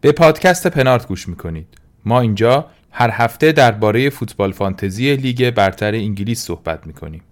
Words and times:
به 0.00 0.12
پادکست 0.12 0.66
پنارت 0.66 1.08
گوش 1.08 1.28
می‌کنید. 1.28 1.66
ما 2.04 2.20
اینجا 2.20 2.66
هر 2.90 3.10
هفته 3.12 3.52
درباره 3.52 4.10
فوتبال 4.10 4.52
فانتزی 4.52 5.16
لیگ 5.16 5.50
برتر 5.50 5.94
انگلیس 5.94 6.44
صحبت 6.44 6.86
می‌کنیم. 6.86 7.22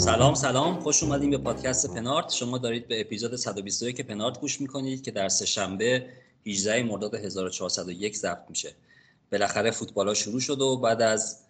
سلام 0.00 0.34
سلام. 0.34 0.80
خوش 0.80 1.02
اومدیم 1.02 1.30
به 1.30 1.38
پادکست 1.38 1.94
پنارت. 1.94 2.32
شما 2.32 2.58
دارید 2.58 2.88
به 2.88 3.00
اپیزود 3.00 3.36
121 3.36 4.00
پنارت 4.00 4.40
گوش 4.40 4.60
می‌کنید 4.60 5.02
که 5.02 5.10
در 5.10 5.28
سه 5.28 5.46
شنبه 5.46 6.06
18 6.46 6.82
مرداد 6.82 7.14
1401 7.14 8.16
ضبط 8.16 8.44
میشه. 8.48 8.74
بالاخره 9.32 9.70
فوتبال 9.70 10.14
شروع 10.14 10.40
شد 10.40 10.60
و 10.60 10.76
بعد 10.76 11.02
از 11.02 11.46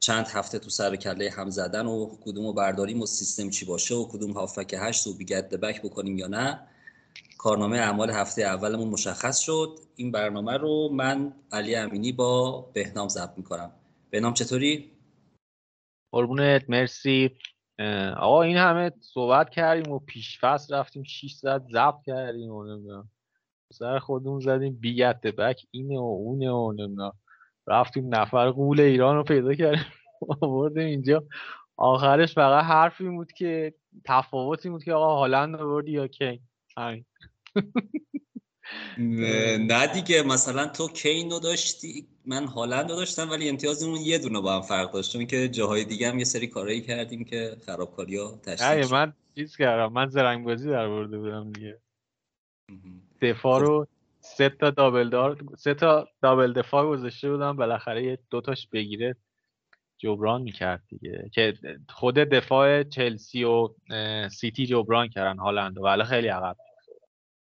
چند 0.00 0.26
هفته 0.26 0.58
تو 0.58 0.70
سر 0.70 0.96
کله 0.96 1.30
هم 1.30 1.50
زدن 1.50 1.86
و 1.86 2.16
کدوم 2.24 2.46
رو 2.46 2.52
برداریم 2.52 3.02
و 3.02 3.06
سیستم 3.06 3.50
چی 3.50 3.64
باشه 3.64 3.94
و 3.94 4.08
کدوم 4.08 4.30
هافک 4.30 4.74
هشت 4.78 5.06
و 5.06 5.14
بیگت 5.14 5.54
بک 5.54 5.82
بکنیم 5.82 6.18
یا 6.18 6.26
نه 6.26 6.60
کارنامه 7.38 7.78
اعمال 7.78 8.10
هفته 8.10 8.42
اولمون 8.42 8.88
مشخص 8.88 9.38
شد. 9.38 9.78
این 9.96 10.12
برنامه 10.12 10.56
رو 10.56 10.88
من 10.92 11.32
علی 11.52 11.74
امینی 11.74 12.12
با 12.12 12.60
بهنام 12.60 13.08
ضبط 13.08 13.32
می‌کنم. 13.36 13.72
بهنام 14.10 14.34
چطوری؟ 14.34 14.90
قربونت 16.12 16.64
مرسی. 16.68 17.30
آقا 18.16 18.42
این 18.42 18.56
همه 18.56 18.92
صحبت 19.00 19.50
کردیم 19.50 19.92
و 19.92 19.98
پیش 19.98 20.40
فصل 20.40 20.74
رفتیم 20.74 21.02
6 21.02 21.32
ساعت 21.34 21.62
ضبط 21.72 22.02
کردیم 22.06 22.50
و 22.52 22.64
نمی‌دونم. 22.64 23.10
سر 23.72 23.98
خودمون 23.98 24.40
زدیم 24.40 24.78
بیگت 24.80 25.20
بک 25.26 25.66
اینه 25.70 25.98
و 25.98 26.02
اونه 26.02 26.50
و 26.50 26.72
نمی‌دونم. 26.72 27.12
رفتیم 27.66 28.14
نفر 28.14 28.50
قول 28.50 28.80
ایران 28.80 29.16
رو 29.16 29.22
پیدا 29.24 29.54
کردیم. 29.54 29.86
آوردیم 30.42 30.86
اینجا. 30.86 31.24
آخرش 31.76 32.34
فقط 32.34 32.64
حرفی 32.64 33.08
بود 33.08 33.32
که 33.32 33.74
تفاوتی 34.04 34.70
بود 34.70 34.84
که 34.84 34.92
آقا 34.92 35.16
هالند 35.16 35.56
آوردی 35.56 35.92
یا 35.92 36.06
کی؟ 36.06 36.40
همین. 36.76 37.04
نه 38.98 39.86
دیگه 39.86 40.22
مثلا 40.22 40.66
تو 40.66 40.88
کین 40.88 41.30
رو 41.30 41.40
داشتی 41.40 42.06
من 42.26 42.46
هالند 42.46 42.90
رو 42.90 42.96
داشتم 42.96 43.30
ولی 43.30 43.48
امتیازمون 43.48 44.00
یه 44.00 44.18
دونه 44.18 44.40
با 44.40 44.54
هم 44.54 44.62
فرق 44.62 44.92
داشت 44.92 45.12
چون 45.12 45.26
که 45.26 45.48
جاهای 45.48 45.84
دیگه 45.84 46.08
هم 46.08 46.18
یه 46.18 46.24
سری 46.24 46.46
کارایی 46.46 46.80
کردیم 46.80 47.24
که 47.24 47.56
خرابکاری 47.66 48.16
ها 48.16 48.40
تشکیل 48.46 48.92
من 48.92 49.12
چیز 49.34 49.56
کردم 49.56 49.92
من 49.92 50.08
زرنگ 50.08 50.44
بازی 50.44 50.70
در 50.70 50.88
برده 50.88 51.18
بودم 51.18 51.52
دیگه. 51.52 51.78
دفاع 53.22 53.60
رو 53.60 53.86
سه 54.20 54.48
تا 54.48 54.70
دابل 54.70 55.08
دار 55.08 55.38
سه 55.58 55.74
تا 55.74 56.08
دابل 56.22 56.52
دفاع 56.52 56.86
گذاشته 56.86 57.30
بودم 57.30 57.56
بالاخره 57.56 58.04
یه 58.04 58.18
دوتاش 58.30 58.68
بگیره 58.72 59.16
جبران 59.98 60.42
می‌کرد 60.42 60.82
دیگه. 60.88 61.30
که 61.32 61.54
خود 61.88 62.14
دفاع 62.14 62.82
چلسی 62.82 63.44
و 63.44 63.68
سیتی 64.28 64.66
جبران 64.66 65.08
کردن 65.08 65.38
هالند 65.38 65.78
و 65.78 66.04
خیلی 66.04 66.28
عقب. 66.28 66.56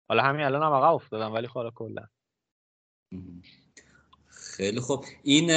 حالا 0.07 0.23
همین 0.23 0.45
الان 0.45 0.63
هم 0.63 0.73
عقب 0.73 0.93
افتادم 0.93 1.33
ولی 1.33 1.47
حالا 1.47 1.71
کلا. 1.71 2.03
خیلی 4.27 4.79
خوب. 4.79 5.05
این 5.23 5.51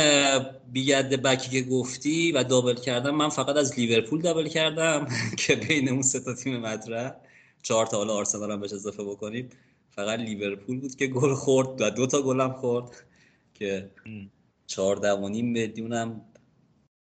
بیگرد 0.72 1.22
بکی 1.22 1.50
که 1.50 1.68
گفتی 1.70 2.32
و 2.32 2.44
دابل 2.44 2.74
کردم 2.74 3.14
من 3.14 3.28
فقط 3.28 3.56
از 3.56 3.78
لیورپول 3.78 4.20
دابل 4.20 4.48
کردم 4.48 5.06
که 5.46 5.56
بین 5.56 5.88
اون 5.88 6.02
سه 6.02 6.20
تا 6.20 6.34
تیم 6.34 6.56
مطرح. 6.60 7.14
چهار 7.62 7.86
تا 7.86 7.96
حالا 7.96 8.14
آرسنال 8.14 8.50
هم 8.52 8.60
بهش 8.60 8.72
اضافه 8.72 9.05
بکنیم. 9.05 9.48
فقط 9.90 10.18
لیورپول 10.18 10.80
بود 10.80 10.94
که 10.94 11.06
گل 11.06 11.34
خورد 11.34 11.80
و 11.80 11.90
دو 11.90 12.06
تا 12.06 12.22
گلم 12.22 12.52
خورد 12.52 13.05
که 13.55 13.90
چهارده 14.66 15.12
و 15.12 15.28
نیم 15.28 15.46
میلیونم 15.46 16.20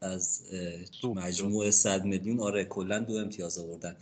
از 0.01 0.53
مجموع 1.03 1.71
صد 1.71 2.05
میلیون. 2.05 2.39
آره 2.39 2.65
کلا 2.65 2.99
دو 2.99 3.13
امتیاز 3.13 3.59
آوردن. 3.59 3.95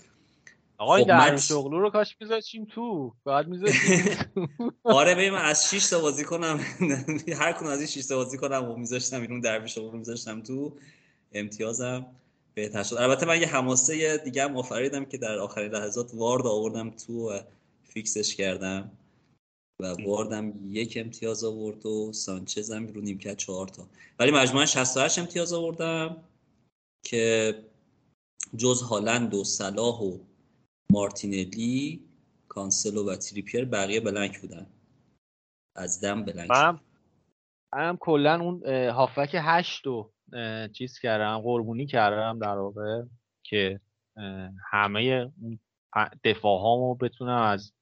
آقا 0.82 0.98
خب 0.98 1.08
در 1.08 1.38
شغلو 1.38 1.80
رو 1.80 1.90
کاش 1.90 2.18
میذاشیم 2.22 2.66
تو 2.66 3.14
بعد 3.26 3.48
میذاشیم 3.48 4.18
آره 4.84 5.16
ببین 5.16 5.34
از 5.34 5.70
6 5.70 5.90
تا 5.90 6.00
بازی 6.00 6.24
کنم 6.24 6.60
هر 7.42 7.52
کدوم 7.54 7.70
از 7.70 7.78
این 7.78 7.88
6 7.88 8.06
تا 8.06 8.16
بازی 8.16 8.38
کنم 8.38 8.70
و 8.70 8.76
میذاشتم 8.76 9.22
اینو 9.22 9.42
دربی 9.42 9.70
شغل 9.70 9.92
رو 9.92 9.98
میذاشتم 9.98 10.42
تو. 10.42 10.74
امتیازم 11.34 12.06
بهتر 12.54 12.84
شد. 12.84 12.96
البته 12.96 13.26
من 13.26 13.42
یه 13.42 13.48
حماسه 13.48 14.18
دیگه 14.18 14.44
هم 14.44 14.58
آفریدم 14.58 15.06
که 15.06 15.18
در 15.18 15.38
آخرین 15.38 15.72
لحظات 15.72 16.12
وارد 16.14 16.46
آوردم 16.46 16.90
تو 16.90 17.30
و 17.30 17.40
فیکسش 17.84 18.36
کردم 18.36 18.92
و 19.80 19.96
واردم 20.06 20.54
یک 20.70 20.98
امتیاز 21.02 21.44
آورد 21.44 21.86
و 21.86 22.14
سانچز 22.14 22.72
هم 22.72 22.88
رو 22.88 23.02
نیمکت 23.02 23.38
چهار 23.38 23.68
تا. 23.68 23.88
ولی 24.20 24.32
مجموعا 24.32 24.66
68 24.66 25.20
امتیاز 25.20 25.54
آوردم 25.54 26.18
که 27.04 27.56
جز 28.58 28.82
هالند 28.82 29.34
و 29.34 29.44
صلاح 29.44 30.02
و 30.02 30.18
مارتینلی 30.92 32.06
کانسلو 32.48 33.12
و 33.12 33.16
تریپیر 33.16 33.66
بقیه 33.66 34.00
blank 34.00 34.42
بودن. 34.42 34.68
از 35.76 36.02
دم 36.02 36.26
blank 36.26 36.50
من 36.50 36.80
هم 37.74 37.98
کلا 37.98 38.42
اون 38.42 38.66
هافک 38.90 39.30
هشت 39.34 39.88
و 39.88 40.12
چیز 40.74 41.00
کردم 41.00 41.40
قربونی 41.40 41.86
کردم 41.86 42.40
در 42.40 42.58
واقع 42.58 43.04
که 43.44 43.80
همه 44.72 45.32
دفاع 46.24 46.62
هامو 46.62 46.96
بتونم 46.96 47.42
از 47.42 47.74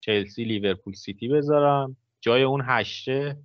چلسی 0.00 0.44
لیورپول 0.44 0.94
سیتی 0.94 1.28
بذارم. 1.28 1.96
جای 2.20 2.42
اون 2.42 2.62
هشته 2.66 3.36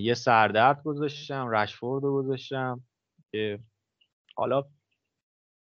یه 0.00 0.14
سردرد 0.14 0.82
گذاشتم 0.82 1.48
رشفورد 1.48 2.04
رو 2.04 2.22
گذاشتم 2.22 2.84
که 3.32 3.58
حالا 4.36 4.64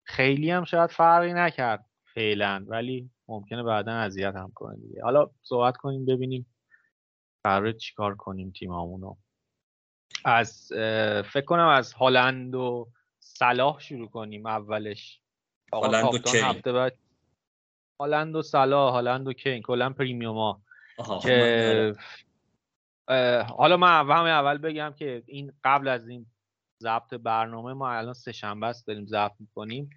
خیلی 0.03 0.51
هم 0.51 0.63
شاید 0.63 0.89
فرقی 0.89 1.33
نکرد. 1.33 1.85
فعلا 2.15 2.65
ولی 2.67 3.09
ممکنه 3.27 3.63
بعدا 3.63 3.91
اذیت 3.91 4.35
هم 4.35 4.51
کنه 4.55 4.75
دیگه. 4.75 5.03
حالا 5.03 5.29
صحبت 5.41 5.77
کنیم 5.77 6.05
ببینیم 6.05 6.45
قرار 7.43 7.71
چیکار 7.71 8.15
کنیم 8.15 8.51
تیمامونو. 8.51 9.15
از 10.25 10.67
فکر 11.25 11.45
کنم 11.45 11.67
از 11.67 11.93
هالند 11.93 12.55
و 12.55 12.87
صلاح 13.19 13.79
شروع 13.79 14.09
کنیم 14.09 14.45
اولش. 14.45 15.21
هالند 15.73 16.05
و 16.05 16.37
هفته 16.43 16.71
بعد. 16.71 16.97
هالند 17.99 18.35
و 18.35 18.41
صلاح 18.41 18.93
هالند 18.93 19.27
و 19.27 19.33
کین 19.33 19.61
کلا 19.61 19.89
پریمیوما 19.89 20.61
که 21.21 21.95
حالا 23.57 23.77
من 23.77 23.99
همه 23.99 24.29
اول 24.29 24.57
بگم 24.57 24.93
که 24.97 25.23
این 25.25 25.53
قبل 25.63 25.87
از 25.87 26.07
این 26.07 26.25
ضبط 26.81 27.13
برنامه 27.13 27.73
ما 27.73 27.91
الان 27.91 28.13
سه 28.13 28.31
شنبه 28.31 28.67
است 28.67 28.87
داریم 28.87 29.05
ضبط 29.05 29.35
می‌کنیم. 29.39 29.89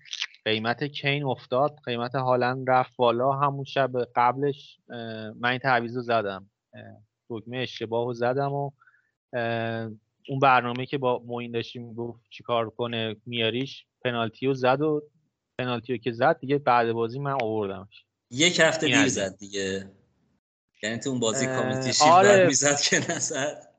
قیمت 0.44 0.84
کین 0.84 1.24
افتاد 1.24 1.78
قیمت 1.84 2.14
هالند 2.14 2.70
رفت 2.70 2.96
بالا. 2.96 3.32
همون 3.32 3.64
شب 3.64 3.90
قبلش 4.16 4.78
من 5.40 5.50
این 5.50 5.58
تعویض 5.58 5.96
رو 5.96 6.02
زدم. 6.02 6.50
دکمه 7.30 7.58
اشتباه 7.58 8.04
رو 8.04 8.12
زدم 8.12 8.52
و 8.52 8.70
اون 10.28 10.38
برنامه 10.42 10.86
که 10.86 10.98
با 10.98 11.22
موین 11.26 11.52
داشتیم 11.52 11.94
گفت 11.94 12.20
چیکار 12.30 12.70
کنه 12.70 13.16
میاریش 13.26 13.86
پنالتی 14.04 14.46
رو 14.46 14.54
زد 14.54 14.80
و 14.80 15.02
پنالتی 15.58 15.92
رو 15.92 15.98
که 15.98 16.12
زد 16.12 16.38
دیگه 16.38 16.58
بعد 16.58 16.92
بازی 16.92 17.18
من 17.18 17.36
آوردمش. 17.42 18.04
یک 18.30 18.60
هفته 18.60 18.86
دیر 18.86 19.08
زد 19.08 19.36
دیگه. 19.36 19.90
یعنی 20.82 20.98
تو 20.98 21.10
اون 21.10 21.20
بازی 21.20 21.46
کامیتی 21.46 21.92
شیل 21.92 22.08
آره. 22.08 22.46
می‌زد 22.46 22.80
که 22.80 23.12
نزد. 23.12 23.73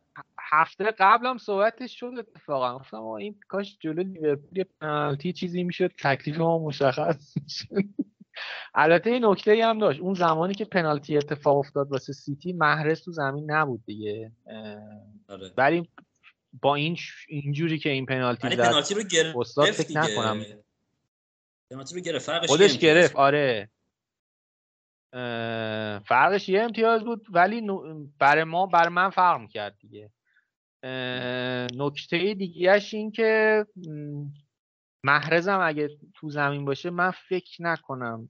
هفته 0.49 0.83
قبلم 0.99 1.37
صحبتش 1.37 1.99
شد 1.99 2.11
اتفاقا. 2.19 2.79
گفتم 2.79 3.03
این 3.03 3.39
کاش 3.47 3.77
جلو 3.79 4.03
لیورپول 4.03 4.63
پنالتی 4.81 5.33
چیزی 5.33 5.63
می‌شد 5.63 5.91
تکلیف 5.99 6.37
ما 6.37 6.59
مشخص 6.59 7.33
البته 8.73 9.09
این 9.09 9.25
نکته 9.25 9.65
هم 9.65 9.79
داشت. 9.79 9.99
اون 9.99 10.13
زمانی 10.13 10.53
که 10.53 10.65
پنالتی 10.65 11.17
اتفاق 11.17 11.57
افتاد 11.57 11.91
واسه 11.91 12.13
سیتی 12.13 12.53
محرز 12.53 13.01
تو 13.01 13.11
زمین 13.11 13.51
نبود 13.51 13.85
دیگه. 13.85 14.31
آره. 15.29 15.51
ولی 15.57 15.89
با 16.61 16.75
این 16.75 16.97
اینجوری 17.27 17.79
که 17.79 17.89
این 17.89 18.05
پنالتی 18.05 18.49
زد 18.49 18.55
پنالتی 18.55 18.93
رو 18.93 19.03
گرفت 19.03 19.91
نکنم. 19.91 20.45
پنالتی 21.71 21.95
رو 21.95 22.01
گرفت. 22.01 22.25
فرقش 22.25 22.49
خودش 22.49 22.77
گرفت 22.77 23.15
آره. 23.15 23.69
فرقش 26.05 26.49
یه 26.49 26.61
امتیاز 26.61 27.03
بود 27.03 27.25
ولی 27.29 27.61
برای 28.19 28.43
ما 28.43 28.65
برای 28.65 28.89
من 28.89 29.09
فرق 29.09 29.41
می‌کرد 29.41 29.77
دیگه. 29.79 30.11
نکته 31.73 32.33
دیگهش 32.33 32.93
این 32.93 33.11
که 33.11 33.65
محرزم 35.03 35.59
اگه 35.63 35.89
تو 36.13 36.29
زمین 36.29 36.65
باشه 36.65 36.89
من 36.89 37.11
فکر 37.11 37.63
نکنم 37.63 38.29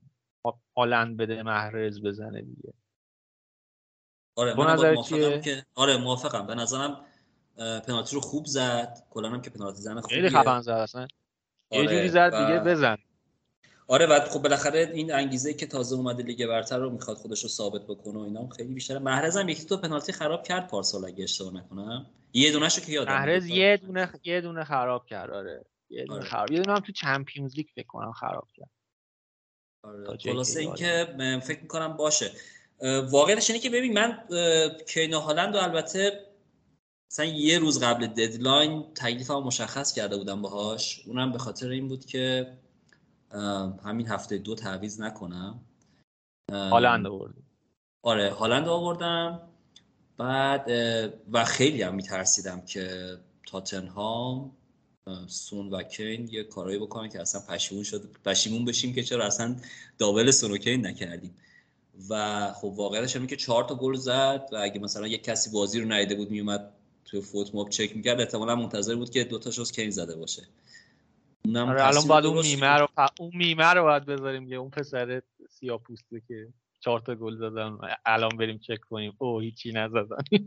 هالند 0.76 1.16
بده 1.16 1.42
محرز 1.42 2.02
بزنه 2.02 2.42
دیگه. 2.42 2.72
آره 4.36 4.54
من 4.54 4.76
موافقم 4.76 5.40
که 5.40 5.66
آره 5.74 5.96
موافقم. 5.96 6.46
به 6.46 6.54
نظرم 6.54 7.04
پنالتی 7.56 8.14
رو 8.14 8.20
خوب 8.20 8.46
زد. 8.46 9.06
کلا 9.10 9.30
هم 9.30 9.42
که 9.42 9.50
پنالتی 9.50 9.80
زنه 9.82 10.00
خوب 10.00 10.10
خیلی 10.10 10.28
خفن 10.28 10.60
زد 10.60 10.70
اصلا. 10.70 11.08
یه 11.70 11.78
آره، 11.78 11.88
جوری 11.88 12.08
زد 12.08 12.30
دیگه 12.30 12.60
بزن. 12.60 12.96
آره 13.88 14.06
و 14.06 14.20
خب 14.20 14.42
بالاخره 14.42 14.90
این 14.94 15.12
انگیزه 15.14 15.54
که 15.54 15.66
تازه 15.66 15.96
اومده 15.96 16.22
لیگ 16.22 16.46
برتر 16.46 16.78
رو 16.78 16.90
می‌خواد 16.90 17.16
خودش 17.16 17.42
رو 17.42 17.48
ثابت 17.48 17.82
بکنه 17.82 18.18
و 18.18 18.22
اینا 18.22 18.48
خیلی 18.48 18.74
بیشتره. 18.74 18.98
محرز 18.98 19.36
هم 19.36 19.48
یکی 19.48 19.64
تو 19.64 19.76
پنالتی 19.76 20.12
خراب 20.12 20.42
کرد 20.42 20.68
پارسال 20.68 21.04
اگه 21.04 21.24
اشتباه 21.24 21.54
نکنم. 21.54 22.06
یه 22.36 22.52
دونه 22.52 22.68
شو 22.68 22.80
که 22.80 22.92
یادم 22.92 23.12
محرز 23.12 23.46
یه 23.46 23.76
دونه 23.76 24.12
یه 24.24 24.40
دونه 24.40 24.64
خراب 24.64 25.06
کرد 25.06 25.30
آره. 25.30 25.64
یه 25.90 26.04
دونه 26.04 26.18
آره. 26.18 26.28
خراب. 26.28 26.52
یه 26.52 26.60
دونه 26.62 26.76
هم 26.76 26.82
تو 26.82 26.92
چمپیونز 26.92 27.56
لیگ 27.56 27.66
فکر 27.74 27.86
کنم 27.86 28.12
خراب 28.12 28.48
کرد. 28.54 28.70
آره. 29.84 30.16
خلاصه 30.16 30.60
اینکه 30.60 31.14
فکر 31.44 31.62
می‌کنم 31.62 31.96
باشه. 31.96 32.30
واقعیتش 33.10 33.50
اینه 33.50 33.62
که 33.62 33.70
ببین 33.70 33.92
من 33.92 34.26
کینا 34.88 35.20
هالند 35.20 35.54
و 35.54 35.58
البته 35.58 36.26
مثلا 37.10 37.26
یه 37.26 37.58
روز 37.58 37.82
قبل 37.82 38.06
ددلاین 38.06 38.94
تکلیفم 38.94 39.38
مشخص 39.38 39.94
کرده 39.94 40.16
بودم 40.16 40.42
باهاش. 40.42 41.06
اونم 41.06 41.32
به 41.32 41.38
خاطر 41.38 41.68
این 41.68 41.88
بود 41.88 42.04
که 42.04 42.56
همین 43.84 44.08
هفته 44.08 44.38
دو 44.38 44.54
تعویض 44.54 45.00
نکنم. 45.00 45.60
هالند 46.52 47.06
آوردم 47.06 47.42
آره 48.02 48.30
هالند 48.30 48.68
آوردم. 48.68 49.48
بعد 50.18 50.70
و 51.32 51.44
خیلی 51.44 51.82
هم 51.82 51.94
میترسیدم 51.94 52.60
که 52.60 53.16
تاتنهام 53.46 54.52
سون 55.26 55.70
و 55.70 55.82
کین 55.82 56.28
یه 56.28 56.44
کارایی 56.44 56.78
بکنن 56.78 57.08
که 57.08 57.20
اصلا 57.20 57.40
پشیمون 57.48 57.84
شد 57.84 58.10
پشیمون 58.24 58.64
بشیم 58.64 58.94
که 58.94 59.02
چرا 59.02 59.26
اصلا 59.26 59.56
دابل 59.98 60.30
سون 60.30 60.50
و 60.50 60.56
کین 60.56 60.86
نکردیم. 60.86 61.34
و 62.10 62.52
خب 62.52 62.64
واقعیتش 62.64 63.16
اینه 63.16 63.28
که 63.28 63.36
چهار 63.36 63.64
تا 63.64 63.74
گل 63.74 63.94
زد 63.94 64.48
و 64.52 64.56
اگه 64.56 64.80
مثلا 64.80 65.06
یک 65.06 65.24
کسی 65.24 65.50
بازی 65.50 65.80
رو 65.80 65.92
ندیده 65.92 66.14
بود 66.14 66.30
میومد 66.30 66.72
تو 67.04 67.20
فوت 67.22 67.54
موب 67.54 67.68
چک 67.68 67.96
می‌کرد. 67.96 68.20
احتمالا 68.20 68.56
منتظر 68.56 68.94
بود 68.94 69.10
که 69.10 69.24
دو 69.24 69.38
تاش 69.38 69.72
کین 69.72 69.90
زده 69.90 70.16
باشه. 70.16 70.42
اونم 71.44 71.68
آره 71.68 71.86
الان 71.86 72.06
باید 72.06 72.26
اون 72.26 72.46
میمه 72.46 72.76
رو 72.76 72.88
اون 73.20 73.30
میمه 73.34 73.72
رو 73.72 73.82
باید 73.82 74.04
بذاریم 74.04 74.52
یه 74.52 74.56
اون 74.56 74.70
پسر 74.70 75.22
سیاه 75.50 75.78
پوسته 75.78 76.22
که 76.28 76.48
چهار 76.86 77.00
تا 77.00 77.14
گل 77.14 77.36
زدن 77.36 77.78
الان 78.06 78.36
بریم 78.36 78.58
چک 78.58 78.80
کنیم. 78.80 79.12
او 79.18 79.40
هیچی 79.40 79.72
نزدن. 79.72 80.24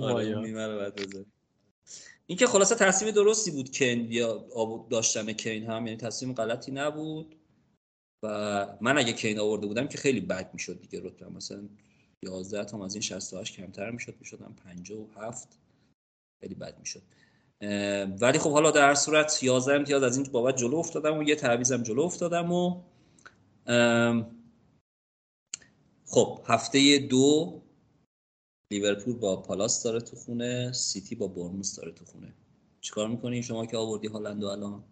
آره 0.00 0.36
این 2.26 2.38
که 2.38 2.46
خلاصه 2.46 2.74
تصمیم 2.74 3.14
درستی 3.14 3.50
بود 3.50 3.70
کین 3.70 4.12
یا 4.12 4.46
داشتن 4.90 5.32
کین 5.32 5.66
هم 5.66 5.86
یعنی 5.86 5.96
تصمیم 5.96 6.34
غلطی 6.34 6.72
نبود. 6.72 7.34
و 8.22 8.66
من 8.80 8.98
اگه 8.98 9.12
کین 9.12 9.38
آورده 9.38 9.66
بودم 9.66 9.88
که 9.88 9.98
خیلی 9.98 10.20
بد 10.20 10.50
می‌شد 10.52 10.80
دیگه 10.80 11.00
رتبه. 11.04 11.28
مثلا 11.28 11.68
11 12.22 12.64
تا 12.64 12.84
از 12.84 12.94
این 12.94 13.02
68 13.02 13.56
کمتر 13.56 13.90
می‌شد 13.90 14.14
می‌شدم 14.20 14.54
57 14.64 15.58
خیلی 16.40 16.54
بد 16.54 16.78
می‌شد. 16.78 17.02
ولی 18.20 18.38
خب 18.38 18.52
حالا 18.52 18.70
در 18.70 18.94
صورت 18.94 19.42
11 19.42 19.74
امتیاز 19.74 20.02
از 20.02 20.16
این 20.16 20.26
بابت 20.32 20.56
جلو 20.56 20.76
افتادم 20.76 21.18
و 21.18 21.22
یه 21.22 21.34
تعویضم 21.34 21.82
جلو 21.82 22.02
افتادم 22.02 22.52
و 22.52 22.82
خب 26.06 26.44
هفته 26.46 26.98
دو 26.98 27.62
لیورپول 28.72 29.16
با 29.16 29.42
پالاس 29.42 29.82
داره 29.82 30.00
تو 30.00 30.16
خونه 30.16 30.72
سیتی 30.72 31.14
با 31.14 31.28
برموس 31.28 31.76
داره 31.76 31.92
تو 31.92 32.04
خونه. 32.04 32.32
چیکار 32.80 33.08
می‌کنی؟ 33.08 33.42
شما 33.42 33.66
که 33.66 33.76
آوردی 33.76 34.08
هالندو 34.08 34.46
الان؟ 34.46 34.84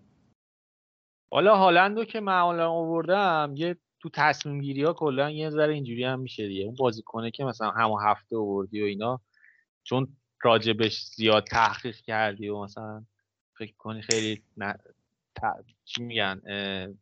حالا 1.30 1.56
هالندو 1.56 2.04
که 2.04 2.20
من 2.20 2.40
آوردم 2.60 3.54
یه 3.56 3.76
تو 4.00 4.10
تصمیم 4.14 4.60
گیری 4.60 4.82
ها 4.82 4.92
کلا 4.92 5.30
یه 5.30 5.50
ذره 5.50 5.74
اینجوری 5.74 6.04
هم 6.04 6.20
میشه 6.20 6.48
دیگه. 6.48 6.64
اون 6.64 6.74
بازیکنه 6.74 7.30
که 7.30 7.44
مثلا 7.44 7.70
همون 7.70 8.02
هفته 8.02 8.36
آوردی 8.36 8.82
و 8.82 8.84
اینا 8.84 9.20
چون 9.82 10.16
راجبش 10.42 11.04
زیاد 11.04 11.44
تحقیق 11.44 11.96
کردی 11.96 12.48
و 12.48 12.62
مثلا 12.62 13.04
فکر 13.58 13.74
کنی 13.78 14.02
خیلی. 14.02 14.42
چی 15.84 16.02
میگن 16.02 16.40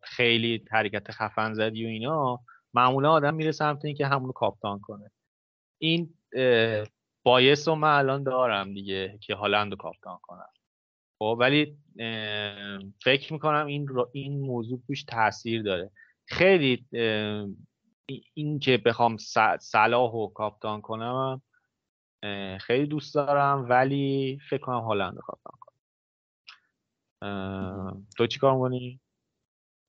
خیلی 0.03 0.65
حرکت 0.71 1.11
خفن 1.11 1.55
زدی 1.55 1.85
و 1.85 1.89
اینا 1.89 2.41
معمولا 2.75 3.13
آدم 3.13 3.35
میره 3.35 3.53
سمت 3.53 3.85
اینکه 3.85 4.07
همونو 4.07 4.33
کاپتان 4.33 4.81
کنه. 4.81 5.11
این 5.79 6.15
بایس 7.23 7.69
رو 7.69 7.75
من 7.75 7.99
الان 7.99 8.23
دارم 8.23 8.75
دیگه 8.75 9.19
که 9.23 9.35
هالند 9.35 9.71
رو 9.71 9.77
کاپتان 9.77 10.19
کنم. 10.23 10.49
خب 11.19 11.37
ولی 11.41 11.77
فکر 13.05 13.33
می‌کنم 13.33 13.67
این 13.67 13.89
این 14.13 14.41
موضوع 14.41 14.81
توش 14.87 15.05
تاثیر 15.05 15.63
داره. 15.63 15.91
خیلی 16.27 16.87
این 18.35 18.59
که 18.59 18.79
بخوام 18.79 19.17
صلاح 19.61 20.13
و 20.13 20.29
کاپتان 20.29 20.81
کنم 20.81 21.43
خیلی 22.61 22.87
دوست 22.87 23.15
دارم 23.15 23.67
ولی 23.69 24.39
فکر 24.51 24.61
کنم 24.61 24.81
هالند 24.81 25.15
رو 25.15 25.21
کاپتان 25.27 25.59
تو 28.17 28.27
چی 28.27 28.39
کار 28.39 28.55
می‌کنی؟ 28.55 29.01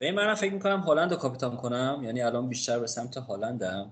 به 0.02 0.06
این 0.06 0.16
منم 0.16 0.36
فکر 0.36 0.54
می‌کنم 0.54 0.80
هالند 0.80 1.12
رو 1.12 1.18
کاپیتان 1.18 1.58
کنم. 1.58 2.02
یعنی 2.04 2.22
الان 2.22 2.50
بیشتر 2.50 2.80
به 2.80 2.88
سمت 2.88 3.18
هالندم. 3.18 3.92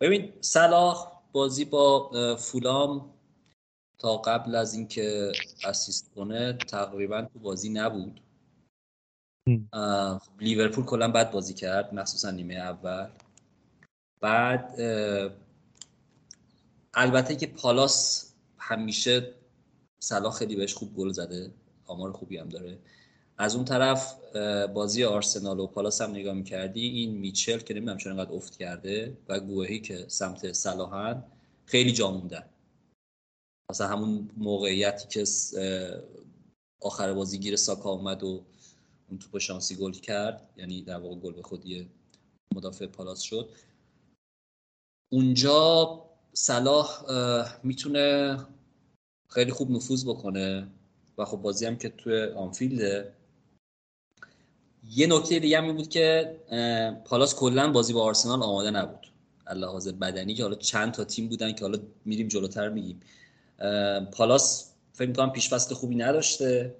ببین 0.00 0.32
صلاح 0.40 1.22
بازی 1.32 1.64
با 1.64 2.10
فولام 2.36 3.10
تا 3.98 4.16
قبل 4.16 4.54
از 4.54 4.74
اینکه 4.74 5.32
اسیست 5.64 6.14
کنه 6.14 6.52
تقریبا 6.52 7.22
تو 7.22 7.38
بازی 7.38 7.68
نبود. 7.68 8.20
لیورپول 10.40 10.84
کلا 10.84 11.12
بد 11.12 11.30
بازی 11.30 11.54
کرد 11.54 11.94
مخصوصا 11.94 12.30
نیمه 12.30 12.54
اول. 12.54 13.10
بعد 14.20 14.80
البته 16.94 17.36
که 17.36 17.46
پالاس 17.46 18.28
همیشه 18.58 19.34
صلاح 20.02 20.32
خیلی 20.32 20.56
بهش 20.56 20.74
خوب 20.74 20.94
گل 20.94 21.12
زده. 21.12 21.50
آمار 21.86 22.12
خوبی 22.12 22.36
هم 22.36 22.48
داره. 22.48 22.78
از 23.38 23.56
اون 23.56 23.64
طرف 23.64 24.14
بازی 24.66 25.04
آرسنال 25.04 25.60
و 25.60 25.66
پالاس 25.66 26.00
هم 26.00 26.10
نگاه 26.10 26.34
می‌کردی 26.34 26.88
این 26.88 27.14
میچل 27.14 27.58
که 27.58 27.74
نمی‌دونم 27.74 27.98
چرا 27.98 28.12
انقدر 28.12 28.32
افت 28.32 28.56
کرده 28.56 29.16
و 29.28 29.40
گوهی 29.40 29.80
که 29.80 30.04
سمت 30.08 30.52
صلاحن 30.52 31.24
خیلی 31.66 31.92
جا 31.92 32.10
موندن 32.10 32.44
مثلا 33.70 33.88
همون 33.88 34.30
موقعیتی 34.36 35.08
که 35.08 35.24
آخر 36.80 37.12
بازی 37.12 37.38
گیر 37.38 37.56
ساکا 37.56 37.90
اومد 37.90 38.22
و 38.22 38.44
اون 39.08 39.18
توپ 39.18 39.38
شانسی 39.38 39.76
گل 39.76 39.92
کرد 39.92 40.48
یعنی 40.56 40.82
در 40.82 40.98
واقع 40.98 41.14
گل 41.14 41.32
به 41.32 41.42
خودی 41.42 41.90
مدافع 42.54 42.86
پالاس 42.86 43.20
شد. 43.20 43.48
اونجا 45.12 46.04
صلاح 46.32 47.04
می‌تونه 47.62 48.38
خیلی 49.34 49.50
خوب 49.50 49.70
نفوذ 49.70 50.04
بکنه. 50.04 50.68
و 51.18 51.24
خب 51.24 51.36
بازی 51.36 51.66
هم 51.66 51.76
که 51.76 51.88
توی 51.88 52.22
آنفیلده. 52.22 53.12
یه 54.90 55.06
نکته 55.06 55.38
دیگه 55.38 55.58
هم 55.58 55.76
بود 55.76 55.88
که 55.88 56.36
پالاس 57.04 57.34
کلا 57.34 57.72
بازی 57.72 57.92
با 57.92 58.02
آرسنال 58.02 58.42
آماده 58.42 58.70
نبود. 58.70 59.06
حاضر 59.46 59.92
بدنی 59.92 60.34
که 60.34 60.42
حالا 60.42 60.54
چند 60.54 60.92
تا 60.92 61.04
تیم 61.04 61.28
بودن 61.28 61.52
که 61.52 61.64
حالا 61.64 61.78
میریم 62.04 62.28
جلوتر 62.28 62.68
میگیم. 62.68 63.00
پالاس 64.12 64.72
فکر 64.92 65.08
می‌کنم 65.08 65.32
پیش 65.32 65.48
فصل 65.48 65.74
خوبی 65.74 65.94
نداشته. 65.94 66.76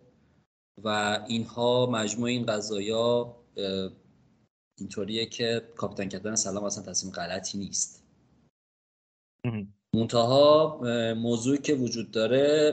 و 0.85 0.89
اینها 1.29 1.87
مجموع 1.87 2.29
این 2.29 2.47
قضایا 2.47 3.37
اینطوریه 4.79 5.27
که 5.27 5.69
کاپیتان 5.77 6.09
کردن 6.09 6.35
سلام 6.35 6.65
اصلا 6.65 6.85
تصمیم 6.85 7.13
غلطی 7.13 7.59
نیست. 7.59 8.05
منتها 9.95 10.81
موضوعی 11.15 11.59
که 11.59 11.75
وجود 11.75 12.11
داره 12.11 12.73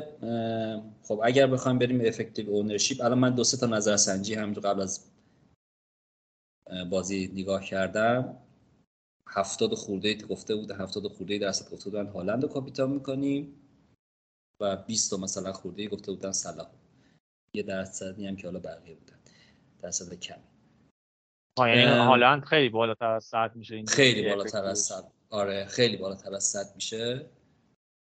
خب 1.03 1.21
اگر 1.23 1.47
بخوایم 1.47 1.79
بریم 1.79 2.01
افکتیو 2.05 2.49
اونرشیپ 2.49 3.01
الان 3.01 3.19
من 3.19 3.35
دو 3.35 3.43
سه 3.43 3.57
تا 3.57 3.65
نظرسنجی 3.65 4.33
هم 4.33 4.53
قبل 4.53 4.81
از 4.81 5.11
بازی 6.89 7.31
نگاه 7.33 7.63
کردم. 7.63 8.38
هفتاد 9.27 9.73
خورده 9.73 10.15
گفته 10.15 10.55
بود 10.55 10.71
هفتاد 10.71 11.07
خورده 11.07 11.38
درصد 11.38 11.71
گفته 11.71 11.89
بودن. 11.89 12.07
هالند 12.07 12.43
رو 12.43 12.49
کاپیتان 12.49 12.91
می‌کنیم 12.91 13.55
و 14.59 14.75
20 14.75 15.11
تا 15.11 15.17
مثلا 15.17 15.53
خورده 15.53 15.88
گفته 15.88 16.11
بودن 16.11 16.31
سلام 16.31 16.67
یه 17.53 17.63
درصدی 17.63 18.27
هم 18.27 18.35
که 18.35 18.47
حالا 18.47 18.59
بقیه 18.59 18.95
بودن. 18.95 19.19
درصد 19.81 20.13
کمی. 20.13 20.43
یعنی 21.59 21.83
هالند 21.83 22.43
خیلی 22.43 22.69
بالاتر 22.69 23.05
از 23.05 23.23
100 23.23 23.55
میشه. 23.55 23.85
خیلی 23.85 24.29
بالاتر 24.29 24.63
از 24.63 24.79
100 24.79 25.18
آره 25.29 25.65
خیلی 25.65 25.98
بالاتر 25.98 26.33
از 26.33 26.43
100 26.43 26.75
میشه. 26.75 27.29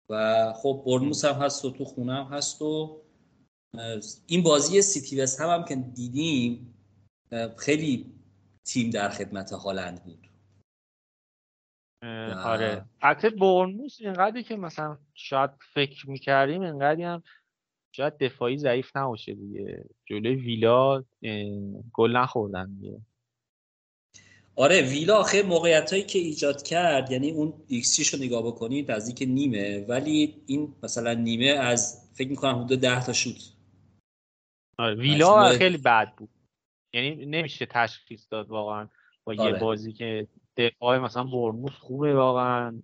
و 0.09 0.53
خب 0.53 0.83
برنموس 0.87 1.25
هم 1.25 1.43
هست 1.43 1.65
و 1.65 1.71
تو 1.71 1.85
خونه 1.85 2.15
هم 2.15 2.25
هست 2.25 2.63
و 2.63 3.03
این 4.27 4.43
بازی 4.43 4.83
سیتی 4.83 5.21
وست 5.21 5.41
هم, 5.41 5.49
هم 5.49 5.65
که 5.65 5.77
دیدیم 5.77 6.75
خیلی 7.59 8.13
تیم 8.65 8.91
در 8.91 9.09
خدمت 9.09 9.53
هالند 9.53 10.05
بود. 10.05 10.29
آره. 12.45 12.85
البته 13.03 13.31
بورنموث 13.31 13.97
اینقدری 14.01 14.43
که 14.43 14.57
مثلا 14.57 14.99
شاید 15.15 15.51
فکر 15.75 16.11
می‌کردیم 16.11 16.63
اینقدری 16.63 17.03
هم 17.03 17.23
شاید 17.93 18.19
دفاعی 18.19 18.59
ضعیف 18.59 18.97
نباشه 18.97 19.35
دیگه. 19.35 19.85
جلوی 20.07 20.35
ویلا 20.35 21.05
گل 21.93 22.17
نخوردن 22.17 22.75
دیگه. 22.75 23.01
آره 24.57 24.83
ویلا 24.83 25.17
آخه 25.17 25.43
موقعیت 25.43 25.91
هایی 25.91 26.05
که 26.05 26.19
ایجاد 26.19 26.63
کرد 26.63 27.13
یعنی 27.13 27.31
اون 27.31 27.53
ایکس 27.69 28.15
رو 28.15 28.21
نگاه 28.21 28.47
بکنید 28.47 28.91
نزدیک 28.91 29.29
نیمه 29.29 29.85
ولی 29.89 30.43
این 30.47 30.75
مثلا 30.83 31.15
نیمه 31.15 31.47
از 31.47 32.11
فکر 32.15 32.29
می‌کنم 32.29 32.65
حدود 32.65 32.81
ده 32.81 33.07
تا 33.07 33.13
شوت. 33.13 33.53
آره 34.79 34.95
ویلا 34.95 35.49
خیلی 35.49 35.77
بد 35.77 36.15
بود. 36.17 36.29
یعنی 36.93 37.27
نمیشه 37.27 37.67
تشخیص 37.67 38.27
داد 38.31 38.49
واقعا 38.49 38.89
با 39.25 39.35
آره. 39.39 39.53
یه 39.53 39.59
بازی 39.59 39.93
که 39.93 40.29
دفاع 40.57 40.99
مثلا 40.99 41.25
برموس 41.25 41.73
خوبه 41.73 42.15
واقعا. 42.15 42.83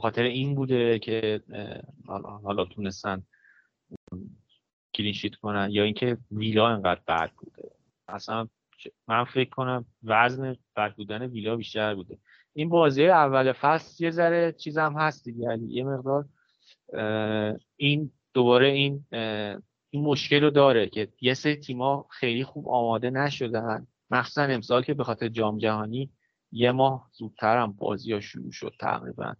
خاطر 0.00 0.22
این 0.22 0.54
بوده 0.54 0.98
که 0.98 1.40
حالا, 2.06 2.28
حالا 2.28 2.64
تونستن 2.64 3.22
کلینشیت 4.94 5.34
کنن 5.34 5.68
یا 5.70 5.82
اینکه 5.82 6.18
ویلا 6.30 6.68
انقدر 6.68 7.00
بد 7.08 7.30
بوده. 7.32 7.70
اصلا 8.08 8.48
من 9.08 9.24
فکر 9.24 9.50
کنم 9.50 9.84
وزن 10.02 10.56
بودن 10.96 11.22
ویلا 11.22 11.56
بیشتر 11.56 11.94
بوده. 11.94 12.18
این 12.52 12.68
بازی 12.68 13.06
اول 13.06 13.52
فصل 13.52 14.04
یه 14.04 14.10
ذره 14.10 14.52
چیزم 14.52 14.94
هست 14.98 15.24
دیگه 15.24 15.42
یعنی 15.42 15.72
یه 15.72 15.84
مقدار 15.84 16.24
این 17.76 18.10
دوباره 18.34 18.68
این 18.68 19.04
این 19.90 20.04
مشکل 20.04 20.42
رو 20.42 20.50
داره 20.50 20.86
که 20.86 21.08
یه 21.20 21.34
سری 21.34 21.56
تیما 21.56 22.06
خیلی 22.10 22.44
خوب 22.44 22.68
آماده 22.68 23.10
نشدن. 23.10 23.86
مخصوصا 24.10 24.42
امسال 24.42 24.82
که 24.82 24.94
به 24.94 25.04
خاطر 25.04 25.28
جام 25.28 25.58
جهانی 25.58 26.10
یه 26.52 26.72
ماه 26.72 27.10
زودتر 27.12 27.58
هم 27.62 27.72
بازی 27.72 28.12
ها 28.12 28.20
شروع 28.20 28.52
شد 28.52 28.74
تقریبا. 28.80 29.34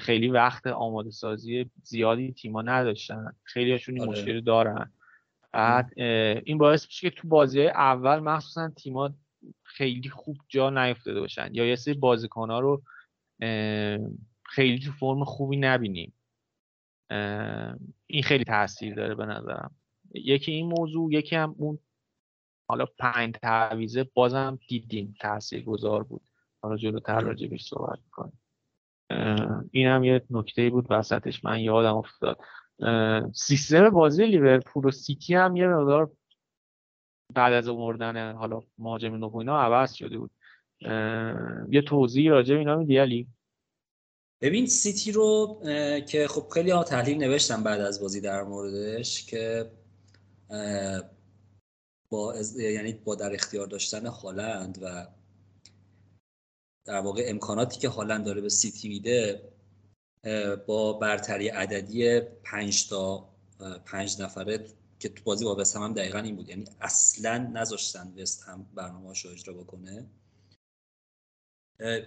خیلی 0.00 0.28
وقت 0.28 0.66
آماده 0.66 1.10
سازی 1.10 1.70
زیادی 1.82 2.32
تیما 2.32 2.62
نداشتن. 2.62 3.32
خیلی 3.42 3.72
هاشون 3.72 3.94
این 3.94 4.08
آره. 4.08 4.20
مشکل 4.20 4.40
دارن. 4.40 4.92
بعد 5.54 6.00
این 6.44 6.58
باعث 6.58 6.86
میشه 6.86 7.10
که 7.10 7.16
تو 7.16 7.28
بازی 7.28 7.66
اول 7.66 8.18
مخصوصا 8.18 8.68
تیما 8.68 9.10
خیلی 9.62 10.08
خوب 10.08 10.36
جا 10.48 10.70
نیفتاده 10.70 11.20
باشن 11.20 11.48
یا 11.52 11.66
یه 11.66 11.76
سری 11.76 11.94
بازیکن 11.94 12.50
ها 12.50 12.60
رو 12.60 12.82
خیلی 14.42 14.78
تو 14.78 14.92
فرم 14.92 15.24
خوبی 15.24 15.56
نبینیم. 15.56 16.12
این 18.06 18.22
خیلی 18.22 18.44
تاثیر 18.44 18.94
داره 18.94 19.14
به 19.14 19.26
نظرم. 19.26 19.74
یکی 20.14 20.52
این 20.52 20.66
موضوع 20.66 21.12
یکی 21.12 21.36
هم 21.36 21.54
اون 21.58 21.78
حالا 22.68 22.86
پنج 22.98 23.34
تعویزه 23.34 24.04
بازم 24.04 24.58
دیدیم 24.68 25.16
تاثیر 25.20 25.64
گذار 25.64 26.02
بود. 26.02 26.22
حالا 26.62 26.76
جلوتر 26.76 27.20
راجبش 27.20 27.64
صحبت 27.64 27.98
می‌کنیم. 28.04 28.40
این 29.70 29.86
هم 29.86 30.04
یه 30.04 30.22
نکته 30.30 30.70
بود 30.70 30.86
وسطش. 30.90 31.44
من 31.44 31.60
یادم 31.60 31.96
افتاد. 31.96 32.38
سیستم 33.34 33.90
بازی 33.90 34.26
لیورپول 34.26 34.84
و 34.84 34.90
سیتی 34.90 35.34
هم 35.34 35.56
یه 35.56 35.66
مقدار 35.66 36.10
بعد 37.34 37.52
از 37.52 37.68
مردن 37.68 38.32
حالا 38.32 38.62
مهاجم 38.78 39.14
نو 39.14 39.36
اینا 39.36 39.60
عوض 39.60 39.92
شده 39.92 40.18
بود. 40.18 40.30
یه 41.70 41.82
توضیح 41.86 42.30
راجع 42.30 42.54
اینا 42.54 42.76
میدی 42.76 42.98
علی؟ 42.98 43.28
ببین 44.40 44.66
سیتی 44.66 45.12
رو 45.12 45.60
که 46.08 46.26
خب 46.28 46.48
خیلی 46.48 46.70
ها 46.70 46.84
تحلیل 46.84 47.18
نوشتم 47.18 47.62
بعد 47.62 47.80
از 47.80 48.00
بازی 48.00 48.20
در 48.20 48.42
موردش 48.42 49.26
که 49.26 49.70
با 52.08 52.34
یعنی 52.56 52.92
با 52.92 53.14
در 53.14 53.34
اختیار 53.34 53.66
داشتن 53.66 54.06
هالند 54.06 54.78
و 54.82 55.06
در 56.84 57.00
واقع 57.00 57.22
امکاناتی 57.26 57.80
که 57.80 57.88
هالند 57.88 58.24
داره 58.24 58.40
به 58.40 58.48
سیتی 58.48 58.88
میده 58.88 59.42
با 60.66 60.92
برتری 60.92 61.48
عددی 61.48 62.20
پنج 62.20 62.88
تا 62.88 63.28
پنج 63.84 64.22
نفره 64.22 64.66
که 64.98 65.08
تو 65.08 65.22
بازی 65.24 65.44
با 65.44 65.56
وست 65.56 65.76
هم, 65.76 65.92
دقیقا 65.92 66.18
این 66.18 66.36
بود. 66.36 66.48
یعنی 66.48 66.64
اصلا 66.80 67.38
نذاشتن 67.38 68.14
وست 68.18 68.42
هم 68.48 68.66
برنامه 68.74 69.08
اجرا 69.08 69.54
بکنه. 69.54 70.06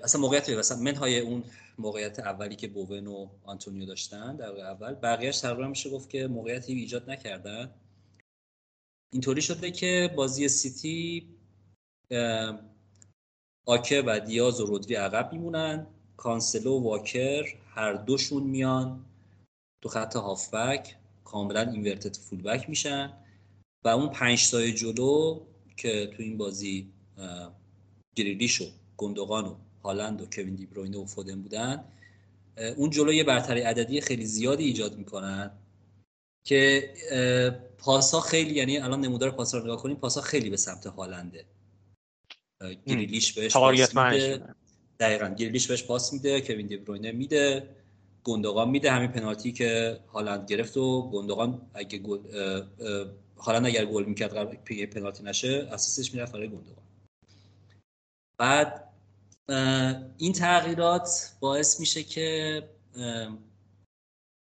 اصلا 0.04 0.22
موقعیت 0.22 0.50
مثلا 0.50 0.78
منهای 0.78 1.20
اون 1.20 1.44
موقعیت 1.78 2.20
اولی 2.20 2.56
که 2.56 2.68
بوون 2.68 3.08
و 3.08 3.30
آنتونیو 3.44 3.86
داشتن 3.86 4.36
در 4.36 4.62
اول. 4.62 4.94
بقیهش 4.94 5.40
تقریبا 5.40 5.68
میشه 5.68 5.90
گفت 5.90 6.10
که 6.10 6.28
موقعیتی 6.28 6.74
ایجاد 6.74 7.10
نکردن. 7.10 7.74
اینطوری 9.12 9.42
شده 9.42 9.72
که 9.72 10.14
بازی 10.16 10.50
سیتی 10.50 11.28
آکه 13.66 14.04
و 14.06 14.20
دیاز 14.20 14.62
و 14.62 14.66
رودری 14.66 14.96
عقب 14.96 15.34
میمونن. 15.34 15.88
کانسلو 16.18 16.80
و 16.80 16.84
واکر 16.84 17.46
هر 17.78 17.94
دوشون 17.94 18.44
میان 18.44 19.06
تو 19.82 19.90
خط 19.90 20.16
هافبک 20.16 20.96
کاملا 21.24 21.62
inverted 21.62 22.16
fullback 22.16 22.70
میشن 22.70 23.14
و 23.84 23.88
اون 23.88 24.10
پنج 24.10 24.52
تای 24.52 24.74
جلو 24.74 25.42
که 25.78 26.08
تو 26.08 26.24
این 26.24 26.38
بازی 26.38 26.92
گریلیش 28.16 28.62
و 28.62 28.66
گندوغان 28.98 29.46
و 29.46 29.56
هالند 29.84 30.22
و 30.22 30.26
کوین 30.26 30.56
دیبروینه 30.56 30.98
و 30.98 31.06
فودن 31.06 31.42
بودن 31.42 31.84
اون 32.78 32.90
جلو 32.90 33.14
یه 33.14 33.24
برتری 33.24 33.62
عددی 33.62 34.02
خیلی 34.02 34.26
زیادی 34.26 34.64
ایجاد 34.64 34.98
می‌کنن 34.98 35.52
که 36.44 36.94
پاسا 37.78 38.20
خیلی 38.20 38.56
یعنی 38.56 38.78
الان 38.78 39.02
نمودار 39.02 39.32
پاسا 39.32 39.58
رو 39.58 39.64
نگاه 39.64 39.82
کنیم 39.82 39.96
پاسا 39.96 40.22
خیلی 40.22 40.50
به 40.50 40.58
سمت 40.58 40.88
هالنده. 40.88 41.46
گریلیش 42.86 43.34
بهش 43.34 43.56
میده 43.96 44.56
دقیقا. 45.00 45.28
گریلیش 45.28 45.68
بهش 45.68 45.84
پاس 45.84 46.14
میده 46.14 46.42
کوین 46.42 46.68
دیبروینه 46.68 47.12
میده 47.12 47.76
گندوقان 48.24 48.70
میده. 48.70 48.92
همین 48.92 49.12
پنالتی 49.12 49.52
که 49.52 50.00
هالند 50.14 50.50
گرفت 50.50 50.78
و 50.78 51.10
گندوقان 51.10 51.62
اگه 51.74 51.98
گل 51.98 52.20
هالند 53.38 53.66
اگر 53.66 53.86
گل 53.86 54.06
می‌کرد 54.06 54.66
پنالتی 54.90 55.24
نشه 55.24 55.68
اسیستش 55.72 56.14
می‌رفت 56.14 56.34
برای 56.34 56.48
گندوقان 56.48 56.84
بعد 58.40 58.94
این 60.18 60.34
تغییرات 60.34 61.34
باعث 61.40 61.80
میشه 61.80 62.04
که 62.04 62.64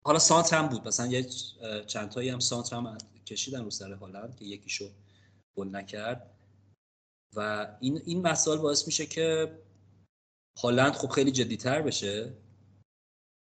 حالا 0.06 0.20
سانتر 0.20 0.58
هم 0.58 0.68
بود. 0.68 0.88
مثلا 0.88 1.06
یه 1.06 1.24
چند 1.88 2.10
تایی 2.10 2.30
هم 2.30 2.40
سانتر 2.40 2.76
هم 2.76 2.98
کشیدن 3.26 3.64
رو 3.64 3.70
سر 3.70 3.94
هالند 3.94 4.36
که 4.36 4.46
یکیشو 4.46 4.90
گل 5.56 5.76
نکرد. 5.76 6.32
و 7.36 7.68
این 7.80 8.02
این 8.06 8.22
مسائل 8.22 8.58
باعث 8.58 8.88
میشه 8.88 9.06
که 9.06 9.52
هالند 10.60 10.94
خب 10.94 11.08
خیلی 11.08 11.32
جدیتر 11.32 11.82
بشه 11.82 12.34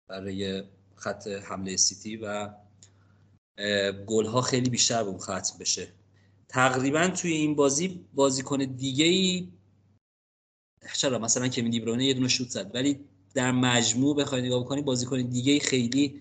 برای 0.08 0.62
خط 0.96 1.26
حمله 1.26 1.76
سیتی 1.76 2.16
و 2.16 2.54
گل 4.06 4.26
ها 4.26 4.40
خیلی 4.40 4.70
بیشتر 4.70 5.02
به 5.02 5.08
اون 5.08 5.18
ختم 5.18 5.58
بشه. 5.60 5.88
تقریبا 6.48 7.08
توی 7.08 7.32
این 7.32 7.54
بازی 7.54 8.06
بازیکن 8.14 8.58
دیگه 8.58 9.04
ای 9.04 9.48
چرا؟ 10.94 11.18
مثلا 11.18 11.48
که 11.48 11.62
دیبرونه 11.62 12.04
یه 12.04 12.14
دونه 12.14 12.28
شوت 12.28 12.48
زد 12.48 12.74
ولی 12.74 13.00
در 13.34 13.52
مجموع 13.52 14.16
بخوای 14.16 14.42
نگاه 14.42 14.64
بکنی 14.64 14.82
بازیکن 14.82 15.22
دیگه 15.22 15.52
ای 15.52 15.60
خیلی 15.60 16.20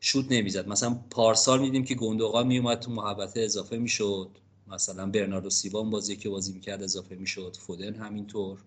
شوت 0.00 0.26
نمی‌زد. 0.30 0.68
مثلا 0.68 0.94
پارسال 1.10 1.60
میدیم 1.60 1.84
که 1.84 1.94
گندوقا 1.94 2.42
میومد 2.42 2.80
تو 2.80 2.90
محبته 2.90 3.40
اضافه 3.40 3.78
می‌شد 3.78 4.38
مثلا 4.66 5.06
برناردو 5.06 5.50
سیوا 5.50 5.82
بازی 5.82 6.16
که 6.16 6.28
بازی 6.28 6.52
می‌کرد 6.52 6.82
اضافه 6.82 7.14
می‌شد 7.14 7.56
فودن 7.56 7.94
همینطور. 7.94 8.58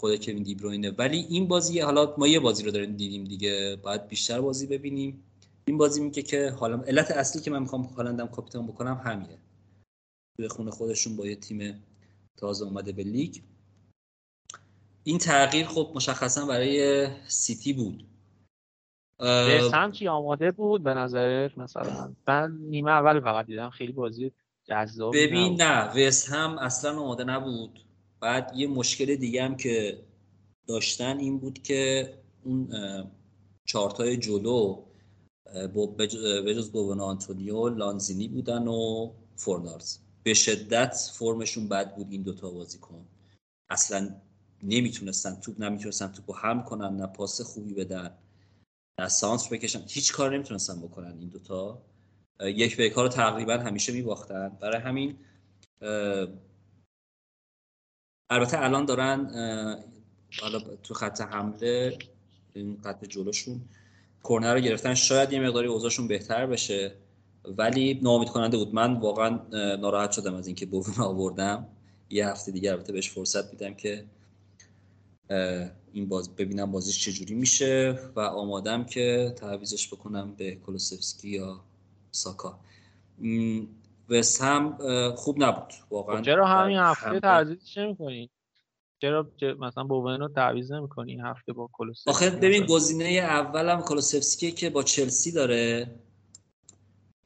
خود 0.00 0.24
کوین 0.24 0.42
دیبروینه 0.42 0.90
ولی 0.90 1.26
این 1.28 1.48
بازی 1.48 1.80
حالا 1.80 2.14
ما 2.18 2.26
یه 2.26 2.40
بازی 2.40 2.62
رو 2.64 2.70
داریم 2.70 2.96
دیدیم 2.96 3.24
دیگه 3.24 3.76
باید 3.82 4.08
بیشتر 4.08 4.40
بازی 4.40 4.66
ببینیم. 4.66 5.22
این 5.64 5.78
بازی 5.78 6.00
میگه 6.00 6.22
که 6.22 6.50
حالا 6.50 6.82
علت 6.82 7.10
اصلی 7.10 7.42
که 7.42 7.50
من 7.50 7.58
می‌خوام 7.58 7.82
هالندم 7.82 8.26
کاپیتان 8.26 8.66
بکنم 8.66 9.00
همینه. 9.04 9.38
توی 10.36 10.48
خونه 10.48 10.70
خودشون 10.70 11.16
با 11.16 11.26
یه 11.26 11.36
تیم 11.36 11.84
تازه 12.36 12.64
اومده 12.64 12.92
به 12.92 13.02
لیگ. 13.02 13.36
این 15.04 15.18
تغییر 15.18 15.66
خب 15.66 15.92
مشخصا 15.94 16.46
برای 16.46 17.06
سیتی 17.28 17.72
بود. 17.72 18.04
هم 19.72 19.92
چی 19.92 20.08
آماده 20.08 20.50
بود 20.50 20.82
به 20.82 20.94
نظرت 20.94 21.58
مثلا. 21.58 22.14
من 22.26 22.56
نیمه 22.60 22.90
اول 22.90 23.20
فقط 23.20 23.46
دیدم 23.46 23.70
خیلی 23.70 23.92
بازی 23.92 24.32
جذاب 24.64 25.14
ببین 25.14 25.62
نه 25.62 25.92
وست 25.92 26.30
هم 26.30 26.58
اصلا 26.58 27.00
آماده 27.00 27.24
نبود. 27.24 27.89
بعد 28.20 28.52
یه 28.56 28.66
مشکل 28.66 29.16
دیگه 29.16 29.42
هم 29.44 29.56
که 29.56 30.02
داشتن 30.66 31.18
این 31.18 31.38
بود 31.38 31.62
که 31.62 32.14
اون 32.44 32.70
چارتای 33.64 34.16
جلو 34.16 34.82
به 36.44 36.54
جز 36.54 36.70
بوون 36.70 37.00
آنتونیو 37.00 37.68
لانزینی 37.68 38.28
بودن 38.28 38.68
و 38.68 39.10
فورنارز. 39.36 39.98
به 40.22 40.34
شدت 40.34 41.10
فرمشون 41.14 41.68
بد 41.68 41.96
بود 41.96 42.06
این 42.10 42.22
دوتا 42.22 42.50
بازیکن. 42.50 43.06
اصلا 43.70 44.14
نمی‌تونستن 44.62 45.40
توپ 45.40 45.60
نمی‌تونستن 45.60 46.06
توپ 46.06 46.36
هم 46.44 46.64
کنن 46.64 46.96
نه 46.96 47.06
پاس 47.06 47.40
خوبی 47.40 47.74
بدن 47.74 48.10
نه 49.00 49.08
سانتر 49.08 49.56
بکشن. 49.56 49.82
هیچ 49.88 50.12
کار 50.12 50.34
نمی‌تونستن 50.34 50.80
بکنن 50.80 51.18
این 51.18 51.28
دوتا. 51.28 51.82
یک 52.40 52.76
به 52.76 52.92
رو 52.96 53.08
تقریبا 53.08 53.52
همیشه 53.52 53.92
میباختن. 53.92 54.48
برای 54.60 54.80
همین 54.80 55.16
البته 58.30 58.64
الان 58.64 58.84
دارن 58.84 59.30
حالا 60.40 60.60
تو 60.82 60.94
خط 60.94 61.20
حمله 61.20 61.98
این 62.54 62.78
خط 62.84 63.04
جلوشون 63.04 63.60
کرنر 64.24 64.54
رو 64.54 64.60
گرفتن. 64.60 64.94
شاید 64.94 65.32
یه 65.32 65.40
مقداری 65.40 65.68
اوضاعشون 65.68 66.08
بهتر 66.08 66.46
بشه 66.46 66.94
ولی 67.44 68.00
ناامید 68.02 68.28
کننده 68.28 68.56
بود. 68.56 68.74
من 68.74 68.94
واقعا 68.94 69.40
ناراحت 69.76 70.12
شدم 70.12 70.34
از 70.34 70.46
اینکه 70.46 70.66
بوون 70.66 70.94
آوردم. 70.98 71.66
یه 72.10 72.28
هفته 72.28 72.52
دیگه 72.52 72.70
البته 72.70 72.92
بهش 72.92 73.10
فرصت 73.10 73.52
میدم 73.52 73.74
که 73.74 74.04
این 75.92 76.08
باز 76.08 76.36
ببینم 76.36 76.72
بازیش 76.72 77.04
چجوری 77.04 77.34
میشه 77.34 77.98
و 78.16 78.20
آمادم 78.20 78.84
که 78.84 79.34
تعویزش 79.36 79.88
بکنم 79.88 80.34
به 80.34 80.54
کلوسفسکی 80.66 81.28
یا 81.28 81.60
ساکا. 82.10 82.58
وستهم 84.10 84.78
خوب 85.16 85.42
نبود 85.42 85.72
واقعا. 85.90 86.16
خب 86.16 86.22
چرا 86.22 86.46
همین 86.46 86.76
هفته 86.76 87.20
تعویضش 87.20 87.78
نمی‌کنی 87.78 88.30
چرا 89.02 89.30
مثلا 89.58 89.84
بوون 89.84 90.20
رو 90.20 90.28
تعویض 90.28 90.72
نمی‌کنی 90.72 91.12
این 91.12 91.20
هفته 91.20 91.52
با 91.52 91.70
کلوسفسکی 91.72 92.10
آخه 92.10 92.30
ببین 92.30 92.66
گزینه 92.66 93.04
اولم 93.04 93.82
کلوسفسکی 93.82 94.52
که 94.52 94.70
با 94.70 94.82
چلسی 94.82 95.32
داره 95.32 95.94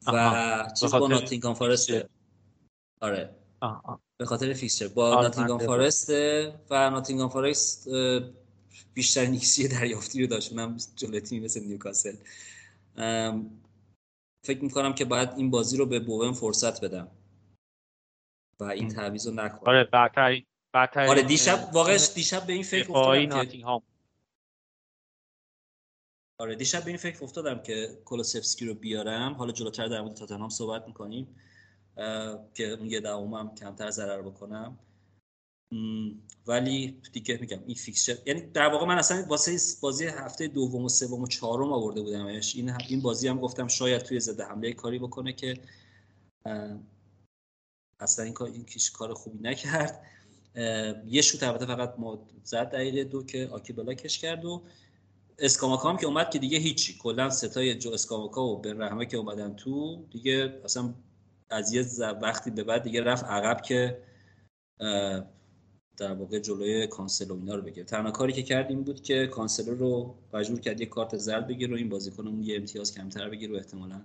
و 0.06 0.68
چیز 0.80 0.94
با 0.94 1.08
ناتینگهام 1.08 1.54
فارست 1.54 1.90
آره. 3.00 3.30
به 4.16 4.26
خاطر 4.26 4.52
fixture. 4.52 4.88
با 4.88 5.22
ناتینگهام 5.22 5.58
فارست 5.58 6.10
و 6.70 6.90
ناتینگهام 6.90 7.28
فارست 7.28 7.88
بیشترین 8.94 9.26
xG 9.26 9.68
دریافتی 9.68 10.22
رو 10.22 10.26
داشت. 10.26 10.52
اونم 10.52 10.76
جلوی 10.96 11.20
تیمی 11.20 11.44
مثل 11.44 11.60
نیوکاسل. 11.60 12.16
فکر 14.44 14.64
می‌کنم 14.64 14.94
که 14.94 15.04
باید 15.04 15.28
این 15.36 15.50
بازی 15.50 15.76
رو 15.76 15.86
به 15.86 16.00
بوون 16.00 16.32
فرصت 16.32 16.84
بدم. 16.84 17.10
و 18.60 18.64
این 18.64 18.88
تعویض 18.88 19.26
رو 19.26 19.34
نکنم. 19.34 19.68
آره 19.68 19.84
بعدترین 19.84 20.46
آره 20.96 21.22
دیشب 21.22 21.70
واقعا 21.72 21.96
دیشب 22.14 22.46
به 22.46 22.52
این 22.52 22.62
فکر 22.62 22.92
افتادم 22.92 23.48
که 23.50 23.64
آره 26.40 26.54
دیشب 26.54 26.80
به 26.80 26.88
این 26.88 26.96
فکر 26.96 27.24
افتادم 27.24 27.62
که 27.62 28.02
کولوسفسکی 28.04 28.66
رو 28.66 28.74
بیارم. 28.74 29.32
حالا 29.32 29.52
جلوتر 29.52 29.88
در 29.88 30.00
مورد 30.00 30.14
تاتنهام 30.14 30.48
صحبت 30.48 30.86
می‌کنیم. 30.86 31.36
که 32.54 32.64
اون 32.78 32.90
یه 32.90 33.00
دومم 33.00 33.54
کمتر 33.54 33.90
ضرر 33.90 34.22
بکنم. 34.22 34.78
ولی 36.46 37.00
دیگه 37.12 37.38
میگم 37.40 37.58
این 37.66 37.74
فیکسچر 37.74 38.16
یعنی 38.26 38.40
در 38.40 38.66
واقع 38.66 38.86
من 38.86 38.98
اصلا 38.98 39.26
واسه 39.28 39.58
بازی 39.80 40.04
هفته 40.04 40.46
دوم 40.46 40.84
و 40.84 40.88
سوم 40.88 41.22
و 41.22 41.26
چهارم 41.26 41.72
آورده 41.72 42.02
بودمش. 42.02 42.56
این 42.56 42.72
این 42.88 43.00
بازی 43.00 43.28
هم 43.28 43.40
گفتم 43.40 43.68
شاید 43.68 44.02
توی 44.02 44.20
ضد 44.20 44.40
حمله 44.40 44.72
کاری 44.72 44.98
بکنه 44.98 45.32
که 45.32 45.54
اصلا 48.00 48.24
این 48.24 48.34
کار 48.34 48.48
این 48.48 48.64
کیش 48.64 48.90
کار 48.90 49.14
خوبی 49.14 49.38
نکرد. 49.38 50.06
یه 51.06 51.22
شوت 51.22 51.42
البته 51.42 51.66
فقط 51.66 51.94
ما 51.98 52.26
زد 52.42 52.70
دقیقه 52.70 53.04
دو 53.04 53.22
که 53.22 53.48
آکی 53.52 53.72
بلاکش 53.72 54.18
کرد 54.18 54.44
و 54.44 54.62
اسکاماکا 55.38 55.90
هم 55.90 55.96
که 55.96 56.06
اومد 56.06 56.30
که 56.30 56.38
دیگه 56.38 56.58
هیچی. 56.58 56.98
کلا 56.98 57.30
ستای 57.30 57.74
جو 57.74 57.90
اسکاماکا 57.90 58.46
و 58.46 58.60
بن 58.60 58.82
رحمه 58.82 59.06
که 59.06 59.16
اومدن 59.16 59.54
تو 59.54 60.04
دیگه 60.10 60.60
اصلا 60.64 60.94
از 61.50 61.72
یه 61.72 61.86
وقتی 62.22 62.50
به 62.50 62.64
بعد 62.64 62.82
دیگه 62.82 63.02
رفت 63.02 63.24
عقب 63.24 63.62
که 63.62 64.02
در 65.96 66.12
واقع 66.12 66.38
جلوی 66.38 66.86
کانسلو 66.86 67.34
اینا 67.34 67.54
رو 67.54 67.62
بگیره. 67.62 67.86
تنها 67.86 68.10
کاری 68.10 68.32
که 68.32 68.42
کرد 68.42 68.70
این 68.70 68.82
بود 68.82 69.02
که 69.02 69.26
کانسلو 69.26 69.74
رو 69.74 70.14
مجبور 70.32 70.60
کرد 70.60 70.80
یه 70.80 70.86
کارت 70.86 71.16
زرد 71.16 71.46
بگیره 71.46 71.74
و 71.74 71.76
این 71.76 71.88
بازیکن 71.88 72.26
اون 72.26 72.42
یه 72.42 72.56
امتیاز 72.56 72.94
کمتر 72.94 73.28
بگیره 73.28 73.52
و 73.52 73.56
احتمالاً 73.56 74.00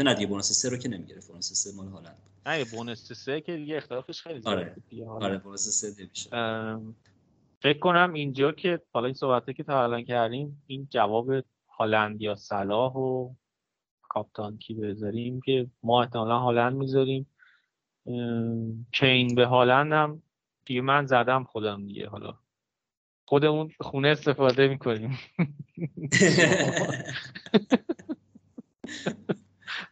نه 0.00 0.14
دیگه 0.14 0.26
بونس 0.26 0.52
سه 0.52 0.68
رو 0.68 0.76
که 0.76 0.88
نمی‌گیره 0.88 1.20
بونس 1.28 1.52
سه 1.52 1.76
مال 1.76 1.88
هالند 1.88 2.16
نه 2.46 2.64
بونس 2.64 3.12
سه 3.12 3.40
که 3.40 3.56
دیگه 3.56 3.76
اختلافش 3.76 4.22
خیلی 4.22 4.40
زیاده 4.40 4.60
آره. 5.06 5.26
آره 5.26 5.38
بونس 5.38 5.68
سه 5.68 6.04
نمیشه 6.04 6.30
فکر 7.62 7.78
کنم 7.78 8.12
اینجا 8.12 8.52
که 8.52 8.80
حالا 8.92 9.06
این 9.06 9.14
صحبته 9.14 9.52
که 9.52 9.62
تا 9.62 9.82
الان 9.82 10.04
کردیم 10.04 10.62
این 10.66 10.88
جواب 10.90 11.30
هالند 11.78 12.22
یا 12.22 12.34
صلاح 12.34 12.92
و 12.92 13.30
کاپتان 14.02 14.58
کی 14.58 14.74
بذاریم 14.74 15.40
که 15.40 15.70
ما 15.82 16.02
احتمالا 16.02 16.38
هالند 16.38 16.76
می‌ذاریم. 16.76 17.26
کین 18.92 19.34
به 19.34 19.46
هالند 19.46 19.92
هم 19.92 20.22
دیگه 20.64 20.80
من 20.80 21.06
زدم 21.06 21.44
خودم 21.44 21.86
دیگه 21.86 22.08
حالا 22.08 22.38
خودمون 23.28 23.72
خونه 23.80 24.08
استفاده 24.08 24.68
می‌کنیم. 24.68 25.18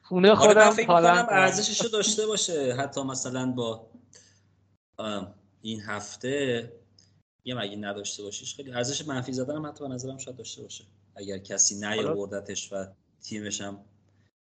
خونه 0.02 0.30
آره، 0.30 0.38
خودم 0.38 0.76
می‌کنم 0.76 1.26
ارزشش 1.30 1.80
رو 1.80 1.88
داشته 1.88 2.26
باشه. 2.26 2.74
حتی 2.74 3.02
مثلا 3.02 3.52
با 3.52 3.90
این 5.62 5.80
هفته 5.80 6.72
یه 7.44 7.54
مگه 7.54 7.76
نداشته 7.76 8.22
باشیش؟ 8.22 8.54
خیلی 8.54 8.72
ارزش 8.72 9.08
منفی 9.08 9.32
زدن 9.32 9.56
هم 9.56 9.66
حتی 9.66 9.88
به 9.88 9.94
نظرم 9.94 10.18
شاید 10.18 10.36
داشته 10.36 10.62
باشه. 10.62 10.84
اگر 11.16 11.38
کسی 11.38 11.74
نیاوردتش 11.74 12.72
و 12.72 12.86
تیمش 13.22 13.60
هم 13.60 13.84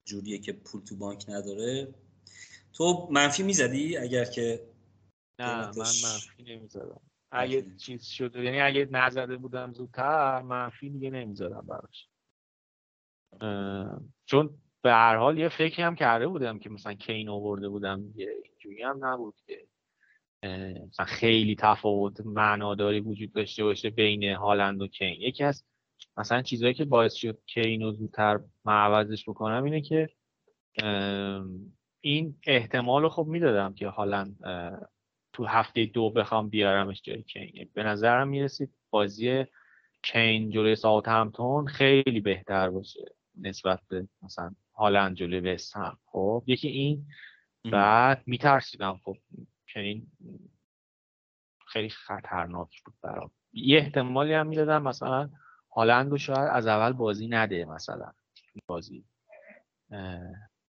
جوریه 0.06 0.38
که 0.38 0.54
پول 0.54 0.82
تو 0.82 0.96
بانک 0.96 1.26
نداره. 1.28 1.94
تو 2.74 3.08
منفی 3.12 3.44
می‌زدی 3.44 3.98
اگر 3.98 4.26
که 4.26 4.71
نه 5.42 5.66
من 5.66 5.72
منفی 6.04 6.44
نمی‌زدم. 6.44 7.02
اگه 7.32 7.76
چیز 7.78 8.06
شده 8.06 8.44
یعنی 8.44 8.62
اگه 8.62 8.88
نزده 8.92 9.38
بودم 9.38 9.74
زودتر 9.74 10.42
منفی 10.42 10.90
دیگه 10.90 11.10
نمی‌زدم 11.10 11.68
براش. 11.68 12.08
چون 14.26 14.50
به 14.82 14.92
هر 14.92 15.16
حال 15.16 15.38
یه 15.38 15.50
فکری 15.50 15.84
هم 15.84 15.96
کرده 15.96 16.28
بودم 16.28 16.60
که 16.60 16.70
مثلا 16.70 16.94
کین 16.94 17.30
آورده 17.30 17.70
بودم 17.70 18.02
دیگه 18.02 18.32
اینجوری 18.44 18.84
هم 18.84 19.06
نبود 19.06 19.36
که. 19.46 19.68
مثلا 20.88 21.06
خیلی 21.06 21.56
تفاوت 21.56 22.22
معناداری 22.26 23.00
وجود 23.00 23.34
داشته 23.34 23.64
باشه 23.64 23.90
بین 23.90 24.24
هالند 24.24 24.82
و 24.82 24.88
کین. 24.88 25.22
یکی 25.22 25.44
از 25.44 25.66
مثلا 26.18 26.42
چیزهایی 26.42 26.74
که 26.74 26.86
باعث 26.86 27.14
شد 27.14 27.40
کین 27.46 27.82
رو 27.82 27.92
زودتر 27.92 28.40
من 28.66 28.74
عوضش 28.74 29.30
بکنم 29.30 29.64
اینه 29.64 29.82
که 29.82 30.10
این 32.02 32.40
احتمال 32.48 33.02
رو 33.02 33.10
خب 33.10 33.26
می‌دادم 33.26 33.74
که 33.74 33.88
هالند 33.88 34.40
تو 35.42 35.48
هفته 35.48 35.86
دو 35.86 36.10
بخوام 36.10 36.50
بیارمش 36.50 37.02
جای 37.04 37.24
کین. 37.24 37.70
به 37.74 37.84
نظرم 37.84 38.28
می‌رسید 38.28 38.74
بازی 38.90 39.46
کین 40.04 40.50
جلوی 40.50 40.76
ساوت 40.76 41.08
همتون 41.08 41.68
خیلی 41.68 42.20
بهتر 42.20 42.70
باشه 42.70 43.16
نسبت 43.36 43.80
به 43.88 44.08
مثلا 44.22 44.52
هالند 44.76 45.16
جلوی 45.16 45.54
وست 45.54 45.76
هم. 45.76 45.98
خب 46.06 46.44
یکی 46.48 46.68
این. 46.68 47.06
بعد 47.72 48.24
میترسیدم 48.26 49.00
خب 49.04 49.18
کین 49.74 50.08
خیلی 51.68 51.90
خطرناک 51.90 52.84
بود 52.84 52.94
برام. 53.02 53.32
یه 53.54 53.78
احتمالی 53.78 54.34
هم 54.34 54.48
می‌دادم 54.48 54.84
مثلا 54.84 55.30
هالند 55.76 56.12
رو 56.12 56.18
شاید 56.18 56.50
از 56.52 56.68
اول 56.68 56.94
بازی 56.94 57.28
نده 57.28 57.66
مثلا. 57.66 58.12
بازی 58.68 59.06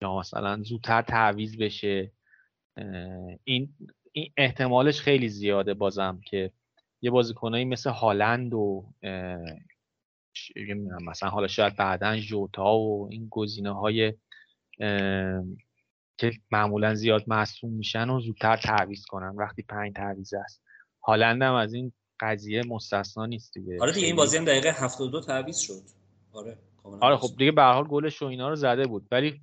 یا 0.02 0.20
مثلا 0.20 0.62
زودتر 0.64 1.02
تعویض 1.02 1.58
بشه. 1.58 2.12
این 3.44 3.74
این 4.16 4.32
احتمالش 4.38 5.02
خیلی 5.02 5.30
زیاده 5.30 5.74
بازم 5.74 6.22
که 6.26 6.52
یه 7.02 7.12
بازیکنایی 7.12 7.66
مثل 7.66 7.90
هالند 7.90 8.54
و 8.54 8.86
مثلا 11.02 11.30
حالا 11.30 11.48
شاید 11.48 11.76
بعدا 11.76 12.18
جوتا 12.18 12.76
و 12.78 13.08
این 13.12 13.28
گزینه 13.32 13.72
های 13.72 14.14
که 16.18 16.32
معمولا 16.52 16.96
زیاد 16.96 17.24
مصوم 17.28 17.74
میشن 17.74 18.10
و 18.10 18.20
زودتر 18.20 18.58
تعویض 18.58 19.06
کنن 19.06 19.36
وقتی 19.36 19.62
پنج 19.62 19.94
تعویض 19.96 20.34
است. 20.34 20.64
هالند 21.04 21.42
هم 21.42 21.54
از 21.54 21.74
این 21.74 21.92
قضیه 22.20 22.62
مستثنا 22.68 23.26
نیست 23.26 23.54
دیگه. 23.54 23.78
آره 23.82 23.92
دیگه 23.92 24.08
این 24.08 24.16
بازی 24.16 24.38
هم 24.38 24.46
دقیقه 24.46 24.72
72 24.72 25.22
تعویض 25.22 25.60
شد. 25.60 25.82
آره 26.34 26.58
آره 27.02 27.18
خب 27.18 27.30
دیگه 27.38 27.52
به 27.52 27.64
حال 27.64 27.84
گلش 27.84 28.22
و 28.22 28.26
اینا 28.26 28.50
رو 28.50 28.56
زده 28.56 28.88
بود. 28.88 29.08
ولی 29.12 29.42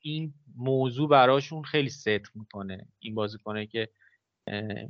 این 0.00 0.34
موضوع 0.56 1.08
براشون 1.08 1.62
خیلی 1.62 1.88
ست 1.88 2.36
می‌کنه. 2.36 2.88
این 2.98 3.14
بازیکنه 3.14 3.66
که 3.66 3.88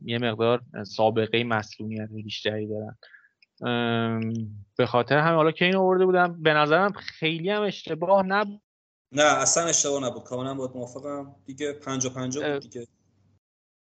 یه 0.05 0.19
مقدار 0.19 0.63
سابقه 0.87 1.45
مسئولیت 1.45 2.09
بیشتری 2.09 2.69
دارن. 2.69 2.97
به 4.77 4.87
خاطر 4.87 5.19
همین 5.19 5.35
حالا 5.35 5.51
که 5.51 5.65
این 5.65 5.77
آورده 5.77 6.07
بودم 6.07 6.43
به 6.43 6.55
نظرم 6.55 6.93
خیلی 6.93 7.51
هم 7.51 7.63
اشتباه 7.63 8.27
نبود 8.27 8.63
نه 9.13 9.23
اصلا 9.23 9.65
اشتباه 9.65 10.05
نبود. 10.05 10.25
کاملا 10.25 10.55
باید 10.55 10.71
موافقم. 10.75 11.37
دیگه 11.47 11.73
پنجا 11.73 12.11
پنجا 12.11 12.53
بود 12.53 12.63
دیگه. 12.63 12.87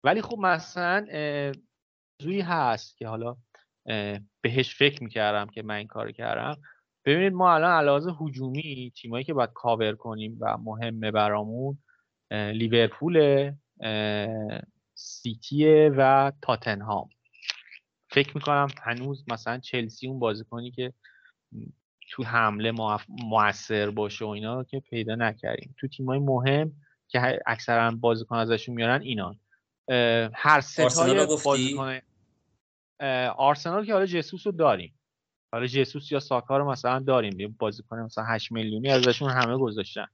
ولی 0.03 0.21
خب 0.21 0.37
مثلا 0.37 1.05
زوی 2.21 2.41
هست 2.41 2.97
که 2.97 3.07
حالا 3.07 3.35
بهش 4.41 4.75
فکر 4.75 5.03
می‌کردم 5.03 5.47
که 5.47 5.63
من 5.63 5.75
این 5.75 5.87
کار 5.87 6.11
کردم. 6.11 6.61
ببینید 7.05 7.33
ما 7.33 7.53
الان 7.53 7.71
علاوه 7.71 8.17
هجومی 8.21 8.93
تیمایی 8.95 9.23
که 9.23 9.33
باید 9.33 9.49
کاور 9.53 9.95
کنیم 9.95 10.37
و 10.39 10.57
مهمه 10.57 11.11
برامون 11.11 11.77
لیورپول 12.31 13.51
سیتی 14.95 15.89
و 15.89 16.31
تاتنهام. 16.41 17.09
فکر 18.09 18.31
می‌کنم 18.35 18.67
هنوز 18.83 19.25
مثلا 19.27 19.59
چلسی 19.59 20.07
اون 20.07 20.19
بازیکنی 20.19 20.71
که 20.71 20.93
تو 22.09 22.23
حمله 22.23 22.73
موثر 23.09 23.89
باشه 23.89 24.25
و 24.25 24.27
اینا 24.27 24.63
که 24.63 24.79
پیدا 24.79 25.15
نکردیم. 25.15 25.75
تو 25.79 25.87
تیمای 25.87 26.19
مهم 26.19 26.73
که 27.07 27.39
اکثرا 27.45 27.91
بازیکن 27.91 28.35
ازشون 28.35 28.75
میارن 28.75 29.01
اینان. 29.01 29.39
هر 30.33 30.61
ستای 30.61 31.25
بازیکن 31.45 31.99
آرسنال 33.35 33.85
که 33.85 33.93
حالا 33.93 34.05
جسوس 34.05 34.47
رو 34.47 34.51
داریم. 34.51 34.99
حالا 35.51 35.67
جسوس 35.67 36.11
یا 36.11 36.19
ساکا 36.19 36.57
رو 36.57 36.71
مثلا 36.71 36.99
داریم. 36.99 37.39
یه 37.39 37.47
بازیکن 37.47 37.99
مثلا 37.99 38.23
8 38.23 38.51
میلیونی 38.51 38.89
ازشون 38.89 39.29
همه 39.29 39.57
گذاشتن. 39.57 40.07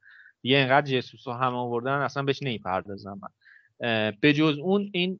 یه 0.43 0.57
اینقدر 0.57 0.87
جسوس 0.87 1.27
رو 1.27 1.33
همه 1.33 1.55
آوردن 1.55 1.91
اصلا 1.91 2.23
بهش 2.23 2.43
نمی‌پردازم 2.43 3.19
من. 3.21 3.29
به 4.21 4.33
جز 4.35 4.57
اون 4.57 4.89
این 4.93 5.19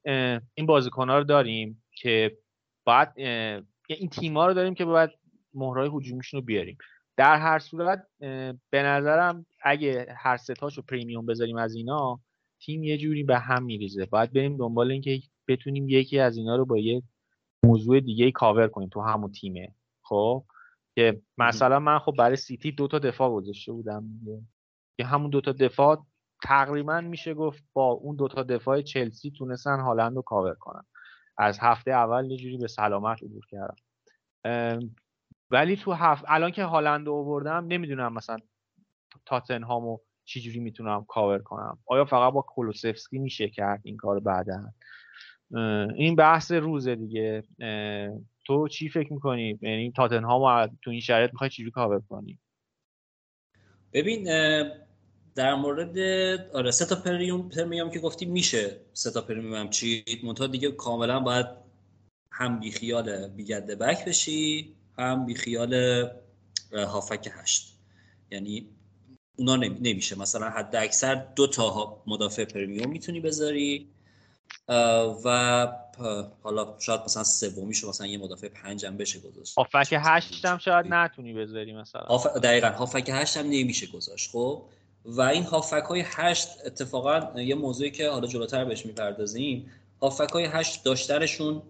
این 0.54 0.66
بازیکن 0.66 1.10
ها 1.10 1.18
رو 1.18 1.24
داریم 1.24 1.84
که 1.96 2.38
بعد 2.86 3.14
این 3.88 4.10
تیم 4.12 4.38
ها 4.38 4.48
رو 4.48 4.54
داریم 4.54 4.74
که 4.74 4.86
باید 4.86 5.10
مهرای 5.54 5.90
هجومیشون 5.94 6.40
رو 6.40 6.46
بیاریم. 6.46 6.78
در 7.18 7.38
هر 7.38 7.60
صورت 7.60 8.08
به 8.70 8.84
نظرم 8.84 9.46
اگه 9.62 10.08
هر 10.18 10.38
ستاشو 10.38 10.82
پریمیوم 10.82 11.26
بذاریم 11.26 11.58
از 11.58 11.76
اینا 11.76 12.20
تیم 12.62 12.84
یه 12.84 12.98
جوری 12.98 13.24
به 13.24 13.40
هم 13.40 13.64
میریزه. 13.64 14.06
باید 14.06 14.34
بریم 14.34 14.58
دنبال 14.58 14.92
اینکه 14.92 15.22
بتونیم 15.48 15.90
یکی 15.90 16.20
از 16.20 16.38
اینا 16.38 16.56
رو 16.56 16.66
با 16.66 16.78
یه 16.78 17.04
موضوع 17.64 18.00
دیگه 18.00 18.32
کاور 18.32 18.68
کنیم 18.68 18.90
تو 18.90 19.02
همون 19.02 19.32
تیمه. 19.32 19.74
خب؟ 20.02 20.46
که 20.96 21.22
مثلا 21.38 21.80
من 21.80 22.00
خب 22.00 22.16
برای 22.18 22.36
سیتی 22.36 22.72
دو 22.72 22.88
تا 22.88 23.00
دفاع 23.00 23.32
گذاشته 23.32 23.72
بودم 23.72 24.06
که 24.98 25.06
همون 25.06 25.30
دو 25.30 25.42
تا 25.42 25.52
دفاع 25.52 26.06
تقریبا 26.44 27.02
میشه 27.02 27.34
گفت 27.34 27.64
با 27.74 27.92
اون 27.92 28.16
دو 28.16 28.28
تا 28.28 28.44
دفاع 28.44 28.82
چلسی 28.82 29.32
تونستن 29.32 29.80
هالند 29.80 30.16
رو 30.16 30.22
کاور 30.22 30.54
کنن. 30.54 30.84
از 31.38 31.60
هفته 31.62 31.92
اول 31.92 32.32
یه 32.32 32.38
جوری 32.38 32.58
به 32.58 32.68
سلامت 32.68 33.24
عبور 33.24 33.46
کردم 33.50 33.76
ولی 35.52 35.78
تو 35.78 35.94
هفته 35.94 36.24
الان 36.28 36.52
که 36.52 36.64
هالند 36.64 37.08
رو 37.08 37.14
آوردم 37.14 37.66
نمی‌دونم 37.68 38.14
مثلا 38.14 38.38
تاتنهامو 39.26 40.00
چجوری 40.26 40.60
می‌تونم 40.60 41.06
کاور 41.08 41.40
کنم. 41.40 41.78
آیا 41.86 42.06
فقط 42.06 42.34
با 42.34 42.42
کولوسفسکی 42.42 43.20
میشه 43.20 43.50
کرد 43.50 43.82
این 43.84 43.98
کار 43.98 44.20
بعدا؟ 44.20 44.74
این 45.96 46.16
بحث 46.16 46.52
روزه 46.52 46.96
دیگه. 46.96 47.44
تو 48.46 48.68
چی 48.68 48.90
فکر 48.90 49.14
می‌کنی؟ 49.14 49.60
یعنی 49.62 49.92
تاتنهامو 49.92 50.68
تو 50.82 50.92
این 50.92 51.00
شرایط 51.00 51.32
می‌خوای 51.32 51.50
چجوری 51.50 51.72
کاور 51.72 52.02
کنی؟ 52.10 52.40
ببین 53.94 54.28
در 55.40 55.56
مورد 55.56 55.98
آره 56.54 56.72
سه 56.72 56.86
تا 56.86 56.96
پریوم 56.96 57.50
پرمیوم 57.50 57.90
که 57.92 58.00
گفتی 58.00 58.26
میشه 58.26 58.80
سه 58.94 59.12
تا 59.12 59.22
پرمیوم 59.22 59.56
هم 59.56 59.70
چی؟ 59.70 60.04
منتها 60.24 60.48
دیگه 60.48 60.72
کاملا 60.72 61.20
باید 61.20 61.46
هم 62.32 62.60
بی 62.60 62.72
خیال 62.72 63.28
بیگرده 63.28 63.76
بک 63.76 64.06
بشی 64.06 64.76
هم 64.98 65.26
بی 65.26 65.36
خیال 65.36 65.74
هافک 66.74 67.30
هشت. 67.32 67.78
یعنی 68.32 68.70
اونا 69.38 69.56
نمیشه. 69.56 70.20
مثلا 70.20 70.50
حد 70.50 70.76
اکثر 70.76 71.16
دو 71.16 71.48
تا 71.48 72.02
مدافع 72.08 72.46
پرمیوم 72.46 72.92
می‌تونی 72.92 73.20
بذاری 73.20 73.90
و 75.26 75.68
حالا 76.44 76.76
شاید 76.80 77.02
مثلا 77.02 77.24
سومیشو 77.24 77.90
مثلا 77.90 78.08
یه 78.08 78.18
مدافع 78.18 78.48
پنج 78.48 78.86
هم 78.86 78.98
بشه 78.98 79.20
گذاشت. 79.20 79.58
هافک 79.58 79.94
هشت 80.00 80.46
هم 80.46 80.58
شاید 80.58 80.86
نتونی 80.90 81.34
بذاری 81.34 81.74
مثلا. 81.74 82.18
دقیقا 82.44 82.68
هافک 82.70 83.10
هشت 83.14 83.38
هم 83.38 83.46
نمیشه 83.46 83.88
گذاشت. 83.88 84.32
خب؟ 84.32 84.64
و 85.06 85.22
این 85.22 85.44
هافک 85.44 85.84
های 85.90 86.04
هشت 86.06 86.48
اتفاقا 86.66 87.42
یه 87.42 87.56
موضوعی 87.56 87.92
که 87.92 88.10
حالا 88.10 88.28
جلوتر 88.28 88.66
بهش 88.66 88.86
می‌پردازیم 88.86 89.72
هافک 90.02 90.30
های 90.30 90.46
هشت 90.46 90.84
داشتنشون 90.84 91.62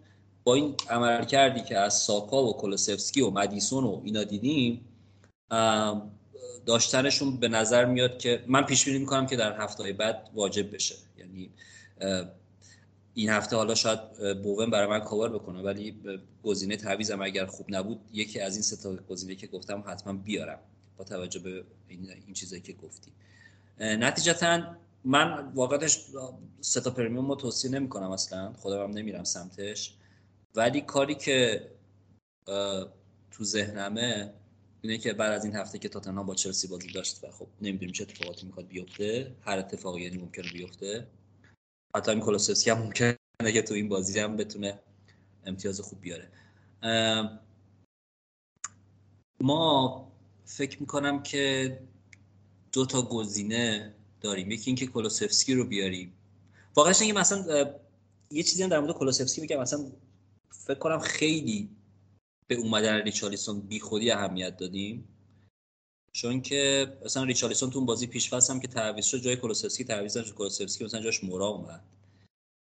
با 0.44 0.56
این 0.56 0.76
عمل 0.90 1.26
کردی 1.26 1.62
که 1.62 1.78
از 1.78 1.94
ساکا 1.94 2.44
و 2.44 2.58
کولوسفسکی 2.58 3.22
و 3.22 3.30
مدیسون 3.30 3.84
و 3.84 4.02
اینا 4.04 4.24
دیدیم 4.24 4.86
داشتنشون 6.66 7.38
به 7.38 7.48
نظر 7.48 7.86
میاد 7.86 8.18
که 8.18 8.44
من 8.48 8.66
پیش 8.66 8.86
بینی 8.86 9.00
می‌کنم 9.00 9.26
که 9.26 9.36
در 9.36 9.62
هفته 9.62 9.94
بعد 9.94 10.30
واجب 10.34 10.76
بشه. 10.76 10.96
یعنی 11.18 11.50
این 13.14 13.30
هفته 13.30 13.56
حالا 13.56 13.76
شاید 13.76 14.00
بوون 14.44 14.70
برای 14.70 14.88
من 14.88 15.00
کاور 15.00 15.30
بکنه 15.30 15.62
ولی 15.62 15.96
گزینه 16.44 16.76
تعویزم 16.76 17.22
اگر 17.22 17.46
خوب 17.46 17.66
نبود 17.70 18.00
یکی 18.14 18.40
از 18.40 18.54
این 18.54 18.62
سه 18.62 18.76
تا 18.76 19.04
گزینه 19.10 19.36
که 19.36 19.48
گفتم 19.48 19.84
حتما 19.88 20.14
بیارم. 20.14 20.60
با 21.00 21.06
توجه 21.06 21.40
به 21.40 21.64
این, 21.88 22.10
این 22.10 22.34
چیزایی 22.34 22.62
که 22.62 22.74
گفتی 22.74 23.12
نتیجتا 23.80 24.76
من 25.04 25.52
واقعتش 25.56 26.06
سه 26.62 26.82
تا 26.82 26.92
پرمیوم 26.92 27.30
رو 27.30 27.36
توصیه 27.36 27.72
نمی 27.72 27.90
کنم 27.90 28.12
اصلا 28.12 28.54
خودم 28.54 28.84
هم 28.84 28.92
نمیرم 28.92 29.24
سمتش. 29.24 29.96
ولی 30.56 30.82
کاری 30.82 31.16
که 31.16 31.68
تو 33.32 33.44
ذهنمه 33.44 34.34
اینه 34.82 34.98
که 34.98 35.14
بعد 35.14 35.32
از 35.32 35.46
این 35.46 35.56
هفته 35.56 35.80
که 35.80 35.90
تاتنهام 35.90 36.26
با 36.26 36.36
چلسی 36.36 36.68
بازی 36.68 36.92
داشت 36.92 37.24
و 37.24 37.32
خب 37.32 37.48
نمی‌دونیم 37.62 37.94
چه 37.94 38.04
اتفاقاتی 38.04 38.46
می‌خواد 38.46 38.68
بیفته 38.68 39.36
هر 39.42 39.58
اتفاقی 39.58 40.02
یعنی 40.02 40.18
ممکنه 40.18 40.52
بیفته. 40.52 41.08
حتی 41.96 42.12
این 42.12 42.20
کلوسفسکی 42.20 42.70
هم 42.70 42.78
ممکنه 42.78 43.18
که 43.54 43.62
تو 43.62 43.74
این 43.74 43.90
بازی 43.90 44.20
هم 44.20 44.38
بتونه 44.38 44.80
امتیاز 45.46 45.82
خوب 45.82 46.02
بیاره. 46.02 46.32
ما 49.42 50.09
فکر 50.50 50.80
می‌کنم 50.80 51.24
که 51.24 51.80
دو 52.72 52.86
تا 52.86 53.02
گزینه 53.02 53.94
داریم. 54.22 54.52
یکی 54.52 54.70
اینکه 54.70 54.88
کلوسفسکی 54.88 55.54
رو 55.54 55.64
بیاریم. 55.64 56.14
واقعا 56.76 56.94
اینکه 57.02 57.20
مثلا 57.20 57.74
یه 58.32 58.44
چیزی 58.44 58.64
هم 58.64 58.70
در 58.70 58.80
مورد 58.80 58.94
کلوسفسکی 58.94 59.42
بگم. 59.42 59.62
مثلا 59.62 59.92
فکر 60.52 60.80
کنم 60.80 61.00
خیلی 61.00 61.70
به 62.48 62.56
اومدن 62.56 63.02
ریچالیسون 63.02 63.60
بی 63.60 63.80
خودی 63.80 64.12
اهمیت 64.12 64.58
دادیم. 64.58 65.08
چون 66.12 66.42
که 66.42 66.94
مثلا 67.06 67.24
ریچالیسون 67.24 67.70
تو 67.70 67.86
بازی 67.86 68.08
پیش 68.08 68.34
هم 68.34 68.60
که 68.60 68.68
تعویض 68.68 69.06
شد 69.06 69.22
جای 69.22 69.36
کلوسفسکی 69.36 69.84
تعویض 69.84 70.14
شد 70.18 70.36
کلوسفسکی 70.36 70.86
مثلا 70.86 71.02
جاش 71.02 71.24
مورا 71.24 71.48
اومد. 71.48 71.84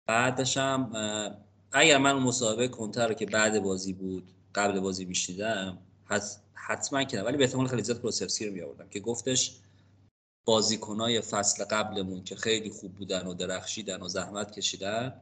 بعدش 0.08 0.58
هم 0.58 0.92
اگر 1.72 1.98
من 1.98 2.12
اون 2.12 2.24
مسابقه 2.24 2.68
کنتر 2.68 3.08
رو 3.08 3.14
که 3.14 3.26
بعد 3.26 3.64
بازی 3.64 3.94
بود 3.94 4.24
قبل 4.56 4.80
بازی 4.80 5.06
میشنیدم 5.06 5.78
حتما 6.62 7.04
کردم 7.04 7.26
ولی 7.26 7.38
به 7.38 7.44
احتمال 7.44 7.68
خیلی 7.68 7.84
زیاد 7.84 8.02
کلوسفسکی 8.02 8.46
رو 8.48 8.54
میآوردم 8.54 8.90
که 8.90 9.00
گفتش 9.00 9.60
بازیکنای 10.46 11.22
فصل 11.22 11.64
قبلمون 11.64 12.24
که 12.24 12.36
خیلی 12.36 12.70
خوب 12.70 12.96
بودن 12.96 13.28
و 13.28 13.34
درخشیدن 13.34 14.02
و 14.02 14.08
زحمت 14.08 14.52
کشیدن 14.52 15.22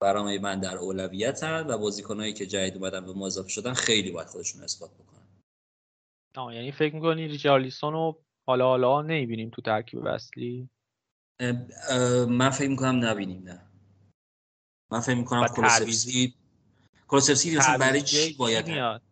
برای 0.00 0.38
من 0.38 0.60
در 0.60 0.76
اولویتن 0.76 1.66
و 1.66 1.78
بازیکنایی 1.78 2.32
که 2.32 2.46
جدید 2.46 2.76
اومدن 2.76 3.06
به 3.06 3.12
ما 3.12 3.26
اضافه 3.26 3.48
شدن 3.48 3.72
خیلی 3.72 4.10
باید 4.10 4.28
خودشون 4.28 4.62
اثبات 4.62 4.90
بکنن. 4.90 5.26
آه 6.36 6.54
یعنی 6.54 6.72
فکر 6.72 6.94
می‌کنی 6.94 7.28
ریچارلیسون 7.28 7.92
رو 7.92 8.22
حالا 8.46 8.64
حالا 8.64 9.02
نمی‌بینیم 9.02 9.50
تو 9.50 9.62
ترکیب 9.62 10.06
اصلی؟ 10.06 10.70
من 12.28 12.50
فکر 12.50 12.68
می‌کنم 12.68 13.04
نبینیم 13.04 13.42
نه. 13.42 13.62
من 14.90 15.00
فکر 15.00 15.14
می‌کنم 15.14 15.48
کلوسفسکی 15.48 16.34
کلوسفسکی 17.08 17.56
برای 17.80 18.02
چی 18.02 18.32
باید 18.32 18.66
میاد؟ 18.68 19.02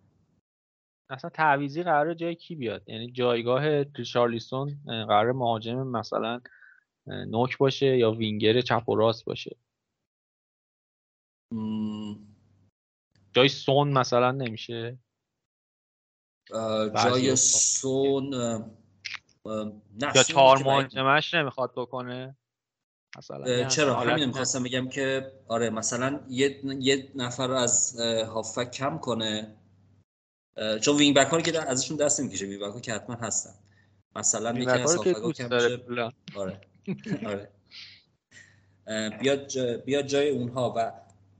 اصلا 1.10 1.30
تعویزی 1.30 1.82
قرار 1.82 2.14
جای 2.14 2.34
کی 2.34 2.54
بیاد؟ 2.54 2.88
یعنی 2.88 3.12
جایگاه 3.12 3.82
ریچارلیسون 3.82 4.80
قرار 4.86 5.32
مهاجم 5.32 5.86
مثلا 5.86 6.40
نوک 7.06 7.58
باشه 7.58 7.98
یا 7.98 8.12
وینگر 8.12 8.60
چپ 8.60 8.88
و 8.88 8.94
راست 8.94 9.24
باشه. 9.24 9.56
جای 13.32 13.48
سون 13.48 13.92
مثلا 13.92 14.32
نمیشه؟ 14.32 14.98
جای 17.04 17.36
سون 17.36 18.32
یا 20.14 20.22
چهار 20.28 20.58
مهاجمش 20.58 21.34
نمی‌خواد 21.34 21.72
بکنه؟ 21.76 22.36
مثلا 23.18 23.68
چرا؟ 23.68 23.94
همین 23.94 24.24
می‌خواستم 24.24 24.62
بگم 24.62 24.88
که 24.88 25.32
آره 25.48 25.70
مثلا 25.70 26.20
یه, 26.28 26.60
یه 26.64 27.12
نفر 27.14 27.50
از 27.50 28.00
هافبک 28.00 28.70
کم 28.70 28.98
کنه. 28.98 29.56
چون 30.80 30.96
wing 30.96 31.16
back 31.16 31.26
ها 31.26 31.40
که 31.40 31.70
ازشون 31.70 31.96
دست 31.96 32.20
نمی‌کشه. 32.20 32.46
wing 32.46 32.62
back 32.62 32.82
که 32.82 32.92
حتما 32.92 33.16
هستن. 33.16 33.54
مثلا 34.16 34.58
یکی 34.58 34.70
از 34.70 34.96
کم 34.96 35.50
آره. 36.36 36.60
آره. 37.26 37.50
بیاد 39.20 39.46
جا... 39.46 39.76
بیاد 39.76 40.06
جای 40.06 40.28
اونها 40.28 40.74
و 40.76 40.92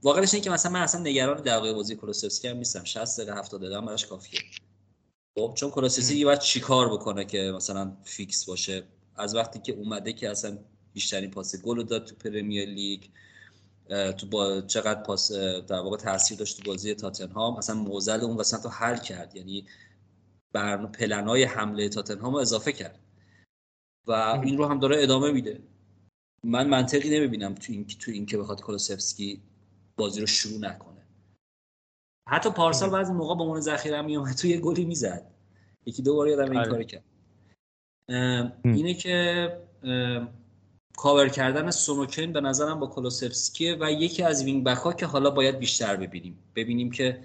واقعش 0.03 0.33
اینه 0.33 0.43
که 0.43 0.49
مثلا 0.49 0.71
من 0.71 0.81
اصلا 0.81 1.01
نگران 1.01 1.41
دقیقه 1.41 1.73
بازی 1.73 1.95
کلوسفسکی 1.95 2.47
هم 2.47 2.57
نیستم. 2.57 2.83
60 2.83 3.19
دقیقه 3.19 3.39
70 3.39 3.61
دقیقه 3.61 3.81
براش 3.81 4.05
کافیه. 4.05 4.39
خب 5.35 5.53
چون 5.57 5.71
کلوسفسکی 5.71 6.25
باید 6.25 6.39
چیکار 6.39 6.93
بکنه 6.93 7.25
که 7.25 7.51
مثلا 7.55 7.97
فیکس 8.03 8.45
باشه؟ 8.45 8.83
از 9.15 9.35
وقتی 9.35 9.59
که 9.59 9.73
اومده 9.73 10.13
که 10.13 10.29
اصلا 10.29 10.57
بیشترین 10.93 11.31
پاس 11.31 11.61
گل 11.61 11.83
داد 11.83 12.05
تو 12.05 12.15
Premier 12.15 12.69
League. 12.69 13.03
تو 13.89 14.27
با 14.27 14.61
چقدر 14.61 15.03
پاس 15.03 15.31
در 15.31 15.79
واقع 15.79 15.97
تاثیر 15.97 16.37
داشت 16.37 16.57
تو 16.57 16.63
بازی 16.71 16.93
تاتنهام. 16.93 17.55
اصلا 17.55 17.75
معضل 17.75 18.19
اون 18.19 18.37
وسط 18.37 18.63
رو 18.63 18.69
حل 18.69 18.97
کرد. 18.97 19.35
یعنی 19.35 19.65
بر 20.51 20.85
پلنای 20.85 21.43
حمله 21.43 21.89
تاتنهام 21.89 22.33
رو 22.33 22.39
اضافه 22.39 22.71
کرد. 22.71 22.99
و 24.07 24.11
این 24.11 24.57
رو 24.57 24.65
هم 24.65 24.79
داره 24.79 25.03
ادامه 25.03 25.31
میده. 25.31 25.63
من 26.43 26.69
منطقی 26.69 27.19
نمی‌بینم 27.19 27.55
تو 27.55 27.73
این 27.73 27.87
تو 27.87 28.11
این 28.11 28.25
که 28.25 28.37
بخواد 28.37 28.61
کلوسفسکی 28.61 29.41
بازی 29.97 30.21
رو 30.21 30.27
شروع 30.27 30.59
نکنه. 30.59 31.07
حتی 32.29 32.49
پارسال 32.49 32.89
بعضی 32.89 33.13
موقع 33.13 33.35
بعنوان 33.35 33.59
ذخیره 33.59 34.01
میومد 34.01 34.35
تو 34.35 34.47
یه 34.47 34.57
گلی 34.57 34.85
می‌زد. 34.85 35.31
یکی 35.85 36.01
دو 36.01 36.15
بار 36.15 36.27
یادم 36.27 36.51
این 36.51 36.59
آره. 36.59 36.71
کار 36.71 36.83
کرد. 36.83 37.03
اینه 38.63 38.93
که 38.93 39.49
کاور 40.97 41.29
کردن 41.29 41.71
سون 41.71 41.94
و 41.94 42.02
کین 42.02 42.33
به 42.33 42.41
نظرم 42.41 42.79
با 42.79 42.87
کلوسفسکیه 42.87 43.77
و 43.79 43.91
یکی 43.91 44.23
از 44.23 44.43
wing 44.43 44.63
back 44.63 44.77
ها 44.77 44.93
که 44.93 45.05
حالا 45.05 45.29
باید 45.29 45.59
بیشتر 45.59 45.95
ببینیم. 45.95 46.39
ببینیم 46.55 46.91
که 46.91 47.23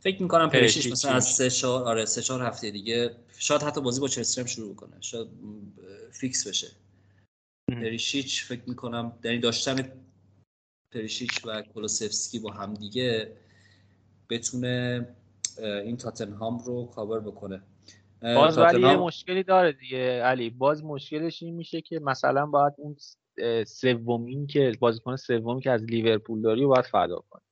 فکر 0.00 0.22
می‌کنم 0.22 0.50
پریشیچ 0.50 0.92
مثلا 0.92 1.12
از 1.12 1.24
سه 1.24 1.50
چهار 1.50 1.84
آره 1.84 2.04
سه 2.04 2.22
چهار 2.22 2.42
هفته 2.42 2.70
دیگه. 2.70 3.16
شاید 3.38 3.62
حتی 3.62 3.80
بازی 3.80 4.00
با 4.00 4.08
چلسی 4.08 4.48
شروع 4.48 4.74
کنه. 4.74 4.96
شاید 5.00 5.28
فیکس 6.12 6.46
بشه. 6.46 6.70
پریشیچ 7.68 8.44
فکر 8.44 8.62
می‌کنم 8.66 9.12
یعنی 9.24 9.38
داشتن 9.38 9.92
پریشیچ 10.90 11.30
و 11.44 11.62
کلوسفسکی 11.62 12.38
با 12.38 12.52
هم 12.52 12.74
دیگه 12.74 13.36
بتونه 14.30 15.08
این 15.58 15.96
تاتنهام 15.96 16.58
رو 16.58 16.86
کاور 16.86 17.20
بکنه. 17.20 17.62
باز 18.24 18.58
ولی 18.58 18.80
یه 18.80 18.96
مشکلی 18.96 19.42
داره 19.42 19.72
دیگه 19.72 20.22
علی. 20.22 20.50
باز 20.50 20.84
مشکلش 20.84 21.42
این 21.42 21.54
میشه 21.54 21.80
که 21.80 22.00
مثلا 22.00 22.46
باید 22.46 22.72
اون 22.76 22.96
سومین 23.64 24.46
که 24.46 24.72
بازیکن 24.80 25.16
سومی 25.16 25.60
که 25.60 25.70
از 25.70 25.84
لیورپول 25.84 26.42
داری 26.42 26.64
و 26.64 26.68
باید 26.68 26.84
فدا 26.84 27.24
کنی. 27.30 27.42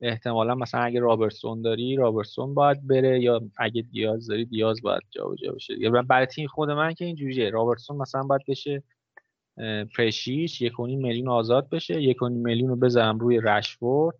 احتمالا 0.00 0.54
مثلا 0.54 0.80
اگه 0.80 1.00
رابرتسون 1.00 1.62
داری 1.62 1.96
رابرتسون 1.96 2.54
باید 2.54 2.86
بره 2.86 3.20
یا 3.20 3.40
اگه 3.58 3.82
دیاز 3.82 4.26
داری 4.26 4.44
دیاز 4.44 4.82
باید 4.82 5.02
جابجا 5.10 5.52
بشه 5.52 5.74
یا 5.78 5.90
برای 5.90 6.26
تیم 6.26 6.46
خود 6.46 6.70
من 6.70 6.94
که 6.94 7.04
اینجوریه. 7.04 7.50
رابرتسون 7.50 7.96
مثلا 7.96 8.22
باید 8.22 8.42
بشه 8.48 8.82
پرشیش 9.96 10.60
یک 10.60 10.80
میلیون 10.80 11.28
آزاد 11.28 11.70
بشه 11.70 12.02
یک 12.02 12.22
میلیون 12.22 12.68
رو 12.68 12.76
بذارم 12.76 13.18
روی 13.18 13.40
رشفورد. 13.40 14.16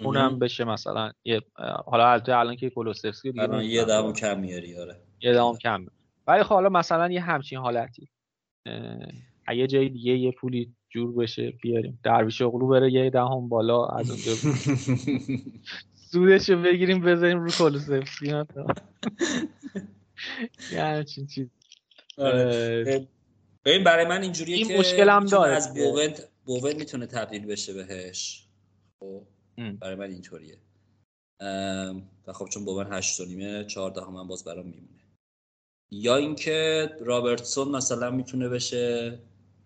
اونم 0.00 0.38
بشه 0.38 0.64
مثلا 0.64 1.12
یه 1.24 1.42
حالا 1.86 2.20
الان 2.26 2.56
که 2.56 2.70
کولوسفسکی 2.70 3.32
دیگه 3.32 3.64
یه 3.64 3.84
دهم 3.84 4.12
کم 4.12 4.40
میاری 4.40 4.78
آره. 4.78 4.96
یه 5.20 5.32
دهم 5.32 5.58
کم. 5.58 5.86
ولی 6.26 6.42
خب 6.42 6.48
حالا 6.48 6.68
مثلا 6.68 7.12
یه 7.12 7.20
همچین 7.20 7.58
حالتی. 7.58 8.08
اگه 9.46 9.66
جای 9.66 9.88
دیگه 9.88 10.12
یه 10.12 10.32
پولی 10.32 10.74
جور 10.90 11.14
بشه 11.14 11.50
بیاریم. 11.50 12.00
درویش 12.02 12.42
اغلو 12.42 12.68
بره 12.68 12.92
یه 12.92 13.10
دهم 13.10 13.48
بالا 13.48 13.86
از 13.86 14.10
اونجا. 14.10 14.32
سودشو 16.10 16.62
بگیریم 16.62 17.00
بذاریم 17.00 17.40
رو 17.40 17.50
کولوسفسکی 17.50 18.26
یه 20.72 20.82
همچین 20.82 21.26
چیز. 21.26 21.48
آره. 22.18 23.06
ببین 23.64 23.84
برای 23.84 24.06
من 24.06 24.22
اینجوریه 24.22 24.56
این 24.56 24.68
که 24.68 24.78
مشکل 24.78 25.08
هم 25.08 25.24
داره 25.24 25.52
از 25.52 25.74
بوونت 25.74 26.28
بوونت 26.44 26.76
می‌تونه 26.76 27.06
تبدیل 27.06 27.46
بشه 27.46 27.74
بهش. 27.74 28.48
خب 29.00 29.22
برای 29.80 29.94
من 29.94 30.10
اینطوریه. 30.10 30.58
و 32.26 32.32
خب 32.32 32.48
چون 32.48 32.64
بوون 32.64 32.92
هشت 32.92 33.20
و 33.20 33.24
نیمه 33.24 33.64
چهارده 33.64 34.00
هم 34.00 34.28
باز 34.28 34.44
برام 34.44 34.66
میمونه. 34.66 34.97
یا 35.90 36.16
اینکه 36.16 36.88
رابرتسون 37.00 37.68
مثلا 37.68 38.10
می‌تونه 38.10 38.48
بشه 38.48 39.18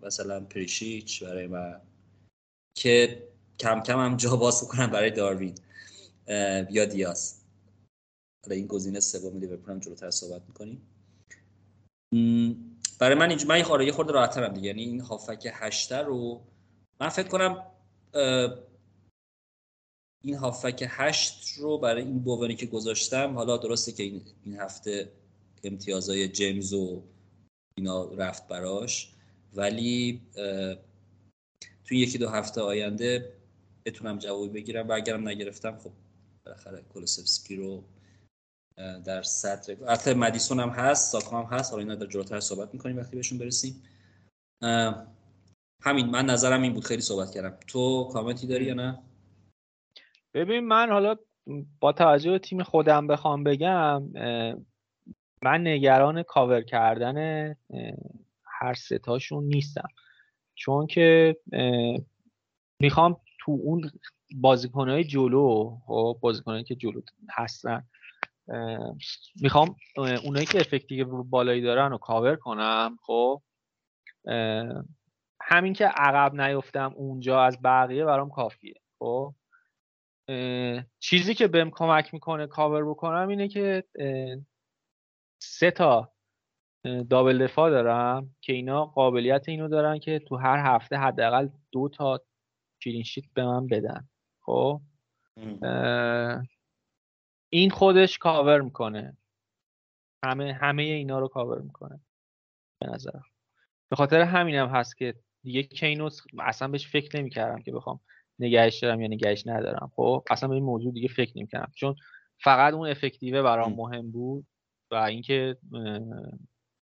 مثلا 0.02 0.40
پریشیچ 0.40 1.22
برای 1.22 1.46
من 1.46 1.80
که 2.74 3.28
کم 3.58 3.80
کم 3.80 3.98
هم 3.98 4.16
جا 4.16 4.36
باز 4.36 4.68
کنم 4.68 4.86
برای 4.86 5.10
داروین 5.10 5.54
یا 6.70 6.84
دیاز. 6.84 7.44
حالا 8.44 8.56
این 8.56 8.66
گزینه 8.66 9.00
سوم 9.00 9.38
لیورپول 9.38 9.70
هم 9.70 9.80
جلوتر 9.80 10.10
صحبت 10.10 10.42
می‌کنیم. 10.48 10.88
برای 12.98 13.18
من 13.18 13.28
اینجا 13.28 13.46
من 13.48 13.58
یه 13.58 13.64
خورده 13.64 13.92
خورده 13.92 14.12
راحت‌ترم 14.12 14.54
دیگه. 14.54 14.66
یعنی 14.66 14.82
این 14.82 15.00
هافک 15.00 15.50
هشته 15.52 15.96
رو 15.96 16.40
من 17.00 17.08
فکر 17.08 17.28
کنم 17.28 17.66
این 20.24 20.34
هافک 20.34 20.84
هشت 20.88 21.58
رو 21.58 21.78
برای 21.78 22.02
این 22.02 22.18
بوونی 22.18 22.56
که 22.56 22.66
گذاشتم 22.66 23.34
حالا 23.34 23.56
درسته 23.56 23.92
که 23.92 24.02
این, 24.02 24.22
این 24.44 24.56
هفته 24.56 25.12
امتیازهای 25.64 26.28
جیمز 26.28 26.72
و 26.72 27.02
اینا 27.76 28.14
رفت 28.14 28.48
براش. 28.48 29.14
ولی 29.54 30.22
توی 31.84 31.98
یکی 31.98 32.18
دو 32.18 32.28
هفته 32.28 32.60
آینده 32.60 33.32
بتونم 33.84 34.18
جوابی 34.18 34.48
بگیرم 34.48 34.88
و 34.88 34.92
اگرم 34.92 35.28
نگرفتم 35.28 35.78
خب 35.78 35.90
بالاخره 36.44 36.82
کولوسفسکی 36.82 37.56
رو 37.56 37.84
در 39.04 39.22
سطر. 39.22 39.76
البته 39.80 40.14
مدیسون 40.14 40.60
هم 40.60 40.68
هست 40.68 41.12
ساکا 41.12 41.42
هم 41.42 41.58
هست. 41.58 41.70
حالا 41.70 41.82
اینا 41.82 41.94
در 41.94 42.06
جلوتر 42.06 42.40
صحبت 42.40 42.74
می‌کنیم 42.74 42.96
وقتی 42.96 43.16
بهشون 43.16 43.38
برسیم. 43.38 43.82
همین 45.82 46.06
من 46.06 46.26
نظرم 46.26 46.62
این 46.62 46.72
بود. 46.72 46.84
خیلی 46.84 47.02
صحبت 47.02 47.30
کردم. 47.34 47.58
تو 47.66 48.10
کامنتی 48.12 48.46
داری 48.46 48.64
یا 48.64 48.74
نه؟ 48.74 49.02
ببین 50.34 50.60
من 50.60 50.90
حالا 50.90 51.16
با 51.80 51.92
توجه 51.92 52.30
به 52.30 52.38
تیم 52.38 52.62
خودم 52.62 53.06
بخوام 53.06 53.44
بگم 53.44 54.02
من 55.42 55.66
نگران 55.66 56.22
کاور 56.22 56.62
کردن 56.62 57.46
هر 58.44 58.74
ستاشون 58.74 59.44
نیستم. 59.44 59.88
چون 60.54 60.86
که 60.86 61.36
می‌خوام 62.80 63.16
تو 63.40 63.58
اون 63.62 63.90
بازیکنهای 64.34 65.04
جلو 65.04 65.76
خب 65.86 66.18
بازیکنهایی 66.20 66.64
که 66.64 66.74
جلو 66.74 67.00
هستن 67.30 67.84
می‌خوام 69.40 69.76
اونایی 69.96 70.46
که 70.46 70.60
effective 70.60 71.22
بالایی 71.22 71.62
دارن 71.62 71.90
رو 71.90 71.98
کاور 71.98 72.36
کنم 72.36 72.98
خب. 73.02 73.42
همین 75.40 75.72
که 75.72 75.86
عقب 75.86 76.40
نیفتم 76.40 76.92
اونجا 76.96 77.42
از 77.42 77.62
بقیه 77.62 78.04
برام 78.04 78.30
کافیه 78.30 78.74
خب. 78.98 79.34
چیزی 80.98 81.34
که 81.34 81.48
بهم 81.48 81.70
کمک 81.70 82.14
می‌کنه 82.14 82.46
کاور 82.46 82.90
بکنم 82.90 83.28
اینه 83.28 83.48
که 83.48 83.84
سه 85.44 85.70
تا 85.70 86.12
double 87.10 87.44
دفاع 87.44 87.70
دارم 87.70 88.34
که 88.40 88.52
اینا 88.52 88.86
قابلیت 88.86 89.48
اینو 89.48 89.68
دارن 89.68 89.98
که 89.98 90.18
تو 90.18 90.36
هر 90.36 90.74
هفته 90.74 90.96
حداقل 90.96 91.48
دو 91.72 91.88
تا 91.88 92.20
clean 92.82 93.03
sheet 93.03 93.24
به 93.34 93.44
من 93.44 93.66
بدن. 93.66 94.08
خب؟ 94.40 94.80
این 97.48 97.70
خودش 97.70 98.18
کاور 98.18 98.60
می‌کنه. 98.60 99.16
همه 100.24 100.52
همه 100.52 100.82
اینا 100.82 101.18
رو 101.18 101.28
کاور 101.28 101.60
می‌کنه. 101.60 102.00
به 102.80 102.86
نظر 102.86 103.18
به 103.90 103.96
خاطر 103.96 104.20
همینم 104.20 104.68
هم 104.68 104.74
هست 104.74 104.96
که 104.96 105.14
دیگه 105.42 105.62
کینوس 105.62 106.20
اصلا 106.38 106.68
بهش 106.68 106.88
فکر 106.88 107.18
نمی‌کردم 107.18 107.62
که 107.62 107.72
بخوام 107.72 108.00
نگهش 108.38 108.78
دارم 108.78 109.00
یا 109.00 109.08
نگهش 109.08 109.46
ندارم. 109.46 109.92
خب؟ 109.96 110.24
اصلا 110.30 110.48
به 110.48 110.54
این 110.54 110.64
موضوع 110.64 110.92
دیگه 110.92 111.08
فکر 111.08 111.32
نمی‌کردم. 111.38 111.72
چون 111.76 111.96
فقط 112.42 112.74
اون 112.74 112.88
افکتیوه 112.88 113.42
برام 113.42 113.72
مهم 113.72 114.10
بود. 114.10 114.46
و 114.92 114.94
اینکه 114.94 115.56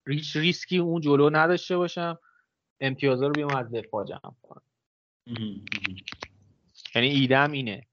ریش 0.05 0.35
ریسکی 0.35 0.77
اون 0.77 1.01
جلو 1.01 1.29
نداشته 1.29 1.77
باشم 1.77 2.19
امتیازا 2.79 3.27
رو 3.27 3.33
بیام 3.33 3.55
از 3.55 3.71
دفاع 3.71 4.05
جمع 4.05 4.35
کنم. 4.41 4.61
یعنی 6.95 7.07
ایدم 7.07 7.51
اینه 7.51 7.87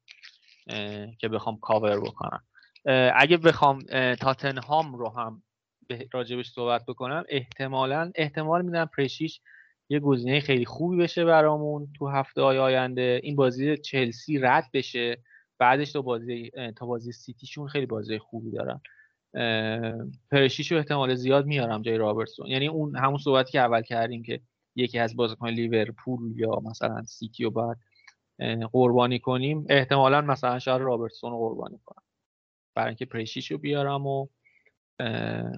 که 1.19 1.29
بخوام 1.29 1.59
کاور 1.59 2.01
بکنم. 2.01 2.45
اگه 3.15 3.37
بخوام 3.37 3.83
تاتنهام 4.15 4.95
رو 4.95 5.09
هم 5.09 5.43
راجبش 6.13 6.51
صحبت 6.51 6.87
بکنم 6.87 7.25
احتمالا 7.29 8.13
احتمال 8.15 8.65
میدم 8.65 8.91
پرشیش 8.97 9.41
یه 9.89 10.01
گزینه 10.01 10.41
خیلی 10.41 10.65
خوبی 10.65 10.97
بشه 10.97 11.25
برامون 11.25 11.93
تو 11.99 12.09
هفته 12.09 12.43
های 12.43 12.59
آینده. 12.59 13.21
این 13.23 13.37
بازی 13.37 13.77
چلسی 13.77 14.39
رد 14.39 14.71
بشه 14.73 15.23
بعدش 15.59 15.93
تا 15.93 16.03
بازی 16.03 16.51
تا 16.77 16.87
بازی 16.87 17.13
سیتیشون 17.13 17.69
خیلی 17.69 17.87
بازی 17.87 18.19
خوبی 18.19 18.51
دارن. 18.51 18.81
پریشیچ 20.31 20.73
رو 20.73 20.79
احتمال 20.79 21.15
زیاد 21.15 21.47
میارم 21.47 21.83
جای 21.83 21.97
رابرتسون. 21.97 22.47
یعنی 22.47 22.69
اون 22.69 22.97
همون 22.97 23.19
صحبتی 23.19 23.53
که 23.53 23.61
اول 23.61 23.83
کردیم 23.83 24.23
که 24.23 24.41
یکی 24.77 24.99
از 24.99 25.17
بازیکن 25.17 25.49
لیورپول 25.49 26.39
یا 26.39 26.61
مثلا 26.65 27.05
سیتی 27.05 27.45
رو 27.45 27.51
باید 27.51 27.79
قربانی 28.73 29.19
کنیم 29.19 29.67
احتمالا 29.69 30.21
مثلا 30.21 30.59
شاید 30.59 30.83
رابرتسون 30.83 31.31
رو 31.31 31.39
قربانی 31.39 31.79
کنم. 31.85 32.03
برای 32.75 32.89
اینکه 32.89 33.05
پریشیچ 33.05 33.51
رو 33.51 33.59
بیارم 33.59 34.07
و 34.07 34.29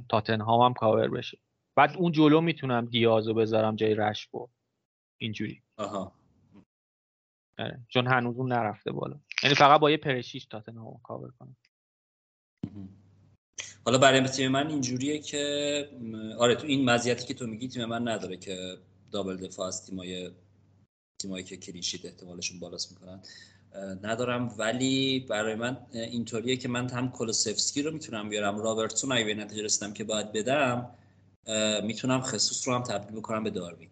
تاتنهام 0.08 0.60
هم 0.60 0.74
کاور 0.74 1.08
بشه. 1.08 1.38
بعد 1.74 1.96
اون 1.96 2.12
جلو 2.12 2.40
می‌تونم 2.40 2.86
دیاز 2.86 3.28
رو 3.28 3.34
بذارم 3.34 3.76
جای 3.76 3.94
رشفورد. 3.94 4.50
اینجوری. 5.18 5.62
آها. 5.76 6.12
آره، 7.58 7.80
چون 7.88 8.06
هنوز 8.06 8.36
اون 8.36 8.52
نرفته 8.52 8.92
بالا. 8.92 9.20
یعنی 9.42 9.54
فقط 9.54 9.80
با 9.80 9.90
یه 9.90 9.96
پریشیچ 9.96 10.44
تاتنهام 10.44 11.00
کاور 11.02 11.30
کنم. 11.38 11.56
حالا 13.84 13.98
برای 13.98 14.28
تیم 14.28 14.50
من 14.50 14.66
اینجوریه 14.66 15.18
که 15.18 15.88
آره 16.38 16.54
تو 16.54 16.66
این 16.66 16.90
مزیتی 16.90 17.26
که 17.26 17.34
تو 17.34 17.46
میگی 17.46 17.68
تیم 17.68 17.84
من 17.84 18.08
نداره 18.08 18.36
که 18.36 18.78
double 19.12 19.36
دفاع 19.36 19.66
از 19.66 19.86
تیمای 19.86 20.30
تیمایی 21.22 21.44
که 21.44 21.56
clean 21.56 21.80
sheet 21.80 22.04
احتمالشون 22.04 22.60
بالاست 22.60 22.92
می‌کنن. 22.92 23.22
ندارم. 24.02 24.54
ولی 24.58 25.20
برای 25.20 25.54
من 25.54 25.86
اینطوریه 25.92 26.56
که 26.56 26.68
من 26.68 26.90
هم 26.90 27.10
کولوسفسکی 27.10 27.82
رو 27.82 27.90
می‌تونم 27.90 28.28
بیارم 28.28 28.58
رابرتسون 28.58 29.12
اگه 29.12 29.24
به 29.24 29.34
نتیجه 29.34 29.62
رسیدم 29.62 29.92
که 29.92 30.04
باید 30.04 30.32
بدم 30.32 30.96
می‌تونم 31.84 32.20
خصوص 32.20 32.68
رو 32.68 32.74
هم 32.74 32.82
تبدیل 32.82 33.16
بکنم 33.16 33.44
به 33.44 33.50
داروین. 33.50 33.90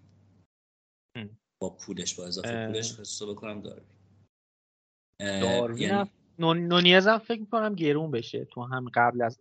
با 1.60 1.70
پولش 1.70 2.14
با 2.14 2.26
اضافه 2.26 2.66
پولش 2.66 2.92
خصوص 2.92 3.22
رو 3.22 3.34
بکنم 3.34 3.62
داروین. 3.62 3.88
داروین 5.20 5.88
یعنی... 5.88 6.10
نونیز 6.38 7.06
هم 7.06 7.18
فکر 7.18 7.40
می‌کنم 7.40 7.74
گرون 7.74 8.10
بشه 8.10 8.44
تو 8.44 8.62
هم 8.62 8.90
قبل 8.94 9.22
از 9.22 9.40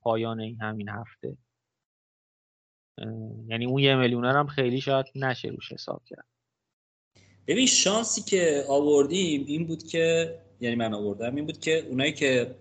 پایان 0.00 0.40
این 0.40 0.60
همین 0.60 0.88
هفته. 0.88 1.36
یعنی 3.48 3.66
اون 3.66 3.82
یه 3.82 3.96
میلیونر 3.96 4.36
هم 4.36 4.46
خیلی 4.46 4.80
شاید 4.80 5.06
نشه 5.14 5.48
روش 5.48 5.72
حساب 5.72 6.02
کرد. 6.06 6.26
ببین 7.46 7.66
شانسی 7.66 8.22
که 8.22 8.64
آوردیم 8.68 9.44
این 9.46 9.66
بود 9.66 9.82
که 9.82 10.38
یعنی 10.60 10.76
من 10.76 10.94
آوردم 10.94 11.34
این 11.34 11.46
بود 11.46 11.60
که 11.60 11.78
اونایی 11.78 12.12
که 12.12 12.56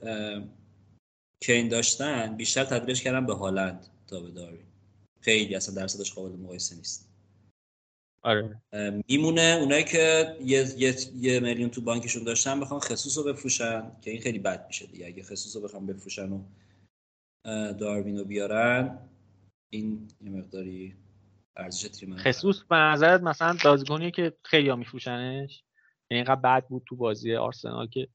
کین 1.42 1.68
داشتن 1.68 2.38
بیشتر 2.38 2.64
تدریج 2.64 3.02
کردن 3.02 3.26
به 3.26 3.34
هالند 3.34 3.88
تا 4.08 4.22
به 4.22 4.32
داری 4.32 4.60
خیلی 5.22 5.56
اصلا 5.56 5.76
درصدش 5.76 6.14
قابل 6.14 6.36
مقایسه 6.36 6.76
نیست. 6.76 7.15
آره. 8.26 8.62
میمونه 9.08 9.58
اونایی 9.62 9.84
که 9.84 10.36
یه, 10.42 10.66
یه،, 10.78 10.96
یه 11.16 11.40
میلیون 11.40 11.70
تو 11.70 11.82
بانکشون 11.82 12.24
داشتن 12.24 12.60
بخوان 12.60 12.80
خصوص 12.80 13.18
رو 13.18 13.24
بفروشن 13.24 13.92
که 14.02 14.12
این 14.12 14.22
خیلی 14.22 14.40
بد 14.40 14.68
میشه 14.68 14.86
دیگه. 14.86 15.06
اگه 15.06 15.24
خصوص 15.24 15.56
رو 15.56 15.62
بخوام 15.62 15.86
بفروشن 15.86 16.32
و 16.32 16.44
داروین 17.74 18.18
رو 18.18 18.26
بیارن 18.26 18.98
این 19.70 20.08
یه 20.22 20.30
مقداری 20.30 20.96
ارزش 21.56 21.88
تیم 21.88 22.18
خصوص 22.18 22.64
به 22.70 22.76
نظرت 22.76 23.22
مثلا 23.22 23.58
بازیکنیه 23.64 24.12
که 24.12 24.34
خیلی 24.44 24.70
ها 24.70 24.76
میفروشنش؟ 24.76 25.64
یعنی 26.12 26.24
اینقدر 26.24 26.42
بد 26.42 26.68
بود 26.68 26.84
تو 26.88 26.96
بازی 26.96 27.36
آرسنال 27.36 27.88
که 27.88 28.08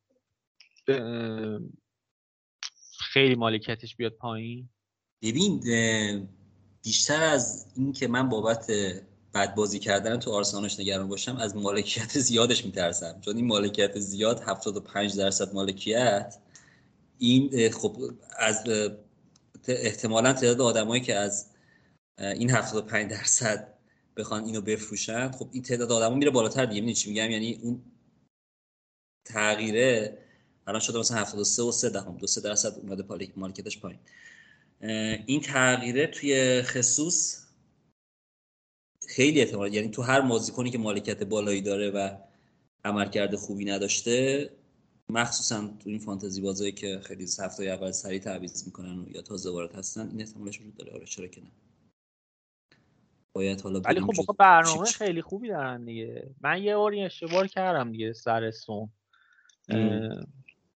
خیلی 3.12 3.34
مالکیتش 3.34 3.96
بیاد 3.96 4.12
پایین؟ 4.12 4.68
ببین 5.22 5.60
بیشتر 6.82 7.22
از 7.22 7.72
این 7.76 7.92
که 7.92 8.08
من 8.08 8.28
بابت 8.28 8.70
بد 9.34 9.54
بازی 9.54 9.78
کردن 9.78 10.18
تو 10.18 10.30
آرسنالش 10.32 10.80
نگران 10.80 11.08
باشم 11.08 11.36
از 11.36 11.56
مالکیت 11.56 12.18
زیادش 12.18 12.64
میترسم. 12.64 13.20
چون 13.20 13.36
این 13.36 13.46
مالکیت 13.46 13.98
زیاد 13.98 14.40
75 14.40 15.16
درصد 15.16 15.54
مالکیت. 15.54 16.36
این 17.18 17.70
خب 17.70 17.96
از 18.38 18.64
احتمالا 19.68 20.32
تعداد 20.32 20.60
آدمایی 20.60 21.02
که 21.02 21.14
از 21.14 21.46
این 22.18 22.50
75 22.50 23.10
درصد 23.10 23.74
بخوان 24.16 24.44
اینو 24.44 24.60
بفروشن 24.60 25.30
خب 25.30 25.48
این 25.52 25.62
تعداد 25.62 25.92
آدما 25.92 26.14
میره 26.14 26.30
بالاتر 26.30 26.66
دیگه. 26.66 26.92
چی 26.92 27.10
میگم؟ 27.10 27.30
یعنی 27.30 27.60
اون 27.62 27.82
تغییره 29.24 30.18
الان 30.66 30.80
شده 30.80 30.98
مثلا 30.98 31.16
73 31.16 31.62
و 31.62 31.72
3 31.72 31.88
دهم 31.88 32.16
2 32.16 32.26
3 32.26 32.40
درصد 32.40 32.78
اومده 32.78 33.30
مارکتش 33.36 33.78
پایین. 33.78 34.00
این 35.26 35.40
تغییره 35.40 36.06
توی 36.06 36.62
خصوص 36.62 37.39
خیلی 39.16 39.40
احتمال 39.40 39.74
یعنی 39.74 39.88
تو 39.88 40.02
هر 40.02 40.20
بازیکنی 40.20 40.70
که 40.70 40.78
مالکیت 40.78 41.22
بالایی 41.22 41.60
داره 41.60 41.90
و 41.90 42.16
عملکرد 42.84 43.36
خوبی 43.36 43.64
نداشته 43.64 44.50
مخصوصا 45.08 45.60
تو 45.60 45.90
این 45.90 45.98
فانتزی 45.98 46.40
بازایی 46.40 46.72
که 46.72 47.00
خیلی 47.02 47.26
هفته 47.40 47.64
اول 47.64 47.90
سریع 47.90 48.18
تعویض 48.20 48.66
می‌کنن 48.66 49.06
یا 49.08 49.22
تازه 49.22 49.50
وارد 49.50 49.74
هستن 49.74 50.08
این 50.08 50.20
احتمالش 50.20 50.60
وجود 50.60 50.76
داره. 50.76 50.92
آره 50.92 51.04
چرا 51.04 51.26
که 51.26 51.40
نه. 51.40 51.50
باید 53.32 53.60
حالا 53.60 53.80
ولی 53.80 54.00
خب 54.00 54.36
برنامه 54.38 54.84
خیلی 54.84 55.22
خوبی 55.22 55.48
دارن 55.48 55.84
دیگه. 55.84 56.34
من 56.40 56.62
یه 56.62 56.76
بار 56.76 56.94
اشتباه 56.94 57.46
کردم 57.46 57.92
دیگه 57.92 58.12
سر 58.12 58.50
سون. 58.50 58.90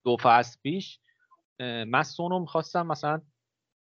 دو 0.04 0.18
فصل 0.22 0.60
پیش. 0.64 1.00
من 1.60 2.04
سونو 2.04 2.40
می‌خواستم 2.40 2.88
مثلا 2.88 3.22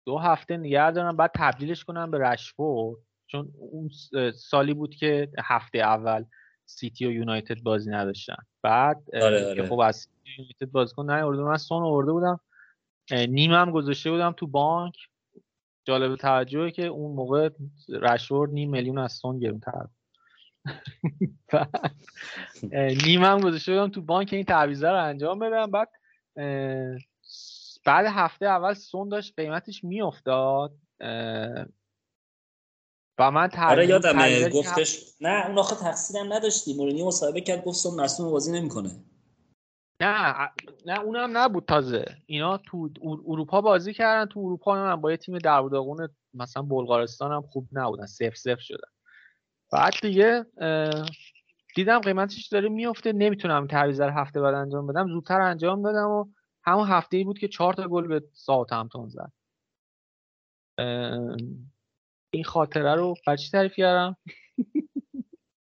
دو 0.06 0.18
هفته 0.18 0.56
نگه 0.56 0.90
دارم 0.90 1.16
بعد 1.16 1.30
تبدیلش 1.34 1.84
کنم 1.84 2.10
به 2.10 2.18
رشفورد. 2.18 2.98
چون 3.30 3.52
اون 3.58 3.90
سالی 4.34 4.74
بود 4.74 4.94
که 4.94 5.28
هفته 5.44 5.78
اول 5.78 6.24
سیتی 6.66 7.06
و 7.06 7.10
یونایتد 7.10 7.62
بازی 7.62 7.90
نداشتن. 7.90 8.36
بعد 8.62 9.02
آره 9.14 9.46
آره. 9.46 9.54
که 9.54 9.68
خب 9.68 9.78
از 9.78 10.08
یونایتد 10.38 10.70
بازیکن 10.70 11.10
نیورده 11.10 11.42
من 11.42 11.56
سون 11.56 11.82
آورده 11.82 12.12
بودم. 12.12 12.40
نیمم 13.12 13.70
گذاشته 13.70 14.10
بودم 14.10 14.32
تو 14.32 14.46
بانک. 14.46 14.94
جالب 15.84 16.16
توجهه 16.16 16.70
که 16.70 16.86
اون 16.86 17.16
موقع 17.16 17.50
رشورد 17.88 18.50
نیم 18.50 18.70
میلیون 18.70 18.98
از 18.98 19.12
سون 19.12 19.38
گرونتر 19.38 19.86
نیمم 23.06 23.40
گذاشته 23.40 23.72
بودم 23.72 23.88
تو 23.88 24.02
بانک 24.02 24.32
این 24.32 24.44
تعویضه 24.44 24.88
رو 24.88 25.04
انجام 25.04 25.38
بدم. 25.38 25.70
بعد 25.70 25.88
بعد 27.86 28.06
هفته 28.06 28.46
اول 28.46 28.74
سون 28.74 29.08
داشت 29.08 29.34
قیمتش 29.36 29.84
میافتاد. 29.84 30.72
و 33.20 33.30
من 33.30 33.50
آره 33.68 33.86
یادم 33.86 34.48
گفتش 34.48 35.16
نه 35.20 35.46
اون 35.46 35.58
آخه 35.58 35.76
تقصیرم 35.76 36.32
نداشتی. 36.32 36.74
مورینیو 36.74 37.06
مصاحبه 37.06 37.40
کرد 37.40 37.64
گفت 37.64 37.78
سون 37.78 38.00
مصدوم 38.00 38.30
بازی 38.30 38.52
نمی‌کنه. 38.52 38.90
نه 40.02 40.34
نه 40.86 41.00
اونم 41.00 41.38
نبود 41.38 41.64
تازه. 41.64 42.04
اینا 42.26 42.56
تو 42.56 42.90
اروپا 43.02 43.60
بازی 43.60 43.94
کردن. 43.94 44.32
تو 44.32 44.40
اروپا 44.40 44.76
هم 44.76 45.00
با 45.00 45.10
یه 45.10 45.16
تیم 45.16 45.38
داغون 45.38 46.08
مثلا 46.34 46.62
بلغارستان 46.62 47.32
هم 47.32 47.42
خوب 47.42 47.68
نبودن. 47.72 48.06
سف 48.06 48.36
سف 48.36 48.60
شدن. 48.60 48.88
بعد 49.72 49.94
دیگه 50.02 50.46
دیدم 51.74 51.98
قیمتش 51.98 52.46
داره 52.48 52.68
میفته 52.68 53.12
نمی‌تونم 53.12 53.66
تعویض 53.66 54.00
هفته 54.00 54.40
بعد 54.40 54.54
انجام 54.54 54.86
بدم. 54.86 55.08
زودتر 55.08 55.40
انجام 55.40 55.82
دادم 55.82 56.08
و 56.08 56.26
همون 56.64 56.88
هفته 56.88 57.16
ای 57.16 57.24
بود 57.24 57.38
که 57.38 57.48
چهار 57.48 57.74
تا 57.74 57.88
گل 57.88 58.06
به 58.06 58.22
همتون 58.70 59.08
زد. 59.08 59.32
این 62.30 62.44
خاطره 62.44 62.94
رو 62.94 63.14
بچی 63.26 63.50
تعریف 63.50 63.74
کردم؟ 63.74 64.16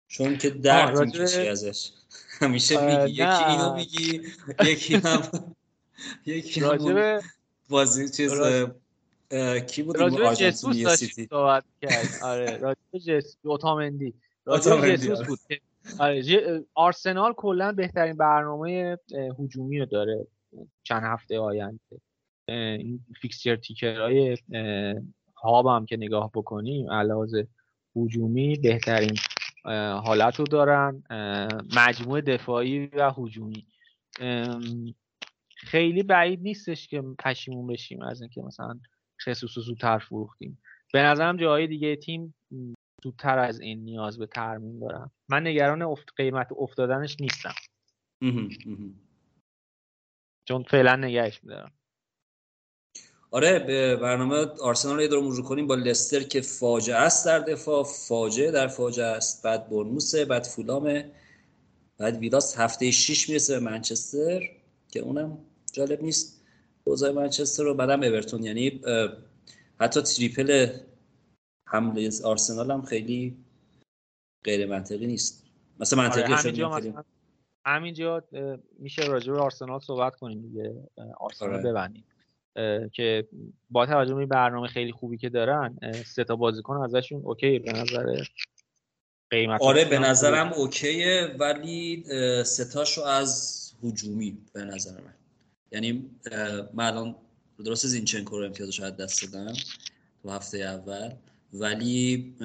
چون 0.07 0.37
که 0.37 0.49
درد 0.49 0.99
می‌کشی 0.99 1.47
ازش. 1.47 1.91
همیشه 2.39 2.85
میگی 2.85 3.11
یکی 3.11 3.23
اینو 3.23 3.75
میگی 3.75 4.21
یکی 4.65 4.95
هم 5.05 5.55
یکی 6.25 6.61
هم 6.61 7.21
بازی 7.69 8.09
چیز 8.09 8.31
کی 9.67 9.83
بود 9.83 9.97
راجب 9.97 10.33
جسوس 10.33 10.83
داشت 10.83 11.29
صحبت 11.29 11.63
کرد 11.81 12.23
آره 12.23 12.57
راجب 12.57 12.97
جسوس 13.05 13.35
اوتامندی. 13.43 14.13
راجب 14.45 14.95
جسوس 14.95 15.27
بود 15.27 15.39
آره 15.99 16.63
آرسنال 16.73 17.33
کلا 17.33 17.71
بهترین 17.71 18.17
برنامه 18.17 18.97
هجومی 19.39 19.79
رو 19.79 19.85
داره. 19.85 20.27
چند 20.83 21.03
هفته 21.03 21.39
آینده. 21.39 21.79
این 22.47 23.05
فیکسچر 23.21 23.55
تیکرهای 23.55 24.37
هاب 25.43 25.67
هم 25.67 25.85
که 25.85 25.97
نگاه 25.97 26.31
بکنیم 26.33 26.91
علاوه 26.91 27.43
هجومی 27.95 28.57
بهترین 28.57 29.17
حالت 30.05 30.39
رو 30.39 30.45
دارن 30.45 31.03
مجموعه 31.75 32.21
دفاعی 32.21 32.85
و 32.85 33.11
هجومی. 33.17 33.67
خیلی 35.55 36.03
بعید 36.03 36.41
نیستش 36.41 36.87
که 36.87 37.03
پشیمون 37.19 37.67
بشیم 37.67 38.01
از 38.01 38.21
اینکه 38.21 38.41
مثلا 38.41 38.79
خصوص 39.25 39.51
زودتر 39.51 39.97
فروختیم. 39.97 40.57
به 40.93 41.01
نظرم 41.01 41.37
جاهای 41.37 41.67
دیگه 41.67 41.95
تیم 41.95 42.35
زودتر 43.03 43.39
از 43.39 43.59
این 43.59 43.83
نیاز 43.83 44.19
به 44.19 44.27
ترمیم 44.27 44.79
دارم 44.79 45.11
من 45.29 45.47
نگران 45.47 45.81
افت 45.81 46.09
قیمت 46.15 46.47
افتادنش 46.57 47.17
نیستم. 47.19 47.53
چون 50.45 50.63
فعلا 50.63 50.95
نگهش 50.95 51.43
میدارم. 51.43 51.71
آره 53.33 53.59
به 53.59 53.95
برنامه 53.95 54.35
آرسنال 54.61 55.01
یه 55.01 55.07
دور 55.07 55.23
مرور 55.23 55.43
کنیم 55.43 55.67
با 55.67 55.75
لستر 55.75 56.23
که 56.23 56.41
فاجعه 56.41 56.95
است 56.95 57.25
در 57.25 57.39
دفاع. 57.39 57.83
فاجعه 57.83 58.51
در 58.51 58.67
فاجعه 58.67 59.05
است. 59.05 59.43
بعد 59.43 59.69
برنوسه 59.69 60.25
بعد 60.25 60.43
فولامه 60.43 61.11
بعد 61.97 62.17
ویلاس. 62.17 62.57
هفته 62.57 62.91
6 62.91 63.29
می‌رسه 63.29 63.53
به 63.53 63.65
منچستر 63.65 64.41
که 64.91 64.99
اونم 64.99 65.37
جالب 65.71 66.03
نیست. 66.03 66.41
اوضاع 66.83 67.11
منچستر 67.11 67.63
رو 67.63 67.73
بعدم 67.73 68.03
اورتون. 68.03 68.43
یعنی 68.43 68.81
حتی 69.79 70.01
تریپل 70.01 70.67
حمله 71.67 72.09
آرسنال 72.23 72.71
هم 72.71 72.81
خیلی 72.81 73.37
غیر 74.43 74.65
منطقی 74.65 75.07
نیست. 75.07 75.43
مثلا 75.79 76.03
منطقی 76.03 76.33
آره 76.33 76.93
همینجا 77.65 78.23
میشه 78.79 79.05
راجع 79.05 79.33
به 79.33 79.39
آرسنال 79.39 79.79
صحبت 79.79 80.15
کنیم 80.15 80.41
دیگه. 80.41 80.89
آرسنال 81.19 81.53
آره. 81.53 81.63
ببندیم. 81.63 82.03
که 82.93 83.27
با 83.69 83.85
توجه 83.85 84.15
به 84.15 84.25
برنامه 84.25 84.67
خیلی 84.67 84.91
خوبی 84.91 85.17
که 85.17 85.29
دارن 85.29 85.77
سه 86.05 86.23
تا 86.23 86.35
بازیکن 86.35 86.75
ازشون 86.75 87.21
اوکی 87.21 87.59
به 87.59 87.71
نظر 87.71 88.23
قیمت 89.29 89.61
آره 89.61 89.85
به 89.85 89.99
نظرم 89.99 90.53
اوکیه 90.53 91.35
ولی 91.39 92.03
ستاشو 92.43 93.01
از 93.01 93.59
هجومی 93.83 94.37
به 94.53 94.65
نظر 94.65 94.91
من. 94.91 95.13
یعنی 95.71 96.09
من 96.73 96.85
الان 96.85 97.15
درست 97.65 97.87
زینچنکو 97.87 98.39
رو 98.39 98.45
امتیازش 98.45 98.79
از 98.79 98.97
دست 98.97 99.33
دادم 99.33 99.53
تو 100.23 100.29
هفته 100.29 100.57
اول 100.57 101.13
ولی 101.53 102.35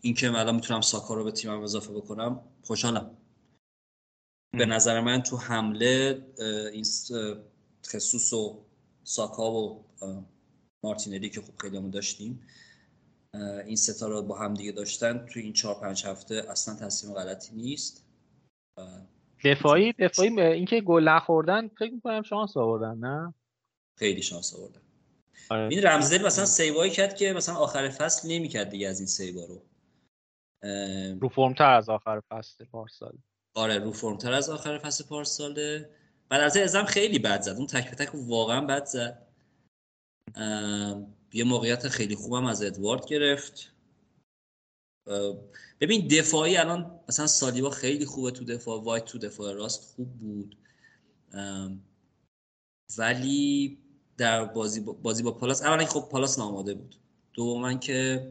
اینکه 0.00 0.30
من 0.30 0.40
الان 0.40 0.54
می‌تونم 0.54 0.80
ساکا 0.80 1.14
رو 1.14 1.24
به 1.24 1.30
تیمم 1.30 1.62
اضافه 1.62 1.92
بکنم 1.92 2.40
خوشحالم. 2.62 3.10
به 4.58 4.66
نظر 4.66 5.00
من 5.00 5.22
تو 5.22 5.36
حمله 5.36 6.24
این 6.72 6.84
خصوص 7.86 8.32
و 8.32 8.64
ساکا 9.04 9.52
و 9.52 9.84
مارتینلی 10.84 11.30
که 11.30 11.40
خوب 11.40 11.54
خیلی 11.60 11.76
همون 11.76 11.90
داشتیم 11.90 12.46
این 13.66 13.76
ستا 13.76 14.08
رو 14.08 14.22
با 14.22 14.38
هم 14.38 14.54
دیگه 14.54 14.72
داشتن 14.72 15.26
تو 15.26 15.40
این 15.40 15.52
چهار 15.52 15.80
پنج 15.80 16.06
هفته 16.06 16.34
اصلا 16.50 16.74
تصمیم 16.74 17.14
غلطی 17.14 17.54
نیست. 17.54 18.06
دفاعی 19.44 19.92
دفاعی 19.92 20.40
اینکه 20.40 20.80
گل 20.80 21.08
نخوردن 21.08 21.68
فکر 21.68 21.90
می‌کنم 21.90 22.22
شانس 22.22 22.56
آوردن 22.56 22.98
نه؟ 22.98 23.34
خیلی 23.98 24.22
شانس 24.22 24.54
آوردن. 24.54 24.80
آره. 25.50 25.68
این 25.70 25.82
رمزدل 25.82 26.26
مثلا 26.26 26.44
سیوایی 26.44 26.90
کرد 26.90 27.16
که 27.16 27.32
مثلا 27.32 27.54
آخر 27.54 27.88
فصل 27.88 28.28
نمی‌کرد 28.28 28.68
دیگه 28.68 28.88
از 28.88 29.00
این 29.00 29.06
سیوا 29.06 29.44
رو. 29.44 29.62
رو 31.20 31.28
فرمتر 31.28 31.70
از 31.70 31.88
آخر 31.88 32.20
فصل 32.28 32.64
پارسال. 32.64 33.18
آره 33.54 33.78
رو 33.78 33.92
فرمتر 33.92 34.32
از 34.32 34.50
آخر 34.50 34.78
فصل 34.78 35.04
پارساله. 35.04 35.90
بعد 36.32 36.58
ازم 36.58 36.84
خیلی 36.84 37.18
بد 37.18 37.40
زد. 37.42 37.56
اون 37.56 37.66
تک 37.66 37.90
به 37.90 37.96
تک 38.04 38.14
واقعا 38.14 38.60
بد 38.60 38.84
زد. 38.84 39.26
یه 41.32 41.44
موقعیت 41.44 41.88
خیلی 41.88 42.14
خوبم 42.14 42.44
از 42.44 42.62
ادوارد 42.62 43.06
گرفت. 43.06 43.72
ببین 45.80 46.08
دفاعی 46.08 46.56
الان 46.56 47.00
مثلا 47.08 47.26
سالیبا 47.26 47.70
خیلی 47.70 48.06
خوبه 48.06 48.30
تو 48.30 48.44
دفاع 48.44 48.82
وایت 48.82 49.04
تو 49.04 49.18
دفاع 49.18 49.52
راست 49.54 49.94
خوب 49.94 50.18
بود. 50.18 50.56
ولی 52.98 53.78
در 54.16 54.44
بازی 54.44 54.80
با, 54.80 54.92
بازی 54.92 55.22
با 55.22 55.32
پالاس 55.32 55.62
اولا 55.62 55.86
خب 55.86 56.08
پالاس 56.10 56.38
ناماده 56.38 56.74
بود. 56.74 56.96
دوما 57.32 57.74
که 57.74 58.28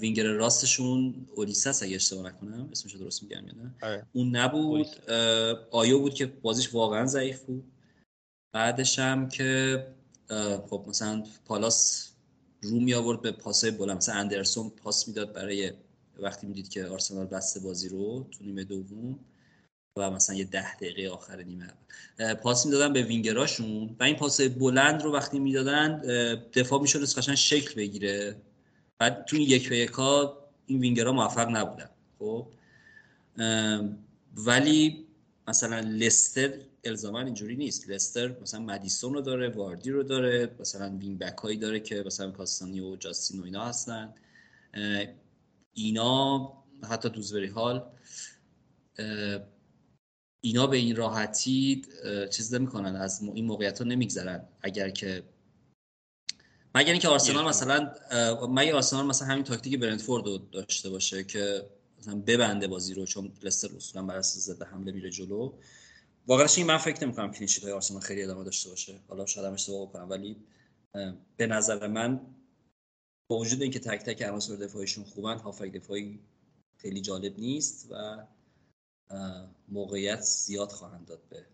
وینگر 0.00 0.24
راستشون 0.24 1.26
اولیسس 1.36 1.82
اگه 1.82 1.96
اشتباه 1.96 2.26
نکنم 2.26 2.68
اسمش 2.72 2.94
درست 2.94 3.22
میگم 3.22 3.46
یا 3.46 3.52
نه؟ 3.52 3.74
آره. 3.82 4.06
اون 4.12 4.36
نبود 4.36 4.86
آیو 5.70 5.98
بود 5.98 6.14
که 6.14 6.26
بازیش 6.26 6.74
واقعا 6.74 7.06
ضعیف 7.06 7.40
بود. 7.40 7.64
بعدش 8.54 8.98
هم 8.98 9.28
که 9.28 9.86
خب 10.70 10.84
مثلا 10.88 11.24
پالاس 11.44 12.10
رو 12.62 12.80
می 12.80 12.94
آورد 12.94 13.22
به 13.22 13.32
پاسای 13.32 13.70
بلند 13.70 13.96
مثلا 13.96 14.14
اندرسون 14.14 14.70
پاس 14.70 15.08
می‌داد 15.08 15.32
برای 15.32 15.72
وقتی 16.18 16.46
می‌دید 16.46 16.68
که 16.68 16.86
آرسنال 16.86 17.26
بسته 17.26 17.60
بازی 17.60 17.88
رو 17.88 18.26
تو 18.30 18.44
نیمه 18.44 18.64
دوم 18.64 19.18
و 19.98 20.10
مثلا 20.10 20.36
یه 20.36 20.44
ده 20.44 20.76
دقیقه 20.76 21.08
آخر 21.08 21.42
نیمه 21.42 21.72
پاس 22.42 22.66
می‌دادن 22.66 22.92
به 22.92 23.02
وینگراشون 23.02 23.96
و 24.00 24.04
این 24.04 24.16
پاس 24.16 24.40
بلند 24.40 25.02
رو 25.02 25.12
وقتی 25.12 25.38
می‌دادن 25.38 26.00
دفاع 26.54 26.80
می‌شد 26.80 27.04
قشنگ 27.04 27.34
شکل 27.34 27.74
بگیره. 27.74 28.36
بعد 29.00 29.24
تو 29.24 29.36
یک 29.36 29.68
به 29.68 29.78
یکا 29.78 30.38
این 30.66 30.80
وینگرها 30.80 31.12
موفق 31.12 31.48
نبودن. 31.48 31.90
خب؟ 32.18 32.46
ولی 34.36 35.06
مثلا 35.48 35.80
لستر 35.80 36.52
الزاما 36.84 37.20
اینجوری 37.20 37.56
نیست. 37.56 37.90
لستر 37.90 38.40
مثلا 38.42 38.60
مدیسون 38.60 39.14
رو 39.14 39.20
داره 39.20 39.48
واردی 39.48 39.90
رو 39.90 40.02
داره 40.02 40.50
مثلا 40.60 40.96
وینگ 40.96 41.18
بک 41.18 41.38
هایی 41.38 41.56
داره 41.56 41.80
که 41.80 42.02
مثلا 42.06 42.30
کاستانی 42.30 42.80
و 42.80 42.96
جاستین 42.96 43.40
و 43.40 43.44
اینا 43.44 43.64
هستن. 43.64 44.14
اینا 45.72 46.52
حتی 46.90 47.08
دوزبری 47.08 47.46
هال 47.46 47.90
اینا 50.40 50.66
به 50.66 50.76
این 50.76 50.96
راحتی 50.96 51.82
چیز 52.30 52.54
نمی‌کنن 52.54 52.96
از 52.96 53.22
این 53.22 53.44
موقعیت 53.44 53.78
ها 53.78 53.84
نمیگذرن. 53.84 54.44
اگر 54.62 54.90
که 54.90 55.22
مگر 56.74 56.92
اینکه 56.92 57.08
آرسنال 57.08 57.48
مثلا 57.48 57.94
مگر 58.48 58.74
آرسنال 58.74 59.06
مثلا 59.06 59.28
همین 59.28 59.44
تاکتیک 59.44 59.78
برنتفورد 59.78 60.26
رو 60.26 60.38
داشته 60.38 60.90
باشه 60.90 61.24
که 61.24 61.70
مثلا 61.98 62.22
ببنده 62.26 62.68
بازی 62.68 62.94
رو 62.94 63.06
چون 63.06 63.32
لستر 63.42 63.76
اصولا 63.76 64.06
بر 64.06 64.16
اساس 64.16 64.42
ضد 64.42 64.62
حمله 64.62 64.92
میره 64.92 65.10
جلو. 65.10 65.52
واقعا 66.26 66.46
این 66.56 66.66
من 66.66 66.76
فکر 66.78 67.04
نمی 67.04 67.14
کنم 67.14 67.32
کلینشیت 67.32 67.64
های 67.64 67.72
آرسنال 67.72 68.00
خیلی 68.00 68.22
ادامه 68.22 68.44
داشته 68.44 68.70
باشه. 68.70 68.94
حالا 69.08 69.26
شاید 69.26 69.46
هم 69.46 69.52
اشتباه 69.52 69.88
بکنم 69.88 70.10
ولی 70.10 70.36
به 71.36 71.46
نظر 71.46 71.86
من 71.86 72.20
با 73.30 73.38
وجود 73.38 73.62
اینکه 73.62 73.78
تک 73.78 74.00
تک 74.02 74.22
عناصر 74.22 74.56
دفاعیشون 74.56 75.04
خوبن 75.04 75.38
هافک 75.38 75.72
دفاعی 75.72 76.20
خیلی 76.76 77.00
جالب 77.00 77.38
نیست 77.38 77.88
و 77.90 78.26
موقعیت 79.68 80.20
زیاد 80.20 80.72
خواهند 80.72 81.06
داد 81.06 81.22
به 81.28 81.46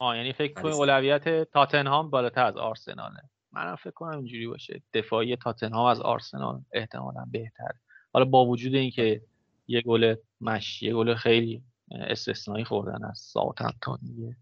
آه 0.00 0.16
یعنی 0.16 0.32
فکر 0.32 0.62
کنید 0.62 0.74
اولویت 0.74 1.50
تاتنهام 1.52 2.10
بالاتر 2.10 2.44
از 2.44 2.56
آرسناله. 2.56 3.22
منم 3.52 3.76
فکر 3.76 3.90
کنم 3.90 4.18
اینجوری 4.18 4.46
باشه. 4.46 4.82
دفاعی 4.94 5.36
تاتنهام 5.36 5.86
از 5.86 6.00
آرسنال 6.00 6.62
احتمالا 6.72 7.26
بهتر 7.30 7.72
حالا 8.12 8.24
با 8.24 8.46
وجود 8.46 8.74
اینکه 8.74 9.22
یه 9.66 9.80
گل 9.80 10.14
مش 10.40 10.82
یه 10.82 10.94
گل 10.94 11.14
خیلی 11.14 11.62
استثنایی 11.90 12.64
خوردن 12.64 13.04
از 13.04 13.18
ساوثهمپتون 13.18 13.98
دیگه 14.02 14.36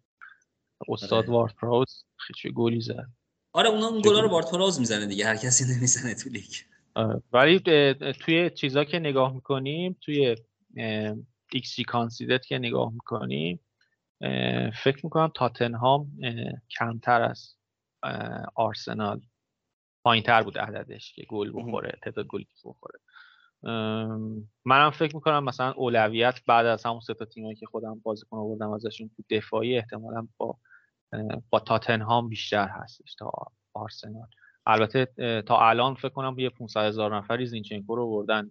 استاد 0.88 1.24
آره. 1.24 1.32
وارد 1.32 1.54
پراوز 1.54 2.04
خیلی 2.16 2.54
گلی 2.54 2.80
زد. 2.80 3.08
آره 3.52 3.68
اونا 3.68 3.86
اون 3.86 4.00
گلا 4.00 4.20
رو 4.20 4.28
وارد 4.28 4.50
پراوز 4.50 4.80
می‌زنه 4.80 5.06
دیگه 5.06 5.26
هر 5.26 5.36
کسی 5.36 5.64
نمی‌زنه 5.76 6.14
تو 6.14 6.30
لیگ. 6.30 6.54
آره. 6.94 7.22
ولی 7.32 7.60
توی 8.12 8.50
چیزا 8.50 8.84
که 8.84 8.98
نگاه 8.98 9.34
می‌کنیم 9.34 9.96
توی 10.00 10.36
ایکسی 11.52 11.84
کانسیدت 11.84 12.46
که 12.46 12.58
نگاه 12.58 12.92
می‌کنیم 12.92 13.60
فکر 14.82 15.00
می‌کنم 15.04 15.32
تاتنهام 15.34 16.12
کمتر 16.78 17.22
از 17.22 17.56
آرسنال 18.54 19.20
پایین 20.04 20.24
تر 20.24 20.42
بود 20.42 20.58
عددش 20.58 21.14
که 21.14 21.26
گل 21.28 21.52
بخوره 21.54 21.98
تعداد 22.02 22.26
گلی 22.26 22.44
که 22.44 22.68
بخوره 22.68 23.00
منم 24.64 24.90
فکر 24.90 25.14
می‌کنم 25.14 25.44
مثلا 25.44 25.72
اولویت 25.72 26.40
بعد 26.46 26.66
از 26.66 26.86
همون 26.86 27.00
سه 27.00 27.14
تا 27.14 27.24
تیمایی 27.24 27.56
که 27.56 27.66
خودم 27.66 28.00
بازیکن 28.02 28.36
آوردم 28.36 28.70
ازشون 28.70 29.10
تو 29.16 29.22
دفاعی 29.30 29.76
احتمالا 29.76 30.28
با 30.36 30.58
با 31.50 31.60
تاتنهام 31.60 32.28
بیشتر 32.28 32.68
هستش 32.68 33.14
تا 33.14 33.32
آرسنال. 33.74 34.28
البته 34.66 35.06
تا 35.42 35.68
الان 35.68 35.94
فکر 35.94 36.08
کنم 36.08 36.38
یه 36.38 36.50
500 36.50 36.80
هزار 36.80 37.16
نفری 37.16 37.46
زینچنکو 37.46 37.96
رو 37.96 38.10
بردن 38.10 38.50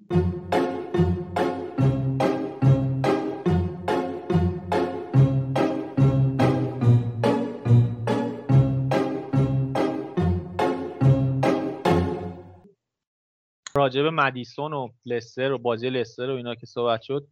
راجب 13.77 14.05
مدیسون 14.05 14.73
و 14.73 14.89
لستر 15.05 15.51
و 15.51 15.57
بازی 15.57 15.89
لستر 15.89 16.29
و 16.29 16.35
اینا 16.35 16.55
که 16.55 16.65
صحبت 16.65 17.01
شد 17.01 17.27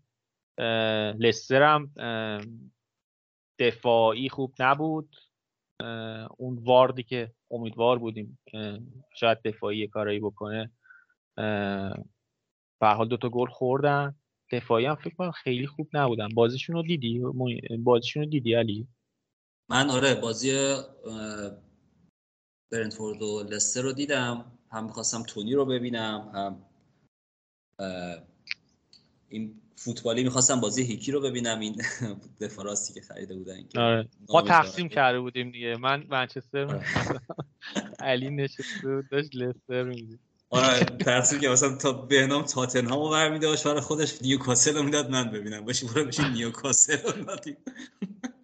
لستر 1.20 1.64
هم 1.64 1.92
دفاعی 3.60 4.30
خوب 4.30 4.54
نبود. 4.60 5.16
اون 6.38 6.58
واردی 6.64 7.04
که 7.04 7.32
امیدوار 7.52 8.00
بودیم 8.00 8.40
شاید 9.16 9.42
دفاعی 9.46 9.88
کارایی 9.88 10.20
بکنه 10.20 10.72
به 12.80 12.88
حال 12.88 13.08
دوتا 13.08 13.30
گل 13.30 13.50
خوردن. 13.50 14.16
دفاعی 14.52 14.86
هم 14.86 14.96
فکر 14.96 15.16
کنم 15.16 15.32
خیلی 15.32 15.68
خوب 15.68 15.90
نبودن. 15.94 16.28
بازیشون 16.30 16.76
رو 16.76 16.82
دیدی؟ 16.84 17.22
بازیشون 17.80 18.24
رو 18.24 18.30
دیدی 18.30 18.54
علی؟ 18.54 18.88
من 19.70 19.90
آره 19.90 20.16
بازی 20.16 20.76
برنتفورد 22.72 23.22
و 23.22 23.44
لستر 23.44 23.82
رو 23.82 23.94
دیدم. 23.94 24.53
هم 24.74 24.84
می‌خواستم 24.86 25.24
تونی 25.24 25.54
رو 25.54 25.66
ببینم 25.66 26.32
هم 26.34 26.66
این 29.30 29.62
فوتبالی 29.76 30.24
می‌خواستم 30.24 30.62
بازی 30.62 30.84
هیکی 30.84 31.12
رو 31.12 31.22
ببینم 31.22 31.60
این 31.60 31.82
دفاع 32.42 32.64
راستی 32.64 32.94
که 32.94 33.02
خریده 33.02 33.36
بودن 33.36 33.56
آره. 33.76 34.08
ما 34.30 34.42
تقسیم 34.42 34.90
کرده 34.90 35.20
بودیم 35.20 35.52
دیگه. 35.52 35.78
من 35.78 36.04
منچستر 36.10 36.66
آره. 36.66 36.82
علی 38.00 38.30
نشسته 38.30 38.96
بود 38.96 39.10
داشت 39.10 39.36
لستر 39.36 39.84
می‌دید 39.84 40.20
آره 40.50 40.80
تقسیم 40.86 41.40
که 41.40 41.50
مثلا 41.50 41.76
تا 41.78 41.94
بهنام 41.94 42.44
تاتنهام 42.44 43.00
رو 43.00 43.10
برمیداشت 43.10 43.68
برای 43.68 43.82
خودش 43.82 44.22
نیوکاسل 44.22 44.76
رو 44.76 44.84
می‌داد 44.84 45.10
من 45.10 45.32
ببینم. 45.32 45.66
باشی 45.66 45.88
برو 45.88 46.06
بشین 46.06 46.26
نیوکاسل 46.26 46.98
رو 46.98 47.36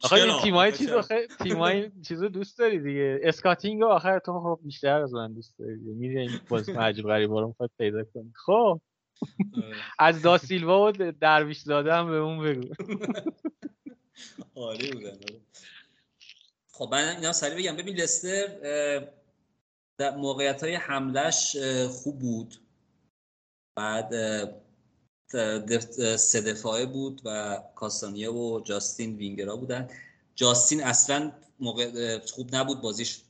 آخه 0.03 0.15
این 0.15 0.41
تیمای 0.41 0.71
چیز 0.71 0.89
آخه 0.89 1.27
تیمای 1.43 1.91
چیزو 2.07 2.27
دوست 2.27 2.59
داری 2.59 2.79
دیگه. 2.79 3.19
scouting 3.23 3.83
آخر 3.83 4.19
تو 4.19 4.39
خب 4.39 4.59
بیشتر 4.63 5.01
از 5.01 5.13
من 5.13 5.33
دوست 5.33 5.59
داری 5.59 5.75
میری 5.75 6.19
این 6.19 6.31
باز 6.49 6.69
عجیب 6.69 7.05
غریب 7.05 7.31
رو 7.31 7.47
می‌خواد 7.47 7.71
پیدا 7.77 8.03
کنی 8.03 8.33
خب. 8.45 8.81
آره. 9.57 9.75
از 9.99 10.21
دا 10.21 10.37
سیلوا 10.37 10.87
و 10.87 11.11
درویش 11.11 11.59
زاده 11.59 11.93
هم 11.93 12.09
به 12.09 12.15
اون 12.15 12.43
بگو. 12.43 12.73
عالی 14.55 14.91
بودن 14.91 15.07
آره. 15.07 15.41
خب 16.71 16.89
من 16.91 17.15
اینا 17.15 17.31
سریع 17.31 17.57
بگم. 17.57 17.75
ببین 17.75 17.95
لستر 17.95 18.47
در 19.97 20.15
موقعیت 20.15 20.63
های 20.63 20.75
حملش 20.75 21.57
خوب 21.89 22.19
بود. 22.19 22.55
بعد 23.75 24.13
سه 26.17 26.41
دفاعه 26.41 26.85
بود 26.85 27.21
و 27.25 27.59
کاستانیه 27.75 28.29
و 28.29 28.61
جاستین 28.63 29.15
وینگرا 29.15 29.55
بودن. 29.55 29.89
جاستین 30.35 30.83
اصلا 30.83 31.31
موقع 31.59 32.19
خوب 32.19 32.55
نبود 32.55 32.81
بازیش 32.81 33.21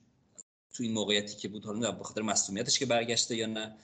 تو 0.74 0.84
این 0.84 0.94
موقعیتی 0.94 1.36
که 1.36 1.48
بود. 1.48 1.66
حالا 1.66 1.92
به 1.92 2.04
خاطر 2.04 2.22
مصونیتش 2.22 2.80
که 2.80 2.86
برگشته 2.86 3.36
یا 3.36 3.46
نه. 3.46 3.76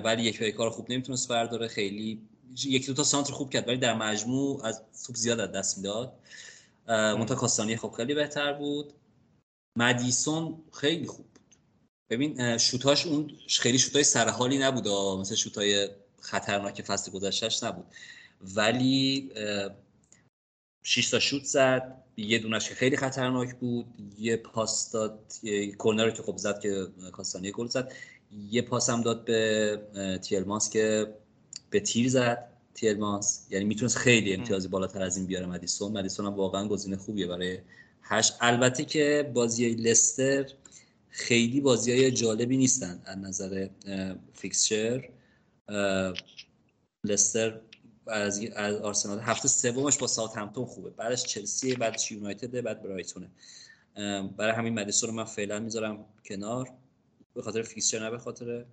ولی 0.00 0.22
یک 0.22 0.54
کار 0.54 0.70
خوب 0.70 0.92
نمی‌تونست 0.92 1.28
برداره. 1.28 1.68
خیلی 1.68 2.22
یک 2.64 2.86
دو 2.86 2.94
تا 2.94 3.04
سانتر 3.04 3.32
خوب 3.32 3.50
کرد 3.50 3.68
ولی 3.68 3.76
در 3.76 3.94
مجموع 3.94 4.66
از 4.66 4.82
توپ 5.06 5.16
زیاد 5.16 5.40
از 5.40 5.52
دست 5.52 5.78
می‌داد. 5.78 6.12
منتها 6.88 7.34
کاستانیه 7.34 7.76
خب 7.76 7.90
خیلی 7.96 8.14
بهتر 8.14 8.52
بود. 8.52 8.92
مدیسون 9.78 10.62
خیلی 10.72 11.06
خوب 11.06 11.26
بود. 11.26 11.54
ببین 12.10 12.58
شوتاش 12.58 13.06
اون 13.06 13.38
خیلی 13.48 13.78
شوتای 13.78 14.04
سرحالی 14.04 14.58
نبود 14.58 14.88
مثل 15.20 15.34
شوتای 15.34 15.88
خطرناک 16.20 16.82
فصل 16.82 17.12
گذشتهش 17.12 17.62
نبود. 17.62 17.86
ولی 18.56 19.30
6 20.82 21.10
تا 21.10 21.18
شوت 21.18 21.44
زد. 21.44 21.96
یه 22.16 22.38
دونش 22.38 22.68
که 22.68 22.74
خیلی 22.74 22.96
خطرناک 22.96 23.54
بود. 23.54 23.86
یه 24.18 24.36
پاس 24.36 24.92
داد 24.92 25.32
یه 25.42 25.72
کورنر 25.72 26.10
که 26.10 26.22
خب 26.22 26.36
زد 26.36 26.60
که 26.60 26.86
کاستانی 27.12 27.50
گل 27.50 27.66
زد. 27.66 27.92
یه 28.50 28.62
پاس 28.62 28.90
هم 28.90 29.00
داد 29.00 29.24
به 29.24 30.18
تیلمانس 30.22 30.70
که 30.70 31.14
به 31.70 31.80
تیر 31.80 32.08
زد. 32.08 32.46
تیلمانس 32.74 33.46
یعنی 33.50 33.64
می‌تونست 33.64 33.98
خیلی 33.98 34.34
امتیازی 34.34 34.68
بالاتر 34.68 35.02
از 35.02 35.16
این 35.16 35.26
بیاره. 35.26 35.46
مدیسون. 35.46 35.92
مدیسون 35.92 36.26
هم 36.26 36.34
واقعا 36.34 36.68
گزینه 36.68 36.96
خوبیه 36.96 37.26
برای 37.26 37.58
هشت. 38.02 38.36
البته 38.40 38.84
که 38.84 39.30
بازی 39.34 39.74
لستر 39.74 40.46
خیلی 41.08 41.60
بازی 41.60 41.92
های 41.92 42.10
جالبی 42.10 42.56
نیستن 42.56 43.02
از 43.04 43.18
نظر 43.18 43.68
fixture. 44.34 45.08
لستر 47.04 47.60
از 48.06 48.44
از 48.56 48.76
آرسنال. 48.76 49.20
هفته 49.20 49.48
سومش 49.48 49.98
با 49.98 50.06
ساوت 50.06 50.36
همتون 50.36 50.64
خوبه. 50.64 50.90
بعدش 50.90 51.22
چلسی 51.22 51.74
بعدش 51.74 52.12
یونایتد 52.12 52.60
بعد 52.60 52.82
برایتونه. 52.82 53.30
برای 54.36 54.52
همین 54.52 54.74
مدیسون 54.74 55.10
رو 55.10 55.16
من 55.16 55.24
فعلا 55.24 55.60
می‌ذارم 55.60 56.04
کنار. 56.24 56.70
به 57.34 57.42
خاطر 57.42 57.62
fixture 57.62 57.98
نه 57.98 58.10
به 58.10 58.18
خاطر 58.18 58.64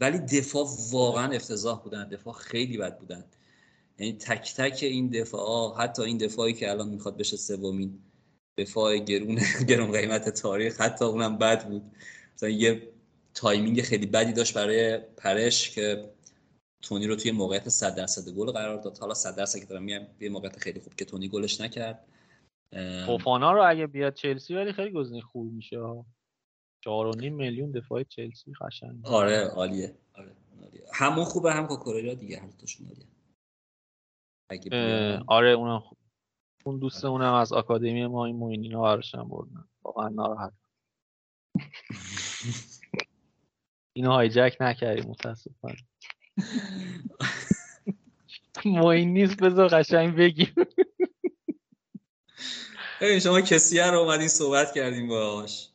ولی 0.00 0.18
دفاع 0.18 0.66
واقعا 0.90 1.32
افتضاح 1.32 1.82
بودن. 1.82 2.08
دفاع 2.08 2.34
خیلی 2.34 2.78
بد 2.78 2.98
بودن. 2.98 3.24
یعنی 3.98 4.12
تک 4.12 4.54
تک 4.54 4.78
این 4.82 5.08
دفاع 5.08 5.78
حتی 5.78 6.02
این 6.02 6.18
دفاعی 6.18 6.52
که 6.52 6.70
الان 6.70 6.88
می‌خواد 6.88 7.16
بشه 7.16 7.36
سومین 7.36 7.98
دفاع 8.58 8.98
گرون 8.98 9.38
گرون 9.68 9.92
قیمت 9.92 10.28
تاریخ 10.28 10.80
حتی 10.80 11.04
اونم 11.04 11.38
بد 11.38 11.68
بود. 11.68 11.82
مثلا 12.36 12.48
یه 12.48 12.88
timing 13.34 13.82
خیلی 13.82 14.06
بدی 14.06 14.32
داشت 14.32 14.54
برای 14.54 14.98
پرش 14.98 15.70
که 15.70 16.10
تونی 16.84 17.06
رو 17.06 17.16
توی 17.16 17.32
موقعیت 17.32 17.68
100 17.68 17.94
درصد 17.94 18.32
گل 18.32 18.50
قرار 18.50 18.82
داد. 18.82 18.98
حالا 18.98 19.14
100 19.14 19.36
درصد 19.36 19.58
که 19.58 19.64
دارم 19.66 19.82
میگم 19.82 20.06
یه 20.20 20.28
موقعیت 20.28 20.58
خیلی 20.58 20.80
خوب 20.80 20.94
که 20.94 21.04
تونی 21.04 21.28
گلش 21.28 21.60
نکرد. 21.60 22.04
فوفانا 23.06 23.52
رو 23.52 23.70
اگه 23.70 23.86
بیاد 23.86 24.14
چلسی 24.14 24.54
ولی 24.54 24.72
خیلی 24.72 24.90
گزینه 24.90 25.20
خوب 25.20 25.52
میشه 25.52 25.76
چهار 26.80 27.06
و 27.06 27.10
نیم 27.10 27.34
میلیون 27.34 27.70
دفاع 27.70 28.02
چلسی 28.02 28.52
قشنگ 28.60 29.06
آره 29.06 29.36
عالیه. 29.36 29.94
آره 30.14 30.32
همون 30.92 31.24
خوبه 31.24 31.52
هم 31.52 31.66
کوکوریا 31.66 32.14
دیگه 32.14 32.40
هر 32.40 32.48
دوشون 32.60 32.86
عالیه. 32.86 33.06
آره 35.26 35.50
اونم 35.50 35.78
خوب. 35.78 35.98
اون 36.64 36.78
دوستمونم 36.78 37.34
از 37.34 37.52
آکادمی 37.52 38.06
ما 38.06 38.26
این 38.26 38.36
موینینا 38.36 38.82
براشم 38.82 39.28
بردن. 39.28 39.64
واقعا 39.82 40.08
ناراحت. 40.08 40.52
اینو 43.96 44.10
هایجک 44.10 44.56
نکردیم 44.60 45.10
متاسفانه. 45.10 45.76
موین 48.64 49.12
نیست 49.12 49.36
بذار 49.36 49.68
قشنگ 49.68 50.16
بگیم. 50.16 50.54
ببین 53.00 53.18
شما 53.20 53.40
کسی 53.40 53.78
رو 53.78 53.98
اومدین 53.98 54.28
صحبت 54.28 54.72
کردیم 54.72 55.08
باهاش. 55.08 55.68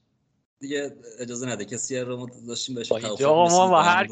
دیگه 0.59 0.95
اجازه 1.19 1.47
نده 1.47 1.65
کسی 1.65 1.99
رو 1.99 2.17
ما 2.17 2.29
داشتیم 2.47 2.75
بهش 2.75 2.87
توافق 2.87 3.25
ما 3.25 3.67
با 3.67 3.81
هر 3.83 4.07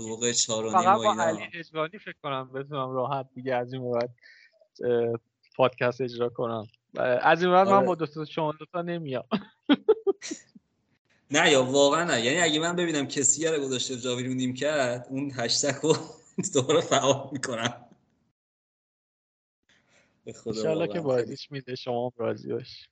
فقط 0.72 0.98
با 0.98 1.14
علی 1.20 1.44
اجوانی 1.54 2.00
فکر 2.00 2.16
کنم 2.24 2.52
بتونم 2.54 2.92
راحت 2.92 3.26
دیگه 3.36 3.56
از 3.56 3.74
این 3.74 3.92
بعد 3.92 4.16
پادکست 5.56 6.02
اجرا 6.02 6.30
کنم. 6.30 6.68
از 7.22 7.44
این 7.44 7.52
بعد 7.52 7.68
من 7.68 7.86
با 7.86 7.96
دو 7.96 8.06
تا 8.06 8.26
شما 8.26 8.52
دو 8.52 8.66
تا 8.66 8.82
نمیام. 8.82 9.24
نه 11.32 11.52
یا 11.52 11.64
واقعا 11.64 12.04
نه. 12.04 12.22
یعنی 12.22 12.40
اگه 12.40 12.60
من 12.60 12.76
ببینم 12.76 13.08
کسی 13.08 13.48
رو 13.48 13.64
گذاشته 13.64 13.98
جاوی 13.98 14.24
رو 14.24 14.34
نیم 14.34 14.54
کرد 14.54 15.08
اون 15.10 15.32
هشتگ 15.36 15.76
رو 15.84 15.98
دوباره 16.54 16.82
فعال 16.82 17.30
می‌کنم. 17.32 17.84
انشالله 20.46 20.88
که 20.88 21.00
بازیش 21.00 21.52
میده 21.52 21.76
شما 21.76 22.12
راضی 22.18 22.54
باش. 22.54 22.90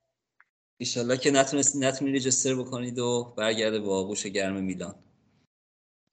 ایشالله 0.78 1.18
که 1.18 1.32
نتونست 1.32 1.76
نتونی 1.76 2.12
رجستر 2.12 2.56
بکنید 2.56 3.00
و 3.00 3.34
برگرده 3.38 3.80
با 3.80 4.00
آغوش 4.00 4.26
گرم 4.26 4.64
میلان. 4.64 4.96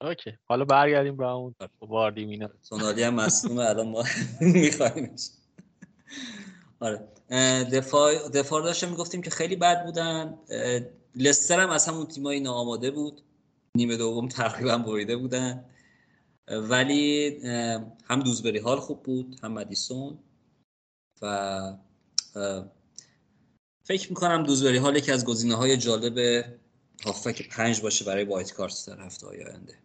اوکی. 0.01 0.37
حالا 0.45 0.65
برگردیم 0.65 1.17
به 1.17 1.27
اون 1.27 1.55
واردی 1.81 2.25
مینا. 2.25 2.49
سونالی 2.61 3.03
هم 3.03 3.13
مصدوم 3.13 3.59
الان 3.59 3.89
ما 3.89 4.03
میخوایمش. 4.41 5.29
آره. 6.79 7.07
دفاع 7.73 8.29
دفاع 8.29 8.63
داشتم 8.63 8.89
می‌گفتیم 8.89 9.21
که 9.21 9.29
خیلی 9.29 9.55
بد 9.55 9.85
بودن. 9.85 10.39
لستر 11.15 11.59
هم 11.59 11.69
از 11.69 11.87
همون 11.87 12.05
تیمایی 12.05 12.39
ناآماده 12.39 12.91
بود. 12.91 13.21
نیمه 13.75 13.97
دوم 13.97 14.27
تقریبا 14.27 14.77
بریده 14.77 15.17
بودن. 15.17 15.69
ولی 16.47 17.37
هم 18.05 18.19
دوزبری 18.25 18.59
حال 18.59 18.79
خوب 18.79 19.03
بود 19.03 19.39
هم 19.43 19.51
مدیسون. 19.51 20.19
و 21.21 21.77
فکر 23.83 24.09
می‌کنم 24.09 24.43
دوزبری 24.43 24.77
حال 24.77 24.95
یکی 24.95 25.11
از 25.11 25.25
گزینه 25.25 25.55
های 25.55 25.77
جالب 25.77 26.45
هافک 27.05 27.49
پنج 27.49 27.81
باشه 27.81 28.05
برای 28.05 28.23
وایت 28.23 28.53
کارت 28.53 28.85
در 28.87 28.99
هفته 28.99 29.27
های 29.27 29.43
آینده. 29.43 29.79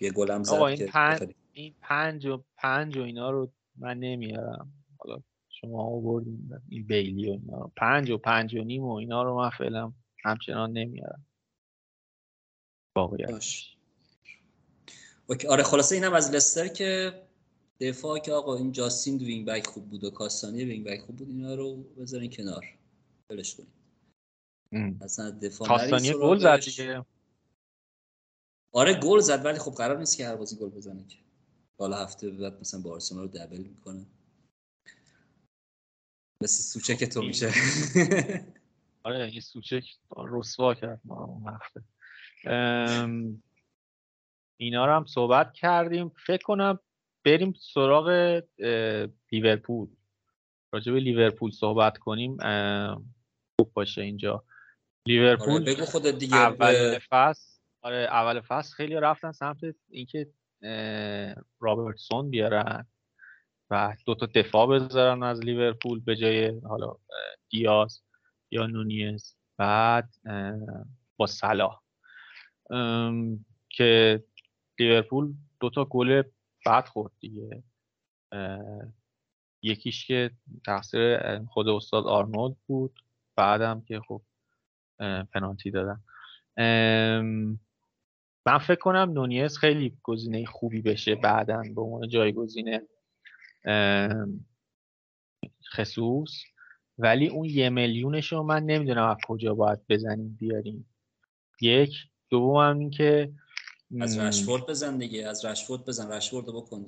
یه 0.00 0.10
گلم 0.10 0.42
زد 0.42 0.54
این, 0.54 0.86
پنج، 0.86 1.34
این 1.52 1.74
پنج 1.80 2.26
و 2.26 2.44
پنج 2.56 2.96
و 2.96 3.02
اینا 3.02 3.30
رو 3.30 3.52
من 3.76 3.98
نمیارم. 3.98 4.72
حالا 4.98 5.22
شما 5.48 5.82
آوردین 5.82 6.62
این 6.68 6.86
بیلی 6.86 7.30
و 7.30 7.32
اینا 7.32 7.72
پنج 7.76 8.10
و 8.10 8.18
پنج 8.18 8.54
و 8.54 8.64
نیم 8.64 8.84
و 8.84 8.92
اینا 8.92 9.22
رو 9.22 9.36
من 9.36 9.50
فعلا 9.50 9.92
همچنان 10.24 10.72
نمیارم. 10.72 11.26
باقیش 15.26 15.46
آره 15.46 15.62
خلاصه 15.62 15.94
اینم 15.94 16.12
از 16.12 16.30
لستر 16.30 16.68
که 16.68 17.22
دفاع 17.80 18.18
که 18.18 18.32
آقا 18.32 18.56
این 18.56 18.72
جاستین 18.72 19.18
wing 19.18 19.46
back 19.46 19.66
خوب 19.66 19.90
بود 19.90 20.04
و 20.04 20.10
کاستانی 20.10 20.64
wing 20.64 20.86
back 20.86 21.00
خوب 21.00 21.16
بود 21.16 21.28
اینا 21.28 21.54
رو 21.54 21.76
بذارین 21.76 22.30
کنار. 22.30 22.64
ولش 23.28 23.54
کنید 23.54 23.68
اصلا 25.00 25.30
دفاع 25.30 25.68
کاستانی 25.68 26.12
گل 26.12 26.38
زد 26.38 26.60
دیگه. 26.60 27.04
آره 28.72 29.00
گل 29.00 29.20
زد 29.20 29.44
ولی 29.44 29.58
خب 29.58 29.70
قرار 29.70 29.98
نیست 29.98 30.16
که 30.16 30.26
هر 30.26 30.36
بازی 30.36 30.56
گل 30.56 30.68
بزنه 30.68 31.06
که. 31.06 31.18
حالا 31.78 31.96
هفته 31.96 32.30
بعد 32.30 32.60
مثلا 32.60 32.80
بارسلونا 32.80 33.24
رو 33.24 33.30
double 33.30 33.58
می‌کنه. 33.58 34.06
مثل 36.42 36.62
سوچک 36.62 37.04
تو 37.04 37.22
میشه. 37.22 37.52
آره 39.02 39.24
این 39.24 39.40
سوچک 39.40 39.84
رسوا 40.16 40.74
کرد. 40.74 41.00
ما 41.04 41.24
اون 41.24 41.44
هفته. 41.46 41.82
اینا 44.56 44.86
رو 44.86 44.92
هم 44.92 45.04
صحبت 45.04 45.52
کردیم. 45.52 46.12
فکر 46.26 46.42
کنم 46.42 46.78
بریم 47.24 47.52
سراغ 47.52 48.40
لیورپول. 49.32 49.88
راجع 50.72 50.92
به 50.92 51.00
لیورپول 51.00 51.50
صحبت 51.50 51.98
کنیم. 51.98 52.36
خوب 53.56 53.72
باشه 53.74 54.02
اینجا. 54.02 54.44
لیورپول 55.06 55.62
آره 55.62 55.74
بگو 55.74 55.84
خودت 55.84 56.14
دیگه. 56.14 56.36
اول 56.36 56.98
فصل 57.10 57.60
آره 57.82 57.96
اول 57.96 58.40
فصل 58.40 58.74
خیلی 58.74 58.94
رفتن 58.94 59.32
سمت 59.32 59.58
اینکه 59.90 60.30
رابرتسون 61.60 62.30
بیارن 62.30 62.86
و 63.70 63.96
دو 64.06 64.14
تا 64.14 64.26
دفاع 64.26 64.66
بذارن 64.66 65.22
از 65.22 65.40
لیورپول 65.40 66.00
به 66.00 66.16
جای 66.16 66.60
حالا 66.60 66.96
دیاز 67.50 68.02
یا 68.50 68.66
نونیز. 68.66 69.36
بعد 69.56 70.14
با 71.16 71.26
صلاح. 71.26 71.80
که 73.68 74.24
لیورپول 74.78 75.34
دو 75.60 75.70
تا 75.70 75.84
گل 75.84 76.22
بعد 76.66 76.86
خورد 76.86 77.12
دیگه. 77.20 77.62
یکیش 79.62 80.06
که 80.06 80.30
تقصیر 80.66 81.38
خود 81.44 81.68
استاد 81.68 82.06
آرنولد 82.06 82.56
بود 82.66 83.00
بعدم 83.36 83.80
که 83.80 84.00
خب 84.00 84.22
پنالتی 85.32 85.70
دادن. 85.70 86.00
من 88.46 88.58
فکر 88.58 88.80
کنم 88.80 89.10
نونیز 89.12 89.58
خیلی 89.58 89.98
گزینه 90.02 90.44
خوبی 90.46 90.82
بشه 90.82 91.14
بعدا 91.14 91.62
به 91.74 91.80
عنوان 91.80 92.08
جایگزین 92.08 92.80
خصوص. 95.76 96.42
ولی 96.98 97.28
اون 97.28 97.44
یه 97.44 97.70
میلیونش 97.70 98.32
رو 98.32 98.42
من 98.42 98.62
نمی‌دونم 98.62 99.08
از 99.08 99.16
کجا 99.26 99.54
باید 99.54 99.86
بزنیم 99.88 100.36
بیاریم. 100.40 100.86
یک. 101.60 101.96
دوم 102.30 102.56
هم 102.56 102.78
این 102.78 102.90
که 102.90 103.32
از 104.00 104.18
رشفورد 104.18 104.66
بزن 104.66 104.98
دیگه 104.98 105.28
از 105.28 105.44
رشفورد 105.44 105.84
بزن 105.84 106.12
رشفورد 106.12 106.46
بکن. 106.46 106.86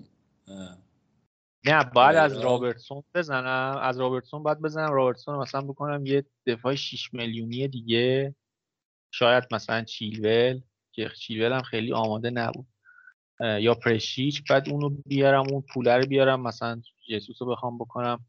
نه 1.67 1.85
باید 1.85 2.17
از 2.17 2.41
رابرتسون 2.41 3.05
بزنم. 3.15 3.79
از 3.83 4.01
رابرتسون 4.01 4.43
باید 4.43 4.61
بزنم. 4.61 4.93
رابرتسون 4.93 5.39
مثلا 5.39 5.61
بکنم 5.61 6.07
یه 6.07 6.25
دفاع 6.47 6.75
6 6.75 7.15
میلیونی 7.15 7.69
دیگه. 7.69 8.35
شاید 9.11 9.45
مثلا 9.51 9.85
چیلول 9.85 10.61
که 10.93 11.11
چیلول 11.19 11.53
هم 11.53 11.63
خیلی 11.63 11.93
آماده 11.93 12.31
نبود. 12.31 12.67
یا 13.41 13.75
پرشیچ. 13.75 14.43
بعد 14.51 14.69
اونو 14.69 14.89
بیارم 15.07 15.45
اون 15.51 15.65
پوله 15.75 15.97
رو 15.97 16.07
بیارم. 16.07 16.43
مثلا 16.43 16.83
جسوس 17.11 17.43
رو 17.43 17.47
بخوام 17.47 17.79
بکنم. 17.79 18.27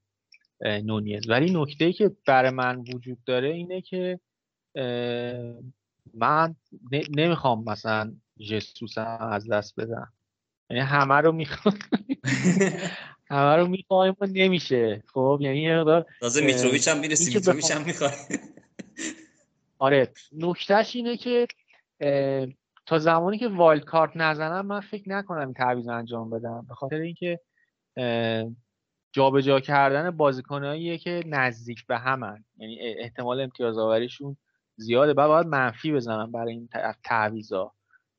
نونیز. 0.62 1.30
ولی 1.30 1.54
نکته 1.54 1.86
ای 1.86 1.94
که 1.94 2.16
برای 2.26 2.52
من 2.52 2.84
وجود 2.94 3.24
داره 3.26 3.50
اینه 3.50 3.82
که 3.82 4.20
من 6.14 6.56
نمی‌خوام 7.18 7.64
مثلا 7.64 8.16
جسوس 8.40 8.98
هم 8.98 9.30
از 9.32 9.50
دست 9.50 9.80
بدم 9.80 10.14
یعنی 10.70 10.84
همه 10.84 11.16
رو 11.16 11.32
می‌خوام 11.32 11.76
همه 13.32 13.56
رو 13.56 13.68
می‌خوایم 13.68 14.16
و 14.22 14.26
نمیشه. 14.26 15.04
خب 15.14 15.40
یعنی 15.42 15.62
یه 15.62 15.78
مقدار 15.78 16.06
تازه 16.20 16.46
میتروویچ 16.46 16.88
هم 16.88 17.00
می‌رسی 17.00 17.36
میتروویچ 17.36 17.72
هم 17.72 17.84
می‌خوای 17.84 18.12
آره 19.80 20.12
نکتهش 20.32 20.96
اینه 20.96 21.18
که 21.18 21.48
تا 22.86 23.00
زمانی 23.00 23.38
که 23.38 23.48
وایلد 23.48 23.84
کارت 23.84 24.12
نزنم 24.16 24.66
من 24.66 24.80
فکر 24.80 25.10
نکنم 25.10 25.54
تعویض 25.54 25.88
انجام 25.88 26.30
بدم. 26.30 26.66
به 26.70 26.76
خاطر 26.76 26.96
اینکه 26.96 27.40
جابجا 29.12 29.60
کردن 29.60 30.12
بازیکناییه 30.12 30.98
که 30.98 31.24
نزدیک 31.26 31.88
به 31.88 31.98
همن. 31.98 32.46
یعنی 32.58 32.80
احتمال 32.82 33.42
امتیاز 33.42 33.78
آوریشون 33.78 34.38
زیاده. 34.76 35.14
بعد 35.14 35.28
باید 35.28 35.48
منفی 35.48 35.92
بزنم 35.92 36.32
برای 36.32 36.54
این 36.54 36.70
تعویضا. 37.04 37.72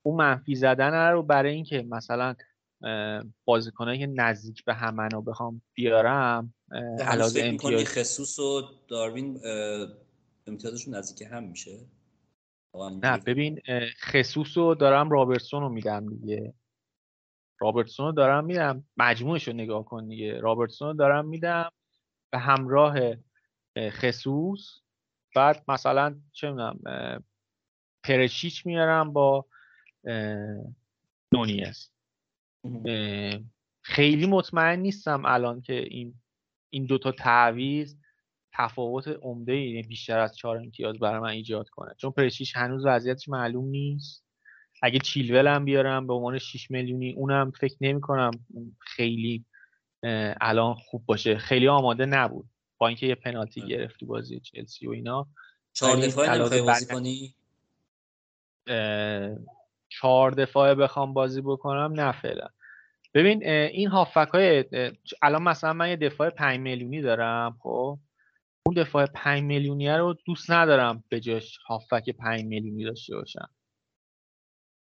اون 0.09 0.17
منفی 0.17 0.55
زدن 0.55 1.13
رو 1.13 1.23
برای 1.23 1.55
اینکه 1.55 1.83
مثلا 1.83 2.35
بازیکنایی 3.45 3.99
که 3.99 4.07
نزدیک 4.07 4.65
به 4.65 4.75
همن 4.75 5.11
رو 5.11 5.23
بخوام 5.23 5.63
بیارم 5.75 6.55
علاوه 7.07 7.41
امتیاز 7.41 7.99
خصوص 7.99 8.39
و 8.39 8.63
داروین 8.89 9.41
امتیازشون 10.47 10.95
نزدیک 10.95 11.29
هم 11.31 11.45
میشه؟ 11.45 11.79
نه 13.03 13.19
ببین 13.19 13.61
خصوص 14.13 14.59
رو 14.59 14.75
دارم 14.75 15.11
رابرتسون 15.11 15.63
رو 15.63 15.69
میدم 15.69 16.09
دیگه. 16.09 16.55
رابرتسون 17.61 18.07
رو 18.07 18.13
دارم 18.13 18.45
میدم. 18.45 18.85
مجموعش 18.97 19.49
رو 19.49 19.55
نگاه 19.55 19.85
کن 19.85 20.09
دیگه. 20.09 20.41
رابرتسون 20.41 20.89
رو 20.89 20.95
دارم 20.95 21.29
میدم 21.29 21.71
به 22.31 22.39
همراه 22.39 22.99
خصوص 23.79 24.81
بعد 25.37 25.65
مثلا 25.69 26.21
چه 26.33 26.51
می‌دونم 26.51 26.79
پرشیچ 28.05 28.67
میارم 28.67 29.13
با 29.13 29.47
نونیز 31.33 31.91
خیلی 33.83 34.27
مطمئن 34.27 34.79
نیستم 34.79 35.23
الان 35.27 35.61
که 35.61 35.75
این 35.75 36.15
این 36.71 36.87
دوتا 36.87 37.13
تعویض 37.13 37.95
تفاوت 38.53 39.09
عمده 39.09 39.57
یعنی 39.57 39.83
بیشتر 39.83 40.19
از 40.19 40.37
چهار 40.37 40.57
امتیاز 40.57 40.99
برای 40.99 41.21
من 41.21 41.29
ایجاد 41.29 41.69
کنه. 41.69 41.95
چون 41.97 42.11
پرشیش 42.11 42.57
هنوز 42.57 42.87
وضعیتش 42.87 43.29
معلوم 43.29 43.69
نیست. 43.69 44.25
اگه 44.83 44.99
چیلول 44.99 45.47
هم 45.47 45.65
بیارم 45.65 46.07
به 46.07 46.15
عنوان 46.15 46.39
6 46.39 46.71
میلیونی 46.71 47.13
اونم 47.13 47.51
فکر 47.51 47.77
نمی 47.81 48.01
کنم 48.01 48.31
خیلی 48.81 49.45
الان 50.41 50.75
خوب 50.75 51.07
باشه. 51.07 51.39
خیلی 51.39 51.69
آماده 51.69 52.07
نبود. 52.07 52.49
با 52.79 52.89
اینکه 52.89 53.07
یه 53.07 53.15
پنالتی 53.15 53.61
گرفت 53.61 54.05
بازی 54.05 54.41
چلسی 54.41 54.87
و 54.87 54.91
اینا. 54.91 55.27
چهار 55.73 55.97
دفاعه 55.97 56.63
بازی 56.63 56.87
کنی؟ 56.87 57.35
چهار 60.01 60.31
دفاعه 60.31 60.75
بخوام 60.75 61.13
بازی 61.15 61.41
بکنم 61.41 61.93
نه 62.01 62.13
فعلا. 62.13 62.49
ببین 63.15 63.47
این 63.47 63.89
هافک 63.89 64.29
های 64.33 64.65
الان 65.23 65.43
مثلا 65.43 65.73
من 65.73 65.91
یه 65.91 65.97
دفاع 65.97 66.31
5 66.31 66.61
میلیونی 66.61 67.03
دارم 67.03 67.59
خب؟ 67.63 67.99
اون 68.67 68.75
دفاع 68.77 69.07
5 69.07 69.43
میلیونی 69.43 69.89
رو 69.89 70.17
دوست 70.25 70.51
ندارم 70.51 71.05
به 71.09 71.21
جاش 71.21 71.59
هافک 71.67 72.11
5 72.11 72.45
میلیونی 72.45 72.85
داشته 72.85 73.15
باشم. 73.15 73.51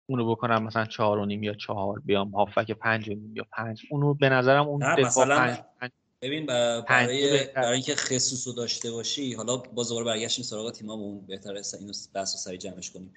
اونو 0.08 0.30
بکنم 0.30 0.62
مثلا 0.62 0.84
چهار 0.84 1.18
و 1.18 1.26
نیم 1.26 1.42
یا 1.42 1.54
چهار 1.54 2.00
بیام 2.04 2.30
هافک 2.30 2.70
پنج 2.70 3.08
و 3.08 3.12
نیم 3.12 3.36
یا 3.36 3.46
پنج. 3.52 3.82
اونو 3.90 4.14
به 4.14 4.28
نظرم 4.28 4.68
اون 4.68 4.94
دفاع 4.94 5.26
مثلا 5.26 5.56
پنج 5.80 5.90
ببین 6.22 6.46
برای 6.46 7.46
برای 7.54 7.72
اینکه 7.72 7.94
خصوص 7.94 8.46
رو 8.46 8.52
داشته 8.52 8.90
باشی 8.90 9.34
حالا 9.34 9.56
باز 9.56 9.88
دوباره 9.88 10.06
برگشتیم 10.06 10.44
سراغ 10.44 10.72
تیمامون. 10.72 11.26
بهتره 11.26 11.62
اینو 11.80 11.92
بحث 12.14 12.34
و 12.34 12.38
سری 12.38 12.58
جمعش 12.58 12.90
کنیم. 12.90 13.14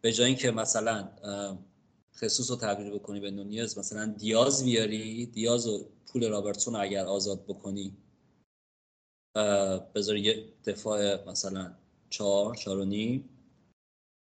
به 0.00 0.12
جای 0.12 0.26
اینکه 0.26 0.50
مثلا 0.50 1.08
خصوص 2.16 2.50
رو 2.50 2.56
تبدیل 2.56 2.90
بکنی 2.90 3.20
به 3.20 3.30
نونیز 3.30 3.78
مثلا 3.78 4.06
دیاز 4.06 4.64
بیاری 4.64 5.26
دیاز 5.26 5.66
و 5.66 5.90
پول 6.12 6.28
رابرتسون 6.28 6.76
اگر 6.76 7.04
آزاد 7.04 7.44
بکنی 7.44 7.96
بذاری 9.94 10.20
یه 10.20 10.44
دفاع 10.64 11.28
مثلا 11.30 11.74
چهار 12.10 12.54
چهار 12.54 12.78
و 12.78 12.84
نیم. 12.84 13.28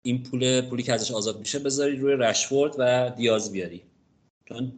این 0.06 0.24
پول 0.24 0.62
پولی 0.70 0.84
که 0.84 0.94
ازش 0.94 1.12
آزاد 1.12 1.40
میشه 1.40 1.60
بذاری 1.60 1.96
روی 1.96 2.14
رشفورد 2.14 2.76
و 2.78 3.10
دیاز 3.10 3.52
بیاری. 3.52 3.84
چون 4.46 4.74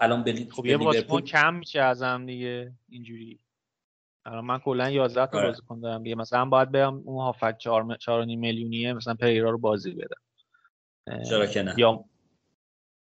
الان 0.00 0.24
بلی 0.24 0.50
خب 0.50 0.66
یه 0.66 0.76
بازیکن 0.76 1.20
کم 1.20 1.54
میشه 1.54 1.80
ازم 1.80 2.26
دیگه 2.26 2.72
اینجوری. 2.88 3.40
الان 4.26 4.44
من 4.44 4.58
کلا 4.58 4.90
11 4.90 5.26
تا 5.26 5.38
آره. 5.38 5.46
بازیکن 5.46 5.80
دارم 5.80 6.02
دیگه. 6.02 6.14
مثلا 6.14 6.44
باید 6.44 6.70
بیام 6.70 7.02
اون 7.04 7.22
هافک 7.22 7.58
4 7.58 7.96
4 7.96 8.24
میلیونیه 8.24 8.92
مثلا 8.92 9.14
پریرا 9.14 9.50
رو 9.50 9.58
بازی 9.58 9.94
بدم. 9.94 10.20
چرا 11.22 11.46
که 11.46 11.62
نه؟ 11.62 11.74
یا 11.76 12.04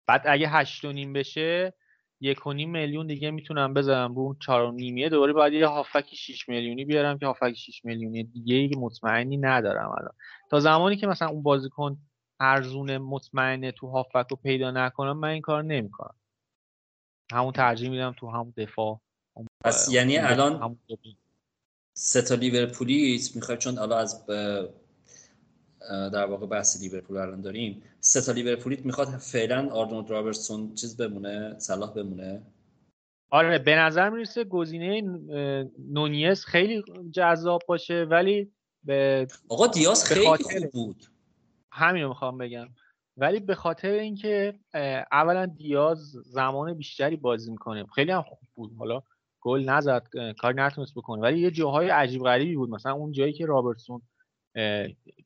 بعد 0.08 0.22
اگه 0.26 0.50
8 0.50 0.86
و 0.86 0.92
نیم 0.92 1.14
بشه 1.14 1.74
یک 2.22 2.48
و 2.48 2.54
نیم 2.54 2.72
میلیون 2.72 3.08
دیگه 3.08 3.32
می‌تونم 3.32 3.74
بذارم 3.74 4.16
رو 4.16 4.22
اون 4.22 4.38
چهار 4.40 4.62
و 4.62 4.72
نیمیه. 4.72 5.10
دوباره 5.10 5.34
باید 5.34 5.54
یه 5.54 5.68
هافک 5.68 6.16
6 6.16 6.50
میلیونی 6.50 6.86
بیارم 6.86 7.18
که 7.18 7.26
هافک 7.26 7.54
6 7.54 7.86
میلیونی 7.86 8.24
دیگه 8.24 8.78
مطمئنی 8.78 9.38
ندارم 9.38 9.90
الان. 9.90 10.14
تا 10.52 10.60
زمانی 10.60 10.96
که 10.96 11.08
مثلا 11.08 11.28
اون 11.28 11.44
بازیکن 11.44 11.98
ارزون 12.40 12.98
مطمئنه 12.98 13.72
تو 13.72 13.88
هافک 13.88 14.26
رو 14.30 14.36
پیدا 14.36 14.72
نکنم 14.72 15.18
من 15.18 15.28
این 15.28 15.42
کار 15.42 15.64
نمی‌کنم. 15.64 16.16
همون 17.32 17.52
ترجیح 17.52 17.90
میدم 17.90 18.16
تو 18.18 18.30
همون 18.32 18.54
دفاع. 18.58 19.00
پس 19.66 19.90
یعنی 19.92 20.18
الان 20.18 20.78
سه 21.94 22.22
تا 22.22 22.36
لیورپولیت 22.36 23.36
می‌خوای 23.36 23.58
چون 23.58 23.78
الان 23.78 24.00
از 24.00 24.26
در 25.90 26.26
واقع 26.26 26.46
بحث 26.46 26.82
لیورپول 26.82 27.18
الان 27.18 27.42
داریم. 27.42 27.84
سه 28.00 28.22
تا 28.22 28.32
لیورپولیت 28.32 28.86
می‌خواد 28.86 29.08
فعلا 29.08 29.70
آرنولد 29.70 30.10
رابرتسون 30.10 30.76
چیز 30.76 30.98
بمونه 30.98 31.60
صلاح 31.60 31.94
بمونه؟ 31.94 32.42
آره 33.30 33.60
به 33.60 33.76
نظر 33.76 34.10
می‌رسه 34.10 34.44
گزینه 34.44 35.02
نونیز 35.80 36.46
خیلی 36.46 36.84
جذاب 37.12 37.62
باشه 37.68 38.04
ولی 38.04 38.52
به 38.84 39.28
آقا 39.50 39.68
دیاز 39.68 40.06
خیلی 40.06 40.44
خوب 40.44 40.72
بود. 40.74 41.06
همین 41.72 42.04
رو 42.04 42.10
می‌خوام 42.10 42.38
بگم. 42.38 42.68
ولی 43.18 43.40
به 43.40 43.56
خاطر 43.56 43.92
اینکه 43.92 44.60
اولا 45.12 45.46
دیاز 45.46 46.12
زمان 46.12 46.74
بیشتری 46.74 47.16
بازی 47.16 47.52
می‌کنه 47.52 47.86
خیلی 47.96 48.12
هم 48.12 48.22
خوب 48.22 48.40
بود. 48.56 48.72
حالا 48.78 49.04
گل 49.46 49.70
نزد 49.70 50.08
کار 50.38 50.54
نتونست 50.54 50.96
بکنه. 50.96 51.22
ولی 51.22 51.40
یه 51.40 51.52
جاهای 51.52 51.90
عجیب 51.90 52.24
غریبی 52.24 52.56
بود. 52.56 52.70
مثلا 52.70 52.94
اون 52.94 53.12
جایی 53.12 53.34
که 53.34 53.46
رابرتسون 53.46 54.02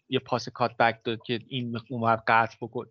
یه 0.10 0.20
پاس 0.26 0.50
کات 0.50 0.78
بک 0.78 1.04
داد 1.04 1.22
که 1.22 1.40
این 1.48 1.80
اومد 1.90 2.24
قطع 2.28 2.58
بکن 2.62 2.86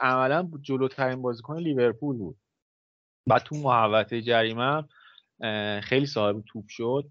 عملا 0.00 0.50
جلوترین 0.62 1.22
بازیکن 1.22 1.58
لیورپول 1.58 2.16
بود. 2.16 2.36
بعد 3.26 3.42
تو 3.42 3.56
محوطه 3.56 4.22
جریمه 4.22 4.84
خیلی 5.80 6.06
صاحب 6.06 6.42
توپ 6.46 6.64
شد. 6.68 7.10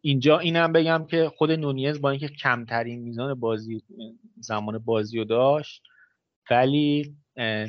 اینجا 0.00 0.38
اینم 0.38 0.72
بگم 0.72 1.06
که 1.10 1.32
خود 1.36 1.50
نونیز 1.50 2.00
با 2.00 2.10
اینکه 2.10 2.28
کمترین 2.28 3.02
میزان 3.02 3.34
بازی 3.34 3.82
زمان 4.40 4.78
بازی 4.78 5.18
رو 5.18 5.24
داشت 5.24 5.82
ولی 6.50 7.16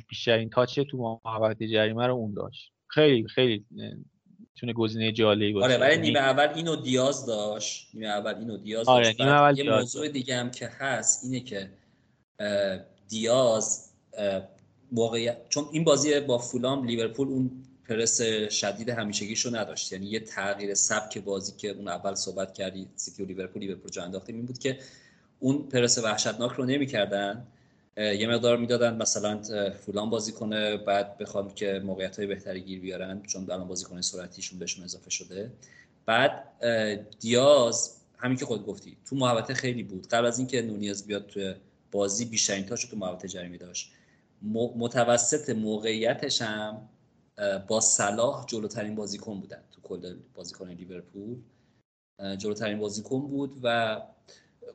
بیشترین 0.09 0.49
تاچ 0.49 0.79
تو 0.79 1.21
محوطه 1.25 1.67
جریمه 1.67 2.07
رو 2.07 2.13
اون 2.13 2.33
داشت. 2.33 2.73
خیلی 2.87 3.27
خیلی 3.27 3.65
می‌تونه 4.56 4.74
گزینه 4.74 5.12
جالبی 5.12 5.54
باشه. 5.54 5.66
آره 5.66 5.78
ولی 5.78 5.97
نیمه 5.97 6.20
اول 6.20 6.47
اینو 6.56 6.76
دیاز 6.76 7.26
داشت. 7.26 7.89
نیمه 7.93 8.08
اول 8.08 8.36
اینو 8.36 8.58
دیاز 8.58 8.88
آره 8.88 9.06
داشت. 9.06 9.22
نیمه 9.22 9.32
اول 9.32 9.58
یه 9.60 9.72
موضوع 9.72 10.08
دیگه 10.08 10.38
هم 10.38 10.51
که 10.51 10.68
هست 10.68 11.24
اینه 11.24 11.39
که 11.39 11.70
دیاز 13.10 13.89
واقعیت 14.91 15.38
چون 15.49 15.66
این 15.72 15.84
بازی 15.84 16.20
با 16.20 16.38
فولام 16.38 16.86
لیورپول 16.86 17.28
اون 17.28 17.51
پرس 17.89 18.22
شدید 18.51 18.89
همیشگیشو 18.89 19.56
نداشت. 19.56 19.93
یعنی 19.93 20.06
یه 20.06 20.20
تغییر 20.20 20.74
سبک 20.74 21.18
بازی 21.18 21.54
که 21.58 21.70
اون 21.70 21.88
اول 21.88 22.16
صحبت 22.16 22.54
کردی 22.54 22.88
سیتی 22.95 23.24
و 23.24 23.26
لیورپول 23.26 23.62
لیورپول 23.62 23.91
جا 23.91 24.04
انداختیم 24.04 24.36
این 24.36 24.45
بود 24.45 24.58
که 24.58 24.80
اون 25.39 25.68
پرس 25.70 25.97
وحشتناک 25.97 26.51
رو 26.51 26.66
نمی‌کردن. 26.66 27.47
یه 27.97 28.27
مقدار 28.27 28.57
می‌دادن 28.57 28.97
مثلا 28.97 29.41
فولان 29.71 30.09
بازی 30.09 30.31
کنه 30.31 30.77
بعد 30.77 31.17
بخوام 31.17 31.53
که 31.53 31.81
موقعیت 31.85 32.17
های 32.17 32.27
بهتری 32.27 32.61
گیر 32.61 32.79
بیارن 32.79 33.21
چون 33.21 33.51
الان 33.51 33.67
بازیکن 33.67 34.01
سرعتیشون 34.01 34.59
بهشون 34.59 34.83
اضافه 34.83 35.09
شده. 35.09 35.51
بعد 36.05 36.43
دیاز 37.19 37.97
همین 38.17 38.37
که 38.37 38.45
خود 38.45 38.65
گفتی 38.65 38.97
تو 39.05 39.15
محوطه 39.15 39.53
خیلی 39.53 39.83
بود. 39.83 40.07
قبل 40.07 40.25
از 40.25 40.39
اینکه 40.39 40.61
نونیز 40.61 41.07
بیاد 41.07 41.25
تو 41.27 41.53
بازی 41.91 42.25
بیشترین 42.25 42.65
تاشو 42.65 42.87
تو 42.87 42.97
محوطه 42.97 43.27
جریمه 43.27 43.57
داشت. 43.57 43.91
متوسط 44.75 45.49
موقعیتش 45.49 46.41
هم 46.41 46.89
با 47.67 47.79
صلاح 47.79 48.45
جلوترین 48.45 48.95
بازیکن 48.95 49.39
بودن. 49.39 49.61
تو 49.71 49.81
کل 49.81 50.15
بازیکن 50.35 50.69
لیورپول 50.69 51.35
جلوترین 52.37 52.79
بازیکن 52.79 53.19
بود 53.19 53.59
و 53.63 54.01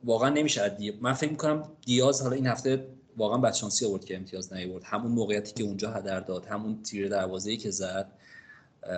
واقعا 0.03 0.29
نمیشه. 0.29 0.77
من 1.01 1.13
فکر 1.13 1.31
می‌کنم 1.31 1.71
دیاز 1.85 2.21
حالا 2.21 2.35
این 2.35 2.47
هفته 2.47 2.87
واقعا 3.19 3.37
بدشانسی 3.37 3.85
آورد 3.85 4.05
که 4.05 4.15
امتیاز 4.15 4.53
نیورد 4.53 4.83
همون 4.83 5.11
موقعیتی 5.11 5.53
که 5.53 5.63
اونجا 5.63 5.91
هدر 5.91 6.19
داد 6.19 6.45
همون 6.45 6.83
تیر 6.83 7.09
دروازه‌ای 7.09 7.57
که 7.57 7.71
زد 7.71 8.11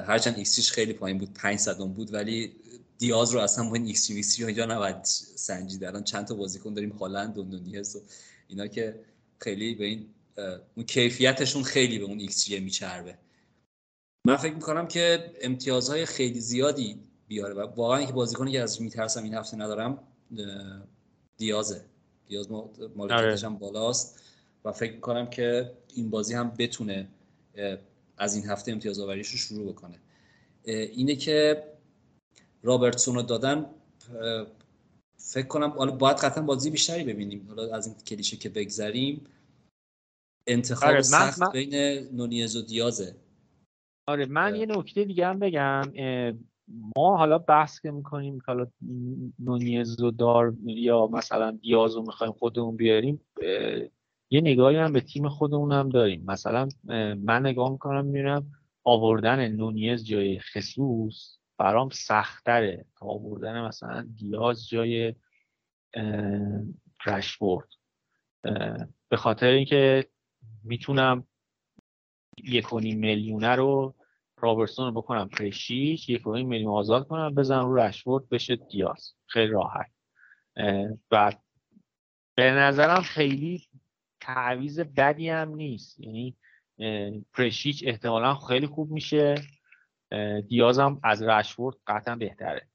هرچند 0.07 0.37
ایکسیش 0.37 0.71
خیلی 0.71 0.93
پایین 0.93 1.17
بود 1.17 1.33
5 1.33 1.59
صدم 1.59 1.93
بود 1.93 2.13
ولی 2.13 2.55
دیاز 2.97 3.31
رو 3.31 3.39
اصلا 3.39 3.69
با 3.69 3.75
این 3.75 3.85
ایکس 3.85 4.09
وی 4.09 4.45
اینجا 4.45 4.65
نباید 4.65 5.03
سنجید. 5.35 5.83
الان 5.83 6.03
چند 6.03 6.25
تا 6.25 6.35
بازیکن 6.35 6.73
داریم 6.73 6.89
هالند 6.89 7.37
و 7.37 7.43
نونیز 7.43 7.95
و 7.95 7.99
اینا 8.47 8.67
که 8.67 8.99
خیلی 9.39 9.75
به 9.75 9.85
این 9.85 10.05
اون 10.75 10.85
کیفیتشون 10.85 11.63
خیلی 11.63 11.99
به 11.99 12.05
اون 12.05 12.19
ایکس 12.19 12.45
جی 12.45 12.59
میچربه. 12.59 13.17
من 14.27 14.37
فکر 14.37 14.53
می‌کنم 14.53 14.87
که 14.87 15.31
امتیازهای 15.41 16.05
خیلی 16.05 16.39
زیادی 16.39 16.99
بیاره 17.27 17.53
و 17.53 17.59
واقعا 17.59 17.97
اینکه 17.97 18.13
بازیکنی 18.13 18.51
که 18.51 18.61
از 18.61 18.81
میترسم 18.81 19.23
این 19.23 19.33
هفته 19.33 19.57
ندارم 19.57 19.99
دیازه. 21.37 21.85
دیاز 22.31 22.51
مالکیتش 22.95 23.43
هم 23.43 23.57
بالاست 23.57 24.23
و 24.65 24.71
فکر 24.71 24.99
کنم 24.99 25.29
که 25.29 25.71
این 25.95 26.09
بازی 26.09 26.33
هم 26.33 26.53
بتونه 26.59 27.07
از 28.17 28.35
این 28.35 28.45
هفته 28.45 28.71
امتیاز 28.71 28.99
آوریش 28.99 29.27
رو 29.27 29.37
شروع 29.37 29.71
بکنه. 29.71 29.99
اینه 30.65 31.15
که 31.15 31.63
رابرتسون 32.63 33.15
رو 33.15 33.21
دادن 33.21 33.65
فکر 35.17 35.47
کنم 35.47 35.69
حالا 35.69 35.91
باید 35.91 36.17
قطعا 36.17 36.43
بازی 36.43 36.69
بیشتری 36.69 37.03
ببینیم. 37.03 37.45
حالا 37.47 37.75
از 37.75 37.87
این 37.87 37.95
کلیشه 37.95 38.37
که 38.37 38.49
بگذریم 38.49 39.25
انتخاب 40.47 40.89
آره 40.89 41.01
سخت 41.01 41.41
من... 41.41 41.51
بین 41.51 41.75
نونیز 42.15 42.55
و 42.55 42.61
دیازه. 42.61 43.15
آره 44.07 44.25
من 44.25 44.55
یه 44.55 44.65
نکته 44.65 45.05
دیگه 45.05 45.27
هم 45.27 45.39
بگم 45.39 45.81
ما 46.97 47.17
حالا 47.17 47.37
بحث 47.37 47.79
که 47.79 47.91
می‌کنیم 47.91 48.41
حالا 48.47 48.67
نونیز 49.39 50.01
و 50.01 50.11
دار 50.11 50.53
یا 50.65 51.07
مثلا 51.07 51.51
دیاز 51.51 51.95
رو 51.95 52.01
می‌خوایم 52.01 52.33
خودمون 52.33 52.75
بیاریم 52.75 53.21
یه 54.29 54.41
نگاهی 54.41 54.77
هم 54.77 54.93
به 54.93 55.01
تیم 55.01 55.29
خودمون 55.29 55.71
هم 55.71 55.89
داریم. 55.89 56.23
مثلا 56.25 56.69
من 57.23 57.45
نگاه 57.45 57.71
می‌کنم 57.71 58.05
میرم 58.05 58.51
آوردن 58.83 59.47
نونیز 59.47 60.05
جای 60.05 60.39
خصوص 60.39 61.37
برام 61.57 61.89
سختره 61.89 62.85
تا 62.99 63.05
آوردن 63.05 63.61
مثلا 63.61 64.07
دیاز 64.15 64.67
جای 64.67 65.15
رشفورد. 67.05 67.67
به 69.09 69.17
خاطر 69.17 69.47
اینکه 69.47 70.05
می‌تونم 70.63 71.27
یک 72.43 72.73
میلیونه 72.73 73.55
رو 73.55 73.95
رابرسون 74.41 74.85
رو 74.85 75.01
بکنم 75.01 75.29
پرشیش 75.29 76.09
یک 76.09 76.27
و 76.27 76.31
میلیون 76.31 76.73
آزاد 76.73 77.07
کنم 77.07 77.35
بزنم 77.35 77.65
رو 77.65 77.75
رشفورد 77.75 78.29
بشه 78.29 78.55
دیاز. 78.55 79.13
خیلی 79.27 79.51
راحت. 79.51 79.91
و 81.11 81.33
به 82.35 82.51
نظرم 82.51 83.01
خیلی 83.01 83.67
تعویز 84.21 84.79
بدی 84.79 85.29
هم 85.29 85.55
نیست. 85.55 85.99
یعنی 85.99 86.37
پرشیچ 87.33 87.83
احتمالا 87.87 88.35
خیلی 88.35 88.67
خوب 88.67 88.91
میشه. 88.91 89.35
دیاز 90.47 90.79
هم 90.79 90.99
از 91.03 91.23
رشفورد 91.23 91.75
قطعا 91.87 92.15
بهتره. 92.15 92.67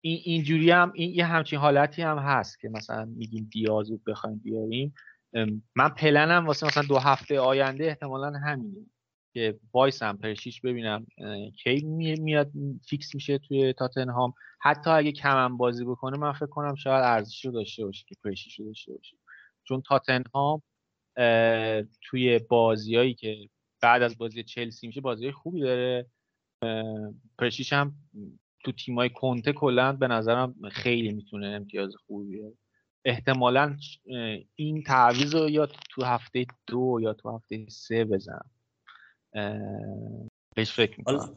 این 0.00 0.20
اینجوری 0.24 0.70
هم 0.70 0.92
این 0.94 1.10
یه 1.14 1.26
همچین 1.26 1.58
حالتی 1.58 2.02
هم 2.02 2.18
هست 2.18 2.60
که 2.60 2.68
مثلا 2.68 3.04
میگیم 3.04 3.48
دیاز 3.52 3.90
رو 3.90 4.00
بخوایم 4.06 4.38
بیاریم. 4.38 4.94
من 5.76 5.88
پلنم 5.88 6.46
واسه 6.46 6.66
مثلا 6.66 6.82
دو 6.88 6.98
هفته 6.98 7.40
آینده 7.40 7.84
احتمالا 7.84 8.38
همینه. 8.38 8.86
که 9.32 9.58
وایسم 9.72 10.16
پرشیش 10.16 10.60
ببینم 10.60 11.06
کی 11.64 11.80
میاد 12.20 12.50
فیکس 12.88 13.14
میشه 13.14 13.38
توی 13.38 13.72
تاتنهام. 13.72 14.34
حتی 14.60 14.90
اگه 14.90 15.12
کمم 15.12 15.56
بازی 15.56 15.84
بکنه 15.84 16.18
من 16.18 16.32
فکر 16.32 16.46
کنم 16.46 16.74
شاید 16.74 17.04
ارزش 17.04 17.44
رو 17.44 17.52
داشته 17.52 17.84
باشه 17.84 18.04
که 18.08 18.14
پرشیش 18.24 18.60
رو 18.60 18.66
داشته 18.66 18.92
باشه. 18.92 19.16
چون 19.64 19.82
تاتنهام 19.82 20.62
توی 22.02 22.38
بازیایی 22.38 23.14
که 23.14 23.48
بعد 23.82 24.02
از 24.02 24.18
بازی 24.18 24.42
چلسی 24.42 24.86
میشه 24.86 25.00
بازی 25.00 25.32
خوبی 25.32 25.60
داره. 25.60 26.06
پرشیش 27.38 27.72
هم 27.72 27.94
تو 28.64 28.72
تیمای 28.72 29.10
کنته 29.10 29.52
کلا 29.52 29.92
به 29.92 30.08
نظرم 30.08 30.54
خیلی 30.72 31.12
می‌تونه 31.12 31.46
امتیاز 31.46 31.94
خوبی 32.06 32.28
بیاره. 32.28 32.54
احتمالا 33.04 33.76
این 34.54 34.82
تعویض 34.82 35.34
رو 35.34 35.50
یا 35.50 35.66
تو 35.66 36.04
هفته 36.04 36.46
دو 36.66 36.98
یا 37.02 37.14
تو 37.14 37.30
هفته 37.30 37.66
سه 37.68 38.04
بزنم 38.04 38.50
بهش 40.56 40.72
فکر 40.76 40.98
می‌کنم. 40.98 41.36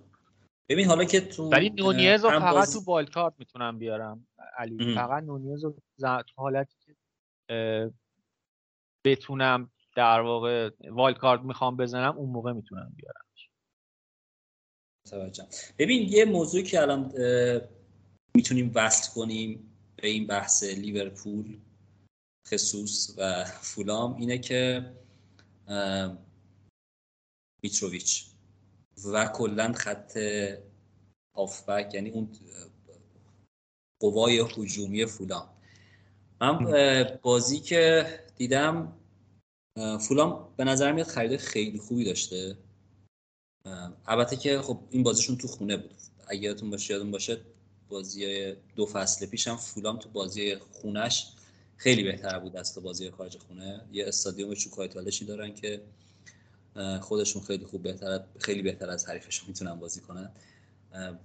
ببین 0.70 0.88
حالا 0.88 1.04
که 1.04 1.22
تو 1.22 1.50
ولی 1.50 1.70
نونیز 1.70 2.24
رو 2.24 2.30
فقط 2.30 2.54
باز... 2.54 2.74
تو 2.74 2.82
بالکارت 2.82 3.34
می‌تونم 3.40 3.78
بیارم 3.78 4.28
علی. 4.58 4.96
فقط 4.96 5.24
نونیز 5.24 5.64
رو 5.64 5.76
تو 6.00 6.24
حالتی 6.36 6.76
که 6.86 6.96
بتونم 9.06 9.72
در 9.96 10.22
واقع 10.22 10.70
والکارد 10.92 11.44
می‌خوام 11.44 11.78
بزنم 11.78 12.18
اون 12.18 12.30
موقع 12.30 12.52
می‌تونم 12.52 12.96
بیارم. 12.96 13.24
ببین 15.80 16.10
یه 16.10 16.26
موضوعی 16.26 16.64
که 16.64 16.82
الان 16.82 17.12
می‌تونیم 18.36 18.72
وصل 18.76 19.14
کنیم 19.14 19.78
به 19.96 20.08
این 20.08 20.28
بحث 20.28 20.64
لیورپول 20.64 21.58
خصوص 22.48 23.16
و 23.18 23.44
فولام 23.44 24.14
اینه 24.16 24.38
که 24.38 24.92
میتروویچ. 27.64 28.26
و 29.14 29.26
کلا 29.26 29.74
خط 29.74 30.18
آفبک 31.34 31.94
یعنی 31.94 32.10
اون 32.10 32.30
قوای 34.00 34.40
هجومی 34.40 35.06
فولام. 35.06 35.50
من 36.42 36.76
بازی 37.22 37.60
که 37.60 38.06
دیدم 38.36 38.94
فولام 40.00 40.54
به 40.58 40.64
نظر 40.64 40.92
میاد 40.92 41.08
خرید 41.08 41.38
خیلی 41.38 41.80
خوبی 41.80 42.04
داشته. 42.06 42.58
البته 44.06 44.36
که 44.36 44.62
خب 44.62 44.80
این 44.90 45.04
بازیشون 45.04 45.38
تو 45.38 45.48
خونه 45.48 45.78
بود. 45.78 45.96
اگه 46.28 46.42
یادتون 46.42 46.70
باشه 46.70 46.94
یادتون 46.94 47.12
باشه 47.12 47.42
بازی 47.90 48.54
دو 48.76 48.86
فصل 48.86 49.26
پیش 49.26 49.48
هم 49.48 49.58
فولام 49.58 49.98
تو 49.98 50.10
بازی 50.10 50.56
خونش 50.56 51.28
خیلی 51.78 52.04
بهتر 52.04 52.40
بود 52.40 52.58
از 52.58 52.76
تو 52.76 52.82
بازی 52.82 53.12
خارج 53.12 53.38
خونه. 53.38 53.82
یه 53.92 54.08
استادیوم 54.08 54.54
چوکایتالشی 54.54 55.26
دارن 55.26 55.54
که 55.54 55.82
خودشون 57.02 57.42
خیلی 57.42 57.66
خوب 57.66 57.84
بهتر 57.84 58.20
خیلی 58.40 58.62
بهتر 58.62 58.90
از 58.90 59.10
حریفشون 59.10 59.48
می‌تونن 59.48 59.76
بازی 59.76 60.02
کنن. 60.02 60.32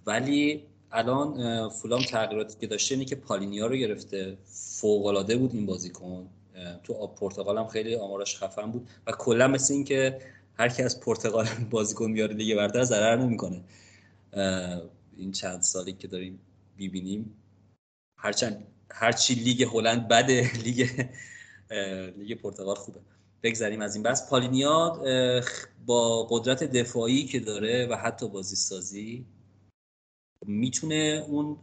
ولی 0.06 0.62
الان 0.92 1.68
فولام 1.68 2.02
تغییراتی 2.02 2.56
که 2.60 2.66
داشته 2.66 2.94
اینه 2.94 3.04
که 3.04 3.16
پالینیا 3.16 3.66
رو 3.66 3.76
گرفته. 3.76 4.38
فوق 4.44 5.06
العاده 5.06 5.36
بود 5.36 5.54
این 5.54 5.66
بازیکن. 5.66 6.28
تو 6.84 7.06
پرتغال 7.06 7.58
هم 7.58 7.68
خیلی 7.68 7.96
آمارش 7.96 8.36
خفن 8.36 8.70
بود. 8.70 8.88
و 9.06 9.12
کلا 9.12 9.48
مثل 9.48 9.74
این 9.74 9.84
که 9.84 10.20
هر 10.58 10.68
کی 10.68 10.82
از 10.82 11.00
پرتغال 11.00 11.46
بازیکن 11.70 12.10
میاره 12.10 12.34
دیگه 12.34 12.56
برتر 12.56 12.84
ضرر 12.84 13.16
نمی‌کنه. 13.16 13.60
این 15.16 15.32
چند 15.32 15.62
سالی 15.62 15.92
که 15.92 16.08
داریم 16.08 16.40
ببینیم 16.78 17.34
هرچند 18.16 18.66
هرچی 18.90 19.34
لیگ 19.34 19.62
هلند 19.62 20.08
بده 20.08 20.50
لیگ 20.64 21.06
لیگ 22.16 22.38
پرتغال 22.38 22.74
خوبه. 22.74 23.00
بگذریم 23.42 23.80
از 23.80 23.94
این 23.94 24.02
بس 24.02 24.30
پالینیا 24.30 25.00
با 25.86 26.26
قدرت 26.30 26.64
دفاعی 26.64 27.24
که 27.24 27.40
داره 27.40 27.86
و 27.86 27.94
حتی 27.94 28.28
بازی 28.28 28.56
سازی 28.56 29.26
می‌تونه 30.46 31.24
اون 31.28 31.58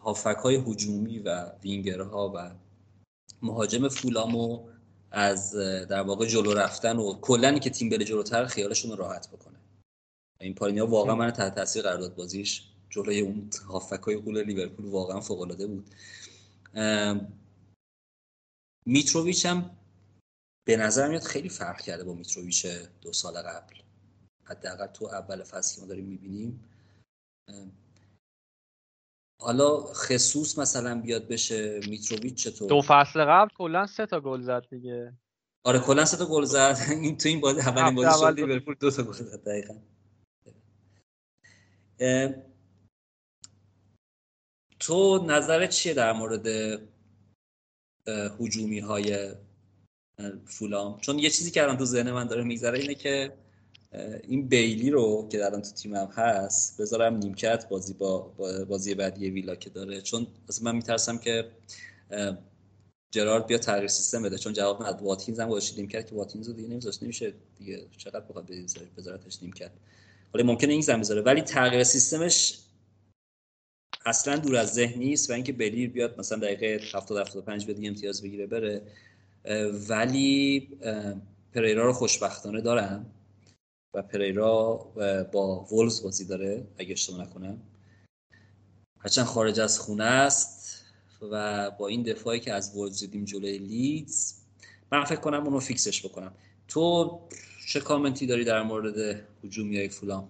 هافک 0.00 0.36
های 0.36 0.56
هجومی 0.56 1.18
و 1.18 1.52
وینگرها 1.62 2.32
و 2.34 2.50
مهاجم 3.42 3.88
فولامو 3.88 4.68
از 5.10 5.54
در 5.88 6.00
واقع 6.00 6.26
جلو 6.26 6.54
رفتن 6.54 6.96
و 6.96 7.14
کلا 7.20 7.58
که 7.58 7.70
تیم 7.70 7.88
بره 7.88 8.04
جلوتر 8.04 8.46
خیالشون 8.46 8.96
راحت 8.96 9.28
بکنه. 9.28 9.58
این 10.40 10.54
پالینیا 10.54 10.86
واقعا 10.86 11.14
من 11.14 11.30
تحت 11.30 11.54
تاثیر 11.54 11.82
قرار 11.82 11.98
داد 11.98 12.14
بازیش 12.14 12.64
جلوی 12.90 13.20
اون 13.20 13.50
هافک 13.68 14.02
های 14.02 14.16
قول 14.16 14.42
لیورپول 14.42 14.86
واقعا 14.86 15.20
فوق 15.20 15.40
العاده 15.40 15.66
بود 15.66 15.94
میتروویچ 18.86 19.46
هم 19.46 19.77
به 20.68 20.76
نظر 20.76 21.08
میاد 21.08 21.22
خیلی 21.22 21.48
فرق 21.48 21.80
کرده 21.80 22.04
با 22.04 22.14
میتروویچ 22.14 22.66
دو 23.00 23.12
سال 23.12 23.42
قبل. 23.42 23.74
حداقل 24.44 24.86
تو 24.86 25.06
اول 25.06 25.42
فصل 25.42 25.74
که 25.74 25.80
ما 25.80 25.86
داریم 25.86 26.04
می‌بینیم 26.04 26.64
حالا 29.40 29.80
خصوص 29.80 30.58
مثلا 30.58 31.00
بیاد 31.00 31.28
بشه 31.28 31.80
میتروویچ 31.88 32.44
چطور؟ 32.44 32.68
دو 32.68 32.82
فصل 32.82 33.24
قبل 33.24 33.54
کلا 33.54 33.86
سه 33.86 34.06
تا 34.06 34.20
گل 34.20 34.40
زد 34.40 34.68
دیگه. 34.70 35.12
آره 35.64 35.78
کلا 35.78 36.04
سه 36.04 36.16
تا 36.16 36.26
گل 36.26 36.44
زد. 36.44 36.76
این 36.90 37.16
تو 37.16 37.28
این 37.28 37.40
بازی 37.40 37.60
اولین 37.60 37.94
بازی 37.94 38.20
شد 38.20 38.40
لیورپول 38.40 38.74
دو 38.80 38.90
تا 38.90 39.02
گل 39.02 39.12
زد 39.12 39.44
دقیقاً. 39.44 39.74
تو 44.80 45.26
نظرت 45.26 45.70
چیه 45.70 45.94
در 45.94 46.12
مورد 46.12 46.46
هجومی 48.40 48.78
های 48.78 49.34
فولام. 50.46 50.98
چون 51.00 51.18
یه 51.18 51.30
چیزی 51.30 51.50
که 51.50 51.62
الان 51.62 51.76
تو 51.76 51.84
ذهن 51.84 52.12
من 52.12 52.26
داره 52.26 52.44
میگذره 52.44 52.78
اینه 52.78 52.94
که 52.94 53.32
این 54.28 54.48
بیلی 54.48 54.90
رو 54.90 55.28
که 55.32 55.46
الان 55.46 55.62
تو 55.62 55.70
تیمم 55.70 56.08
هست 56.14 56.80
بذارم 56.80 57.16
نیمکت 57.16 57.68
بازی 57.68 57.94
با 57.94 58.18
بازی 58.68 58.94
بعدی 58.94 59.30
ویلا 59.30 59.54
که 59.54 59.70
داره. 59.70 60.00
چون 60.00 60.26
اصلا 60.48 60.64
من 60.64 60.76
میترسم 60.76 61.18
که 61.18 61.50
جرارد 63.10 63.46
بیا 63.46 63.58
تغییر 63.58 63.88
سیستم 63.88 64.22
بده. 64.22 64.38
چون 64.38 64.52
جواب 64.52 64.82
نداد. 64.82 65.02
واتینز 65.02 65.40
هم 65.40 65.48
گذاشت 65.48 65.78
نیمکت 65.78 66.06
که 66.06 66.14
واتینز 66.14 66.48
رو 66.48 66.54
دیگه 66.54 66.68
نمیذاش 66.68 67.02
نمیشه 67.02 67.32
دیگه. 67.58 67.86
چقدر 67.96 68.20
بخواد 68.20 68.50
بذارتش 68.96 69.42
نیمکت؟ 69.42 69.70
ولی 70.34 70.42
ممکنه 70.42 70.72
این 70.72 70.82
زمین 70.82 71.00
بذاره. 71.00 71.20
ولی 71.20 71.40
تغییر 71.40 71.84
سیستمش 71.84 72.58
اصلا 74.06 74.36
دور 74.36 74.56
از 74.56 74.72
ذهن 74.72 74.98
نیست 74.98 75.30
و 75.30 75.32
اینکه 75.32 75.52
بلیر 75.52 75.90
بیاد 75.90 76.18
مثلا 76.18 76.38
دقیقه 76.38 76.80
70 76.92 77.18
75 77.18 77.66
بدی 77.66 77.88
امتیاز 77.88 78.22
بگیره 78.22 78.46
بره. 78.46 78.82
ولی 79.88 80.68
پریرا 81.52 81.86
رو 81.86 81.92
خوشبختانه 81.92 82.60
دارم 82.60 83.12
و 83.94 84.02
پریرا 84.02 84.74
با 85.32 85.64
وولز 85.64 86.02
بازی 86.02 86.24
داره 86.24 86.66
اگه 86.78 86.92
اشتباه 86.92 87.20
نکنم. 87.20 87.62
هرچند 89.00 89.24
خارج 89.24 89.60
از 89.60 89.78
خونه 89.78 90.04
است 90.04 90.84
و 91.22 91.70
با 91.70 91.88
این 91.88 92.02
دفاعی 92.02 92.40
که 92.40 92.52
از 92.52 92.76
وولز 92.76 93.00
دیدیم 93.00 93.24
جلوی 93.24 93.58
لیدز 93.58 94.34
من 94.92 95.04
فکر 95.04 95.20
کنم 95.20 95.44
اونو 95.44 95.60
فیکسش 95.60 96.06
بکنم. 96.06 96.34
تو 96.68 97.20
چه 97.68 97.80
کامنتی 97.80 98.26
داری 98.26 98.44
در 98.44 98.62
مورد 98.62 99.26
هجومی 99.44 99.76
های 99.76 99.88
فولام 99.88 100.28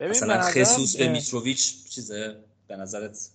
مثلا 0.00 0.40
خصوص 0.40 0.96
به 0.96 1.08
میتروویچ 1.08 1.88
چیزه؟ 1.88 2.44
به 2.66 2.76
نظرت؟ 2.76 3.30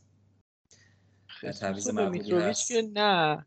تعویض 1.60 1.90
میتروویچ 1.90 2.68
که 2.68 2.82
نه. 2.82 3.46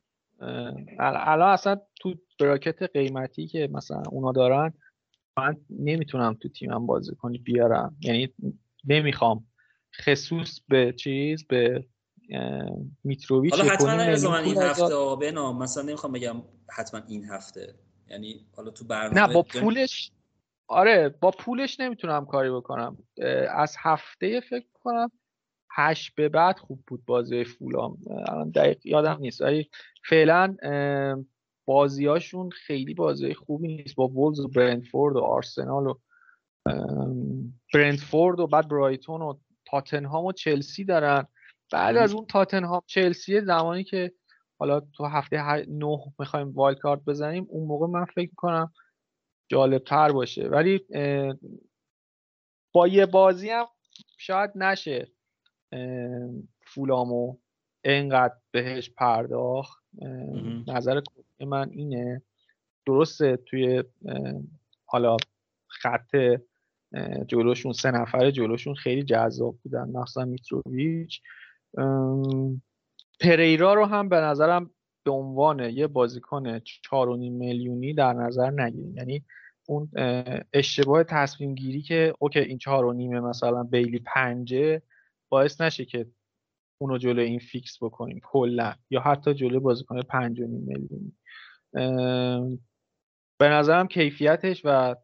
الان 0.99 1.49
اصلا 1.49 1.80
تو 2.01 2.14
براکت 2.41 2.82
قیمتی 2.82 3.47
که 3.47 3.68
مثلا 3.72 4.03
اونا 4.11 4.32
دارن 4.32 4.72
من 5.39 5.57
نمی‌تونم 5.70 6.35
تو 6.35 6.49
تیمم 6.49 6.87
بازی 6.87 7.14
کنی 7.14 7.39
بیارم. 7.39 7.97
یعنی 8.01 8.35
نمی‌خوام. 8.85 9.47
خصوص 10.05 10.61
به 10.68 10.93
چیز 10.93 11.47
به 11.47 11.85
میتروویچ 13.05 13.55
حالا 13.55 13.64
حتما 13.72 13.95
نمی‌ذارم 13.95 14.45
این 14.45 14.59
هفته 14.59 15.16
بنام 15.20 15.62
مثلا 15.62 15.82
نمی‌خوام 15.82 16.12
بگم 16.12 16.43
حتما 16.70 17.01
این 17.09 17.24
هفته. 17.24 17.74
یعنی 18.11 18.47
حالا 18.57 18.70
تو 18.70 18.85
برنامه 18.85 19.26
نه 19.26 19.35
با 19.35 19.43
پولش 19.43 20.11
آره 20.66 21.09
با 21.09 21.30
پولش 21.30 21.80
نمی‌تونم 21.80 22.26
کاری 22.26 22.51
بکنم. 22.51 22.99
از 23.51 23.76
هفته 23.78 24.41
فکر 24.41 24.66
کنم 24.74 25.11
هشت 25.77 26.14
به 26.14 26.29
بعد 26.29 26.59
خوب 26.59 26.85
بود 26.87 27.05
بازی 27.07 27.45
فولام. 27.45 27.99
الان 28.29 28.51
دقیق 28.51 28.87
یادم 28.87 29.18
نیست. 29.20 29.43
ولی 29.43 29.70
فعلا 30.09 30.57
بازیاشون 31.66 32.51
خیلی 32.51 32.95
بازی 32.95 33.35
خوبی 33.35 33.68
نیست. 33.68 33.95
با 33.95 34.09
وولز 34.09 34.41
و 34.41 34.49
برنتفورد 34.49 35.16
و 35.16 35.20
آرسنال 35.20 35.87
و 35.87 35.95
برنتفورد 37.75 38.41
و 38.41 38.47
بعد 38.47 38.68
برایتون 38.68 39.22
و 39.22 39.35
تاتنهام 39.64 40.25
و 40.25 40.33
چلسی 40.33 40.85
دارن. 40.85 41.27
بعد 41.72 41.97
از 41.97 42.14
اون 42.14 42.27
تاتنهام 42.27 42.83
چلسی 42.87 43.41
زمانی 43.41 43.85
که 43.85 44.12
حالا 44.59 44.81
تو 44.81 45.05
هفته 45.05 45.43
نه 45.68 45.99
می‌خوایم 46.18 46.51
وایلد 46.51 46.79
کارت 46.79 47.05
بزنیم 47.05 47.47
اون 47.49 47.66
موقع 47.68 47.87
من 47.87 48.05
فکر 48.05 48.31
کنم 48.37 48.72
جالب 49.49 49.85
تر 49.85 50.12
باشه. 50.12 50.49
ولی 50.49 50.81
با 52.72 52.89
یه 52.89 53.07
بازی 53.07 53.51
هم 53.51 53.66
شاید 54.18 54.51
نشه. 54.55 55.12
فولامو 56.61 57.37
انقدر 57.85 58.35
بهش 58.51 58.91
پرداخت 58.91 59.85
نظر 60.68 61.01
من 61.47 61.70
اینه. 61.70 62.22
درسته 62.87 63.37
توی 63.37 63.85
حالا 64.85 65.16
خط 65.66 66.16
جلوشون 67.27 67.72
سه 67.72 67.91
نفر 67.91 68.31
جلوشون 68.31 68.75
خیلی 68.75 69.03
جذاب 69.03 69.59
بودن 69.62 69.91
مخصوصا 69.91 70.25
میتروویچ. 70.25 71.20
پریرا 73.20 73.75
رو 73.75 73.85
هم 73.85 74.09
به 74.09 74.16
نظرم 74.16 74.70
به 75.05 75.11
عنوان 75.11 75.61
یه 75.61 75.87
بازیکن 75.87 76.59
4.5 76.59 76.64
میلیونی 77.18 77.95
در 77.95 78.12
نظر 78.12 78.51
نگیریم. 78.51 78.97
یعنی 78.97 79.25
اون 79.68 79.91
اشتباه 80.53 81.05
تصمیم 81.05 81.55
گیری 81.55 81.83
که 81.83 82.14
اوکی 82.18 82.41
این 82.41 82.59
چهار 82.59 82.85
و 82.85 82.93
نیمه 82.93 83.20
مثلا 83.20 83.62
بیلی 83.62 83.99
پنجه 83.99 84.83
باعث 85.35 85.61
نشه 85.61 85.85
که 85.85 86.07
اونو 86.80 86.99
جلو 86.99 87.22
این 87.22 87.39
فیکس 87.39 87.82
بکنیم 87.82 88.20
کلا 88.22 88.74
یا 88.91 89.01
حتی 89.01 89.35
جلو 89.35 89.61
بازیکن 89.61 90.03
پنج 90.03 90.41
و 90.41 90.47
نیم 90.47 90.61
میلیونی. 90.61 91.12
به 93.39 93.49
نظرم 93.49 93.89
کیفیتش 93.89 94.62
و 94.64 94.95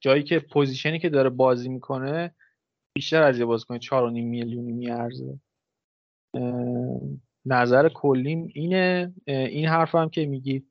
جایی 0.00 0.22
که 0.22 0.38
پوزیشنی 0.38 0.98
که 0.98 1.08
داره 1.08 1.30
بازی 1.30 1.68
می‌کنه 1.68 2.34
بیشتر 2.96 3.22
از 3.22 3.38
یه 3.38 3.44
بازیکن 3.44 3.78
چهار 3.78 4.02
و 4.02 4.10
نیم 4.10 4.28
میلیونی 4.28 4.72
میارزه. 4.72 5.40
نظر 7.44 7.88
کلیم 7.88 8.50
اینه. 8.54 9.14
این 9.26 9.68
حرف 9.68 9.94
هم 9.94 10.10
که 10.10 10.26
میگی 10.26 10.66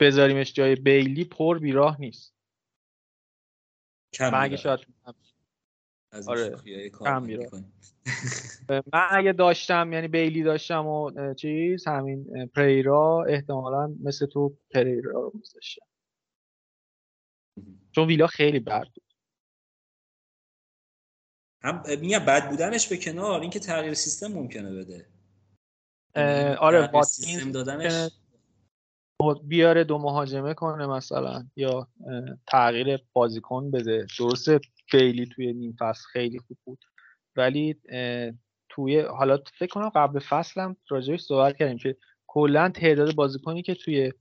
بذاریمش 0.00 0.52
جای 0.52 0.74
بیلی 0.74 1.24
پر 1.24 1.58
بیراه 1.58 2.00
نیست. 2.00 2.34
من 4.20 4.34
اگه 4.34 4.56
شاید 4.56 4.80
از 6.18 6.28
آره، 6.28 6.56
من 8.92 9.06
اگه 9.10 9.32
داشتم 9.32 9.92
یعنی 9.92 10.08
بیلی 10.08 10.42
داشتم 10.42 10.86
و 10.86 11.34
چیز 11.34 11.88
همین 11.88 12.46
پریرا 12.46 13.24
احتمالا 13.28 13.94
مثل 14.02 14.26
تو 14.26 14.56
پریرا 14.70 15.12
رو 15.12 15.32
میذاشتم. 15.34 15.86
چون 17.92 18.08
ویلا 18.08 18.26
خیلی 18.26 18.60
بد 18.60 18.84
بود. 18.84 19.04
هم 21.62 21.82
میگم 22.00 22.18
بد 22.18 22.50
بودنش 22.50 22.88
به 22.88 22.96
کنار 22.96 23.40
اینکه 23.40 23.58
تغییر 23.58 23.94
سیستم 23.94 24.26
ممکنه 24.26 24.74
بده. 24.74 25.06
آره 26.56 27.02
سیستم 27.02 27.52
دادنش. 27.52 28.10
بیاره 29.44 29.84
دو 29.84 29.98
مهاجمه 29.98 30.54
کنه 30.54 30.86
مثلا 30.86 31.48
یا 31.56 31.88
تغییر 32.46 33.04
بازیکن 33.12 33.70
بده. 33.70 34.06
درسته 34.18 34.60
بیلی 34.92 35.26
توی 35.26 35.52
نیم 35.52 35.76
فصل 35.80 36.02
خیلی 36.12 36.38
خوب 36.38 36.58
بود. 36.64 36.84
ولی 37.36 37.76
توی 38.68 39.00
حالا 39.00 39.38
فکر 39.58 39.70
کنم 39.74 39.88
قبل 39.88 40.18
فصلم 40.18 40.76
راجعش 40.88 41.20
صحبت 41.20 41.56
کردیم 41.56 41.78
که 41.78 41.96
کلا 42.26 42.68
تعداد 42.68 43.14
بازیکنی 43.14 43.62
که 43.62 43.74
توی 43.74 44.12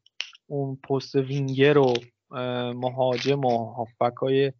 اون 0.47 0.75
پست 0.75 1.15
وینگر 1.15 1.77
و 1.77 1.93
مهاجم 2.73 3.45
و 3.45 3.73
هافبک 3.73 4.17
های 4.17 4.53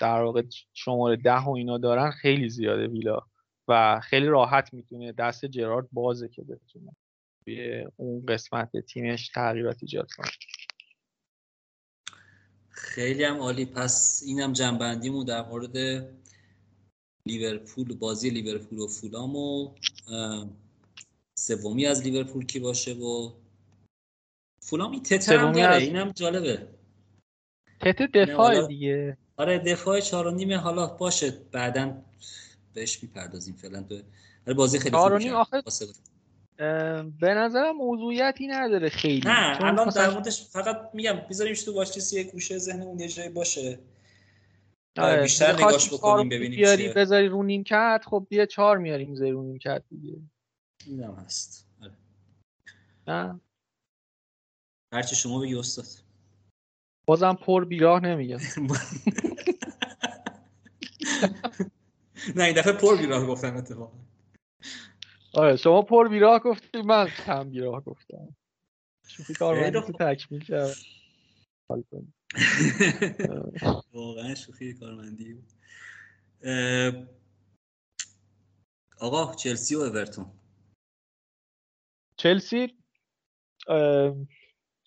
در 0.00 0.22
واقع 0.22 0.42
شماره 0.72 1.16
ده 1.16 1.40
و 1.40 1.50
اینا 1.50 1.78
دارن 1.78 2.10
خیلی 2.10 2.48
زیاده 2.48 2.86
ویلا 2.86 3.18
و 3.68 4.00
خیلی 4.00 4.26
راحت 4.26 4.74
می‌تونه 4.74 5.12
دست 5.12 5.46
جرارد 5.46 5.88
بازه 5.92 6.28
که 6.28 6.42
بتونه 6.42 6.96
توی 7.44 7.84
اون 7.96 8.26
قسمت 8.26 8.76
تیمش 8.76 9.28
تغییرات 9.28 9.76
ایجاد 9.82 10.08
کنه. 10.16 10.30
خیلی 12.74 13.24
هم 13.24 13.36
عالی. 13.36 13.64
پس 13.64 14.22
اینم 14.26 14.52
جنبندیمون 14.52 15.24
در 15.24 15.48
مورد 15.48 15.76
لیورپول 17.26 17.94
بازی 17.94 18.30
لیورپول 18.30 18.78
و 18.78 18.86
فولام 18.86 19.36
و 19.36 19.74
سومی 21.38 21.86
از 21.86 22.02
لیورپول 22.02 22.46
کی 22.46 22.58
باشه 22.58 22.92
و 22.92 23.32
فولام 24.60 24.92
این 24.92 25.02
تتر 25.02 25.36
هم 25.36 25.52
داره. 25.52 25.82
اینم 25.82 26.10
جالبه. 26.10 26.68
تتر 27.80 28.06
دفاع 28.06 28.66
دیگه. 28.66 29.16
آره 29.36 29.58
دفاع 29.58 30.00
چهار 30.00 30.26
و 30.26 30.30
نیمه 30.30 30.56
حالا 30.56 30.86
باشه. 30.86 31.30
بعدا 31.52 32.02
بهش 32.74 33.02
می‌پردازیم 33.02 33.54
فعلا. 33.54 33.84
تو 34.46 34.54
بازی 34.54 34.78
خیلی 34.78 34.96
خوبی 34.96 35.28
آخه 35.30 35.62
به 37.20 37.34
نظرم 37.34 37.76
موضوعیتی 37.76 38.46
نداره 38.46 38.88
خیلی. 38.88 39.28
نه 39.28 39.64
الان 39.64 39.88
در 39.88 40.10
موردش 40.10 40.42
فقط 40.42 40.90
میگم 40.92 41.20
بذاریمش 41.30 41.62
تو 41.62 41.74
واچ 41.74 42.12
یه 42.12 42.24
گوشه 42.24 42.58
ذهنمون 42.58 43.00
یه 43.00 43.08
جایی 43.08 43.28
باشه. 43.28 43.78
آره 44.98 45.22
بیشتر 45.22 45.52
نگاش 45.52 45.94
بکنیم 45.94 46.28
ببینیم 46.28 46.56
بیاری 46.56 46.88
بذاری 46.88 47.28
رو 47.28 47.42
نیم 47.42 47.64
کرد 47.64 48.04
خب 48.04 48.26
بیا 48.30 48.46
چهار 48.46 48.78
میاریم 48.78 49.10
می‌ذاری 49.10 49.30
رو 49.30 49.42
نیم 49.42 49.58
کرد 49.58 49.84
دیگه. 49.88 50.16
اینم 50.86 51.14
هست. 51.14 51.66
آره. 51.82 51.92
نه. 53.08 53.40
هرچی 54.92 55.16
شما 55.16 55.40
بگی 55.40 55.54
استاد. 55.54 55.86
بازم 57.06 57.34
پر 57.34 57.64
بیراه 57.64 58.00
نمیگم. 58.00 58.38
نه 62.36 62.44
این 62.44 62.54
دفعه 62.54 62.72
پر 62.72 62.96
بیراه 62.96 63.26
گفتم 63.26 63.56
اتفاقا. 63.56 64.03
آره 65.34 65.56
شما 65.56 65.82
پر 65.82 66.08
بیراه 66.08 66.38
گفتی 66.38 66.82
من 66.82 67.08
کم 67.26 67.50
بیراه 67.50 67.84
گفتم. 67.84 68.36
شوخی 69.08 69.34
کار 69.34 69.80
تکمیل 69.80 70.44
کرد 70.44 70.76
واقعا 73.92 74.34
شوخی 74.34 74.74
کارمندی 74.74 75.34
بود. 75.34 75.52
آقا 79.00 79.34
چلسی 79.34 79.74
و 79.74 79.78
اورتون. 79.78 80.26
چلسی؟ 82.16 82.78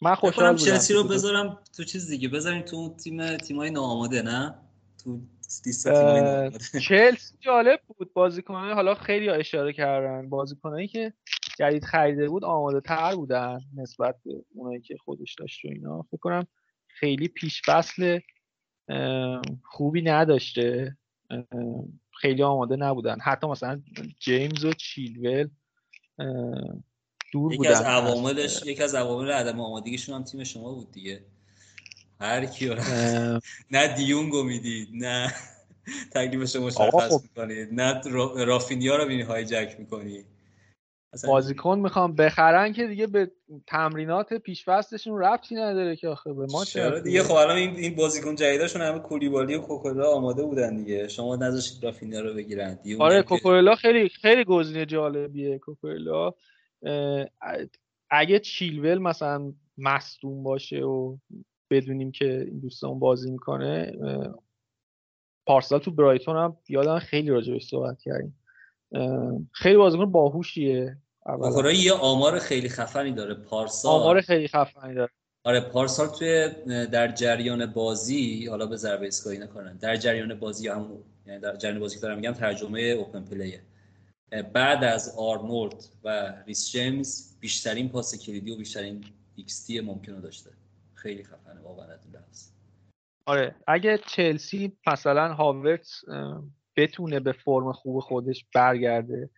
من 0.01 0.15
خوشحال 0.15 0.51
بودم 0.51 0.65
چلسی 0.65 0.93
رو 0.93 1.03
بذارم 1.03 1.63
تو 1.77 1.83
چیز 1.83 2.09
دیگه. 2.09 2.29
بذاریم 2.29 2.61
تو 2.61 2.95
تیم 2.95 3.37
تیمای 3.37 3.71
ناآماده 3.71 4.21
نه؟ 4.21 4.55
تو 5.03 5.21
چلسی 6.87 7.35
جالب 7.39 7.79
بود 7.87 8.13
بازیکنان 8.13 8.73
حالا 8.73 8.95
خیلی 8.95 9.29
اشاره 9.29 9.73
کردن 9.73 10.29
بازیکنایی 10.29 10.87
که 10.87 11.13
جدید 11.59 11.85
خریده 11.85 12.29
بود 12.29 12.43
آماده 12.43 12.81
تر 12.81 13.15
بودن 13.15 13.59
نسبت 13.75 14.15
به 14.25 14.31
اونایی 14.55 14.81
که 14.81 14.97
خودش 15.05 15.35
داشت 15.35 15.65
و 15.65 15.67
اینا. 15.67 16.01
فکر 16.01 16.17
کنم 16.17 16.47
خیلی 16.87 17.27
پیش 17.27 17.61
فصل 17.65 18.19
خوبی 19.63 20.01
نداشته. 20.01 20.97
خیلی 22.21 22.43
آماده 22.43 22.75
نبودن. 22.75 23.17
حتی 23.19 23.47
مثلا 23.47 23.81
جیمز 24.19 24.65
و 24.65 24.73
چیلول 24.73 25.49
دور 27.33 27.53
یکی 27.53 27.67
از 27.67 27.81
عواملش 27.81 28.65
یکی 28.65 28.83
از 28.83 28.95
عوامل 28.95 29.31
عدم 29.31 29.59
آمادگیشون 29.59 30.15
هم 30.15 30.23
تیم 30.23 30.43
شما 30.43 30.73
بود 30.73 30.91
دیگه. 30.91 31.25
هر 32.19 32.45
کیو 32.45 32.75
نه 33.71 33.95
دیونگو 33.95 34.43
می‌دید 34.43 34.87
نه 34.91 35.33
تکلیفش 36.11 36.55
رو 36.55 36.63
مشخص 36.63 37.11
خب. 37.11 37.21
می‌کنید 37.23 37.69
نه 37.71 38.01
رافینیا 38.45 38.95
رو 38.95 39.05
بینی 39.05 39.21
های 39.21 39.45
جک 39.45 39.75
می‌کنی 39.79 40.25
بازیکن 41.27 41.79
می‌خوام 41.79 42.15
بخرن 42.15 42.73
که 42.73 42.87
دیگه 42.87 43.07
به 43.07 43.31
تمرینات 43.67 44.33
پیشفستشون 44.33 45.19
ربطی 45.19 45.55
نداره 45.55 45.95
که 45.95 46.07
آخه 46.07 46.33
به 46.33 46.45
ما 46.51 46.65
چرا 46.65 46.99
دیگه؟ 46.99 47.23
خب 47.23 47.33
الان 47.33 47.57
این 47.57 47.75
این 47.75 47.95
بازیکن 47.95 48.35
جدیدشون 48.35 48.81
همه 48.81 48.99
کولیبالی 48.99 49.55
و 49.55 49.59
کوکولا 49.59 50.11
آماده 50.11 50.43
بودن 50.43 50.77
دیگه. 50.77 51.07
شما 51.07 51.35
نذاشتید 51.35 51.83
رافینیا 51.83 52.21
رو 52.21 52.33
بگیرن 52.33 52.79
آره 52.99 53.21
کوکولا 53.21 53.75
خیلی 53.75 54.09
خیلی 54.09 54.43
گزینه 54.43 54.85
جالبیه 54.85 55.59
کوکولا. 55.59 56.33
اگه 58.09 58.39
چیلول 58.39 58.97
مثلا 58.97 59.53
مصدوم 59.77 60.43
باشه 60.43 60.81
و 60.81 61.17
بدونیم 61.69 62.11
که 62.11 62.41
این 62.41 62.59
دوستمون 62.59 62.99
بازی 62.99 63.31
می‌کنه 63.31 63.91
پارسال 65.45 65.79
تو 65.79 65.91
برایتون 65.91 66.37
هم 66.37 66.57
یادم 66.69 66.99
خیلی 66.99 67.29
راجبش 67.29 67.67
صحبت 67.67 68.01
کردیم. 68.01 68.39
خیلی 69.51 69.77
بازیکن 69.77 70.11
باهوشیه 70.11 70.97
اولا. 71.25 71.71
یه 71.71 71.93
آمار 71.93 72.39
خیلی 72.39 72.69
خفنی 72.69 73.11
داره 73.11 73.33
پارسال. 73.33 74.01
آمار 74.01 74.21
خیلی 74.21 74.47
خفنی 74.47 74.93
داره. 74.93 75.11
آره 75.43 75.59
پارسال 75.59 76.07
توی 76.07 76.49
در 76.85 77.11
جریان 77.11 77.65
بازی 77.65 78.47
حالا 78.47 78.65
به 78.65 78.75
ضربه 78.75 79.05
ایستگاهی 79.05 79.37
نکنن 79.37 79.77
در 79.77 79.95
جریان 79.95 80.39
بازی 80.39 80.67
هم 80.67 80.87
یعنی 81.25 81.39
در 81.39 81.55
جریان 81.55 81.79
بازی 81.79 81.95
که 81.95 82.01
دارم 82.01 82.15
میگم 82.15 82.31
ترجمه 82.31 82.81
open 82.81 83.23
play 83.23 83.53
ه 83.53 83.61
بعد 84.53 84.83
از 84.83 85.15
آرنولد 85.17 85.83
و 86.03 86.33
ریس 86.47 86.71
جیمز 86.71 87.39
بیشترین 87.39 87.89
پاس 87.89 88.25
کلیدی 88.25 88.51
و 88.51 88.57
بیشترین 88.57 89.05
ایکس 89.35 89.69
ممکن 89.69 90.11
رو 90.11 90.21
داشته. 90.21 90.49
خیلی 91.07 91.23
خفنه 91.23 91.61
واقعا 91.61 91.85
از 91.85 92.53
آره 93.25 93.55
اگه 93.67 93.97
چلسی 93.97 94.77
مثلا 94.87 95.33
هاورت 95.33 95.87
بتونه 96.77 97.19
به 97.19 97.31
فرم 97.31 97.71
خوب 97.71 97.99
خودش 97.99 98.45
برگرده 98.55 99.29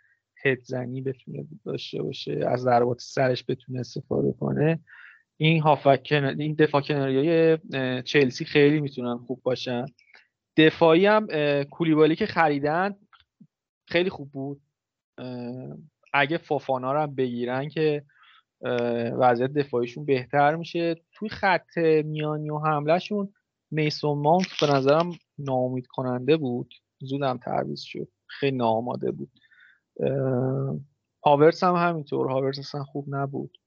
هدزنی 0.46 1.02
بتونه 1.02 1.46
داشته 1.66 2.02
باشه 2.02 2.46
از 2.48 2.62
ضربات 2.62 3.02
سرش 3.02 3.44
بتونه 3.48 3.80
استفاده 3.80 4.34
کنه 4.34 4.80
این 5.38 5.62
هافک 5.62 6.08
این 6.40 6.54
دفاع 6.54 6.82
کناریای 6.82 7.58
چلسی 8.02 8.46
خیلی 8.46 8.82
می‌تونن 8.82 9.18
خوب 9.18 9.42
باشن. 9.44 9.86
دفاعی 10.58 11.06
هم 11.06 11.28
کولیبالی 11.64 12.16
که 12.16 12.26
خریدن 12.26 12.96
خیلی 13.88 14.10
خوب 14.10 14.32
بود. 14.32 14.62
اگه 16.14 16.38
فافانا 16.38 16.94
رو 16.94 17.02
هم 17.02 17.16
بگیرن 17.16 17.70
که 17.70 18.04
وضعیت 19.20 19.53
دفاعیشون 19.53 20.05
بهتر 20.05 20.55
میشه. 20.55 20.95
توی 21.14 21.30
خط 21.30 21.78
میانی 22.05 22.49
و 22.49 22.57
حملهشون 22.57 23.34
میسون 23.72 24.18
ماونت 24.18 24.47
به 24.62 24.68
نظرم 24.68 25.12
ناامید 25.38 25.88
کننده 25.88 26.38
بود. 26.38 26.74
زودم 27.01 27.38
تعویض 27.38 27.82
شد. 27.82 28.07
خیلی 28.28 28.57
ناآماده 28.57 29.12
بود. 29.12 29.32
هاورس 31.26 31.64
هم 31.64 31.76
همینطور. 31.76 32.28
هاورس 32.32 32.60
اصلا 32.60 32.84
خوب 32.84 33.05
نبود. 33.16 33.57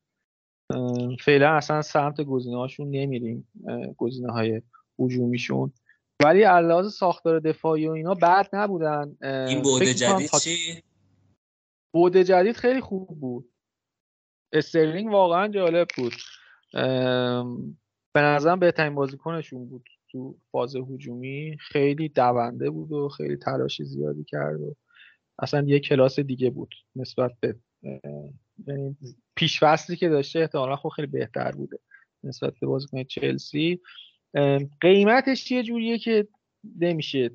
فعلا 1.21 1.51
اصلا 1.51 1.83
سمت 1.83 2.21
گزینه 2.21 2.57
هاشون 2.57 2.91
نمیریم. 2.91 3.49
گزینه 3.97 4.33
های 4.33 4.63
هجومیشون. 4.99 5.73
ولی 6.25 6.43
علاوه 6.43 6.89
ساختار 6.89 7.41
دفاعی 7.41 7.87
و 7.87 7.91
اینا 7.91 8.15
بد 8.15 8.49
نبودن. 8.53 9.17
این 9.23 9.63
بوده 9.63 9.95
جدید 9.95 10.31
چی؟ 10.43 10.83
بوده 11.95 12.25
جدید 12.25 12.57
خیلی 12.57 12.81
خوب 12.81 13.21
بود. 13.21 13.52
استرلینگ 14.53 15.13
واقعا 15.13 15.49
جالب 15.49 15.89
بود. 15.97 16.15
به 18.15 18.21
نظرم 18.21 18.59
بهترین 18.59 18.95
بازیکنشون 18.95 19.69
بود 19.69 19.89
تو 20.11 20.39
فاز 20.51 20.77
هجومی. 20.77 21.57
خیلی 21.61 22.09
دونده 22.09 22.71
بود 22.71 22.93
و 22.93 23.09
خیلی 23.09 23.37
تلاش 23.37 23.83
زیادی 23.83 24.25
کرد 24.25 24.61
و 24.61 24.75
اصلا 25.39 25.65
یه 25.67 25.81
کلاس 25.81 26.21
دیگه 26.21 26.51
بود 26.51 26.75
نسبت 26.97 27.33
به 27.41 27.57
یعنی 28.67 28.97
پیش 29.37 29.61
فصلی 29.65 29.97
که 29.97 30.09
داشته 30.09 30.39
احتمالا 30.39 30.77
خب 30.77 30.89
خیلی 30.89 31.09
بهتر 31.09 31.53
بوده 31.53 31.79
نسبت 32.25 32.55
به 32.61 32.67
بازیکن 32.67 33.05
چلسی. 33.05 33.81
قیمتش 34.81 35.51
یه 35.51 35.63
جوریه 35.63 35.99
که 35.99 36.29
نمیشه 36.79 37.31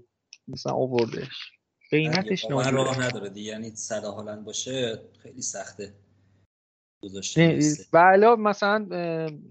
مثلا 0.48 0.74
اووردش. 0.74 1.52
قیمتش 1.92 2.46
راه 2.50 3.02
نداره 3.02 3.30
دیگه 3.30 3.52
یعنی 3.52 3.70
صد 3.70 4.04
هالند 4.04 4.46
باشه 4.46 5.02
خیلی 5.24 5.42
سخته. 5.42 5.94
بله 7.94 8.36
مثلا 8.36 8.88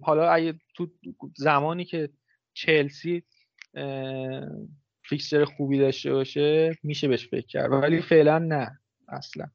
حالا 0.02 0.30
اگه 0.30 0.54
تو 0.74 0.90
زمانی 1.36 1.84
که 1.84 2.08
چلسی 2.54 3.22
fixture 5.08 5.44
خوبی 5.44 5.78
داشته 5.78 6.12
باشه 6.12 6.78
میشه 6.82 7.08
بهش 7.08 7.28
فکر 7.28 7.46
کرد. 7.46 7.72
ولی 7.72 8.02
فعلا 8.02 8.38
نه 8.38 8.80
اصلا. 9.08 9.46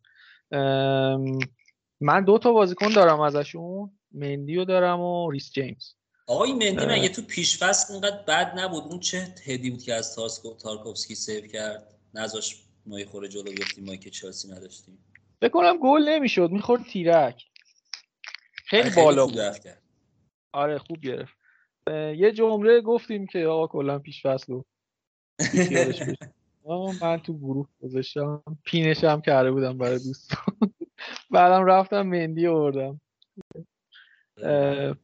من 2.02 2.24
دو 2.26 2.38
تا 2.38 2.52
بازیکن 2.52 2.90
دارم 2.90 3.20
ازشون. 3.20 3.92
مندیو 4.12 4.66
دارم 4.66 5.00
و 5.00 5.32
ریس 5.32 5.52
جیمز. 5.52 5.94
آقای 6.28 6.54
مندی 6.54 6.86
مگه 6.86 7.10
تو 7.10 7.22
پیش 7.22 7.58
فصل 7.58 7.94
اینقدر 7.94 8.24
بد 8.28 8.60
نبود؟ 8.60 8.84
اون 8.84 9.00
چه 9.00 9.18
هدی 9.46 9.70
بود 9.70 9.84
که 9.84 9.94
از 9.94 10.16
تارکوفسکی 10.64 11.16
save 11.16 11.48
کرد؟ 11.48 11.88
نذاش 12.14 12.64
ما 12.86 12.98
خوره 13.12 13.28
جلو 13.28 13.44
بیفتیم 13.44 13.86
ما 13.86 13.96
که 13.96 14.10
چلسی 14.10 14.52
نداشتیم. 14.52 14.98
بکنم 15.42 15.78
گل 15.78 16.10
نمی‌شد. 16.10 16.50
می‌خورد 16.52 16.82
تیرک. 16.84 17.51
خیلی 18.72 18.90
بالا 18.96 19.28
بود. 19.28 19.40
آره 20.52 20.78
خوب 20.78 21.02
گرفت. 21.02 21.38
یه 22.16 22.32
جمله 22.32 22.82
گفتیم 22.82 23.28
که 23.28 23.46
آقا 23.46 23.68
کلا 23.68 24.00
پیش 24.00 24.26
فصل 24.26 24.62
من 27.02 27.18
تو 27.18 27.38
گروه 27.38 27.68
گذاشتم 27.82 28.44
پینش 28.66 29.04
هم 29.04 29.22
کرده 29.22 29.52
بودم 29.52 29.78
برای 29.78 30.00
دوستان. 30.00 30.40
بعدم 31.32 31.66
رفتم 31.66 32.02
مندی 32.02 32.48
آوردم. 32.48 33.02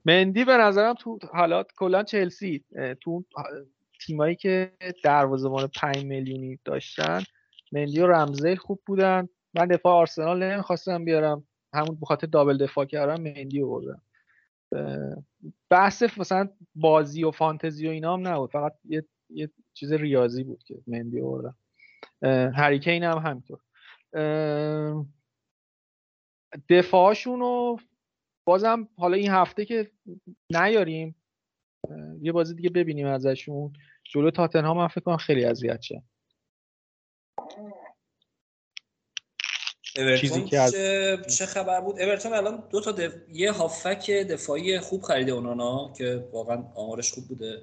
مندی 0.06 0.46
به 0.46 0.58
نظرم 0.58 0.94
تو 0.94 1.20
حالات 1.34 1.72
کلا 1.78 2.04
چلسی 2.04 2.66
تو 3.02 3.26
تیمایی 4.06 4.36
که 4.36 4.72
دروازه‌بان 5.04 5.70
5 5.82 6.06
میلیونی 6.06 6.60
داشتن 6.66 7.24
مندی 7.72 8.00
و 8.00 8.08
رمزیل 8.08 8.56
خوب 8.56 8.82
بودن. 8.86 9.30
من 9.54 9.68
دفاع 9.68 9.94
آرسنال 9.94 10.44
نمی‌خواستم 10.44 11.06
بیارم. 11.06 11.47
همون 11.74 11.98
بخاطر 12.02 12.28
دابل 12.28 12.58
دفاع 12.58 12.86
کردم 12.86 13.22
مندی 13.22 13.62
آوردم 13.62 14.02
بحث 15.70 16.04
مثلا 16.18 16.50
بازی 16.76 17.24
و 17.24 17.32
فانتزی 17.32 17.88
و 17.88 17.92
اینا 17.92 18.14
هم 18.14 18.28
نبود. 18.28 18.52
فقط 18.52 18.74
یه, 18.86 19.06
یه 19.30 19.50
چیز 19.74 19.94
ریاضی 19.94 20.44
بود 20.44 20.64
که 20.64 20.82
مندی 20.88 21.22
آوردم 21.22 21.56
هریکین 22.56 23.04
هم 23.04 23.18
همینطور. 23.18 23.60
دفاعشون 26.70 27.40
رو 27.40 27.80
بازم 28.46 28.88
حالا 28.98 29.18
این 29.18 29.32
هفته 29.32 29.66
که 29.66 29.92
نیاریم 30.50 31.16
یه 32.22 32.32
بازی 32.32 32.56
دیگه 32.56 32.70
ببینیم 32.70 33.08
ازشون. 33.08 33.74
جلو 34.04 34.32
تاتنهام 34.32 34.78
من 34.78 34.88
فکر 34.88 35.02
کنم 35.02 35.18
خیلی 35.18 35.46
اذیت 35.46 35.82
شه. 35.82 36.04
چیزی 40.22 40.44
که 40.44 40.70
چه 41.30 41.46
خبر 41.46 41.82
بود؟ 41.82 42.02
اورتون 42.02 42.34
الان 42.34 42.64
دو 42.70 42.82
تا 42.82 42.92
دف... 42.92 43.14
یه 43.34 43.52
هافک 43.52 44.12
دفاعی 44.12 44.80
خوب 44.80 45.02
خریده 45.02 45.32
اونانا 45.32 45.94
که 45.98 46.28
واقعا 46.32 46.64
آمارش 46.76 47.12
خوب 47.12 47.28
بوده. 47.28 47.62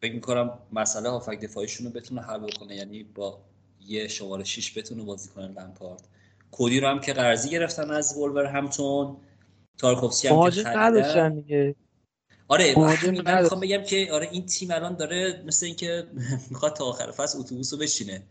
فکر 0.00 0.14
می‌کنم 0.14 0.58
مسئله 0.72 1.08
هافک 1.08 1.40
دفاعیشون 1.40 1.86
رو 1.86 1.92
بتونه 1.92 2.22
حل 2.22 2.38
بکنه 2.38 2.76
یعنی 2.76 3.02
با 3.02 3.40
یه 3.86 4.08
شماره 4.08 4.44
6 4.44 4.78
بتونه 4.78 5.02
بازی 5.02 5.28
کنه 5.28 5.48
لمپارد. 5.48 6.08
کودی 6.50 6.80
رو 6.80 6.88
هم 6.88 7.00
که 7.00 7.12
قرضی 7.12 7.50
گرفتن 7.50 7.90
از 7.90 8.16
وولور 8.16 8.46
همتون 8.46 9.16
تارکوفسکی 9.78 10.28
هم 10.28 10.50
که 10.50 10.62
خریدن. 10.62 11.34
دیگه. 11.34 11.74
آره 12.48 12.78
من 12.78 13.42
می‌خوام 13.42 13.60
بگم 13.60 13.82
که 13.82 14.08
آره 14.12 14.28
این 14.32 14.46
تیم 14.46 14.70
الان 14.70 14.96
داره 14.96 15.42
مثل 15.46 15.66
اینکه 15.66 16.06
می‌خواد 16.50 16.76
تا 16.76 16.84
آخر 16.84 17.10
فصل 17.10 17.38
اتوبوس 17.38 17.72
رو 17.72 17.78
بشینه 17.78 18.22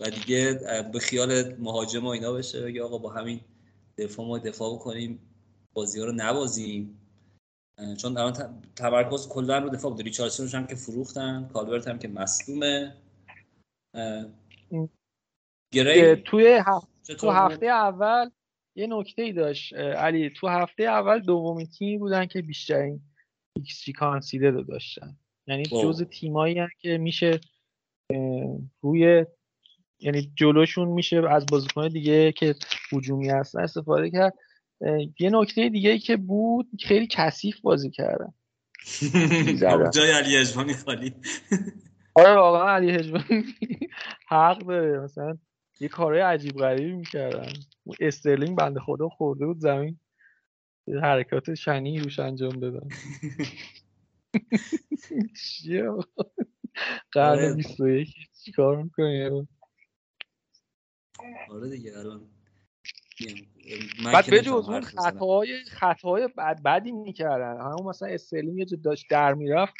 و 0.00 0.10
دیگه 0.10 0.60
به 0.92 0.98
خیال 0.98 1.54
مهاجم 1.54 2.04
و 2.04 2.08
اینا 2.08 2.32
بشه 2.32 2.62
بگه 2.62 2.82
آقا 2.82 2.98
با 2.98 3.10
همین 3.10 3.40
دفاع 3.98 4.26
ما 4.26 4.38
دفاع 4.38 4.74
بکنیم 4.74 5.20
بازی 5.72 6.00
ها 6.00 6.06
رو 6.06 6.12
نبازیم. 6.12 7.00
چون 7.98 8.16
الان 8.16 8.62
تمرکز 8.76 9.28
کلا 9.28 9.58
رو 9.58 9.68
دفاع 9.68 9.90
بود 9.90 10.00
ریچاردسون 10.00 10.48
هم 10.48 10.66
که 10.66 10.74
فروختن 10.74 11.48
کالورت 11.52 11.88
هم 11.88 11.98
که 11.98 12.08
مصدومه. 12.08 12.96
گری؟ 15.72 16.16
توی 16.16 16.62
تو 17.18 17.30
هفته 17.30 17.66
اول 17.66 18.30
یه 18.76 18.86
نکته 18.86 19.22
ای 19.22 19.32
داشت 19.32 19.74
علی 19.74 20.30
تو 20.30 20.48
هفته 20.48 20.82
اول 20.82 21.20
دومین 21.20 21.66
تیمی 21.66 21.98
بودن 21.98 22.26
که 22.26 22.42
بیشترین 22.42 23.00
xG 23.56 23.92
conceded 23.92 24.50
رو 24.50 24.62
داشتن. 24.62 25.16
یعنی 25.46 25.64
جز 25.64 26.02
تیمایی 26.02 26.56
که 26.78 26.98
میشه 26.98 27.40
روی 28.80 29.26
یعنی 30.00 30.32
جلوشون 30.34 30.88
میشه 30.88 31.22
از 31.30 31.46
بازیکن 31.46 31.88
دیگه 31.88 32.32
که 32.32 32.54
هجومی 32.92 33.28
هستن 33.28 33.60
استفاده 33.60 34.10
کرد. 34.10 34.34
یه 35.20 35.30
نکته 35.30 35.68
دیگه 35.68 35.90
ای 35.90 35.98
که 35.98 36.16
بود 36.16 36.68
خیلی 36.84 37.06
کثیف 37.10 37.60
بازی 37.60 37.90
کردن. 37.90 38.32
جای 39.94 40.10
علی 40.10 40.36
اجوانی 40.36 40.74
خالی. 40.74 41.14
آره 42.14 42.34
واقعا 42.34 42.74
علی 42.74 42.90
اجوانی 42.90 43.44
حق 44.28 44.58
داره. 44.58 45.00
مثلا 45.00 45.38
یه 45.80 45.88
کارهای 45.88 46.20
عجیب 46.20 46.52
غریبی 46.52 46.92
می‌کردن. 46.92 47.52
استرلینگ 48.00 48.58
بنده 48.58 48.80
خدا 48.80 49.08
خورده 49.08 49.46
بود 49.46 49.58
زمین 49.58 49.98
حرکات 51.02 51.54
شنی 51.54 51.98
روش 51.98 52.18
انجام 52.18 52.60
دادن. 52.60 52.88
قرن 57.12 57.56
21 57.56 58.08
چیکار 58.44 58.82
می‌کنی؟ 58.82 59.48
آره 61.50 61.68
دیگه 61.70 61.98
الان 61.98 62.28
بعد 64.04 64.30
به 64.30 64.40
جز 64.40 64.68
اون 64.68 64.80
خطاهای 64.80 65.64
خطاهای 65.64 66.28
بد 66.38 66.62
بدی 66.62 66.92
می‌کردن. 66.92 67.60
همون 67.60 67.86
مثلا 67.86 68.08
استرلینگ 68.08 68.58
یه 68.58 68.64
داشت 68.64 69.06
در 69.10 69.34
می‌رفت 69.34 69.74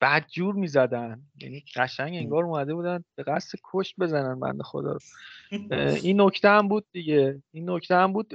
بعد 0.00 0.26
جور 0.28 0.54
می‌زدن. 0.54 1.22
یعنی 1.40 1.64
قشنگ 1.76 2.14
انگار 2.14 2.44
اومده 2.44 2.74
بودن 2.74 3.04
به 3.14 3.22
قصد 3.22 3.58
کشت 3.64 3.94
بزنن 3.98 4.40
بنده 4.40 4.62
خدا 4.62 4.92
رو. 4.92 4.98
این 6.04 6.20
نکته 6.20 6.48
هم 6.48 6.68
بود 6.68 6.86
دیگه. 6.92 7.42
این 7.50 7.70
نکته 7.70 7.94
هم 7.94 8.12
بود 8.12 8.34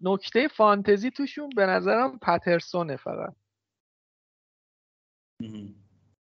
نکته 0.00 0.48
فانتزی 0.48 1.10
توشون 1.10 1.50
به 1.56 1.66
نظرم 1.66 2.18
پترسونه 2.18 2.96
فقط. 2.96 3.34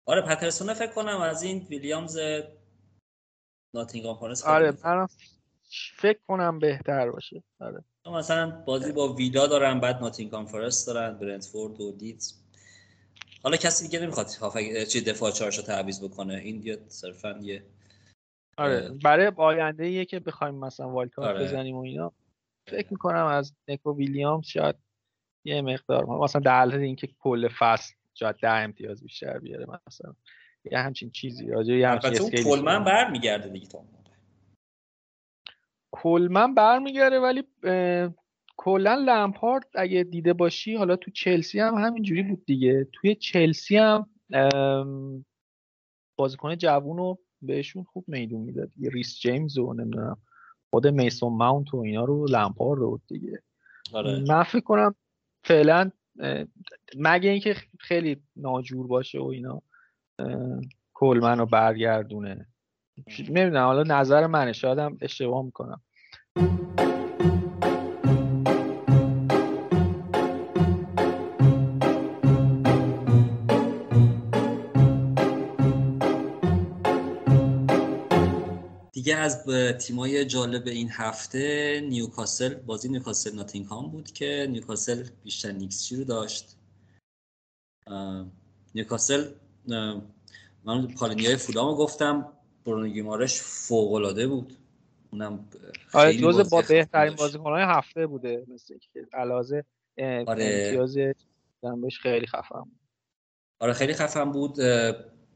آره 0.06 0.22
پترسونه 0.22 0.74
فکر 0.74 0.92
کنم 0.92 1.22
از 1.22 1.44
این 1.44 1.68
ویلیامز 1.70 2.18
ناتینگام 3.74 4.18
فارست 4.18 4.48
آره 4.48 4.74
من 4.84 5.08
فکر 5.96 6.20
کنم 6.28 6.60
بهتر 6.60 7.12
باشه. 7.12 7.44
آره. 7.60 7.84
مثلا 8.06 8.64
بازی 8.66 8.92
با 8.92 9.14
ویلا 9.14 9.48
دارن 9.48 9.80
بعد 9.80 10.02
ناتینگام 10.02 10.46
فارست 10.46 10.88
دارن 10.88 11.18
برنتفورد 11.18 11.82
و 11.82 11.96
لیدز. 12.00 12.34
حالا 13.44 13.58
کسی 13.58 13.86
دیگه 13.88 14.00
نمی‌خواد 14.00 14.28
چی 14.86 15.02
دفاع 15.02 15.32
چارش 15.32 15.58
رو 15.58 15.64
تعویض 15.64 16.04
بکنه. 16.04 16.34
این 16.34 16.64
یه 16.64 16.78
صرفا 16.88 17.40
یه 17.42 17.66
آره 18.58 18.90
برای 19.04 19.32
آینده 19.38 19.86
ایه 19.86 20.06
که 20.06 20.20
بخوایم 20.20 20.56
مثلا 20.56 20.90
والکارت 20.90 21.36
آره. 21.36 21.46
بزنیم 21.46 21.76
و 21.76 21.80
اینا 21.82 22.14
فکر 22.68 22.88
می‌کنم 22.92 23.26
از 23.26 23.54
نکو 23.68 23.96
ویلیامز 23.96 24.46
شاید 24.46 24.76
یه 25.46 25.62
مقدار 25.62 26.06
مثلا 26.06 26.42
در 26.42 26.58
حالت 26.58 26.74
اینکه 26.74 27.10
کل 27.20 27.50
فصل 27.60 27.94
شاید 28.14 28.36
ده 28.36 28.52
امتیاز 28.52 29.04
بیشتر 29.04 29.40
بیاره 29.40 29.66
مثلا. 29.88 30.14
یه 30.72 30.78
همچین 30.78 31.10
چیزی. 31.10 31.48
راجع 31.48 31.74
یه 31.74 31.88
همچین 31.88 32.14
اسکیلی 32.14 32.44
کلمن 32.44 32.84
برمیگرده 32.84 33.50
دیگه 33.50 33.68
تو 33.68 33.84
کلمن 35.92 36.56
برمیگرده 36.56 37.20
ولی 37.20 37.44
کلا 38.58 38.96
لمپارد 38.96 39.68
اگه 39.76 40.04
دیده 40.04 40.34
باشی 40.34 40.76
حالا 40.76 40.96
تو 40.96 41.12
چلسی 41.12 41.60
هم 41.60 41.74
همینجوری 41.76 42.24
بود 42.24 42.46
دیگه. 42.46 42.88
توی 42.94 43.16
چلسی 43.16 43.78
هم 43.78 44.10
بازیکن 46.16 46.56
جوون 46.56 46.98
رو 46.98 47.20
بهشون 47.42 47.84
خوب 47.84 48.06
میدون 48.08 48.42
می‌داد 48.42 48.72
ریس 48.82 49.20
جیمز 49.20 49.58
و 49.58 49.74
نمی‌دونم 49.74 50.18
خود 50.70 50.88
میسون 50.88 51.34
ماونت 51.34 51.74
و 51.74 51.78
اینا 51.78 52.04
رو 52.06 52.28
لمپارد 52.28 52.80
بود 52.80 53.02
دیگه. 53.08 53.42
آره. 53.94 54.20
من 54.28 54.44
فکر 54.44 54.64
کنم 54.64 54.96
فعلا 55.44 55.92
مگه 56.98 57.30
اینکه 57.30 57.56
خیلی 57.80 58.24
ناجور 58.36 58.88
باشه 58.88 59.20
و 59.20 59.26
اینا. 59.26 59.62
کلمن 60.94 61.40
رو 61.40 61.46
برگردونه. 61.46 62.48
نمی‌دونم 63.20 63.66
حالا 63.66 63.84
نظر 63.84 64.28
منه 64.28 64.54
شاید 64.54 64.98
اشتباه 65.02 65.46
می‌کنم. 65.46 65.82
دیگه 78.94 79.16
از 79.16 79.46
تیمای 79.80 80.26
جالب 80.26 80.68
این 80.68 80.90
هفته 80.92 81.82
نیوکاسل 81.90 82.54
بازی 82.54 82.90
نیوکاسل 82.90 83.36
ناتینگهام 83.36 83.92
بود 83.92 84.12
که 84.12 84.48
نیوکاسل 84.50 85.04
بیشترین 85.24 85.52
xG 85.52 85.94
رو 85.94 86.04
داشت. 86.04 86.58
نیوکاسل 88.76 89.26
من 90.66 90.88
پالینیای 91.00 91.36
فولام 91.36 91.76
گفتم 91.76 92.34
برونو 92.66 92.88
گیمارش 92.88 93.42
فوق 93.42 93.94
العاده 93.94 94.28
بود. 94.28 94.58
اونم 95.12 95.46
آره 95.94 96.18
جز 96.18 96.50
با 96.50 96.64
بهترین 96.70 97.16
بازیکن 97.16 97.52
های 97.52 97.64
هفته 97.64 98.08
بوده 98.08 98.46
مثل 98.48 98.78
که 98.94 99.08
علاوه 99.14 99.62
آره. 99.98 100.26
امتیاز 100.28 100.98
بهش 101.82 102.00
خیلی 102.00 102.28
خفن 102.28 102.60
بود. 102.60 102.80
آره 103.60 103.74
خیلی 103.74 103.94
خفن 103.94 104.32
بود. 104.32 104.60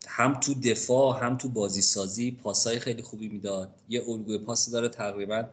هم 0.08 0.40
تو 0.40 0.54
دفاع 0.54 1.24
هم 1.24 1.38
تو 1.38 1.50
بازی 1.50 1.82
سازی 1.82 2.32
پاسای 2.32 2.80
خیلی 2.80 3.02
خوبی 3.02 3.28
می‌داد. 3.28 3.76
یه 3.90 4.10
الگوی 4.10 4.38
پاسی 4.38 4.72
داره 4.72 4.90
تقریبا 4.90 5.50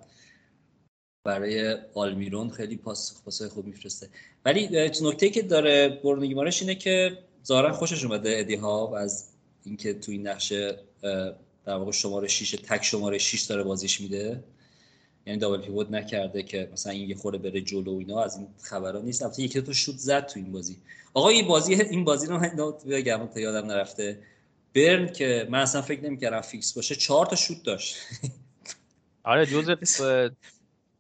برای 1.25 1.77
آلمیرون 1.95 2.51
خیلی 2.51 2.77
پاس 2.77 3.23
پاسای 3.25 3.49
خوب 3.49 3.67
میفرسته. 3.67 4.09
ولی 4.45 4.91
نکته 5.03 5.31
که 5.31 5.43
داره 5.43 6.01
برونو 6.05 6.27
گیمارش 6.27 6.63
اینه 6.63 6.75
که 6.75 7.19
ظاهرا 7.47 7.73
خوشش 7.73 8.05
اومده 8.05 8.39
ادی 8.39 8.55
ها 8.55 8.99
از 8.99 9.29
اینکه 9.65 9.95
تو 9.95 10.13
این 10.13 10.27
نقشه 10.27 10.79
در 11.65 11.75
واقع 11.75 11.93
شماره 11.93 12.29
6 12.29 12.51
تک 12.51 12.85
شماره 12.85 13.19
6 13.19 13.43
داره 13.43 13.63
بازیش 13.63 14.01
میده. 14.01 14.45
یعنی 15.27 15.39
دابل 15.39 15.61
پیوت 15.61 15.91
نکرده 15.91 16.43
که 16.43 16.69
مثلا 16.73 16.93
این 16.93 17.11
یه 17.11 17.17
خورده 17.17 17.39
بره 17.39 17.61
جلو 17.61 17.97
اینا 17.99 18.23
از 18.23 18.37
این 18.37 18.47
خبرها 18.63 19.01
نیست. 19.03 19.23
البته 19.23 19.43
یکی 19.43 19.63
تو 19.63 19.73
شوت 19.73 19.97
زد 19.97 20.27
تو 20.27 20.41
این 20.41 20.53
بازی. 20.53 20.77
آقا 21.15 21.29
این 21.29 21.49
بازی 21.49 21.75
این 21.75 22.05
بازی 22.05 22.27
رو 22.27 22.39
من 22.39 22.73
بگم 22.87 23.29
تا 23.35 23.41
یادم 23.41 23.67
نرفته. 23.67 24.19
برن 24.75 25.13
که 25.13 25.49
من 25.51 25.61
اصلا 25.61 25.83
فکر 25.83 26.05
نمی‌کردم 26.05 26.41
فیکس 26.41 26.73
باشه. 26.73 26.95
چهار 26.95 27.27
تا 27.27 27.37
شوت 27.37 27.63
داشت. 27.63 27.97
آره 29.25 29.47
جزء 29.47 29.75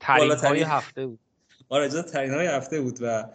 ترین 0.00 0.32
های 0.32 0.62
هفته 0.62 1.06
بود. 1.06 1.18
آره 1.68 1.88
جزء 1.88 2.02
ترین 2.02 2.34
های 2.34 2.46
هفته 2.46 2.80
بود 2.80 2.98
و 3.00 3.28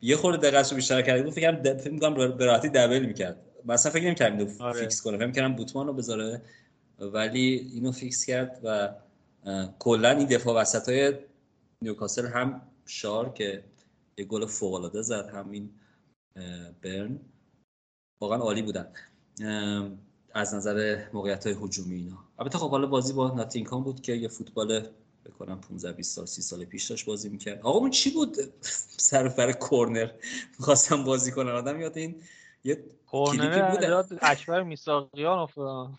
یه 0.00 0.16
خورده 0.16 0.50
دقت 0.50 0.70
رو 0.70 0.76
بیشتر 0.76 1.02
کرده 1.02 1.22
بود 1.22 1.32
فکر 1.32 1.76
فکر 1.78 1.90
می‌کنم 1.90 2.36
به 2.36 2.44
راحتی 2.44 2.68
double 2.68 3.06
می‌کرد. 3.06 3.36
مثلا 3.64 3.92
فکر 3.92 4.04
نمی‌کردم 4.04 4.48
آره. 4.60 4.80
فیکس 4.80 5.02
کنه 5.02 5.18
فکر 5.18 5.30
کردم 5.30 5.56
بوتمان 5.56 5.86
رو 5.86 5.92
بذاره 5.92 6.42
ولی 6.98 7.70
اینو 7.74 7.92
فیکس 7.92 8.24
کرد 8.24 8.60
و 8.64 8.88
کلا 9.78 10.10
این 10.10 10.26
دفاع 10.26 10.60
وسط 10.60 10.88
های 10.88 11.14
نیوکاسل 11.82 12.26
هم 12.26 12.62
شار 12.86 13.32
که 13.32 13.64
یه 14.18 14.24
گل 14.24 14.46
فوق 14.46 14.74
العاده 14.74 15.02
زد 15.02 15.28
همین 15.34 15.70
برن 16.82 17.20
واقعا 18.20 18.38
عالی 18.38 18.62
بودن. 18.62 18.86
از 20.34 20.54
نظر 20.54 21.04
موقعیت 21.12 21.46
های 21.46 21.56
هجومی 21.62 21.96
اینا. 21.96 22.18
البته 22.38 22.58
خب 22.58 22.70
حالا 22.70 22.86
بازی 22.86 23.12
با 23.12 23.34
ناتینکام 23.34 23.84
بود 23.84 24.00
که 24.00 24.12
یه 24.12 24.28
فوتبال 24.28 24.88
بکنم 25.28 25.60
15 25.60 25.92
20 25.92 26.16
سال 26.16 26.26
30 26.26 26.42
سال 26.42 26.64
پیش 26.64 26.84
داشت 26.84 27.06
بازی 27.06 27.28
می‌کرد. 27.28 27.60
آقا 27.62 27.78
اون 27.78 27.90
چی 27.90 28.10
بود؟ 28.10 28.36
سر 29.10 29.28
بر 29.28 29.52
کورنر. 29.52 30.10
می‌خواستم 30.58 31.04
بازی 31.04 31.32
کنن. 31.32 31.52
آدم 31.52 31.80
یاد 31.80 31.98
این 31.98 32.22
یه 32.64 32.84
کورنر 33.06 33.70
بود. 33.70 34.18
اکبر 34.22 34.62
میساقیان 34.62 35.38
افتاد 35.38 35.90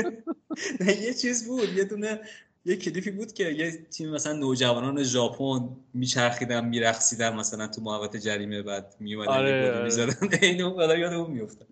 نه 0.80 1.02
یه 1.02 1.14
چیز 1.14 1.46
بود. 1.46 1.72
یه 1.72 1.84
دونه 1.84 2.20
یه 2.64 2.76
کلیپی 2.76 3.10
بود 3.10 3.32
که 3.32 3.44
یه 3.44 3.86
تیم 3.90 4.10
مثلا 4.10 4.32
نوجوانان 4.32 5.02
ژاپن 5.02 5.68
میچرخیدن 5.94 6.68
میرقصیدن 6.68 7.36
مثلا 7.36 7.66
تو 7.66 7.80
محوطه 7.82 8.18
جریمه 8.18 8.62
بعد 8.62 8.94
میومدن 9.00 9.32
آره. 9.32 9.84
می‌زدن. 9.84 10.28
اینو 10.42 10.98
یاد 10.98 11.12
اون 11.12 11.30
میافتاد. 11.30 11.68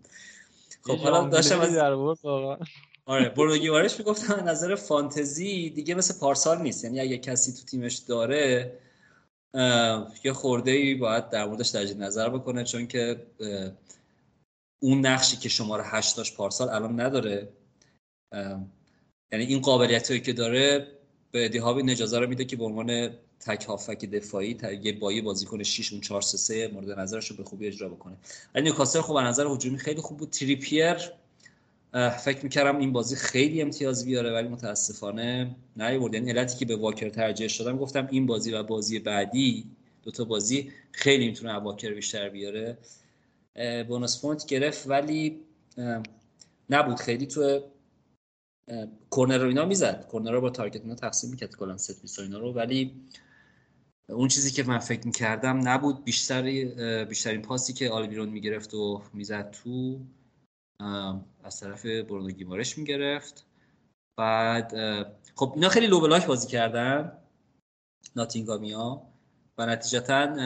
خب 0.82 0.98
حالا 0.98 1.28
داشتم 1.28 1.60
از 1.60 1.76
آره 3.08 3.28
برونو 3.28 3.88
می‌گفتم 3.98 4.48
نظر 4.48 4.74
فانتزی 4.74 5.70
دیگه 5.70 5.94
مثل 5.94 6.18
پارسال 6.18 6.62
نیست. 6.62 6.84
یعنی 6.84 7.00
اگه 7.00 7.18
کسی 7.18 7.52
تو 7.52 7.64
تیمش 7.64 7.96
داره 7.96 8.78
یه 10.24 10.32
خورده 10.32 10.70
ای 10.70 10.94
باید 10.94 11.30
در 11.30 11.46
موردش 11.46 11.68
درجه 11.68 11.94
نظر 11.94 12.28
بکنه 12.28 12.64
چون 12.64 12.86
که 12.86 13.26
اون 14.82 15.06
نقشی 15.06 15.36
که 15.36 15.48
شماره 15.48 15.84
هشت 15.86 16.16
داشت 16.16 16.36
پارسال 16.36 16.68
الان 16.68 17.00
نداره. 17.00 17.48
یعنی 19.32 19.44
این 19.44 19.60
قابلیت 19.60 20.08
هایی 20.08 20.20
که 20.20 20.32
داره 20.32 20.86
به 21.30 21.48
دیهابی 21.48 21.90
اجازه 21.90 22.18
رو 22.18 22.26
میده 22.26 22.44
که 22.44 22.56
به 22.56 22.64
عنوان 22.64 23.10
تک 23.40 23.64
هافبک 23.64 24.04
دفاعی 24.04 24.58
یه 24.82 24.92
بایی 24.92 25.20
بازیکن 25.20 25.62
6 25.62 25.92
اون 25.92 26.00
4 26.00 26.22
3 26.22 26.38
3 26.38 26.68
مورد 26.68 26.90
نظرش 26.90 27.30
رو 27.30 27.36
به 27.36 27.44
خوبی 27.44 27.66
اجرا 27.66 27.88
بکنه. 27.88 28.16
ولی 28.54 28.64
نیوکاسل 28.64 28.98
از 28.98 29.26
نظر 29.26 29.46
هجومی 29.46 29.78
خیلی 29.78 30.00
خوب 30.00 30.18
بود. 30.18 30.30
تریپیر 30.30 30.96
فکر 31.96 32.42
می‌کردم 32.42 32.78
این 32.78 32.92
بازی 32.92 33.16
خیلی 33.16 33.62
امتیاز 33.62 34.04
بیاره 34.04 34.32
ولی 34.32 34.48
متاسفانه 34.48 35.56
نیورد 35.76 36.14
یعنی 36.14 36.30
علتی 36.30 36.58
که 36.58 36.64
به 36.64 36.76
واکر 36.76 37.08
ترجیح 37.08 37.48
دادم 37.58 37.78
گفتم 37.78 38.08
این 38.10 38.26
بازی 38.26 38.52
و 38.52 38.62
بازی 38.62 38.98
بعدی 38.98 39.66
دوتا 40.02 40.24
بازی 40.24 40.72
خیلی 40.92 41.26
می‌تونه 41.26 41.54
واکر 41.54 41.94
بیشتر 41.94 42.28
بیاره. 42.28 42.78
bonus 43.88 44.20
point 44.20 44.46
گرفت 44.46 44.86
ولی 44.86 45.40
نبود. 46.70 46.96
خیلی 46.96 47.26
تو 47.26 47.62
کورنر 49.10 49.38
رو 49.38 49.48
اینا 49.48 49.64
می‌زد. 49.64 50.06
کورنر 50.10 50.30
رو 50.30 50.40
با 50.40 50.50
تارگت 50.50 50.80
اینا 50.80 50.94
تقسیم 50.94 51.30
می‌کرد 51.30 51.56
کلا 51.56 51.76
set 51.76 52.00
piece 52.02 52.18
اینا 52.18 52.38
رو. 52.38 52.52
ولی 52.52 52.92
اون 54.08 54.28
چیزی 54.28 54.50
که 54.50 54.62
من 54.62 54.78
فکر 54.78 55.06
می‌کردم 55.06 55.68
نبود. 55.68 56.04
بیشتری 56.04 56.64
بیشترین 57.04 57.42
پاسی 57.42 57.72
که 57.72 57.90
آلمیرون 57.90 58.28
می‌گرفت 58.28 58.74
و 58.74 59.02
می‌زد 59.14 59.50
تو 59.50 60.00
از 61.44 61.60
طرف 61.60 61.86
برونو 61.86 62.30
گیمارش 62.30 62.78
می‌گرفت. 62.78 63.46
بعد 64.18 64.72
خب 65.34 65.52
اینا 65.54 65.68
خیلی 65.68 65.86
low 65.86 66.00
block 66.00 66.26
بازی 66.26 66.48
کردن 66.48 67.18
ناتینگامیا 68.16 69.02
و 69.58 69.66
نتیجتا 69.66 70.36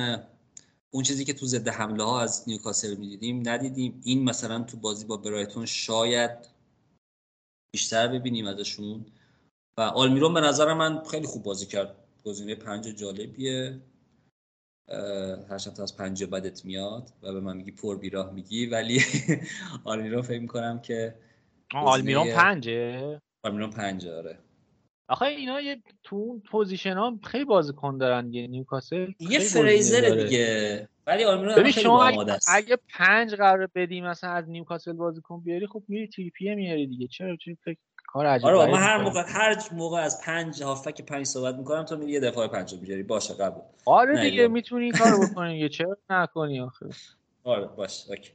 اون 0.91 1.03
چیزی 1.05 1.25
که 1.25 1.33
تو 1.33 1.47
ضد 1.47 1.69
حمله 1.69 2.05
ها 2.05 2.21
از 2.21 2.45
نیوکاسل 2.47 2.95
می‌دیدیم 2.95 3.49
ندیدیم. 3.49 4.01
این 4.05 4.25
مثلا 4.25 4.63
تو 4.63 4.77
بازی 4.77 5.05
با 5.05 5.17
برایتون 5.17 5.67
شاید 5.67 6.31
بیشتر 7.73 8.09
ببینیم 8.09 8.47
ازشون. 8.47 9.07
و 9.77 9.81
آلمیرون 9.81 10.35
به 10.35 10.41
نظر 10.41 10.75
من 10.75 11.05
خیلی 11.05 11.27
خوب 11.27 11.43
بازی 11.43 11.67
کرد. 11.67 11.97
گزینه 12.25 12.55
پنج 12.55 12.85
جالبیه. 12.85 13.81
هرچند 15.51 15.81
از 15.81 15.97
پنج 15.97 16.25
بدت 16.25 16.65
میاد 16.65 17.11
و 17.23 17.33
به 17.33 17.41
من 17.41 17.57
میگی 17.57 17.73
پر 17.73 17.99
بیراه 17.99 18.33
میگی 18.33 18.67
ولی 18.67 19.01
آلمیرون 19.85 20.23
فکر 20.23 20.41
می‌کنم 20.41 20.81
که 20.81 21.15
آلمیرون 21.75 22.29
پنجه؟ 22.29 23.21
آلمیرون 23.43 23.71
پنجه 23.71 24.17
آره. 24.17 24.39
آخه 25.09 25.27
اینا 25.27 25.61
یه 25.61 25.83
تو 26.03 26.17
اون 26.17 26.41
position 26.51 26.97
ها 26.97 27.19
خیلی 27.25 27.45
بازیکن 27.45 27.99
دارن 27.99 28.31
دیگه 28.31 28.47
نیوکاسل 28.47 29.13
یه 29.21 29.39
فریزر 29.39 30.25
دیگه. 30.25 30.89
ولی 31.07 31.25
آلمیرون 31.25 31.55
ببین 31.55 31.73
شما 31.73 32.05
اگه, 32.05 32.39
اگه 32.49 32.79
پنج 32.89 33.35
قرار 33.35 33.69
بدی 33.75 34.01
مثلا 34.01 34.31
از 34.31 34.49
نیوکاسل 34.49 34.93
بازیکن 34.93 35.41
بیاری 35.41 35.67
خب 35.67 35.83
میری 35.89 36.09
تریپیه 36.09 36.55
میاری 36.55 36.87
دیگه. 36.87 37.07
چرا؟ 37.07 37.37
چه 37.37 37.57
فکر 37.65 37.79
کار 38.13 38.27
عجیبه 38.27 38.49
آره 38.53 38.73
من 38.73 38.79
هر 38.79 38.99
موقع 38.99 39.23
هر 39.27 39.57
موقع 39.73 40.01
از 40.01 40.21
پنج 40.21 40.63
هافبک 40.63 41.03
پنج 41.03 41.27
صحبت 41.27 41.55
می‌کنم 41.55 41.85
تو 41.85 42.09
یه 42.09 42.21
دفاع 42.21 42.47
پنج 42.47 42.75
بیاری. 42.75 43.03
باشه 43.03 43.35
قبول. 43.35 43.63
آره 43.85 44.31
دیگه 44.31 44.49
می‌تونی 44.49 44.85
این 44.85 44.93
کارو 44.93 45.27
بکنی 45.27 45.59
یه 45.59 45.69
چرا 45.69 45.97
نکنی 46.11 46.61
آخه؟ 46.61 46.87
آره 47.45 47.67
باشه 47.67 48.11
اوکی. 48.11 48.31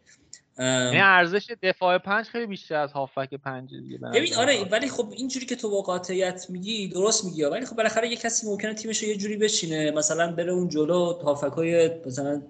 یعنی 0.60 1.00
ارزش 1.00 1.52
دفاع 1.64 1.98
پنج 1.98 2.26
خیلی 2.26 2.46
بیشتر 2.46 2.76
از 2.76 2.94
هافبک 2.94 3.34
پنج 3.34 3.70
دیگه 3.70 3.98
ببین 3.98 4.36
آره 4.36 4.64
ولی 4.72 4.90
خب 4.90 5.08
اینجوری 5.18 5.46
که 5.46 5.56
تو 5.56 5.70
با 5.70 5.82
قاطعیت 5.82 6.46
میگی 6.50 6.88
درست 6.88 7.26
میگی 7.26 7.44
ولی 7.44 7.66
خب 7.66 7.76
بالاخره 7.76 8.10
یه 8.10 8.16
کسی 8.16 8.48
ممکنه 8.48 8.74
تیمش 8.74 9.04
رو 9.04 9.10
یه 9.10 9.18
جوری 9.18 9.38
بشینه 9.38 9.92
مثلا 9.92 10.32
بره 10.32 10.52
اون 10.52 10.70
جلو 10.70 11.14
هافبکای 11.14 11.92
مثلا 12.06 12.42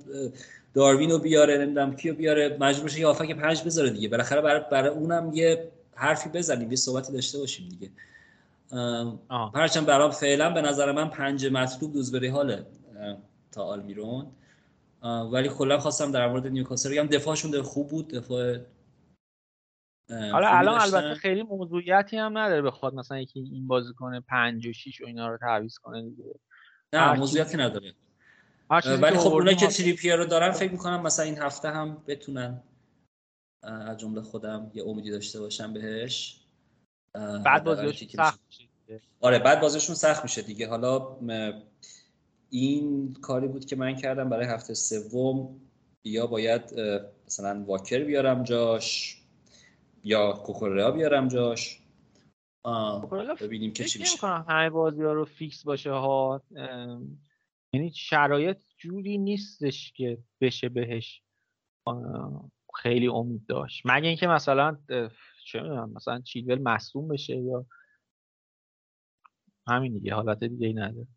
داروین 0.73 1.11
رو 1.11 1.19
بیاره 1.19 1.57
نمی‌دونم 1.57 1.95
کیو 1.95 2.15
بیاره 2.15 2.57
مجبور 2.59 2.89
شه 2.89 2.99
یه 2.99 3.07
هافبک 3.07 3.31
پنج 3.31 3.63
بذاره 3.63 3.89
دیگه. 3.89 4.09
بالاخره 4.09 4.41
برای 4.41 4.61
برای 4.71 4.89
اونم 4.89 5.31
یه 5.33 5.71
حرفی 5.95 6.29
بزنیم 6.29 6.69
یه 6.69 6.75
صحبتی 6.75 7.13
داشته 7.13 7.37
باشیم 7.37 7.69
دیگه. 7.69 7.91
هرچند 9.55 9.85
برام 9.85 10.11
فعلا 10.11 10.49
به 10.53 10.61
نظر 10.61 10.91
من 10.91 11.09
پنج 11.09 11.45
مطلوب 11.45 11.93
دوزبری 11.93 12.27
حاله 12.27 12.65
تا 13.51 13.63
آلمیرون. 13.63 14.31
ولی 15.31 15.49
کلا 15.49 15.79
خواستم 15.79 16.11
در 16.11 16.27
مورد 16.27 16.47
نیوکاسل 16.47 16.91
بگم 16.91 17.07
دفاعشون 17.07 17.61
خوب 17.61 17.87
بود 17.87 18.07
دفاع 18.07 18.57
حالا 20.09 20.47
الان 20.47 20.81
البته 20.81 21.15
خیلی 21.15 21.43
موضوعیتی 21.43 22.17
هم 22.17 22.37
نداره 22.37 22.61
بخواد 22.61 22.93
مثلا 22.93 23.19
یکی 23.19 23.39
این 23.39 23.67
بازی 23.67 23.93
کنه 23.93 24.21
5 24.21 24.67
و 24.67 24.73
6 24.73 25.01
و 25.01 25.05
اینا 25.05 25.27
رو 25.27 25.37
تعویض 25.37 25.77
کنه 25.77 26.01
دیگه. 26.01 26.23
نه 26.93 27.13
موضوعیتی 27.13 27.57
نداره. 27.57 27.93
ولی 29.01 29.17
خب 29.17 29.33
اونایی 29.33 29.57
که 29.57 29.67
تریپیر 29.67 30.15
رو 30.15 30.25
دارن 30.25 30.51
فکر 30.51 30.71
می‌کنم 30.71 31.01
مثلا 31.01 31.25
این 31.25 31.37
هفته 31.37 31.69
هم 31.69 32.03
بتونن 32.07 32.61
از 33.65 33.97
جمله 33.97 34.21
خودم 34.21 34.71
یه 34.73 34.83
امیدی 34.83 35.11
داشته 35.11 35.39
باشم 35.39 35.73
بهش. 35.73 36.41
بعد 37.45 37.63
بازیشون 37.63 38.07
سخت 38.09 38.39
میشه 38.47 38.69
آره 39.21 39.39
بعد 39.39 39.61
بازیشون 39.61 39.95
سخت 39.95 40.23
میشه 40.23 40.41
دیگه. 40.41 40.69
حالا 40.69 41.17
این 42.49 43.13
کاری 43.13 43.47
بود 43.47 43.65
که 43.65 43.75
من 43.75 43.95
کردم 43.95 44.29
برای 44.29 44.45
هفته 44.45 44.73
سوم. 44.73 45.61
یا 46.07 46.27
باید 46.27 46.79
مثلا 47.27 47.63
واکر 47.67 48.03
بیارم 48.03 48.43
جاش 48.43 49.17
یا 50.03 50.33
کوکوریا 50.33 50.91
بیارم 50.91 51.27
جاش. 51.27 51.81
ببینیم 53.41 53.73
که 53.73 53.83
چی 53.83 53.99
میشه. 53.99 54.27
همه 54.27 54.69
بازی 54.69 55.03
ها 55.03 55.13
رو 55.13 55.25
فیکس 55.25 55.63
باشه 55.63 55.91
ها. 55.91 56.41
یعنی 57.73 57.91
شرایط 57.95 58.57
جوری 58.77 59.17
نیستش 59.17 59.91
که 59.91 60.17
بشه 60.41 60.69
بهش. 60.69 61.21
خیلی 62.81 63.07
امید 63.07 63.45
داشت. 63.45 63.81
مگه 63.85 64.07
اینکه 64.07 64.27
مثلا 64.27 64.77
چه 65.45 65.61
می‌دونم 65.61 65.89
مثلا 65.89 66.21
چیلول 66.21 66.61
مصوم 66.61 67.07
بشه 67.07 67.35
یا 67.35 67.65
همین 69.67 69.93
دیگه 69.93 70.13
حالت 70.13 70.43
دیگه 70.43 70.67
ای 70.67 70.73
نداره. 70.73 71.07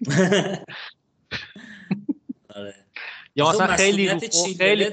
یا 3.36 3.50
مثلا 3.50 3.76
خیلی 3.76 4.08
رو 4.08 4.18
خیلی 4.18 4.90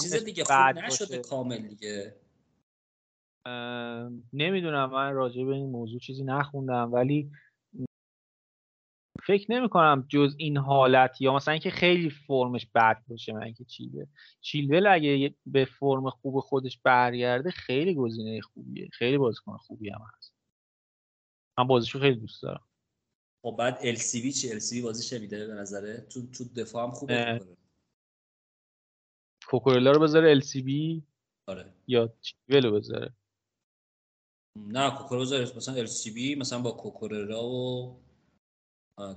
چیز 0.00 0.14
دیگه 0.24 0.44
خوب 0.44 0.78
نشده 0.78 1.18
کامل 1.18 1.58
دیگه. 1.58 2.14
نمی‌دونم 4.32 4.90
من 4.90 5.12
راجع 5.12 5.44
به 5.44 5.52
این 5.52 5.70
موضوع 5.70 6.00
چیزی 6.00 6.24
نخوندم 6.24 6.92
ولی 6.92 7.30
فکر 9.28 9.52
نمی 9.52 9.68
کنم 9.68 10.06
جز 10.08 10.34
این 10.38 10.56
حالت 10.56 11.20
یا 11.20 11.34
مثلا 11.34 11.52
اینکه 11.52 11.70
خیلی 11.70 12.10
فرمش 12.10 12.66
بد 12.74 13.02
باشه 13.08 13.32
من 13.32 13.42
اینکه 13.42 13.64
چیلول 13.64 14.06
چیلول 14.40 14.86
اگه 14.86 15.34
به 15.46 15.64
فرم 15.64 16.10
خوب 16.10 16.40
خودش 16.40 16.78
برگرده 16.78 17.50
خیلی 17.50 17.94
گزینه 17.94 18.40
خوبیه. 18.40 18.88
خیلی 18.92 19.18
بازیکن 19.18 19.56
خوبی 19.56 19.90
هم 19.90 20.00
هست. 20.16 20.34
من 21.58 21.66
بازیشو 21.66 22.00
خیلی 22.00 22.20
دوست 22.20 22.42
دارم. 22.42 22.64
خب 23.42 23.56
بعد 23.58 23.78
LCB 23.82 24.32
چی؟ 24.32 24.52
LC 24.52 24.82
بازی 24.82 25.16
شمیده 25.16 25.46
به 25.46 25.54
نظره؟ 25.54 26.00
تو 26.00 26.26
تو 26.30 26.44
دفاع 26.44 26.84
هم 26.84 26.90
خوبه 26.90 27.40
کوکورلا 29.46 29.90
رو 29.90 30.00
بذاره 30.00 30.30
LCB 30.30 31.02
آره. 31.46 31.74
یا 31.86 32.14
چیلول 32.20 32.66
رو 32.66 32.72
بذاره. 32.72 33.14
نه 34.56 34.90
کوکورلا 34.90 35.22
بذاره. 35.22 35.56
مثلا 35.56 35.74
LCB 35.74 36.34
مثلا 36.34 36.58
با 36.58 36.70
کوکورلا 36.70 37.48
و 37.48 38.07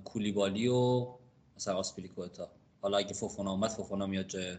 کولیبالی 0.03 0.67
و 0.67 1.07
مثلا 1.55 1.75
آسپیلیکوتا. 1.75 2.51
حالا 2.81 2.97
اگه 2.97 3.13
فوفونا 3.13 3.51
اومد 3.51 3.69
فوفونا 3.69 4.05
میاد 4.07 4.27
جای 4.27 4.57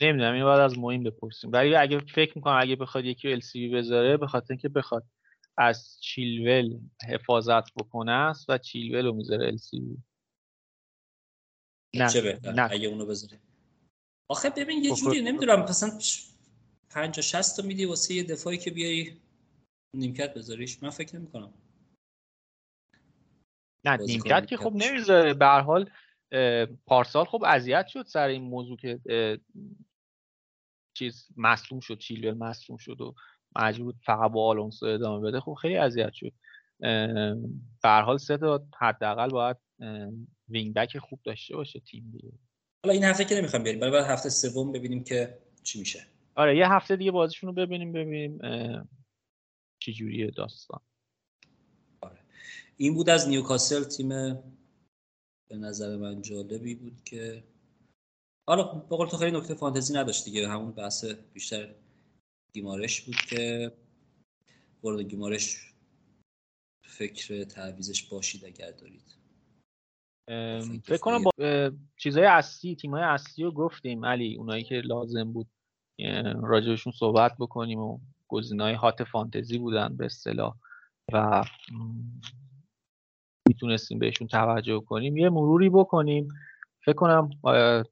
نمی‌دونم 0.00 0.34
این 0.34 0.44
باید 0.44 0.60
از 0.60 0.78
مهم 0.78 1.02
بپرسیم. 1.02 1.52
ولی 1.52 1.74
اگه 1.74 1.98
فکر 1.98 2.32
می‌کنم 2.36 2.58
اگه 2.60 2.76
بخواد 2.76 3.04
یکی 3.04 3.32
ال 3.32 3.40
سی 3.40 3.68
بذاره 3.68 4.16
به 4.16 4.26
خاطر 4.26 4.46
اینکه 4.50 4.68
بخواد 4.68 5.04
از 5.56 5.98
چیلول 6.00 6.78
حفاظت 7.08 7.74
بکنه 7.74 8.12
است 8.12 8.50
و 8.50 8.58
چیلول 8.58 9.06
رو 9.06 9.12
می‌ذاره 9.12 9.46
ال 9.46 9.56
سی 9.56 9.80
بی 9.80 10.02
نه 11.94 12.08
چه 12.08 12.20
بهتر؟ 12.20 12.52
نه. 12.52 12.68
اگه 12.70 12.88
اونو 12.88 13.06
بذاره. 13.06 13.40
آخه 14.28 14.50
ببین 14.50 14.84
یه 14.84 14.94
جوری 14.94 15.22
نمی‌دونم 15.22 15.62
مثلا 15.62 15.98
50 16.90 17.22
60 17.22 17.56
تا 17.56 17.66
میدی 17.66 17.84
واسه 17.84 18.14
یه 18.14 18.22
دفاعی 18.22 18.58
که 18.58 18.70
بیای 18.70 19.16
نیمکت 19.96 20.34
بذاریش؟ 20.34 20.82
من 20.82 20.90
فکر 20.90 21.16
نمی 21.16 21.26
کنم 21.26 21.54
نه 23.84 23.96
نیمکت 23.96 24.46
که 24.46 24.56
خب 24.56 24.72
نمی‌ذاره. 24.74 25.34
به 25.34 25.46
هر 25.46 25.60
حال 25.60 25.90
پارسال 26.86 27.24
خب 27.24 27.44
اذیت 27.46 27.86
شد 27.86 28.06
سر 28.06 28.28
این 28.28 28.42
موضوع 28.42 28.76
که 28.76 29.00
چیز 30.96 31.28
مصدوم 31.36 31.80
شد 31.80 31.98
چیلول 31.98 32.34
مصدوم 32.34 32.76
شد 32.76 33.00
و 33.00 33.14
مجبور 33.56 33.94
فقط 34.04 34.30
با 34.30 34.46
آلونسو 34.46 34.86
ادامه 34.86 35.28
بده. 35.28 35.40
خب 35.40 35.54
خیلی 35.54 35.76
اذیت 35.76 36.12
شد. 36.12 36.32
به 37.82 37.88
هر 37.88 38.02
حال 38.02 38.18
سه 38.18 38.36
تا 38.36 38.66
حداقل 38.78 39.28
باید 39.28 39.56
وینگ 40.48 40.74
بک 40.74 40.98
خوب 40.98 41.20
داشته 41.24 41.56
باشه 41.56 41.80
تیم 41.80 42.10
دیگه. 42.12 42.32
حالا 42.84 42.94
این 42.94 43.04
هفته 43.04 43.24
که 43.24 43.34
نمی‌خوام 43.34 43.62
برای 43.62 43.90
بعد 43.90 44.04
هفته 44.04 44.28
سوم 44.28 44.72
ببینیم 44.72 45.04
که 45.04 45.38
چی 45.62 45.78
میشه. 45.78 46.06
آره 46.34 46.56
یه 46.56 46.72
هفته 46.72 46.96
دیگه 46.96 47.10
بازیشون 47.10 47.48
رو 47.48 47.54
ببینیم 47.54 47.92
ببینیم 47.92 48.38
چی 49.78 49.92
جوریه 49.92 50.30
داستان. 50.30 50.80
این 52.76 52.94
بود 52.94 53.10
از 53.10 53.28
نیوکاسل 53.28 53.84
تیم 53.84 54.08
به 55.48 55.56
نظر 55.56 55.96
من 55.96 56.22
جالبی 56.22 56.74
بود 56.74 57.04
که 57.04 57.44
حالا 58.46 58.64
به 58.64 59.06
تو 59.10 59.16
خیلی 59.16 59.36
نکته 59.36 59.54
فانتزی 59.54 59.94
نداشت 59.94 60.24
دیگه 60.24 60.48
همون 60.48 60.72
بحث 60.72 61.04
بیشتر 61.04 61.74
گیمارش 62.52 63.00
بود 63.00 63.16
که 63.16 63.72
وارد 64.82 65.00
گیمارش 65.00 65.72
فکر 66.84 67.44
تعویزش 67.44 68.02
باشید 68.02 68.44
اگر 68.44 68.70
دارید. 68.70 69.14
فکر 70.82 70.96
کنم 70.96 71.22
با 71.22 71.30
چیزهای 71.96 72.26
اصلی 72.26 72.76
تیمای 72.76 73.02
اصلی 73.02 73.44
رو 73.44 73.52
گفتیم 73.52 74.04
علی 74.04 74.36
اونایی 74.36 74.64
که 74.64 74.74
لازم 74.74 75.32
بود 75.32 75.46
راجبشون 76.42 76.92
صحبت 76.92 77.36
بکنیم 77.38 77.78
و 77.78 78.00
گزینه‌های 78.28 78.74
هات 78.74 79.04
فانتزی 79.04 79.58
بودن 79.58 79.96
به 79.96 80.04
اصطلاح 80.04 80.56
و 81.12 81.44
می‌تونستیم 83.48 83.98
بهشون 83.98 84.26
توجه 84.26 84.80
کنیم 84.80 85.16
یه 85.16 85.28
مروری 85.28 85.70
بکنیم. 85.70 86.28
فکر 86.84 86.94
کنم 86.94 87.30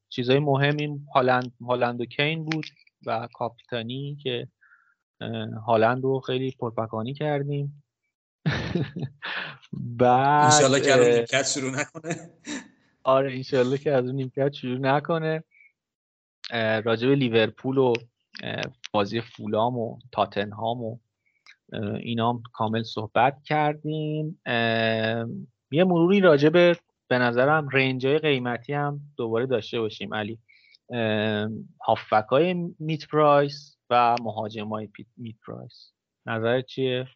چیزهای 0.09 0.39
مهم 0.39 1.07
هالند 1.15 1.53
هالند 1.61 2.01
و 2.01 2.05
کین 2.05 2.45
بود 2.45 2.67
و 3.07 3.29
کاپیتانی 3.35 4.19
که 4.23 4.49
هالند 5.67 6.05
رو 6.05 6.21
خیلی 6.21 6.51
پرپکانی 6.51 7.15
کردیم. 7.15 7.85
بعد 9.73 10.53
انشالله 10.53 10.81
که 10.81 10.93
از 10.93 11.01
نیمکت 11.07 11.47
شروع 11.47 11.71
نکنه. 11.71 12.31
آره 13.05 13.33
انشالله 13.33 13.79
که 13.79 13.93
از 13.93 14.05
نیمکت 14.05 14.53
شروع 14.53 14.79
نکنه. 14.79 15.45
راجب 16.85 17.09
لیورپول 17.09 17.79
و 17.79 17.93
بازی 18.93 19.21
فولام 19.21 19.79
و 19.79 19.99
تاتنهام 20.13 20.83
و 20.83 20.99
اینا 22.03 22.43
کامل 22.53 22.83
صحبت 22.83 23.43
کردیم. 23.45 24.41
یه 25.71 25.85
مروری 25.85 26.21
راجب 26.21 26.77
به 27.09 27.19
نظرم 27.19 27.69
رنج 27.73 28.07
های 28.07 28.19
قیمتی 28.19 28.73
هم 28.73 29.01
دوباره 29.17 29.47
داشته 29.47 29.81
باشیم 29.81 30.15
علی. 30.15 30.39
هافک 31.87 32.27
های 32.31 32.55
میت 32.79 33.07
پرایس 33.09 33.77
و 33.91 34.17
مهاجم 34.23 34.69
های 34.69 34.89
mid 35.17 35.37
price. 35.47 35.93
نظرت 36.27 36.67
چیه؟ 36.67 37.07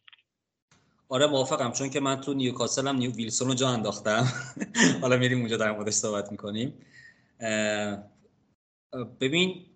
آره 1.08 1.26
موافقم 1.26 1.72
چون 1.72 1.90
که 1.90 2.00
من 2.00 2.20
تو 2.20 2.34
نیوکاسل 2.34 2.88
هم 2.88 2.96
نیو 2.96 3.12
ویلسون 3.12 3.48
رو 3.48 3.54
جا 3.54 3.68
انداختم. 3.68 4.24
حالا 5.02 5.16
میریم 5.16 5.38
اونجا 5.38 5.56
در 5.56 5.72
موردش 5.72 5.92
صحبت 5.92 6.32
می‌کنیم. 6.32 6.72
ببین 9.20 9.66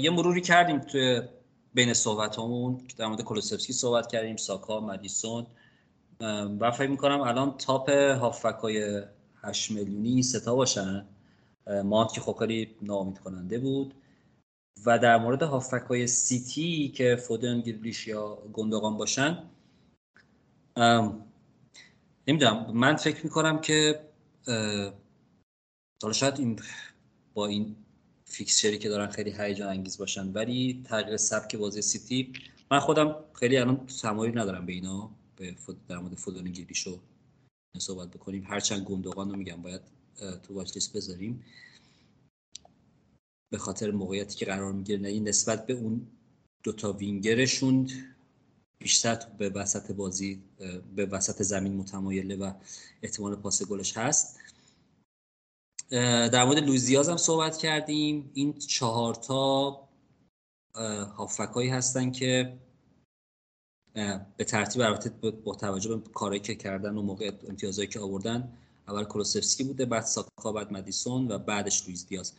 یه 0.00 0.10
مروری 0.10 0.40
کردیم 0.40 0.78
توی 0.78 1.22
بین 1.74 1.94
صحبت 1.94 2.38
همون 2.38 2.80
در 2.96 3.06
مورد 3.06 3.22
کولوسفسکی 3.22 3.72
صحبت 3.72 4.06
کردیم 4.06 4.36
ساکا 4.36 4.80
مدیسون. 4.80 5.46
و 6.60 6.70
فکر 6.70 6.90
می‌کنم 6.90 7.20
الان 7.20 7.56
top 7.56 7.90
هافبک 7.90 8.58
های 8.62 9.02
8 9.42 9.70
میلیونی 9.70 10.22
ستا 10.22 10.54
باشن. 10.54 11.06
مانت 11.84 12.12
که 12.12 12.20
خب 12.20 12.36
خیلی 12.38 12.76
ناامید 12.82 13.18
کننده 13.18 13.58
بود. 13.58 13.94
و 14.86 14.98
در 14.98 15.18
مورد 15.18 15.42
هافبک 15.42 15.82
های 15.88 16.06
سیتی 16.06 16.88
که 16.88 17.16
فودن 17.16 17.60
گریلیش 17.60 18.06
یا 18.06 18.38
گندگان 18.52 18.96
باشن 18.96 19.38
نمی‌دونم. 22.28 22.70
من 22.74 22.96
فکر 22.96 23.24
می‌کنم 23.24 23.60
که 23.60 24.00
حالا 26.02 26.12
شاید 26.14 26.38
این 26.38 26.60
با 27.34 27.46
این 27.46 27.76
fixture 28.32 28.72
ی 28.72 28.78
که 28.78 28.88
دارن 28.88 29.06
خیلی 29.06 29.34
هیجان 29.38 29.68
انگیز 29.68 29.98
باشن. 29.98 30.32
ولی 30.32 30.82
تغییر 30.84 31.16
سبک 31.16 31.56
بازی 31.56 31.82
سیتی 31.82 32.32
من 32.70 32.78
خودم 32.78 33.14
خیلی 33.32 33.56
الان 33.56 33.86
تمایل 33.86 34.38
ندارم 34.38 34.66
به 34.66 34.72
اینا 34.72 35.10
به 35.36 35.56
در 35.88 35.98
مورد 35.98 36.14
فودن 36.14 36.44
گریلیشو 36.44 37.00
صحبت 37.78 38.10
بکنیم. 38.10 38.44
هرچند 38.46 38.84
گندگان 38.84 39.30
رو 39.30 39.36
میگم 39.36 39.62
باید 39.62 39.80
تو 40.42 40.54
واچ 40.54 40.74
لیست 40.74 40.96
بذاریم. 40.96 41.44
به 43.52 43.58
خاطر 43.58 43.90
موقعیتی 43.90 44.36
که 44.36 44.46
قرار 44.46 44.72
می‌گیره 44.72 45.20
نسبت 45.20 45.66
به 45.66 45.72
اون 45.72 46.06
دوتا 46.62 46.92
وینگرشون 46.92 47.90
بیشتر 48.78 49.18
به 49.38 49.48
وسط 49.48 49.92
بازی 49.92 50.42
به 50.96 51.06
وسط 51.06 51.42
زمین 51.42 51.76
متمایله 51.76 52.36
و 52.36 52.52
احتمال 53.02 53.36
پاس 53.36 53.62
گلش 53.62 53.96
هست. 53.96 54.38
در 55.92 56.44
مورد 56.44 56.58
لوزیاز 56.58 57.08
هم 57.08 57.16
صحبت 57.16 57.56
کردیم. 57.56 58.30
این 58.34 58.58
چهارتا 58.58 59.88
هافکایی 61.16 61.68
هستن 61.68 62.10
که 62.10 62.58
به 64.36 64.44
ترتیب 64.46 64.82
البته 64.82 65.30
با 65.30 65.54
توجه 65.54 65.96
به 65.96 66.10
کارهایی 66.10 66.40
که 66.40 66.54
کردن 66.54 66.98
و 66.98 67.02
موقع 67.02 67.32
امتیازهایی 67.48 67.88
که 67.88 68.00
آوردن 68.00 68.52
اول 68.88 69.04
کلوسفسکی 69.04 69.64
بوده 69.64 69.84
بعد 69.84 70.04
ساکا 70.04 70.52
بعد 70.52 70.72
مدیسون 70.72 71.32
و 71.32 71.38
بعدش 71.38 71.82
لویز 71.82 72.06
دیاز 72.06 72.32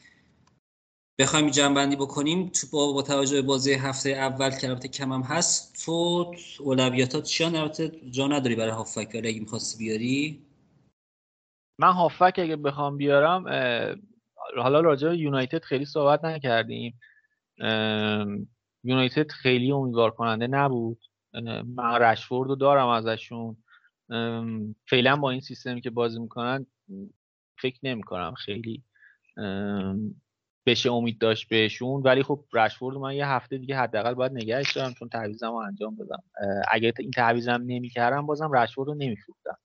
بخوایم 1.19 1.49
جنبندی 1.49 1.95
بکنیم. 1.95 2.49
تو 2.49 2.67
با, 2.71 2.93
با 2.93 3.01
توجه 3.01 3.35
به 3.35 3.41
بازی 3.41 3.73
هفته 3.73 4.09
اول 4.09 4.49
که 4.49 4.69
البته 4.69 5.05
هم 5.05 5.21
هست 5.21 5.85
تو 5.85 6.31
اولویاتات 6.59 7.23
چیان؟ 7.23 7.55
البته 7.55 7.91
جا 8.11 8.27
نداری 8.27 8.55
برای 8.55 8.71
هافک 8.71 9.11
ولی 9.13 9.27
اگه 9.27 9.39
می‌خواستی 9.39 9.77
بیاری؟ 9.77 10.42
من 11.79 11.91
هافک 11.91 12.33
اگه 12.37 12.55
بخوام 12.55 12.97
بیارم 12.97 13.43
حالا 14.57 14.79
راجع 14.79 15.09
به 15.09 15.17
یونایتد 15.17 15.63
خیلی 15.63 15.85
صحبت 15.85 16.25
نکردیم. 16.25 16.99
یونایتد 18.83 19.31
خیلی 19.31 19.71
امیدوار 19.71 20.11
کننده 20.11 20.47
نبود 20.47 20.99
من 21.75 21.95
رشفورد 22.01 22.49
رو 22.49 22.55
دارم 22.55 22.87
ازشون. 22.87 23.57
فعلا 24.89 25.15
با 25.15 25.31
این 25.31 25.41
سیستمی 25.41 25.81
که 25.81 25.89
بازی 25.89 26.19
می‌کنن 26.19 26.65
فکر 27.61 27.79
نمی 27.83 28.03
کنم 28.03 28.33
خیلی 28.33 28.83
بشه 30.65 30.91
امید 30.91 31.19
داشت 31.19 31.49
بهشون. 31.49 32.01
ولی 32.01 32.23
خب 32.23 32.45
رشفورد 32.53 32.97
من 32.97 33.15
یه 33.15 33.27
هفته 33.27 33.57
دیگه 33.57 33.77
حداقل 33.77 34.13
باید 34.13 34.31
نگهش 34.31 34.71
دارم 34.71 34.93
چون 34.93 35.09
تعویضم 35.09 35.51
رو 35.51 35.55
انجام 35.55 35.95
بدم 35.95 36.23
اگر 36.71 36.91
این 36.99 37.11
تعویضم 37.11 37.63
نمی‌کردم 37.65 38.25
بازم 38.25 38.51
رشفورد 38.51 38.87
رو 38.89 38.95
نمیفروختم. 38.95 39.57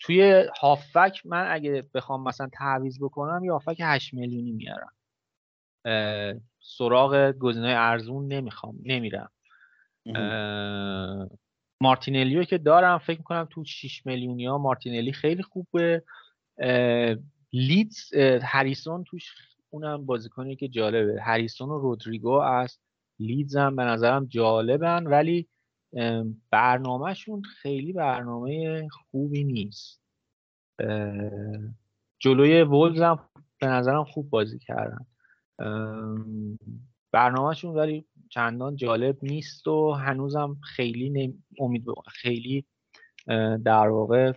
توی 0.00 0.44
هافک 0.60 1.22
من 1.24 1.46
اگه 1.50 1.88
بخوام 1.94 2.24
مثلا 2.24 2.48
تعویض 2.52 2.98
بکنم 3.02 3.44
یه 3.44 3.52
هافک 3.52 3.76
8 3.80 4.14
میلیونی 4.14 4.52
میارم. 4.52 4.92
سراغ 6.60 7.32
گزینه‌های 7.32 7.74
ارزون 7.74 8.32
نمی‌خوام 8.32 8.78
نمیرم. 8.84 9.30
مارتینلیو 11.80 12.44
که 12.44 12.58
دارم 12.58 12.98
فکر 12.98 13.18
می‌کنم 13.18 13.48
تو 13.50 13.64
6 13.64 14.06
میلیونی 14.06 14.46
ها 14.46 14.58
مارتینلی 14.58 15.12
خیلی 15.12 15.42
خوبه. 15.42 16.02
لیدز 17.52 18.14
هریسون 18.42 19.04
توش 19.04 19.34
اونم 19.70 20.06
بازیکنی 20.06 20.56
که 20.56 20.68
جالبه. 20.68 21.22
هریسون 21.22 21.68
و 21.68 21.78
رودریگو 21.78 22.32
از 22.32 22.78
لیدز 23.18 23.56
هم 23.56 23.76
به 23.76 23.82
نظرم 23.82 24.26
جالبن 24.26 25.06
ولی 25.06 25.48
برنامهشون 26.50 27.42
خیلی 27.42 27.92
برنامه 27.92 28.88
خوبی 28.88 29.44
نیست. 29.44 30.02
جلوی 32.18 32.62
وولز 32.62 33.00
هم 33.00 33.28
به 33.60 33.66
نظرم 33.66 34.04
خوب 34.04 34.30
بازی 34.30 34.58
کردن. 34.58 35.06
برنامهشون 37.12 37.74
ولی 37.74 38.06
چندان 38.28 38.76
جالب 38.76 39.18
نیست 39.22 39.66
و 39.66 39.92
هنوزم 39.92 40.56
خیلی 40.62 41.34
امید 41.60 41.84
خیلی 42.08 42.66
در 43.64 43.88
واقع 43.88 44.32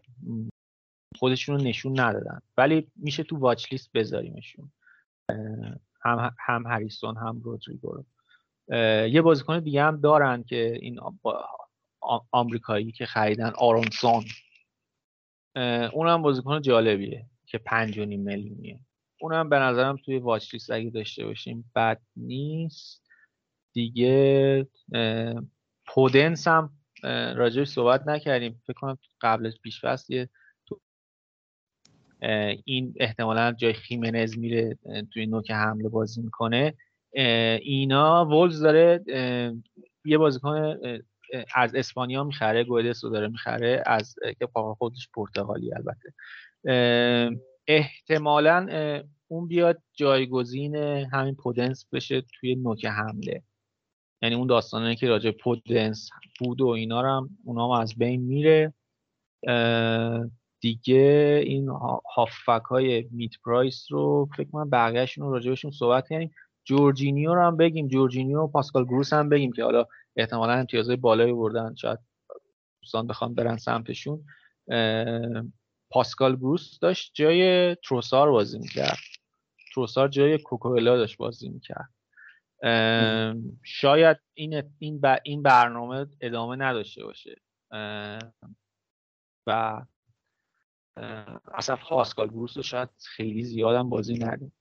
خودشون 1.19 1.57
رو 1.57 1.63
نشون 1.63 1.99
ندادن. 1.99 2.41
ولی 2.57 2.91
میشه 2.95 3.23
تو 3.23 3.37
واچ 3.37 3.71
لیست 3.71 3.91
بذاریمشون. 3.93 4.71
هم 6.01 6.35
هم 6.39 6.67
هریسون 6.67 7.17
هم 7.17 7.41
رودریگو 7.43 7.91
رو. 7.91 8.05
یه 9.11 9.21
بازیکن 9.21 9.59
دیگه 9.59 9.83
هم 9.83 10.01
دارن 10.01 10.43
که 10.43 10.77
این 10.81 10.99
آمریکایی 12.31 12.91
که 12.91 13.05
خریدن 13.05 13.51
آرونسون 13.57 14.23
اونم 15.93 16.21
بازیکن 16.21 16.61
جالبیه 16.61 17.25
که 17.45 17.57
پنج 17.57 17.97
و 17.97 18.05
نیم 18.05 18.21
میلیونیه. 18.21 18.79
اونم 19.21 19.49
به 19.49 19.59
نظرم 19.59 19.97
توی 19.97 20.17
واچ 20.17 20.53
لیست 20.53 20.71
اگه 20.71 20.89
داشته 20.89 21.25
باشیم 21.25 21.71
بد 21.75 22.01
نیست. 22.15 23.09
دیگه 23.73 24.67
پودنس 25.85 26.47
هم 26.47 26.73
راجعش 27.35 27.67
صحبت 27.67 28.07
نکردیم. 28.07 28.61
فکر 28.67 28.73
کنم 28.73 28.97
قبل 29.21 29.45
از 29.45 29.57
پیش 29.63 29.81
یه 30.09 30.29
این 32.65 32.93
احتمالا 32.99 33.51
جای 33.51 33.73
خیمنز 33.73 34.37
میره 34.37 34.77
توی 35.13 35.25
نوک 35.25 35.51
حمله 35.51 35.89
بازی 35.89 36.21
می‌کنه. 36.21 36.73
اینا 37.13 38.25
ولز 38.25 38.61
داره 38.61 39.03
یه 40.05 40.17
بازیکن 40.17 40.77
از 41.55 41.75
اسپانیا 41.75 42.23
می‌خره 42.23 42.63
گودس 42.63 43.03
رو 43.03 43.09
داره 43.09 43.27
می‌خره 43.27 43.83
از 43.85 44.15
که 44.39 44.47
خودش 44.77 45.09
پرتغالی 45.13 45.71
البته. 45.73 46.13
احتمالا 47.67 48.67
اون 49.27 49.47
بیاد 49.47 49.81
جایگزین 49.93 50.75
همین 51.13 51.35
پودنس 51.35 51.85
بشه 51.91 52.21
توی 52.21 52.55
نوک 52.55 52.85
حمله. 52.85 53.43
یعنی 54.21 54.35
اون 54.35 54.47
داستانه 54.47 54.95
که 54.95 55.07
راجع 55.07 55.31
پودنس 55.31 56.09
بود 56.39 56.61
و 56.61 56.67
اینا 56.67 57.01
هم 57.01 57.29
اونا 57.45 57.65
هم 57.65 57.81
از 57.81 57.97
بین 57.97 58.21
میره. 58.21 58.73
دیگه 60.61 61.41
این 61.45 61.69
هافک 62.15 62.65
های 62.69 63.07
میت 63.11 63.31
پرایس 63.45 63.85
رو 63.89 64.29
فکر 64.37 64.49
کنم 64.49 64.69
بقیهشون 64.69 65.25
رو 65.25 65.33
راجبشون 65.33 65.71
صحبت 65.71 66.09
کردیم 66.09 66.31
جورجینیو 66.63 67.35
رو 67.35 67.45
هم 67.45 67.57
بگیم. 67.57 67.87
جورجینیو 67.87 68.39
و 68.39 68.47
پاسکال 68.47 68.85
گروس 68.85 69.13
هم 69.13 69.29
بگیم 69.29 69.51
که 69.51 69.63
حالا 69.63 69.85
احتمالا 70.15 70.53
امتیازهای 70.53 70.95
بالایی 70.95 71.33
بردن. 71.33 71.75
شاید 71.75 71.99
دوستان 72.81 73.07
بخوام 73.07 73.33
برن 73.33 73.57
سمتشون. 73.57 74.25
پاسکال 75.89 76.35
گروس 76.35 76.79
داشت 76.79 77.11
جای 77.13 77.75
تروسار 77.75 78.31
بازی 78.31 78.59
می‌کرد. 78.59 78.97
تروسار 79.73 80.07
جای 80.07 80.37
کوکولا 80.37 80.97
داشت 80.97 81.17
بازی 81.17 81.49
می‌کرد. 81.49 81.89
شاید 83.63 84.17
این 84.33 84.63
این 85.23 85.41
برنامه 85.41 86.05
ادامه 86.21 86.55
نداشته 86.55 87.03
باشه. 87.03 87.35
و 89.47 89.81
اصلا 91.53 91.75
پاسکال 91.75 92.27
گروس 92.27 92.57
رو 92.57 92.63
شاید 92.63 92.89
خیلی 93.05 93.43
زیادم 93.43 93.89
بازی 93.89 94.13
ندیم 94.13 94.53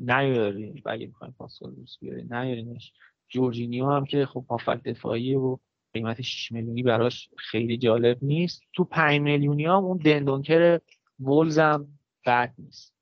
نیاریم 0.00 0.82
اگه 0.86 1.06
می‌خوایم 1.06 1.34
پاسکال 1.38 1.74
گروس 1.74 1.98
بیاریم 2.00 2.34
نیاریمش 2.34 2.92
جورجینیو 3.28 3.90
هم 3.90 4.04
که 4.04 4.26
خب 4.26 4.44
هافک 4.50 4.82
دفاعی 4.82 5.34
و 5.34 5.58
قیمت 5.92 6.20
6 6.20 6.52
میلیونی 6.52 6.82
براش 6.82 7.30
خیلی 7.36 7.78
جالب 7.78 8.18
نیست. 8.22 8.62
تو 8.72 8.84
5 8.84 9.20
میلیونی 9.20 9.64
هم 9.64 9.84
اون 9.84 9.96
دندونکر 9.96 10.80
ولز 11.20 11.58
هم 11.58 11.98
بد 12.26 12.54
نیست. 12.58 12.94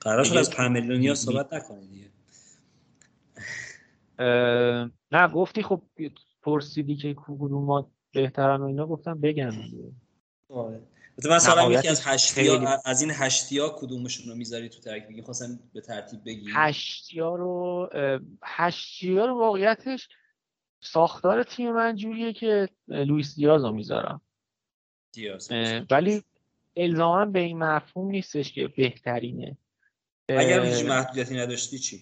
قرار 0.00 0.24
شد 0.24 0.36
از 0.36 0.50
5 0.50 0.70
میلیونی 0.70 1.08
ها 1.08 1.14
صحبت 1.14 1.52
نکنید 1.52 1.90
دیگه. 1.90 2.10
نه 5.12 5.28
گفتی 5.34 5.62
خب 5.62 5.82
پرسیدی 6.42 6.96
که 6.96 7.14
کدوم 7.14 7.64
ما 7.64 7.90
بهترن 8.12 8.60
و 8.60 8.64
اینا 8.64 8.86
گفتم 8.86 9.20
بگم 9.20 9.50
دیگه. 9.50 9.92
آره 11.26 11.36
مثلا 11.36 11.72
یکی 11.72 11.88
از 11.88 12.06
هشتی 12.06 12.48
از 12.84 13.00
این 13.02 13.10
هشتی 13.10 13.58
ها 13.58 13.76
کدومشون 13.78 14.28
رو 14.28 14.34
می‌ذاری 14.34 14.68
تو 14.68 14.80
ترکیب 14.80 15.08
بگی 15.08 15.22
خواستم 15.22 15.60
به 15.74 15.80
ترتیب 15.80 16.24
بگی. 16.24 16.50
هشتی 16.54 17.20
ها 17.20 17.34
رو 17.36 17.88
هشتی 18.42 19.18
ها 19.18 19.24
رو 19.24 19.38
واقعیتش 19.38 20.08
ساختار 20.80 21.42
تیم 21.42 21.72
من 21.72 21.96
جوریه 21.96 22.32
که 22.32 22.68
لوئیس 22.88 23.34
دیاز 23.34 23.64
رو 23.64 23.72
می‌ذارم. 23.72 24.20
دیاز. 25.12 25.48
ولی 25.90 26.22
الزاما 26.76 27.24
به 27.24 27.38
این 27.38 27.58
مفهوم 27.58 28.10
نیستش 28.10 28.52
که 28.52 28.68
بهترینه. 28.68 29.56
اگر 30.28 30.64
هیچ 30.64 30.84
محدودیتی 30.84 31.34
نداشتی 31.34 31.78
چی؟ 31.78 32.00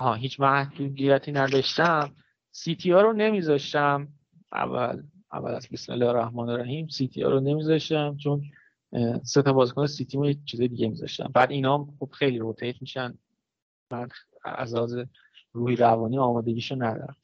ها 0.00 0.14
هیچ 0.14 0.40
محدودیتی 0.40 1.32
نداشتم. 1.32 2.16
سیتی 2.50 2.90
ها 2.90 3.00
رو 3.00 3.12
نمیذاشتم 3.12 4.08
اول. 4.52 5.02
اول 5.32 5.54
از 5.54 5.68
بسم 5.72 5.92
الله 5.92 6.06
الرحمن 6.06 6.48
الرحیم. 6.48 6.88
سیتی 6.88 7.22
ها 7.22 7.30
رو 7.30 7.40
نمیذاشتم 7.40 8.16
چون 8.16 8.42
سه 9.22 9.42
تا 9.42 9.52
بازیکن 9.52 9.86
سیتی 9.86 10.16
رو 10.16 10.32
چیز 10.32 10.60
دیگه 10.60 10.88
میذاشتم. 10.88 11.30
بعد 11.34 11.50
اینا 11.50 11.88
خب 11.98 12.10
خیلی 12.12 12.38
rotate 12.38 12.80
میشن. 12.80 13.18
من 13.90 14.08
از 14.44 14.74
لحاظ 14.74 14.98
روحی 15.52 15.76
روانی 15.76 16.18
آمادگیشو 16.18 16.74
ندارم. 16.74 17.16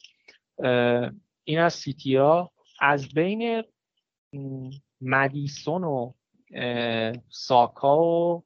این 1.45 1.59
از 1.59 1.73
سیتی 1.73 2.17
ها 2.17 2.51
از 2.81 3.09
بین 3.09 3.65
مدیسون 5.01 5.85
و 5.85 6.13
ساکا 7.29 7.99
و 7.99 8.45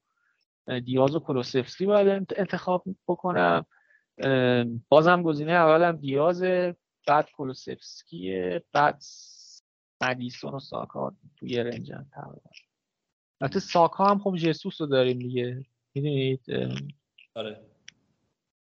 دیاز 0.84 1.14
و 1.14 1.20
کولوسفسکی 1.20 1.86
باید 1.86 2.34
انتخاب 2.36 2.84
بکنم. 3.08 3.66
بازم 4.88 5.22
گزینه 5.22 5.52
اولم 5.52 5.96
دیاز 5.96 6.42
بعد 7.06 7.28
کلوسفسکی 7.36 8.50
بعد 8.72 9.02
مدیسون 10.00 10.54
و 10.54 10.58
ساکا 10.58 11.16
توی 11.36 11.56
رنجن 11.56 12.06
تقریبا. 12.12 12.50
البته 13.40 13.60
ساکا 13.60 14.04
هم 14.04 14.18
خب 14.18 14.36
جسوس 14.36 14.80
رو 14.80 14.86
داریم 14.86 15.18
دیگه. 15.18 15.64
می‌دونید؟ 15.94 16.44
آره. 17.34 17.60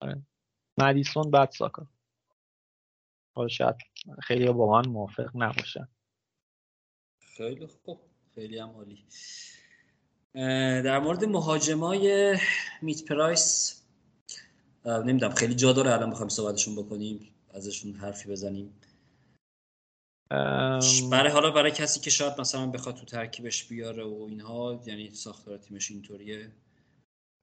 آره. 0.01 0.23
مدیسون 0.79 1.31
بعد 1.31 1.51
ساکا. 1.51 1.87
حالا 3.35 3.49
شاید 3.49 3.77
خیلی 4.23 4.53
با 4.53 4.71
من 4.73 4.89
موافق 4.89 5.31
نباشن. 5.35 5.89
خیلی 7.21 7.67
خوب. 7.67 8.01
خیلی 8.35 8.59
هم 8.59 8.69
عالی. 8.69 9.05
در 10.83 10.99
مورد 10.99 11.25
مهاجمای 11.25 12.39
میت 12.83 13.05
پرایس 13.05 13.75
نمی‌دونم 14.85 15.35
خیلی 15.35 15.55
جا 15.55 15.73
داره 15.73 15.93
الان 15.93 16.11
بخوایم 16.11 16.29
صحبتشون 16.29 16.77
بکنیم 16.77 17.35
ازشون 17.55 17.95
حرفی 17.95 18.29
بزنیم. 18.29 18.81
برای 21.11 21.33
حالا 21.33 21.51
برای 21.51 21.71
کسی 21.71 22.01
که 22.01 22.11
شاید 22.11 22.41
مثلا 22.41 22.67
بخواد 22.67 22.95
تو 22.95 23.05
ترکیبش 23.05 23.65
بیاره 23.65 24.05
و 24.05 24.27
اینها 24.29 24.83
یعنی 24.87 25.11
ساختار 25.11 25.59
تیمش 25.59 25.91
اینطوریه 25.91 26.53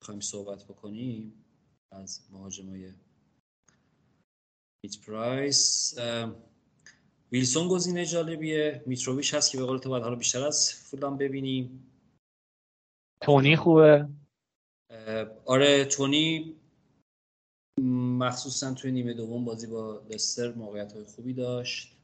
بخوایم 0.01 0.19
صحبت 0.19 0.63
بکنیم 0.63 1.45
از 1.91 2.21
مهاجمای 2.31 2.93
میت 4.83 5.05
پرایس. 5.07 5.93
ویلسون 7.31 7.67
گزینه 7.67 8.05
جالبیه. 8.05 8.83
میتروویچ 8.85 9.33
هست 9.33 9.51
که 9.51 9.57
به 9.57 9.65
قول 9.65 9.77
تو 9.77 9.89
باید 9.89 10.03
حالا 10.03 10.15
بیشتر 10.15 10.43
از 10.43 10.73
فولان 10.73 11.17
ببینیم. 11.17 11.91
تونی 13.21 13.55
خوبه؟ 13.55 14.07
آره 15.45 15.85
تونی 15.85 16.55
مخصوصا 18.19 18.73
توی 18.73 18.91
نیمه 18.91 19.13
دوم 19.13 19.45
بازی 19.45 19.67
با 19.67 20.01
لستر 20.09 20.53
موقعیت 20.53 20.93
های 20.93 21.03
خوبی 21.03 21.33
داشت. 21.33 21.94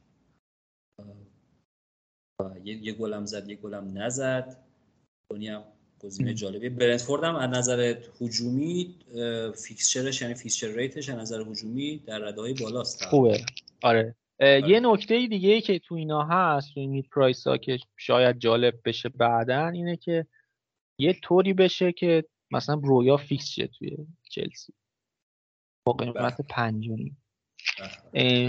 یه, 2.64 2.76
یه 2.76 2.92
گلم 2.92 3.24
زد 3.24 3.48
یه 3.48 3.56
گلم 3.56 3.98
نزد. 3.98 4.56
تونی 5.28 5.48
هم 5.48 5.64
گزینه 6.00 6.34
جالبیه 6.34 6.70
برنتفورد 6.70 7.24
هم 7.24 7.36
از 7.36 7.50
نظر 7.50 7.94
هجومی 8.20 8.94
fixture 9.56 10.07
ش 10.07 10.22
یعنی 10.22 10.34
fixture 10.34 10.68
rate 10.68 10.95
ش 10.95 11.08
از 11.08 11.18
نظر 11.18 11.40
هجومی 11.40 11.98
در 12.06 12.18
رده 12.18 12.40
های 12.40 12.54
بالاست. 12.54 13.04
خوبه. 13.04 13.40
آره. 13.82 14.16
آره. 14.40 14.68
یه 14.68 14.80
نکته 14.80 15.26
دیگه 15.26 15.48
ای 15.48 15.60
که 15.60 15.78
تو 15.78 15.94
اینا 15.94 16.22
هست 16.22 16.74
تو 16.74 16.80
این 16.80 17.02
price 17.02 17.46
ها 17.46 17.56
که 17.56 17.78
شاید 17.96 18.38
جالب 18.38 18.74
بشه 18.84 19.08
بعدا 19.08 19.68
اینه 19.68 19.96
که 19.96 20.26
یه 20.98 21.12
طوری 21.22 21.52
بشه 21.52 21.92
که 21.92 22.24
مثلا 22.50 22.76
برویا 22.76 23.16
فیکس 23.16 23.46
شه 23.46 23.66
توی 23.66 23.96
چلسی. 24.30 24.72
با 25.86 25.92
قیمت 25.92 26.36
بله. 26.58 27.10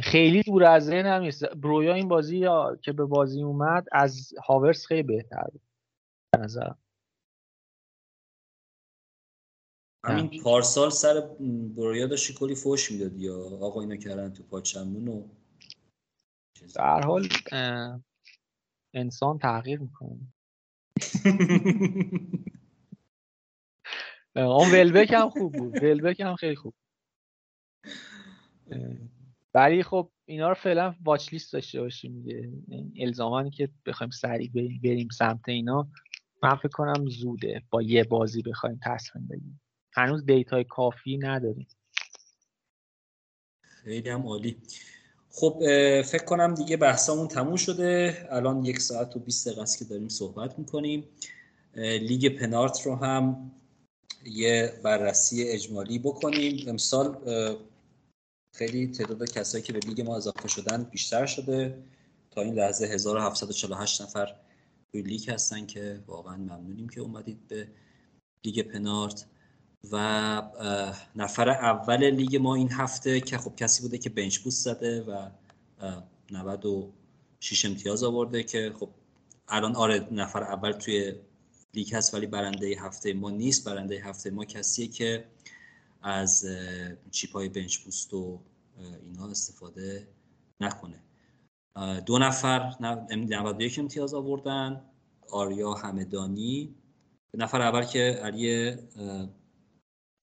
خیلی 0.03 0.43
دور 0.43 0.63
از 0.63 0.85
ذهن 0.85 1.05
هم 1.05 1.21
نیست. 1.21 1.45
برویا 1.45 1.93
این 1.93 2.07
بازی 2.07 2.45
که 2.81 2.93
به 2.93 3.05
بازی 3.05 3.43
اومد 3.43 3.87
از 3.91 4.33
هاورس 4.47 4.85
خیلی 4.85 5.03
بهتر 5.03 5.47
بود. 5.51 5.61
نظر 6.39 6.71
همین 10.05 10.43
پارسال 10.43 10.89
سر 10.89 11.21
برویا 11.75 12.07
داشتی 12.07 12.33
کلی 12.33 12.55
فوش 12.55 12.91
می‌داد 12.91 13.19
یا 13.19 13.35
آقا 13.61 13.81
اینو 13.81 13.95
کردن 13.95 14.33
تو 14.33 14.43
پاچمون 14.43 15.07
و 15.07 15.27
در 16.75 17.01
حال 17.01 17.27
انسان 18.93 19.37
تغییر 19.37 19.79
می‌کنه. 19.79 20.19
اون 24.35 24.71
ولبک 24.71 25.13
هم 25.13 25.29
خوب 25.29 25.53
بود. 25.57 25.83
ولبک 25.83 26.19
هم 26.19 26.35
خیلی 26.35 26.55
خوب 26.55 26.73
ولی 29.53 29.83
خب 29.83 30.09
اینا 30.25 30.49
رو 30.49 30.53
فعلا 30.53 30.95
واچ 31.03 31.33
لیست 31.33 31.53
داشته 31.53 31.81
باشیم 31.81 32.21
دیگه. 32.21 32.49
الزامانی 32.99 33.51
که 33.51 33.69
بخوایم 33.85 34.11
سریع 34.11 34.51
بریم 34.83 35.07
سمت 35.17 35.49
اینا 35.49 35.87
من 36.43 36.55
فکر 36.55 36.67
کنم 36.67 37.09
زوده. 37.09 37.63
با 37.69 37.81
یه 37.81 38.03
بازی 38.03 38.41
بخوایم 38.41 38.79
تصمیم 38.83 39.27
بگیریم. 39.27 39.61
هنوز 39.93 40.25
دیتای 40.25 40.63
کافی 40.63 41.17
نداریم. 41.17 41.67
خیلی 43.61 44.09
هم 44.09 44.27
عالی. 44.27 44.57
خب 45.29 45.59
فکر 46.01 46.25
کنم 46.25 46.53
دیگه 46.53 46.77
بحثامون 46.77 47.27
تموم 47.27 47.55
شده. 47.55 48.17
الان 48.29 48.65
یک 48.65 48.79
ساعت 48.79 49.15
و 49.15 49.19
20 49.19 49.47
دقیقه 49.47 49.61
است 49.61 49.79
که 49.79 49.85
داریم 49.85 50.07
صحبت 50.07 50.59
می‌کنیم. 50.59 51.03
لیگ 51.75 52.39
پنارت 52.39 52.81
رو 52.85 52.95
هم 52.95 53.51
یه 54.25 54.73
بررسی 54.83 55.43
اجمالی 55.43 55.99
بکنیم. 55.99 56.69
امسال 56.69 57.17
خیلی 58.53 58.87
تعداد 58.87 59.31
کسایی 59.31 59.63
که 59.63 59.73
به 59.73 59.79
لیگ 59.79 60.01
ما 60.01 60.17
اضافه 60.17 60.47
شدن 60.47 60.83
بیشتر 60.83 61.25
شده. 61.25 61.83
تا 62.31 62.41
این 62.41 62.53
لحظه 62.53 62.85
1748 62.85 64.01
نفر 64.01 64.35
توی 64.91 65.01
لیگ 65.01 65.29
هستن 65.29 65.65
که 65.65 66.03
واقعا 66.07 66.37
ممنونیم 66.37 66.89
که 66.89 67.01
اومدید 67.01 67.47
به 67.47 67.67
لیگ 68.45 68.61
پنارت. 68.61 69.25
و 69.91 69.97
نفر 71.15 71.49
اول 71.49 72.09
لیگ 72.09 72.35
ما 72.35 72.55
این 72.55 72.71
هفته 72.71 73.21
که 73.21 73.37
خب 73.37 73.55
کسی 73.55 73.81
بوده 73.81 73.97
که 73.97 74.09
بنچ 74.09 74.37
بوست 74.37 74.63
زده 74.63 75.01
و 75.01 75.29
96 76.31 77.65
امتیاز 77.65 78.03
آورده 78.03 78.43
که 78.43 78.73
خب 78.79 78.89
الان 79.47 79.75
آره 79.75 80.07
نفر 80.11 80.43
اول 80.43 80.71
توی 80.71 81.13
لیگ 81.73 81.95
هست 81.95 82.13
ولی 82.13 82.27
برنده 82.27 82.75
هفته 82.79 83.13
ما 83.13 83.29
نیست. 83.29 83.65
برنده 83.65 84.03
هفته 84.03 84.29
ما 84.29 84.45
کسیه 84.45 84.87
که 84.87 85.25
از 86.03 86.45
چیپ 87.11 87.33
های 87.33 87.49
بنچ 87.49 87.77
بوست 87.77 88.13
و 88.13 88.39
اینها 89.03 89.29
استفاده 89.29 90.07
نکنه. 90.61 91.03
دو 92.05 92.19
نفر 92.19 92.75
91 92.79 93.79
امتیاز 93.79 94.13
آوردن. 94.13 94.81
آریا 95.29 95.73
همدانی. 95.73 96.75
نفر 97.33 97.61
اول 97.61 97.83
که 97.83 97.99
علی 98.23 98.75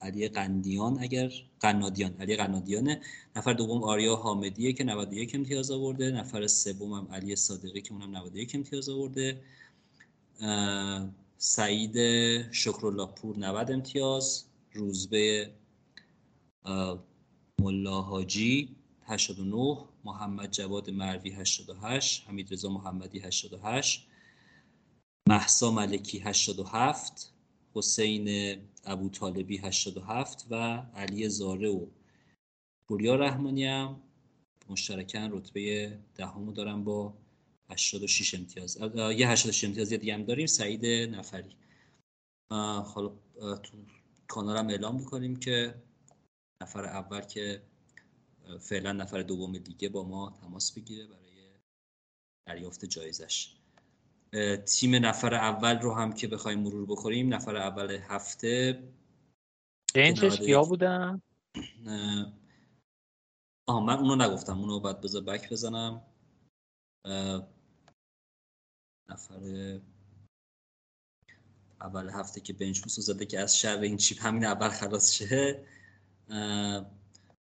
علی 0.01 0.29
قندیان 0.29 0.99
اگر 1.01 1.33
قنادیان 1.61 2.15
علی 2.21 2.37
قنادیانه. 2.37 3.01
نفر 3.37 3.53
دوم 3.53 3.83
آریا 3.83 4.17
حامدیه 4.17 4.73
که 4.73 4.85
91 4.85 5.35
امتیاز 5.35 5.71
آورده. 5.71 6.11
نفر 6.11 6.47
سوم 6.47 6.93
هم 6.93 7.09
علی 7.13 7.37
صادقی 7.37 7.81
که 7.81 7.93
اونم 7.93 8.17
91 8.17 8.55
امتیاز 8.55 8.89
آورده. 8.89 9.41
سعید 11.37 11.97
شکرالله 12.53 13.09
90 13.37 13.71
امتیاز. 13.71 14.45
روزبه 14.73 15.51
ملاحاجی 17.61 18.77
89 19.03 19.89
محمد 20.05 20.51
جواد 20.51 20.91
مروی 20.91 21.31
88 21.31 22.25
حمید 22.29 22.53
رضا 22.53 22.69
محمدی 22.69 23.19
88 23.19 24.09
محسا 25.29 25.71
ملکی 25.71 26.19
87 26.19 27.33
حسین 27.75 28.59
ابو 28.85 29.09
طالبی 29.09 29.59
87 29.59 30.47
و 30.51 30.55
علی 30.95 31.29
زاره 31.29 31.69
و 31.69 31.87
پوریا 32.89 33.15
رحمانی 33.15 33.65
هم. 33.65 34.01
مشترکن 34.69 35.31
رتبه 35.33 35.99
دهمو 36.15 36.53
دارن 36.53 36.85
با 36.85 37.15
86 37.71 38.35
امتیاز. 38.35 38.79
یه 39.17 39.29
86 39.29 39.65
امتیاز 39.65 39.89
دیگه 39.89 40.15
هم 40.15 40.25
داریم 40.25 40.47
سعید 40.47 40.87
نفری. 40.87 41.57
حالا 42.51 43.09
تو 43.63 43.77
کانالم 44.29 44.69
اعلام 44.69 44.97
می‌کنیم 44.97 45.37
که 45.37 45.75
نفر 46.63 46.85
اول 46.85 47.21
که 47.21 47.63
فعلا 48.61 48.93
نفر 48.93 49.23
دوم 49.23 49.59
دیگه 49.59 49.89
با 49.89 50.05
ما 50.05 50.31
تماس 50.31 50.73
بگیره 50.73 51.07
برای 51.07 51.51
دریافت 52.47 52.85
جایزش. 52.85 53.57
تیم 54.67 55.07
نفر 55.07 55.35
اول 55.35 55.79
رو 55.79 55.95
هم 55.95 56.13
که 56.13 56.29
بخوایم 56.29 56.61
مرور 56.61 56.87
بکنیم 56.87 57.35
نفر 57.35 57.57
اول 57.57 57.91
هفته 57.91 58.83
بنچش 59.95 60.39
کیا 60.41 60.63
بودن؟ 60.63 61.23
آها 63.69 63.81
من 63.81 63.99
اونو 63.99 64.25
نگفتم 64.25 64.59
اونو 64.59 64.81
بعد 64.81 65.01
بذار 65.01 65.23
بک 65.23 65.53
بزنم. 65.53 66.03
نفر 69.11 69.81
اول 71.81 72.11
هفته 72.11 72.41
که 72.41 72.53
بنچ 72.53 72.81
بوس 72.81 73.01
زده 73.01 73.27
که 73.27 73.41
از 73.41 73.59
شر 73.59 73.79
این 73.79 73.97
چیپ 73.97 74.19
همین 74.27 74.45
اول 74.45 74.69
خلاص 74.69 75.13
شه. 75.13 75.67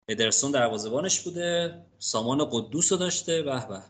ادرسون 0.08 0.50
دروازه‌بانش 0.50 1.20
بوده 1.20 1.82
سامان 1.98 2.48
قدوس 2.50 2.92
رو 2.92 2.98
داشته 2.98 3.42
به 3.42 3.68
به. 3.68 3.82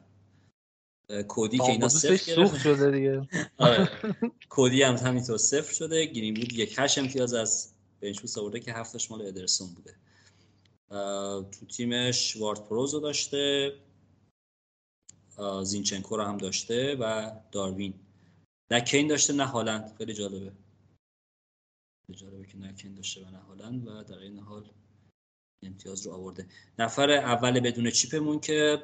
کودی 1.23 1.59
که 1.59 1.65
اینا 1.65 1.89
صفر 1.89 2.59
شده 2.59 2.91
دیگه. 2.91 3.29
آره. 3.59 3.89
کودی 4.49 4.83
هم 4.83 4.95
همینطور 4.95 5.37
صفر 5.37 5.75
شده. 5.75 6.05
گرین 6.07 6.35
بود 6.35 6.53
یک 6.53 6.75
هشت 6.79 6.99
امتیاز 6.99 7.35
از 7.35 7.73
بنچ 8.01 8.39
آورده 8.39 8.61
که 8.61 8.73
هفتش 8.73 9.11
مال 9.11 9.27
ادرسون 9.27 9.69
بوده. 9.75 9.95
تو 11.51 11.67
تیمش 11.67 12.37
وارد 12.37 12.65
پروز 12.65 12.95
رو 12.95 13.01
داشته. 13.01 13.73
زینچنکو 15.63 16.17
رو 16.17 16.23
هم 16.23 16.39
داشته 16.39 16.97
و 17.01 17.33
داروین. 17.53 17.95
نه 18.71 18.81
کین 18.81 19.09
داشته 19.09 19.33
نه 19.33 19.45
هالند. 19.45 19.95
خیلی 19.99 20.15
جالبه. 20.15 20.53
جالبه 22.13 22.47
که 22.47 22.59
نه 22.59 22.73
کین 22.73 22.95
داشته 22.95 23.21
و 23.21 23.31
نه 23.31 23.39
هالند 23.39 23.89
و 23.89 24.03
در 24.03 24.19
این 24.19 24.39
حال 24.39 24.65
امتیاز 25.63 26.07
رو 26.07 26.13
آورده. 26.13 26.47
نفر 26.79 27.11
اول 27.11 27.61
بدون 27.61 27.91
chip 27.91 28.19
مون 28.19 28.41
که 28.41 28.83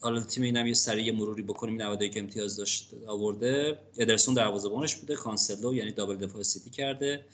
حالا 0.00 0.20
تیم 0.20 0.42
اینم 0.42 0.66
یه 0.66 0.74
سریع 0.74 1.12
مروری 1.12 1.42
بکنیم 1.42 1.82
91 1.82 2.16
امتیاز 2.16 2.56
داشت 2.56 2.94
آورده. 3.06 3.78
ادرسون 3.98 4.34
دروازه‌بانش 4.34 4.96
بوده 4.96 5.14
کانسلو 5.16 5.74
یعنی 5.74 5.92
double 5.92 6.16
دفاع 6.16 6.42
سیتی 6.42 6.70
کرده. 6.70 7.24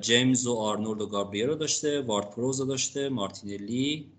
جیمز 0.00 0.46
و 0.46 0.54
آرنولد 0.54 1.00
و 1.00 1.06
گابریل 1.06 1.46
رو 1.46 1.54
داشته 1.54 2.00
وارد 2.00 2.30
پروز 2.30 2.60
رو 2.60 2.66
داشته 2.66 3.08
مارتینلی 3.08 4.12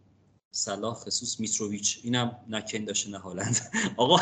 صلاح 0.51 0.95
ژسوس 0.95 1.39
میتروویچ. 1.39 1.99
اینم 2.03 2.37
نه 2.49 2.61
کین 2.61 2.85
داشته 2.85 3.09
نه 3.09 3.17
هالند. 3.17 3.57
آقا 3.97 4.19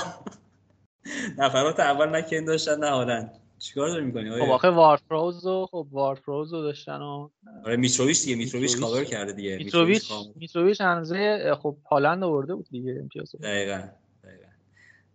نفرات 1.38 1.80
اول 1.80 2.16
نه 2.15 2.26
کین 2.26 2.45
داشتن 2.45 2.80
نه 2.80 2.90
هالند. 2.90 3.40
چیکار 3.60 3.90
داری 3.90 4.06
می‌کنی؟ 4.06 4.31
خب 4.31 4.52
آخه 4.52 4.69
وارد 4.69 5.02
پروز 5.10 5.45
و 5.45 5.68
خب 5.72 5.88
وارد 5.91 6.19
پروز 6.19 6.53
رو 6.53 6.61
داشتن 6.61 7.02
و 7.02 7.30
آره 7.65 7.76
میتروویچ 7.76 8.23
دیگه 8.23 8.36
میتروویچ 8.36 8.77
کاور 8.77 9.03
کرده 9.03 9.31
دیگه. 9.31 9.57
میتروویچ 9.57 10.11
میتروویچ 10.36 10.81
هنوزه 10.81 11.56
خب 11.61 11.77
هالند 11.91 12.23
آورده 12.23 12.56
بود 12.56 12.68
دیگه 12.72 12.98
امتیاز. 13.02 13.36
دقیقاً 13.36 13.90
دقیقاً. 14.23 14.48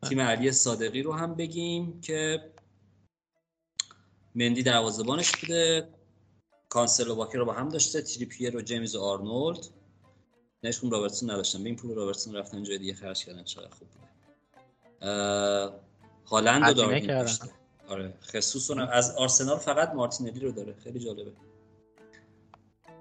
تیم 0.08 0.20
علی 0.20 0.52
صادقی 0.52 1.02
رو 1.02 1.12
هم 1.12 1.34
بگیم 1.34 2.00
که 2.00 2.50
مندی 4.34 4.62
دروازه‌بانش 4.62 5.32
بوده. 5.36 5.88
کانسلو 6.68 7.14
واکر 7.14 7.38
رو 7.38 7.44
با 7.44 7.52
هم 7.52 7.68
داشته 7.68 8.02
تریپیر 8.02 8.56
و 8.56 8.60
جیمز 8.60 8.96
و 8.96 9.00
آرنولد. 9.00 9.66
نشون 10.62 10.90
رابرتسون 10.90 11.30
نداشتن. 11.30 11.62
به 11.62 11.68
این 11.68 11.76
پول 11.76 11.94
رابرتسون 11.94 12.36
رفتن 12.36 12.62
جای 12.62 12.78
دیگه 12.78 12.94
خرج 12.94 13.24
کردن. 13.24 13.44
چقدر 13.44 13.68
خوب 13.68 13.88
بوده. 13.88 14.08
هالند 16.26 16.80
رو 16.80 17.06
داشته. 17.06 17.48
آره 17.88 18.14
خصوص 18.22 18.70
از 18.70 19.16
آرسنال 19.16 19.58
فقط 19.58 19.94
مارتینلی 19.94 20.40
رو 20.40 20.52
داره. 20.52 20.74
خیلی 20.84 20.98
جالبه. 20.98 21.32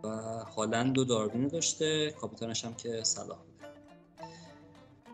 و 0.04 0.08
هالند 0.56 0.98
و 0.98 1.06
داروین 1.06 1.44
رو 1.44 1.50
داشته. 1.50 2.12
کاپیتانش 2.12 2.66
هم 2.66 2.74
که 2.74 3.04
صلاح 3.04 3.38
بوده. 3.38 3.68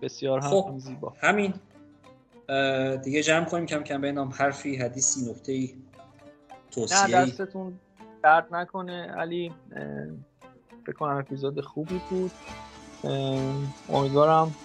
بسیار 0.01 0.39
هم 0.39 0.49
خب. 0.49 0.73
زیبا. 0.77 1.13
همین. 1.17 1.53
دیگه 3.03 3.23
جمع 3.23 3.45
کنیم. 3.45 3.65
کم 3.65 3.83
کم 3.83 4.01
بینام 4.01 4.29
حرفی 4.29 4.75
حدیثی 4.75 5.31
نکته 5.31 5.69
توصیه 6.71 7.17
نه 7.17 7.25
دستتون 7.25 7.79
درد 8.23 8.55
نکنه. 8.55 9.11
علی 9.11 9.53
فکر 10.85 10.95
کنم 10.99 11.17
اپیزود 11.17 11.61
خوبی 11.61 12.01
بود. 12.09 12.31
امیدوارم 13.89 14.55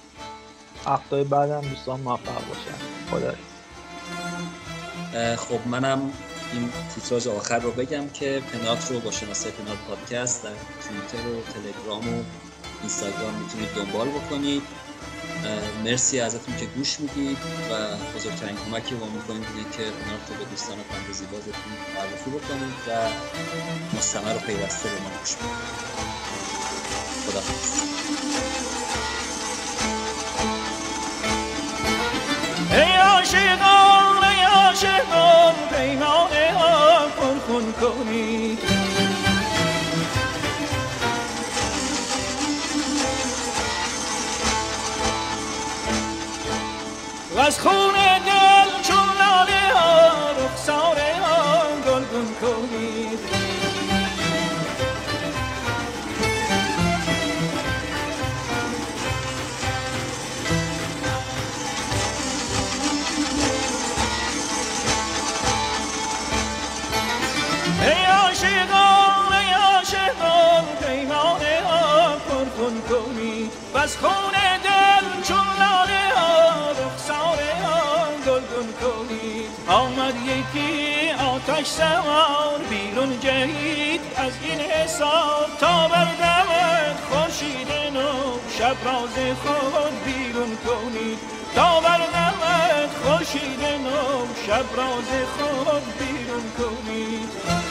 هفته 0.86 1.24
بعدم 1.24 1.60
دوستان 1.60 2.00
موفق 2.00 2.48
باشن. 2.48 2.78
خدا 3.10 3.34
خب 5.14 5.66
منم 5.66 6.12
این 6.52 6.72
تیتراژ 6.94 7.26
آخر 7.26 7.58
رو 7.58 7.70
بگم 7.70 8.08
که 8.08 8.42
پنات 8.52 8.90
رو 8.90 9.00
با 9.00 9.10
شناسه 9.10 9.50
پنات 9.50 9.78
پادکست 9.88 10.42
در 10.42 10.50
توییتر 10.88 11.28
و 11.28 11.42
تلگرام 11.52 12.18
و 12.18 12.22
اینستاگرام 12.80 13.34
می‌تونید 13.34 13.68
دنبال 13.76 14.08
بکنید. 14.08 14.62
مرسی 15.84 16.20
ازتون 16.20 16.56
که 16.56 16.66
گوش 16.66 17.00
می‌دید 17.00 17.38
و 17.70 17.72
بزرگترین 18.18 18.56
کمکی 18.56 18.94
با 18.94 19.06
می‌کنید 19.06 19.46
اینه 19.56 19.70
که 19.70 19.82
پنات 19.82 20.28
رو 20.28 20.34
به 20.36 20.44
دوستان 20.50 20.76
فانتزی 20.90 21.24
بازتون 21.24 21.72
معرفی 21.94 22.30
بکنید 22.30 22.74
و 22.88 22.90
مستمر 23.96 24.36
و 24.36 24.38
پیوسته 24.38 24.88
به 24.88 25.00
ما 25.00 25.10
گوش 25.20 25.34
بدید. 25.34 25.50
خدا 27.26 27.40
ای 32.76 32.96
عاشقان 34.74 35.54
ای 35.78 35.94
عاشقان 35.94 35.94
پیمان 35.96 36.32
ها 36.56 37.06
پرخون 37.08 37.72
کنید 37.72 38.58
و 47.36 47.40
از 47.40 47.60
خون 47.60 47.94
دل 48.26 48.82
چون 48.82 49.08
لاله 49.18 49.74
ها 49.74 50.30
رخسار 50.44 50.98
ها 50.98 51.33
خون 74.04 74.36
دل 74.64 75.22
چون 75.28 75.46
لاله 75.60 76.04
ها 76.16 76.70
رخسار 76.70 77.38
آن 77.64 78.14
گلگون 78.26 79.08
آمد 79.68 80.14
یکی 80.16 81.10
آتش 81.10 81.66
سوار 81.66 82.58
بیرون 82.70 83.20
جهید. 83.20 84.00
از 84.16 84.32
این 84.42 84.60
حساب 84.60 85.46
تا 85.60 85.88
بردمت 85.88 87.00
خورشید 87.10 87.68
نو 87.94 88.38
شب 88.58 88.76
راز 88.84 89.36
خود 89.42 90.04
بیرون 90.04 90.56
کنید 90.66 91.18
تا 91.54 91.80
بردمت 91.80 92.90
خورشید 93.04 93.64
نو 93.64 94.26
شب 94.46 94.76
راز 94.76 95.10
خود 95.38 95.82
بیرون 95.98 96.44
کنید 96.58 97.63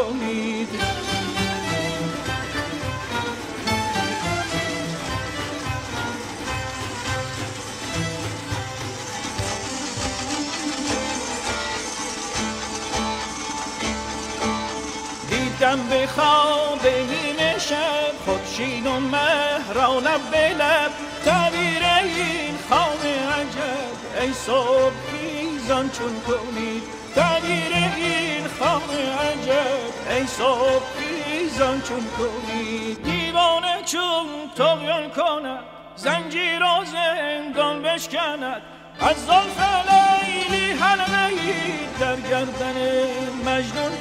کنید. 0.00 0.68
دیدم 15.30 15.88
به 15.88 16.06
خواب 16.06 16.86
شب 17.58 18.09
خودشین 18.60 18.86
و 18.86 19.00
مهران 19.00 20.02
لب 20.02 20.30
به 20.30 20.48
لب 20.48 20.90
تعبیر 21.24 21.82
این 22.04 22.54
خواب 22.68 23.00
عجب. 23.40 24.20
ای 24.20 24.32
صبح 24.32 24.92
خیزان 25.10 25.90
چون 25.90 26.20
کنید 26.20 26.82
تعبیر 27.14 27.72
این 27.96 28.42
طوفان 28.42 28.90
عجب. 29.30 30.10
ای 30.10 30.26
صبح 30.26 30.82
خیزان 30.98 31.80
چون 31.80 32.06
کنی 32.18 32.94
دیوانه 32.94 33.82
چون 33.86 34.26
تغیان 34.56 35.10
کند 35.10 35.64
زنجیر 35.96 36.62
و 36.62 36.84
زندان 36.84 37.82
بشکند. 37.82 38.62
از 39.00 39.16
ظلف 39.26 39.58
لیلی 39.90 40.72
حلقه 40.72 41.30
در 42.00 42.16
گردن 42.16 42.76
مجنون 43.44 43.92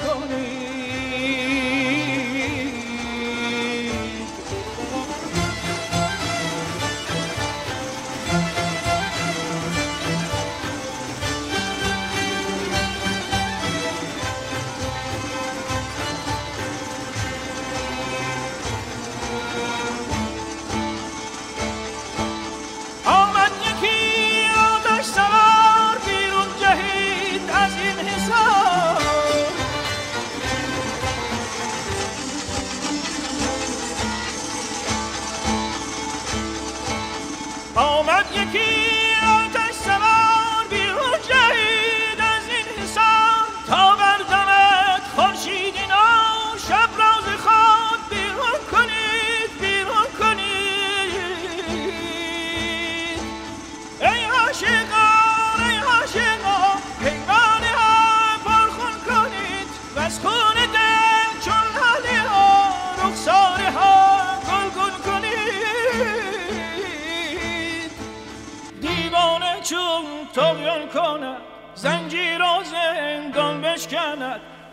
کنی 70.94 71.38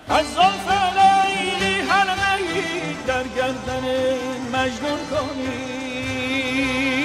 از 0.08 0.34
زلف 0.34 0.68
لیلی 0.96 1.80
حلقه 1.80 2.38
در 3.06 3.22
گردن 3.22 3.84
مجنون 4.52 4.98
کنی. 5.10 6.95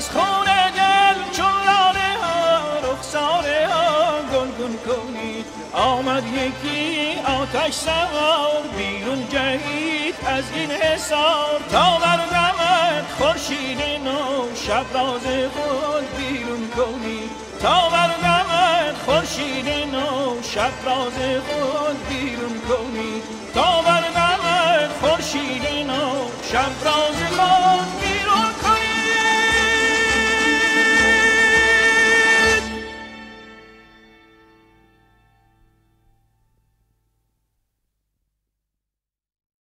از 0.00 0.10
خون 0.10 0.44
دل 0.76 1.36
چون 1.36 1.52
لاله 1.66 2.16
ها 2.22 2.92
رخساره 2.92 3.68
ها 3.72 4.22
گلگون 4.22 4.76
کنید. 4.86 5.46
آمد 5.72 6.22
یکی 6.26 7.18
آتش 7.24 7.74
سوار 7.74 8.62
بیرون 8.76 9.28
جهید 9.28 10.14
از 10.26 10.44
این 10.54 10.70
حسار 10.70 11.60
تا 11.72 11.98
بردمت 11.98 13.06
خورشید 13.18 13.78
نو 14.04 14.54
شب 14.54 14.84
راز 14.94 15.22
خود 15.54 16.16
بیرون 16.16 16.68
کنید. 16.76 17.30
تا 17.62 17.88
بردمت 17.88 18.96
خورشید 19.04 19.68
نو 19.68 20.42
شب 20.42 20.72
راز 20.84 21.18
خود 21.48 22.08
بیرون 22.08 22.60
کنید. 22.68 23.22
تا 23.54 23.82
بردمت 23.82 24.90
خورشید 25.00 25.86
نو 25.86 26.28
شب 26.52 26.84
راز 26.84 28.09